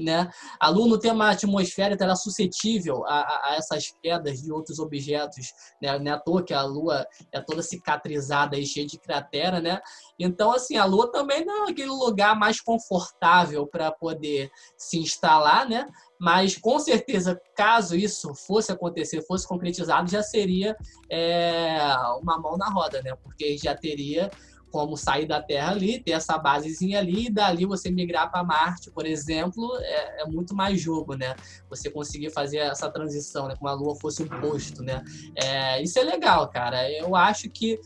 né? 0.00 0.30
A 0.58 0.68
Lua 0.68 0.88
não 0.88 0.98
tem 0.98 1.12
uma 1.12 1.30
atmosfera, 1.30 1.94
então 1.94 2.06
ela 2.06 2.14
é 2.14 2.16
suscetível 2.16 3.04
a, 3.06 3.20
a, 3.20 3.56
essas 3.56 3.92
quedas 4.02 4.40
de 4.40 4.52
outros 4.52 4.78
objetos, 4.78 5.52
né? 5.80 5.98
Não 5.98 6.10
é 6.10 6.14
à 6.14 6.18
toa 6.18 6.42
que 6.42 6.54
a 6.54 6.62
Lua 6.62 7.06
é 7.32 7.40
toda 7.40 7.62
cicatrizada 7.62 8.58
e 8.58 8.66
cheia 8.66 8.86
de 8.86 8.98
cratera, 8.98 9.60
né? 9.60 9.80
Então, 10.18 10.52
assim, 10.52 10.76
a 10.76 10.84
Lua 10.84 11.10
também 11.12 11.44
não 11.44 11.66
é 11.66 11.70
aquele 11.70 11.90
lugar 11.90 12.36
mais 12.36 12.60
confortável 12.60 13.39
para 13.66 13.90
poder 13.90 14.50
se 14.76 14.98
instalar, 14.98 15.68
né? 15.68 15.86
Mas, 16.18 16.56
com 16.56 16.78
certeza, 16.78 17.40
caso 17.56 17.96
isso 17.96 18.34
fosse 18.34 18.70
acontecer, 18.70 19.22
fosse 19.26 19.46
concretizado, 19.46 20.10
já 20.10 20.22
seria 20.22 20.76
é, 21.10 21.78
uma 22.20 22.38
mão 22.38 22.56
na 22.56 22.68
roda, 22.68 23.02
né? 23.02 23.14
Porque 23.22 23.56
já 23.56 23.74
teria 23.74 24.30
como 24.70 24.96
sair 24.96 25.26
da 25.26 25.42
Terra 25.42 25.72
ali, 25.72 26.00
ter 26.00 26.12
essa 26.12 26.38
basezinha 26.38 26.98
ali, 26.98 27.26
e 27.26 27.30
dali 27.30 27.66
você 27.66 27.90
migrar 27.90 28.30
para 28.30 28.44
Marte, 28.44 28.90
por 28.90 29.04
exemplo, 29.04 29.68
é, 29.80 30.22
é, 30.22 30.26
muito 30.26 30.54
mais 30.54 30.80
jogo, 30.80 31.14
né? 31.14 31.34
Você 31.68 31.90
conseguir 31.90 32.30
fazer 32.30 32.58
essa 32.58 32.90
transição, 32.90 33.48
né? 33.48 33.56
Como 33.56 33.68
a 33.68 33.74
Lua 33.74 33.96
fosse 33.96 34.22
um 34.22 34.28
posto, 34.28 34.82
né? 34.82 35.02
É, 35.34 35.82
isso 35.82 35.98
é 35.98 36.02
legal, 36.02 36.48
cara. 36.48 36.90
Eu 36.90 37.16
acho 37.16 37.50
que 37.50 37.80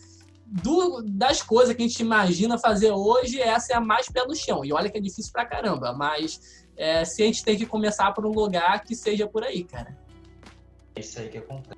do, 0.62 1.02
das 1.02 1.42
coisas 1.42 1.74
que 1.74 1.82
a 1.82 1.86
gente 1.86 2.00
imagina 2.00 2.58
fazer 2.58 2.92
hoje, 2.92 3.40
essa 3.40 3.72
é 3.72 3.76
a 3.76 3.80
mais 3.80 4.08
pé 4.08 4.24
no 4.24 4.36
chão. 4.36 4.64
E 4.64 4.72
olha 4.72 4.88
que 4.88 4.98
é 4.98 5.00
difícil 5.00 5.32
pra 5.32 5.44
caramba, 5.44 5.92
mas 5.92 6.66
é, 6.76 7.04
se 7.04 7.22
a 7.22 7.26
gente 7.26 7.44
tem 7.44 7.56
que 7.56 7.66
começar 7.66 8.12
por 8.12 8.24
um 8.24 8.32
lugar 8.32 8.82
que 8.84 8.94
seja 8.94 9.26
por 9.26 9.42
aí, 9.42 9.64
cara. 9.64 9.96
É 10.94 11.00
isso 11.00 11.18
aí 11.18 11.28
que 11.28 11.38
acontece. 11.38 11.74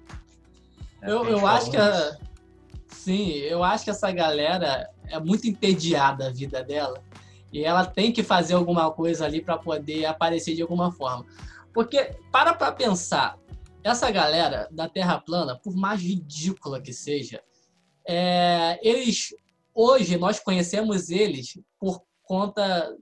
É, 1.02 1.10
eu, 1.10 1.24
eu 1.24 1.46
acho 1.46 1.70
que 1.70 1.76
a, 1.76 2.16
Sim, 3.06 3.28
eu 3.30 3.62
acho 3.62 3.84
que 3.84 3.90
essa 3.90 4.10
galera 4.10 4.90
é 5.08 5.20
muito 5.20 5.46
entediada 5.46 6.26
a 6.26 6.30
vida 6.32 6.64
dela 6.64 7.00
e 7.52 7.62
ela 7.64 7.86
tem 7.86 8.12
que 8.12 8.22
fazer 8.22 8.54
alguma 8.54 8.90
coisa 8.90 9.24
ali 9.24 9.40
para 9.40 9.56
poder 9.56 10.06
aparecer 10.06 10.56
de 10.56 10.62
alguma 10.62 10.90
forma. 10.90 11.24
Porque, 11.72 12.16
para 12.32 12.52
para 12.52 12.72
pensar, 12.72 13.38
essa 13.84 14.10
galera 14.10 14.68
da 14.72 14.88
Terra 14.88 15.20
plana, 15.20 15.56
por 15.56 15.76
mais 15.76 16.00
ridícula 16.00 16.80
que 16.80 16.92
seja, 16.92 17.40
é, 18.08 18.78
eles 18.82 19.34
hoje 19.74 20.16
nós 20.16 20.40
conhecemos 20.40 21.10
eles 21.10 21.58
por 21.78 22.02
conta 22.22 22.96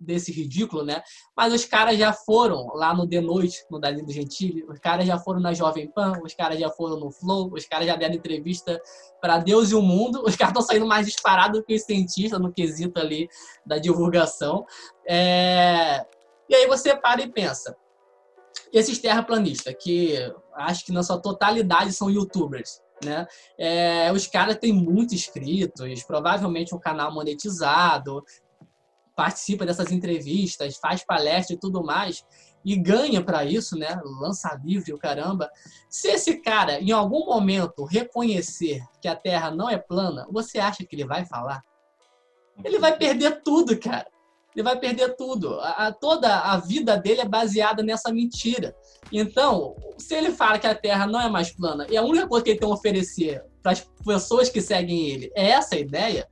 desse 0.00 0.32
ridículo, 0.32 0.84
né? 0.84 1.02
Mas 1.36 1.52
os 1.52 1.64
caras 1.64 1.98
já 1.98 2.12
foram 2.12 2.68
lá 2.74 2.94
no 2.94 3.06
The 3.06 3.20
Noite, 3.20 3.64
no 3.70 3.78
Danilo 3.78 4.10
Gentili, 4.10 4.64
os 4.64 4.78
caras 4.78 5.06
já 5.06 5.18
foram 5.18 5.40
na 5.40 5.52
Jovem 5.52 5.90
Pan, 5.90 6.14
os 6.24 6.34
caras 6.34 6.58
já 6.58 6.70
foram 6.70 6.98
no 6.98 7.10
Flow, 7.10 7.52
os 7.52 7.66
caras 7.66 7.86
já 7.86 7.94
deram 7.94 8.14
entrevista 8.14 8.80
para 9.20 9.38
Deus 9.38 9.70
e 9.70 9.74
o 9.74 9.82
mundo, 9.82 10.22
os 10.24 10.34
caras 10.34 10.52
estão 10.52 10.62
saindo 10.62 10.86
mais 10.86 11.06
disparados 11.06 11.62
que 11.66 11.74
os 11.74 11.82
cientistas 11.82 12.40
no 12.40 12.52
quesito 12.52 12.98
ali 12.98 13.28
da 13.64 13.78
divulgação. 13.78 14.64
É... 15.06 16.04
E 16.48 16.54
aí 16.54 16.66
você 16.66 16.96
para 16.96 17.22
e 17.22 17.30
pensa, 17.30 17.76
esses 18.72 18.98
terraplanistas, 18.98 19.74
que 19.78 20.16
acho 20.54 20.86
que 20.86 20.92
na 20.92 21.02
sua 21.02 21.18
totalidade 21.20 21.92
são 21.92 22.10
youtubers, 22.10 22.80
né? 23.04 23.26
É, 23.58 24.10
os 24.12 24.26
caras 24.26 24.56
têm 24.56 24.72
muito 24.72 25.14
inscritos, 25.14 26.02
provavelmente 26.04 26.74
um 26.74 26.78
canal 26.78 27.12
monetizado, 27.12 28.24
participa 29.14 29.64
dessas 29.64 29.90
entrevistas, 29.90 30.76
faz 30.76 31.04
palestra 31.04 31.54
e 31.54 31.58
tudo 31.58 31.82
mais, 31.82 32.24
e 32.64 32.76
ganha 32.76 33.24
para 33.24 33.44
isso, 33.44 33.76
né? 33.78 34.00
Lança 34.20 34.60
livre 34.62 34.92
o 34.92 34.98
caramba. 34.98 35.50
Se 35.88 36.08
esse 36.08 36.42
cara, 36.42 36.80
em 36.80 36.92
algum 36.92 37.24
momento, 37.24 37.84
reconhecer 37.84 38.82
que 39.00 39.08
a 39.08 39.16
Terra 39.16 39.50
não 39.50 39.70
é 39.70 39.78
plana, 39.78 40.26
você 40.30 40.58
acha 40.58 40.84
que 40.84 40.94
ele 40.94 41.06
vai 41.06 41.24
falar? 41.24 41.62
Ele 42.64 42.78
vai 42.78 42.96
perder 42.96 43.42
tudo, 43.42 43.78
cara. 43.78 44.06
Ele 44.56 44.62
vai 44.62 44.78
perder 44.78 45.14
tudo. 45.16 45.60
A, 45.60 45.86
a, 45.86 45.92
toda 45.92 46.34
a 46.34 46.56
vida 46.56 46.96
dele 46.96 47.20
é 47.20 47.28
baseada 47.28 47.82
nessa 47.82 48.10
mentira. 48.10 48.74
Então, 49.12 49.76
se 49.98 50.14
ele 50.14 50.32
fala 50.32 50.58
que 50.58 50.66
a 50.66 50.74
Terra 50.74 51.06
não 51.06 51.20
é 51.20 51.28
mais 51.28 51.54
plana 51.54 51.86
e 51.90 51.96
a 51.96 52.02
única 52.02 52.26
coisa 52.26 52.42
que 52.42 52.50
ele 52.52 52.58
tem 52.58 52.68
a 52.68 52.72
oferecer 52.72 53.44
para 53.62 53.72
as 53.72 53.80
pessoas 54.04 54.48
que 54.48 54.62
seguem 54.62 55.10
ele 55.10 55.30
é 55.36 55.50
essa 55.50 55.76
ideia, 55.76 56.26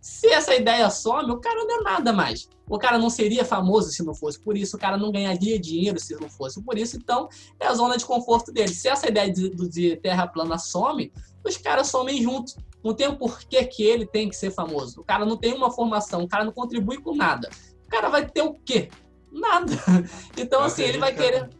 se 0.00 0.28
essa 0.28 0.54
ideia 0.54 0.88
some, 0.88 1.30
o 1.30 1.38
cara 1.38 1.64
não 1.64 1.80
é 1.80 1.82
nada 1.82 2.12
mais. 2.12 2.48
O 2.68 2.78
cara 2.78 2.98
não 2.98 3.10
seria 3.10 3.44
famoso 3.44 3.90
se 3.90 4.02
não 4.02 4.14
fosse 4.14 4.38
por 4.40 4.56
isso, 4.56 4.76
o 4.76 4.78
cara 4.78 4.96
não 4.96 5.10
ganharia 5.10 5.58
dinheiro 5.58 5.98
se 5.98 6.14
não 6.20 6.30
fosse 6.30 6.62
por 6.62 6.78
isso, 6.78 6.96
então 6.96 7.28
é 7.58 7.66
a 7.66 7.74
zona 7.74 7.96
de 7.96 8.06
conforto 8.06 8.52
dele. 8.52 8.72
Se 8.72 8.88
essa 8.88 9.08
ideia 9.08 9.30
de, 9.30 9.50
de 9.68 9.96
terra 9.96 10.26
plana 10.26 10.56
some, 10.56 11.12
os 11.44 11.56
caras 11.56 11.88
somem 11.88 12.22
juntos. 12.22 12.56
Não 12.82 12.94
tem 12.94 13.08
o 13.08 13.16
porquê 13.16 13.64
que 13.64 13.82
ele 13.82 14.06
tem 14.06 14.28
que 14.28 14.36
ser 14.36 14.50
famoso. 14.50 15.00
O 15.00 15.04
cara 15.04 15.26
não 15.26 15.36
tem 15.36 15.52
uma 15.52 15.70
formação, 15.70 16.22
o 16.22 16.28
cara 16.28 16.44
não 16.44 16.52
contribui 16.52 16.98
com 16.98 17.14
nada. 17.14 17.50
O 17.86 17.90
cara 17.90 18.08
vai 18.08 18.26
ter 18.26 18.42
o 18.42 18.54
quê? 18.54 18.88
Nada. 19.30 19.72
Então, 20.36 20.60
Eu 20.60 20.66
assim, 20.66 20.82
ele 20.82 20.98
vai 20.98 21.14
querer. 21.14 21.50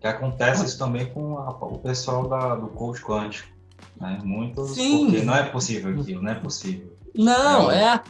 Que 0.00 0.06
acontece 0.06 0.64
isso 0.64 0.78
também 0.78 1.12
com 1.12 1.36
a, 1.38 1.50
o 1.50 1.78
pessoal 1.78 2.28
da, 2.28 2.54
do 2.54 2.68
coach 2.68 3.02
quântico. 3.02 3.48
Né? 4.00 4.18
Muitos, 4.24 4.70
Sim. 4.70 5.06
porque 5.06 5.22
não 5.22 5.34
é 5.34 5.42
possível 5.42 6.00
aquilo, 6.00 6.22
não 6.22 6.30
é 6.30 6.34
possível. 6.34 6.93
Não, 7.14 7.70
é. 7.70 8.02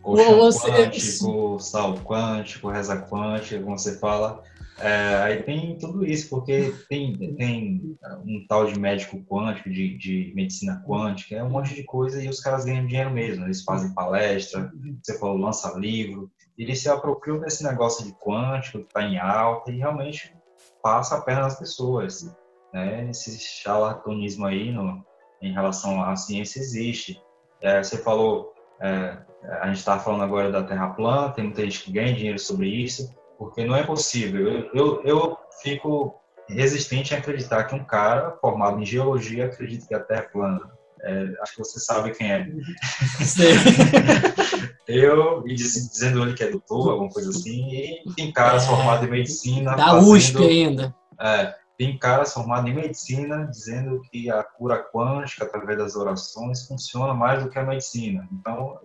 colchão 0.00 0.38
você... 0.38 0.70
quântico, 0.70 1.58
sal 1.60 1.94
quântico, 1.98 2.70
reza 2.70 2.96
quântica, 3.02 3.62
como 3.62 3.78
você 3.78 3.98
fala. 3.98 4.42
É, 4.78 5.16
aí 5.22 5.42
tem 5.42 5.78
tudo 5.78 6.04
isso, 6.04 6.28
porque 6.28 6.74
tem, 6.88 7.16
tem 7.36 7.96
um 8.24 8.44
tal 8.48 8.66
de 8.66 8.78
médico 8.78 9.22
quântico, 9.24 9.70
de, 9.70 9.96
de 9.96 10.32
medicina 10.34 10.82
quântica, 10.86 11.36
é 11.36 11.42
um 11.42 11.50
monte 11.50 11.74
de 11.74 11.84
coisa 11.84 12.22
e 12.22 12.28
os 12.28 12.40
caras 12.40 12.64
ganham 12.64 12.86
dinheiro 12.86 13.10
mesmo. 13.10 13.44
Eles 13.44 13.62
fazem 13.62 13.94
palestra, 13.94 14.72
você 15.02 15.18
falou, 15.18 15.36
lança 15.36 15.78
livro, 15.78 16.30
eles 16.58 16.80
se 16.80 16.88
apropriam 16.88 17.38
desse 17.38 17.62
negócio 17.62 18.04
de 18.04 18.12
quântico 18.12 18.78
que 18.78 18.86
está 18.86 19.02
em 19.02 19.18
alta 19.18 19.70
e 19.70 19.78
realmente 19.78 20.34
passa 20.82 21.16
a 21.16 21.20
perna 21.20 21.42
nas 21.42 21.58
pessoas. 21.58 22.28
Né? 22.72 23.08
Esse 23.10 23.38
charlatanismo 23.38 24.46
aí 24.46 24.72
no, 24.72 25.04
em 25.40 25.52
relação 25.52 26.02
à 26.02 26.16
ciência 26.16 26.58
existe. 26.58 27.20
É, 27.62 27.82
você 27.82 27.98
falou, 27.98 28.52
é, 28.80 29.16
a 29.60 29.66
gente 29.68 29.78
está 29.78 29.98
falando 29.98 30.24
agora 30.24 30.50
da 30.50 30.62
Terra 30.62 30.90
plana, 30.90 31.30
tem 31.30 31.44
muita 31.44 31.62
gente 31.62 31.82
que 31.82 31.92
ganha 31.92 32.12
dinheiro 32.12 32.38
sobre 32.38 32.68
isso 32.68 33.12
porque 33.42 33.64
não 33.64 33.74
é 33.74 33.82
possível. 33.82 34.48
Eu, 34.48 34.70
eu, 34.72 35.02
eu 35.04 35.36
fico 35.62 36.14
resistente 36.48 37.14
a 37.14 37.18
acreditar 37.18 37.64
que 37.64 37.74
um 37.74 37.84
cara 37.84 38.36
formado 38.40 38.80
em 38.80 38.86
geologia 38.86 39.46
acredita 39.46 39.86
que 39.86 39.94
a 39.94 40.00
Terra 40.00 40.20
é 40.20 40.28
plana. 40.28 40.60
É, 41.02 41.32
acho 41.42 41.56
que 41.56 41.58
você 41.58 41.80
sabe 41.80 42.12
quem 42.12 42.30
é. 42.30 42.46
eu, 44.86 45.42
e 45.44 45.54
dizendo 45.54 46.22
ele 46.22 46.34
que 46.34 46.44
é 46.44 46.50
doutor, 46.50 46.92
alguma 46.92 47.10
coisa 47.10 47.30
assim, 47.30 48.00
e 48.06 48.12
tem 48.14 48.32
caras 48.32 48.62
é, 48.62 48.66
formados 48.68 49.08
em 49.08 49.10
medicina. 49.10 49.74
Da 49.74 49.88
fazendo, 49.88 50.12
USP 50.12 50.38
ainda. 50.38 50.94
É, 51.20 51.52
tem 51.78 51.98
caras 51.98 52.32
formados 52.32 52.70
em 52.70 52.74
medicina 52.74 53.46
dizendo 53.46 54.00
que 54.10 54.30
a 54.30 54.42
cura 54.42 54.82
quântica, 54.82 55.44
através 55.44 55.78
das 55.78 55.96
orações, 55.96 56.66
funciona 56.66 57.14
mais 57.14 57.42
do 57.42 57.50
que 57.50 57.58
a 57.58 57.64
medicina. 57.64 58.28
Então, 58.32 58.78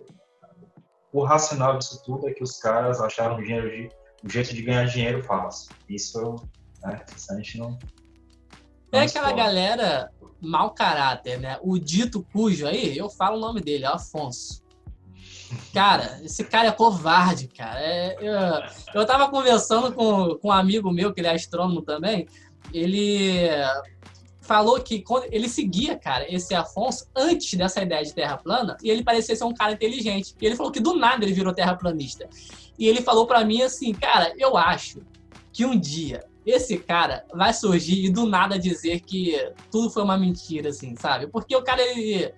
o 1.12 1.24
racional 1.24 1.78
disso 1.78 2.02
tudo 2.04 2.28
é 2.28 2.32
que 2.32 2.42
os 2.42 2.58
caras 2.58 3.00
acharam 3.00 3.42
dinheiro 3.42 3.70
de 3.70 3.90
um 4.24 4.28
jeito 4.28 4.54
de 4.54 4.62
ganhar 4.62 4.84
dinheiro 4.86 5.22
fácil. 5.22 5.70
Isso, 5.88 6.36
né, 6.82 7.04
a 7.30 7.34
gente 7.36 7.58
não. 7.58 7.78
não 8.92 9.00
é 9.00 9.04
aquela 9.04 9.32
galera 9.32 10.10
mau 10.40 10.70
caráter, 10.70 11.38
né? 11.38 11.58
O 11.62 11.78
dito 11.78 12.26
cujo 12.32 12.66
aí, 12.66 12.96
eu 12.96 13.08
falo 13.08 13.36
o 13.36 13.40
nome 13.40 13.60
dele, 13.60 13.84
é 13.84 13.88
Afonso. 13.88 14.62
Cara, 15.72 16.20
esse 16.22 16.44
cara 16.44 16.68
é 16.68 16.72
covarde, 16.72 17.48
cara. 17.48 17.80
É, 17.80 18.16
eu, 18.20 19.00
eu 19.00 19.06
tava 19.06 19.30
conversando 19.30 19.92
com, 19.92 20.36
com 20.36 20.48
um 20.48 20.52
amigo 20.52 20.90
meu, 20.92 21.12
que 21.12 21.20
ele 21.20 21.28
é 21.28 21.34
astrônomo 21.34 21.82
também. 21.82 22.28
Ele 22.72 23.48
falou 24.40 24.80
que 24.80 25.02
quando 25.02 25.26
ele 25.30 25.48
seguia, 25.48 25.96
cara, 25.98 26.24
esse 26.32 26.54
Afonso 26.54 27.06
antes 27.14 27.52
dessa 27.54 27.82
ideia 27.82 28.02
de 28.02 28.14
terra 28.14 28.38
plana, 28.38 28.78
e 28.82 28.90
ele 28.90 29.04
parecia 29.04 29.36
ser 29.36 29.44
um 29.44 29.52
cara 29.52 29.72
inteligente. 29.72 30.34
E 30.40 30.46
ele 30.46 30.56
falou 30.56 30.72
que 30.72 30.80
do 30.80 30.96
nada 30.96 31.24
ele 31.24 31.34
virou 31.34 31.52
terraplanista. 31.52 32.28
E 32.78 32.86
ele 32.86 33.02
falou 33.02 33.26
para 33.26 33.44
mim 33.44 33.60
assim, 33.62 33.92
cara, 33.92 34.32
eu 34.38 34.56
acho 34.56 35.02
que 35.52 35.66
um 35.66 35.78
dia 35.78 36.24
esse 36.46 36.78
cara 36.78 37.26
vai 37.34 37.52
surgir 37.52 38.06
e 38.06 38.10
do 38.10 38.24
nada 38.24 38.58
dizer 38.58 39.00
que 39.00 39.36
tudo 39.70 39.90
foi 39.90 40.02
uma 40.02 40.16
mentira, 40.16 40.70
assim, 40.70 40.96
sabe? 40.96 41.26
Porque 41.26 41.54
o 41.54 41.62
cara, 41.62 41.82
ele, 41.82 42.32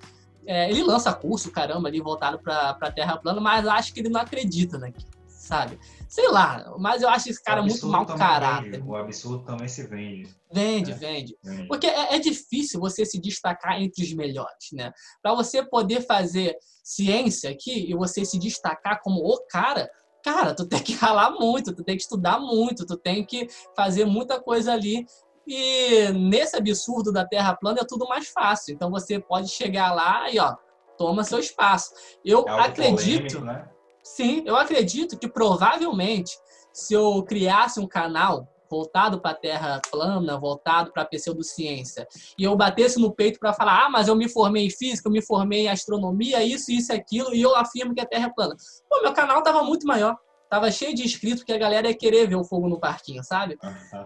é, 0.44 0.68
ele 0.68 0.82
lança 0.82 1.12
curso, 1.12 1.52
caramba, 1.52 1.88
ali 1.88 2.00
voltado 2.00 2.38
pra, 2.40 2.74
pra 2.74 2.90
Terra 2.90 3.16
plana, 3.16 3.40
mas 3.40 3.66
acho 3.68 3.94
que 3.94 4.00
ele 4.00 4.08
não 4.08 4.20
acredita 4.20 4.78
naquilo, 4.78 5.10
sabe? 5.50 5.80
Sei 6.08 6.28
lá, 6.28 6.74
mas 6.78 7.02
eu 7.02 7.08
acho 7.08 7.28
esse 7.28 7.42
cara 7.42 7.60
muito 7.60 7.84
mau 7.88 8.06
caráter. 8.06 8.70
Vende. 8.70 8.88
O 8.88 8.94
absurdo 8.94 9.44
também 9.44 9.66
se 9.66 9.84
vende. 9.84 10.32
Vende, 10.52 10.92
né? 10.92 10.96
vende. 10.96 11.36
vende. 11.42 11.66
Porque 11.66 11.88
é, 11.88 12.14
é, 12.14 12.18
difícil 12.20 12.78
você 12.78 13.04
se 13.04 13.20
destacar 13.20 13.82
entre 13.82 14.04
os 14.04 14.12
melhores, 14.14 14.68
né? 14.72 14.92
Para 15.20 15.34
você 15.34 15.64
poder 15.64 16.06
fazer 16.06 16.56
ciência 16.84 17.50
aqui 17.50 17.90
e 17.90 17.94
você 17.94 18.24
se 18.24 18.38
destacar 18.38 19.00
como 19.02 19.20
o 19.20 19.44
cara, 19.48 19.90
cara, 20.24 20.54
tu 20.54 20.66
tem 20.68 20.80
que 20.80 20.94
ralar 20.94 21.32
muito, 21.32 21.74
tu 21.74 21.82
tem 21.82 21.96
que 21.96 22.02
estudar 22.02 22.38
muito, 22.38 22.86
tu 22.86 22.96
tem 22.96 23.24
que 23.24 23.48
fazer 23.74 24.04
muita 24.04 24.40
coisa 24.40 24.72
ali. 24.72 25.04
E 25.46 26.12
nesse 26.12 26.56
absurdo 26.56 27.12
da 27.12 27.26
Terra 27.26 27.56
plana 27.56 27.80
é 27.80 27.84
tudo 27.84 28.06
mais 28.06 28.28
fácil. 28.28 28.72
Então 28.72 28.88
você 28.88 29.18
pode 29.18 29.48
chegar 29.48 29.92
lá 29.92 30.30
e 30.30 30.38
ó, 30.38 30.54
toma 30.96 31.24
seu 31.24 31.40
espaço. 31.40 31.92
Eu 32.24 32.46
é 32.46 32.60
acredito, 32.60 33.40
polêmico, 33.40 33.44
né? 33.44 33.68
Sim, 34.02 34.42
eu 34.46 34.56
acredito 34.56 35.18
que 35.18 35.28
provavelmente 35.28 36.38
se 36.72 36.94
eu 36.94 37.22
criasse 37.22 37.80
um 37.80 37.86
canal 37.86 38.48
voltado 38.70 39.20
para 39.20 39.32
a 39.32 39.34
Terra 39.34 39.82
plana, 39.90 40.38
voltado 40.38 40.92
para 40.92 41.02
a 41.02 41.06
pseudociência, 41.06 42.06
e 42.38 42.44
eu 42.44 42.56
batesse 42.56 43.00
no 43.00 43.12
peito 43.12 43.40
para 43.40 43.52
falar, 43.52 43.86
ah, 43.86 43.90
mas 43.90 44.06
eu 44.06 44.14
me 44.14 44.28
formei 44.28 44.66
em 44.66 44.70
física, 44.70 45.08
eu 45.08 45.12
me 45.12 45.20
formei 45.20 45.62
em 45.62 45.68
astronomia, 45.68 46.42
isso, 46.44 46.70
isso 46.70 46.92
aquilo, 46.92 47.34
e 47.34 47.42
eu 47.42 47.56
afirmo 47.56 47.92
que 47.92 48.00
a 48.00 48.06
Terra 48.06 48.26
é 48.26 48.32
plana. 48.32 48.54
Pô, 48.88 49.02
meu 49.02 49.12
canal 49.12 49.42
tava 49.42 49.64
muito 49.64 49.86
maior. 49.86 50.16
Tava 50.48 50.68
cheio 50.72 50.92
de 50.92 51.04
inscritos 51.04 51.44
que 51.44 51.52
a 51.52 51.58
galera 51.58 51.86
ia 51.86 51.96
querer 51.96 52.28
ver 52.28 52.34
o 52.34 52.44
fogo 52.44 52.68
no 52.68 52.80
parquinho, 52.80 53.22
sabe? 53.22 53.56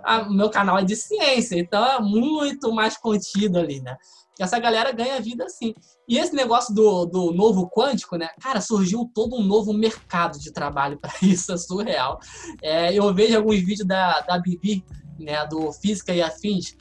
Ah, 0.04 0.28
meu 0.28 0.50
canal 0.50 0.78
é 0.78 0.84
de 0.84 0.94
ciência, 0.94 1.58
então 1.58 1.82
é 1.82 1.98
muito 2.00 2.70
mais 2.70 2.98
contido 2.98 3.58
ali, 3.58 3.80
né? 3.80 3.96
Essa 4.39 4.59
galera 4.59 4.93
ganha 4.93 5.20
vida 5.20 5.44
assim. 5.44 5.74
E 6.09 6.19
esse 6.19 6.35
negócio 6.35 6.74
do, 6.74 7.06
do 7.06 7.32
novo 7.32 7.69
quântico, 7.70 8.16
né? 8.16 8.28
Cara, 8.40 8.61
surgiu 8.61 9.11
todo 9.15 9.36
um 9.36 9.43
novo 9.43 9.73
mercado 9.73 10.39
de 10.39 10.52
trabalho 10.52 10.98
para 10.98 11.12
isso, 11.23 11.52
é 11.52 11.56
surreal. 11.56 12.19
É, 12.62 12.93
eu 12.93 13.12
vejo 13.15 13.36
alguns 13.36 13.61
vídeos 13.61 13.86
da, 13.86 14.20
da 14.20 14.39
Bibi, 14.39 14.85
né? 15.19 15.47
Do 15.47 15.73
Física 15.73 16.12
e 16.12 16.23
Afins. 16.23 16.77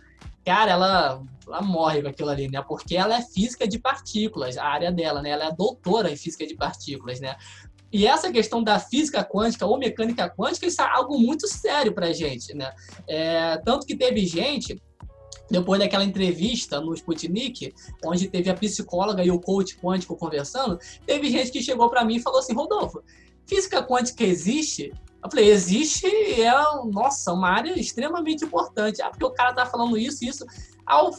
Cara, 0.45 0.71
ela, 0.71 1.23
ela 1.47 1.61
morre 1.61 2.01
com 2.01 2.09
aquilo 2.09 2.29
ali, 2.29 2.49
né? 2.49 2.61
Porque 2.67 2.97
ela 2.97 3.17
é 3.17 3.21
física 3.21 3.67
de 3.67 3.79
partículas, 3.79 4.57
a 4.57 4.65
área 4.65 4.91
dela, 4.91 5.21
né? 5.21 5.29
Ela 5.29 5.45
é 5.45 5.51
doutora 5.51 6.11
em 6.11 6.17
física 6.17 6.45
de 6.45 6.55
partículas, 6.55 7.19
né? 7.21 7.35
E 7.93 8.07
essa 8.07 8.31
questão 8.31 8.63
da 8.63 8.79
física 8.79 9.23
quântica 9.23 9.67
ou 9.67 9.77
mecânica 9.77 10.27
quântica, 10.27 10.65
isso 10.65 10.81
é 10.81 10.89
algo 10.89 11.19
muito 11.19 11.47
sério 11.47 11.93
para 11.93 12.11
gente, 12.11 12.53
né? 12.55 12.73
É, 13.07 13.57
tanto 13.59 13.85
que 13.85 13.95
teve 13.95 14.25
gente 14.25 14.81
depois 15.53 15.79
daquela 15.79 16.03
entrevista 16.03 16.81
no 16.81 16.95
Sputnik, 16.95 17.75
onde 18.03 18.27
teve 18.27 18.49
a 18.49 18.55
psicóloga 18.55 19.23
e 19.23 19.29
o 19.29 19.39
coach 19.39 19.77
quântico 19.77 20.17
conversando, 20.17 20.79
teve 21.05 21.29
gente 21.29 21.51
que 21.51 21.61
chegou 21.61 21.91
para 21.91 22.03
mim 22.03 22.15
e 22.15 22.19
falou 22.19 22.39
assim: 22.39 22.55
Rodolfo, 22.55 23.03
física 23.45 23.83
quântica 23.83 24.23
existe? 24.23 24.91
Eu 25.23 25.29
falei, 25.29 25.51
existe, 25.51 26.07
é, 26.41 26.51
nossa, 26.91 27.31
uma 27.31 27.49
área 27.49 27.79
extremamente 27.79 28.43
importante. 28.43 28.99
Ah, 29.01 29.11
porque 29.11 29.23
o 29.23 29.31
cara 29.31 29.53
tá 29.53 29.65
falando 29.65 29.95
isso, 29.95 30.25
isso. 30.25 30.43
Ao, 30.85 31.11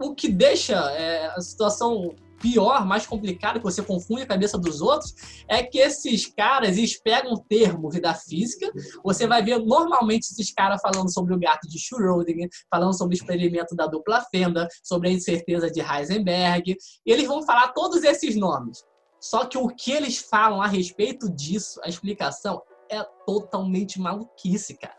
o 0.00 0.14
que 0.14 0.28
deixa 0.28 0.74
é, 0.92 1.26
a 1.26 1.40
situação 1.42 2.14
pior, 2.40 2.84
mais 2.86 3.06
complicado, 3.06 3.58
que 3.58 3.64
você 3.64 3.82
confunde 3.82 4.22
a 4.22 4.26
cabeça 4.26 4.58
dos 4.58 4.80
outros, 4.80 5.14
é 5.48 5.62
que 5.62 5.78
esses 5.78 6.26
caras 6.26 6.76
eles 6.76 7.00
pegam 7.00 7.36
termos 7.48 8.00
da 8.00 8.14
física. 8.14 8.70
Você 9.02 9.26
vai 9.26 9.42
ver 9.42 9.58
normalmente 9.58 10.24
esses 10.24 10.52
caras 10.52 10.80
falando 10.80 11.12
sobre 11.12 11.34
o 11.34 11.38
gato 11.38 11.68
de 11.68 11.78
Schrödinger, 11.78 12.48
falando 12.70 12.96
sobre 12.96 13.14
o 13.14 13.18
experimento 13.18 13.74
da 13.74 13.86
dupla 13.86 14.20
fenda, 14.30 14.68
sobre 14.82 15.08
a 15.08 15.12
incerteza 15.12 15.70
de 15.70 15.80
Heisenberg. 15.80 16.76
Eles 17.04 17.26
vão 17.26 17.42
falar 17.44 17.68
todos 17.68 18.02
esses 18.02 18.36
nomes. 18.36 18.84
Só 19.20 19.46
que 19.46 19.56
o 19.56 19.68
que 19.68 19.90
eles 19.90 20.18
falam 20.18 20.60
a 20.60 20.66
respeito 20.66 21.30
disso, 21.30 21.80
a 21.82 21.88
explicação, 21.88 22.62
é 22.90 23.02
totalmente 23.24 23.98
maluquice, 23.98 24.76
cara. 24.76 24.96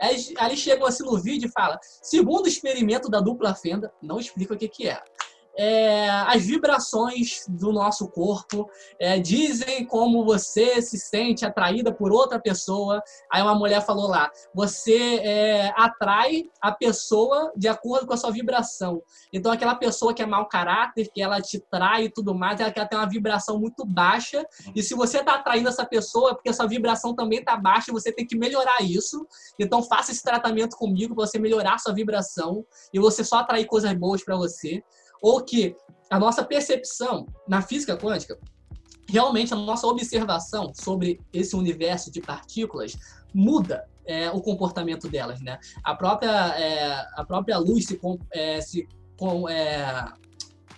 Eles 0.00 0.60
chegam 0.60 0.86
assim 0.86 1.04
no 1.04 1.18
vídeo 1.18 1.48
e 1.48 1.52
falam: 1.52 1.78
segundo 2.02 2.44
o 2.44 2.48
experimento 2.48 3.08
da 3.08 3.20
dupla 3.20 3.54
fenda, 3.54 3.92
não 4.02 4.20
explica 4.20 4.54
o 4.54 4.56
que, 4.56 4.68
que 4.68 4.88
é 4.88 5.02
é, 5.56 6.08
as 6.08 6.44
vibrações 6.44 7.44
do 7.48 7.72
nosso 7.72 8.08
corpo, 8.08 8.68
é, 9.00 9.18
dizem 9.18 9.86
como 9.86 10.24
você 10.24 10.82
se 10.82 10.98
sente 10.98 11.44
atraída 11.44 11.92
por 11.92 12.12
outra 12.12 12.38
pessoa. 12.38 13.02
Aí 13.32 13.42
uma 13.42 13.54
mulher 13.54 13.84
falou 13.84 14.08
lá: 14.08 14.30
você 14.54 15.16
é, 15.22 15.72
atrai 15.76 16.44
a 16.60 16.72
pessoa 16.72 17.52
de 17.56 17.68
acordo 17.68 18.06
com 18.06 18.12
a 18.12 18.16
sua 18.16 18.30
vibração. 18.30 19.02
Então, 19.32 19.50
aquela 19.50 19.74
pessoa 19.74 20.12
que 20.12 20.22
é 20.22 20.26
mau 20.26 20.46
caráter, 20.46 21.10
que 21.12 21.22
ela 21.22 21.40
te 21.40 21.58
trai 21.70 22.04
e 22.04 22.10
tudo 22.10 22.34
mais, 22.34 22.60
ela 22.60 22.70
quer 22.70 22.88
ter 22.88 22.96
uma 22.96 23.08
vibração 23.08 23.58
muito 23.58 23.84
baixa. 23.84 24.44
E 24.74 24.82
se 24.82 24.94
você 24.94 25.18
está 25.18 25.34
atraindo 25.34 25.68
essa 25.68 25.86
pessoa, 25.86 26.30
é 26.30 26.34
porque 26.34 26.50
a 26.50 26.52
sua 26.52 26.66
vibração 26.66 27.14
também 27.14 27.38
está 27.38 27.56
baixa, 27.56 27.92
você 27.92 28.12
tem 28.12 28.26
que 28.26 28.36
melhorar 28.36 28.82
isso. 28.82 29.26
Então, 29.58 29.82
faça 29.82 30.12
esse 30.12 30.22
tratamento 30.22 30.76
comigo 30.76 31.14
para 31.14 31.26
você 31.26 31.38
melhorar 31.38 31.74
a 31.74 31.78
sua 31.78 31.94
vibração 31.94 32.64
e 32.92 32.98
você 32.98 33.24
só 33.24 33.38
atrair 33.38 33.66
coisas 33.66 33.92
boas 33.94 34.22
para 34.22 34.36
você 34.36 34.82
ou 35.26 35.42
que 35.42 35.74
a 36.08 36.20
nossa 36.20 36.44
percepção 36.44 37.26
na 37.48 37.60
física 37.60 37.96
quântica, 37.96 38.38
realmente 39.08 39.52
a 39.52 39.56
nossa 39.56 39.84
observação 39.84 40.72
sobre 40.72 41.20
esse 41.32 41.56
universo 41.56 42.12
de 42.12 42.20
partículas 42.20 42.96
muda 43.34 43.88
é, 44.04 44.30
o 44.30 44.40
comportamento 44.40 45.08
delas, 45.08 45.40
né? 45.40 45.58
A 45.82 45.96
própria, 45.96 46.30
é, 46.56 47.04
a 47.16 47.24
própria 47.24 47.58
luz 47.58 47.86
se, 47.86 48.00
é, 48.32 48.60
se, 48.60 48.88
com, 49.18 49.48
é, 49.48 50.04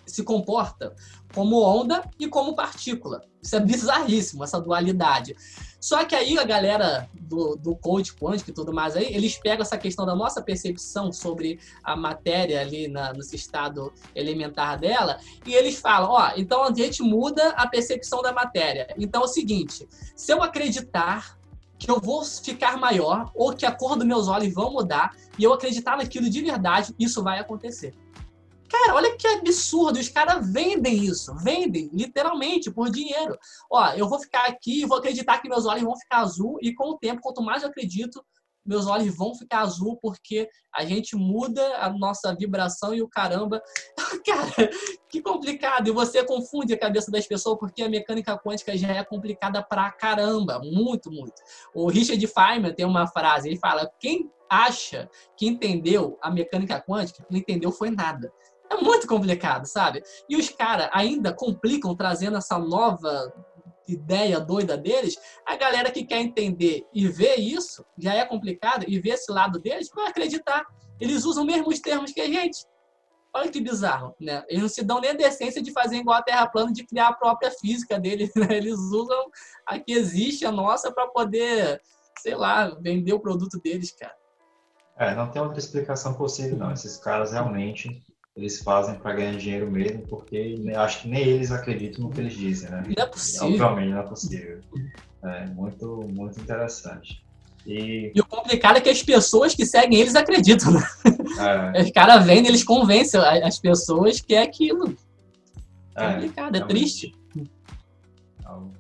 se 0.07 0.25
comporta 0.25 0.95
como 1.35 1.63
onda 1.63 2.03
e 2.19 2.27
como 2.27 2.57
partícula. 2.57 3.21
Isso 3.43 3.55
é 3.55 3.61
bizarríssimo, 3.61 4.45
essa 4.45 4.59
dualidade. 4.59 5.37
Só 5.81 6.05
que 6.05 6.15
aí 6.15 6.39
a 6.39 6.45
galera 6.45 7.09
do, 7.15 7.55
do 7.57 7.77
coach 7.77 8.15
quântico 8.15 8.51
e 8.51 8.55
tudo 8.55 8.73
mais 8.73 8.97
aí, 8.97 9.15
eles 9.15 9.39
pegam 9.39 9.63
essa 9.63 9.79
questão 9.79 10.05
da 10.05 10.15
nossa 10.15 10.43
percepção 10.43 11.13
sobre 11.13 11.61
a 11.85 11.95
matéria 11.95 12.61
ali 12.61 12.89
na, 12.89 13.13
nesse 13.13 13.37
estado 13.37 13.93
elementar 14.15 14.79
dela 14.79 15.19
e 15.47 15.55
eles 15.55 15.79
falam, 15.81 16.11
ó, 16.11 16.33
então 16.37 16.65
a 16.65 16.75
gente 16.75 17.03
muda 17.03 17.51
a 17.51 17.67
percepção 17.67 18.23
da 18.23 18.33
matéria. 18.33 18.93
Então 18.99 19.23
é 19.23 19.25
o 19.25 19.29
seguinte, 19.29 19.87
se 20.17 20.33
eu 20.33 20.43
acreditar 20.43 21.39
que 21.79 21.89
eu 21.89 22.01
vou 22.01 22.25
ficar 22.25 22.77
maior 22.77 23.31
ou 23.35 23.55
que 23.55 23.65
a 23.65 23.71
cor 23.71 23.95
dos 23.97 24.05
meus 24.05 24.27
olhos 24.27 24.53
vão 24.53 24.73
mudar 24.73 25.15
e 25.39 25.45
eu 25.45 25.53
acreditar 25.53 25.97
naquilo 25.97 26.29
de 26.29 26.43
verdade, 26.43 26.93
isso 26.99 27.23
vai 27.23 27.39
acontecer. 27.39 27.95
Cara, 28.69 28.95
olha 28.95 29.17
que 29.17 29.27
absurdo. 29.27 29.99
Os 29.99 30.09
caras 30.09 30.51
vendem 30.53 31.05
isso. 31.05 31.35
Vendem, 31.37 31.91
literalmente, 31.93 32.71
por 32.71 32.91
dinheiro. 32.91 33.39
Ó, 33.71 33.93
eu 33.95 34.09
vou 34.09 34.21
ficar 34.21 34.47
aqui 34.47 34.83
e 34.83 34.87
vou 34.87 34.99
acreditar 34.99 35.39
que 35.39 35.49
meus 35.49 35.67
olhos 35.67 35.83
vão 35.83 35.97
ficar 35.97 36.19
azul. 36.19 36.59
E 36.61 36.75
com 36.75 36.91
o 36.91 36.99
tempo, 36.99 37.23
quanto 37.23 37.43
mais 37.43 37.63
eu 37.63 37.69
acredito, 37.69 38.23
meus 38.69 38.87
olhos 38.87 39.17
vão 39.17 39.35
ficar 39.35 39.61
azul 39.61 39.99
porque 40.03 40.47
a 40.75 40.85
gente 40.85 41.17
muda 41.17 41.63
a 41.79 41.91
nossa 41.91 42.35
vibração 42.37 42.95
e 42.95 43.01
o 43.01 43.09
caramba. 43.09 43.63
Cara, 44.27 44.71
que 45.09 45.23
complicado. 45.23 45.89
E 45.89 45.93
você 45.93 46.23
confunde 46.23 46.75
a 46.75 46.79
cabeça 46.79 47.11
das 47.11 47.27
pessoas 47.27 47.59
porque 47.59 47.83
a 47.83 47.89
mecânica 47.89 48.39
quântica 48.39 48.77
já 48.77 48.89
é 48.89 49.03
complicada 49.03 49.63
pra 49.63 49.91
caramba. 49.91 50.61
Muito, 50.63 51.11
muito. 51.11 51.43
O 51.75 51.89
Richard 51.89 52.25
Feynman 52.27 52.75
tem 52.75 52.85
uma 52.85 53.07
frase, 53.07 53.49
ele 53.49 53.59
fala: 53.59 53.91
quem 53.99 54.31
acha 54.51 55.11
que 55.37 55.47
entendeu 55.47 56.19
a 56.21 56.31
mecânica 56.31 56.81
quântica, 56.81 57.25
não 57.31 57.39
entendeu 57.39 57.71
foi 57.71 57.91
nada. 57.91 58.33
É 58.71 58.77
muito 58.77 59.07
complicado, 59.07 59.67
sabe? 59.67 60.03
E 60.29 60.37
os 60.37 60.49
caras 60.51 60.89
ainda 60.93 61.33
complicam 61.33 61.95
trazendo 61.95 62.37
essa 62.37 62.59
nova 62.59 63.33
ideia 63.89 64.39
doida 64.39 64.77
deles. 64.77 65.17
A 65.47 65.57
galera 65.57 65.91
que 65.91 66.05
quer 66.05 66.21
entender 66.21 66.87
e 66.93 67.09
ver 67.09 67.37
isso, 67.37 67.85
já 67.97 68.15
é 68.15 68.25
complicado, 68.25 68.85
e 68.87 69.01
ver 69.01 69.11
esse 69.11 69.33
lado 69.33 69.59
deles, 69.59 69.89
vai 69.95 70.09
acreditar. 70.09 70.67
Eles 71.01 71.25
usam 71.25 71.45
mesmo 71.45 71.69
os 71.69 71.81
termos 71.81 72.13
que 72.13 72.21
a 72.21 72.27
gente. 72.27 72.67
Olha 73.35 73.51
que 73.51 73.61
bizarro, 73.61 74.15
né? 74.21 74.43
Eles 74.49 74.63
não 74.63 74.69
se 74.69 74.83
dão 74.83 75.01
nem 75.01 75.11
a 75.11 75.15
decência 75.15 75.63
de 75.63 75.73
fazer 75.73 75.97
igual 75.97 76.19
a 76.19 76.23
Terra 76.23 76.47
plana, 76.47 76.73
de 76.73 76.85
criar 76.85 77.09
a 77.09 77.13
própria 77.13 77.51
física 77.51 77.99
deles. 77.99 78.31
Né? 78.35 78.47
Eles 78.51 78.79
usam 78.79 79.31
a 79.67 79.79
que 79.79 79.93
existe, 79.93 80.45
a 80.45 80.53
nossa, 80.53 80.93
para 80.93 81.07
poder, 81.09 81.81
sei 82.21 82.35
lá, 82.35 82.69
vender 82.81 83.13
o 83.13 83.21
produto 83.21 83.61
deles, 83.63 83.93
cara. 83.93 84.17
É, 84.97 85.15
não 85.15 85.31
tem 85.31 85.41
outra 85.41 85.59
explicação 85.59 86.15
possível, 86.15 86.57
não. 86.57 86.73
Esses 86.73 86.97
caras 86.97 87.33
realmente 87.33 88.03
eles 88.39 88.61
fazem 88.61 88.95
para 88.95 89.15
ganhar 89.15 89.37
dinheiro 89.37 89.69
mesmo, 89.71 90.03
porque 90.03 90.57
acho 90.77 91.03
que 91.03 91.09
nem 91.09 91.23
eles 91.23 91.51
acreditam 91.51 92.05
no 92.05 92.11
que 92.11 92.21
eles 92.21 92.35
dizem, 92.35 92.71
né? 92.71 92.85
Não 92.97 93.05
é 93.05 93.07
possível. 93.07 93.67
Obviamente 93.67 93.91
não 93.91 93.99
é 93.99 94.03
possível. 94.05 94.61
É 95.25 95.47
muito, 95.47 96.09
muito 96.09 96.41
interessante. 96.41 97.25
E... 97.67 98.13
e 98.15 98.21
o 98.21 98.25
complicado 98.25 98.77
é 98.77 98.81
que 98.81 98.89
as 98.89 99.03
pessoas 99.03 99.55
que 99.55 99.67
seguem 99.67 99.99
eles 100.01 100.15
acreditam, 100.15 100.73
né? 100.73 100.81
É. 101.75 101.83
Os 101.83 101.91
caras 101.91 102.25
vendem, 102.25 102.47
eles 102.47 102.63
convencem 102.63 103.21
as 103.21 103.59
pessoas 103.59 104.21
que 104.21 104.35
é 104.35 104.43
aquilo. 104.43 104.97
É, 105.97 106.15
complicado, 106.15 106.55
é, 106.55 106.59
é 106.59 106.65
triste. 106.65 107.13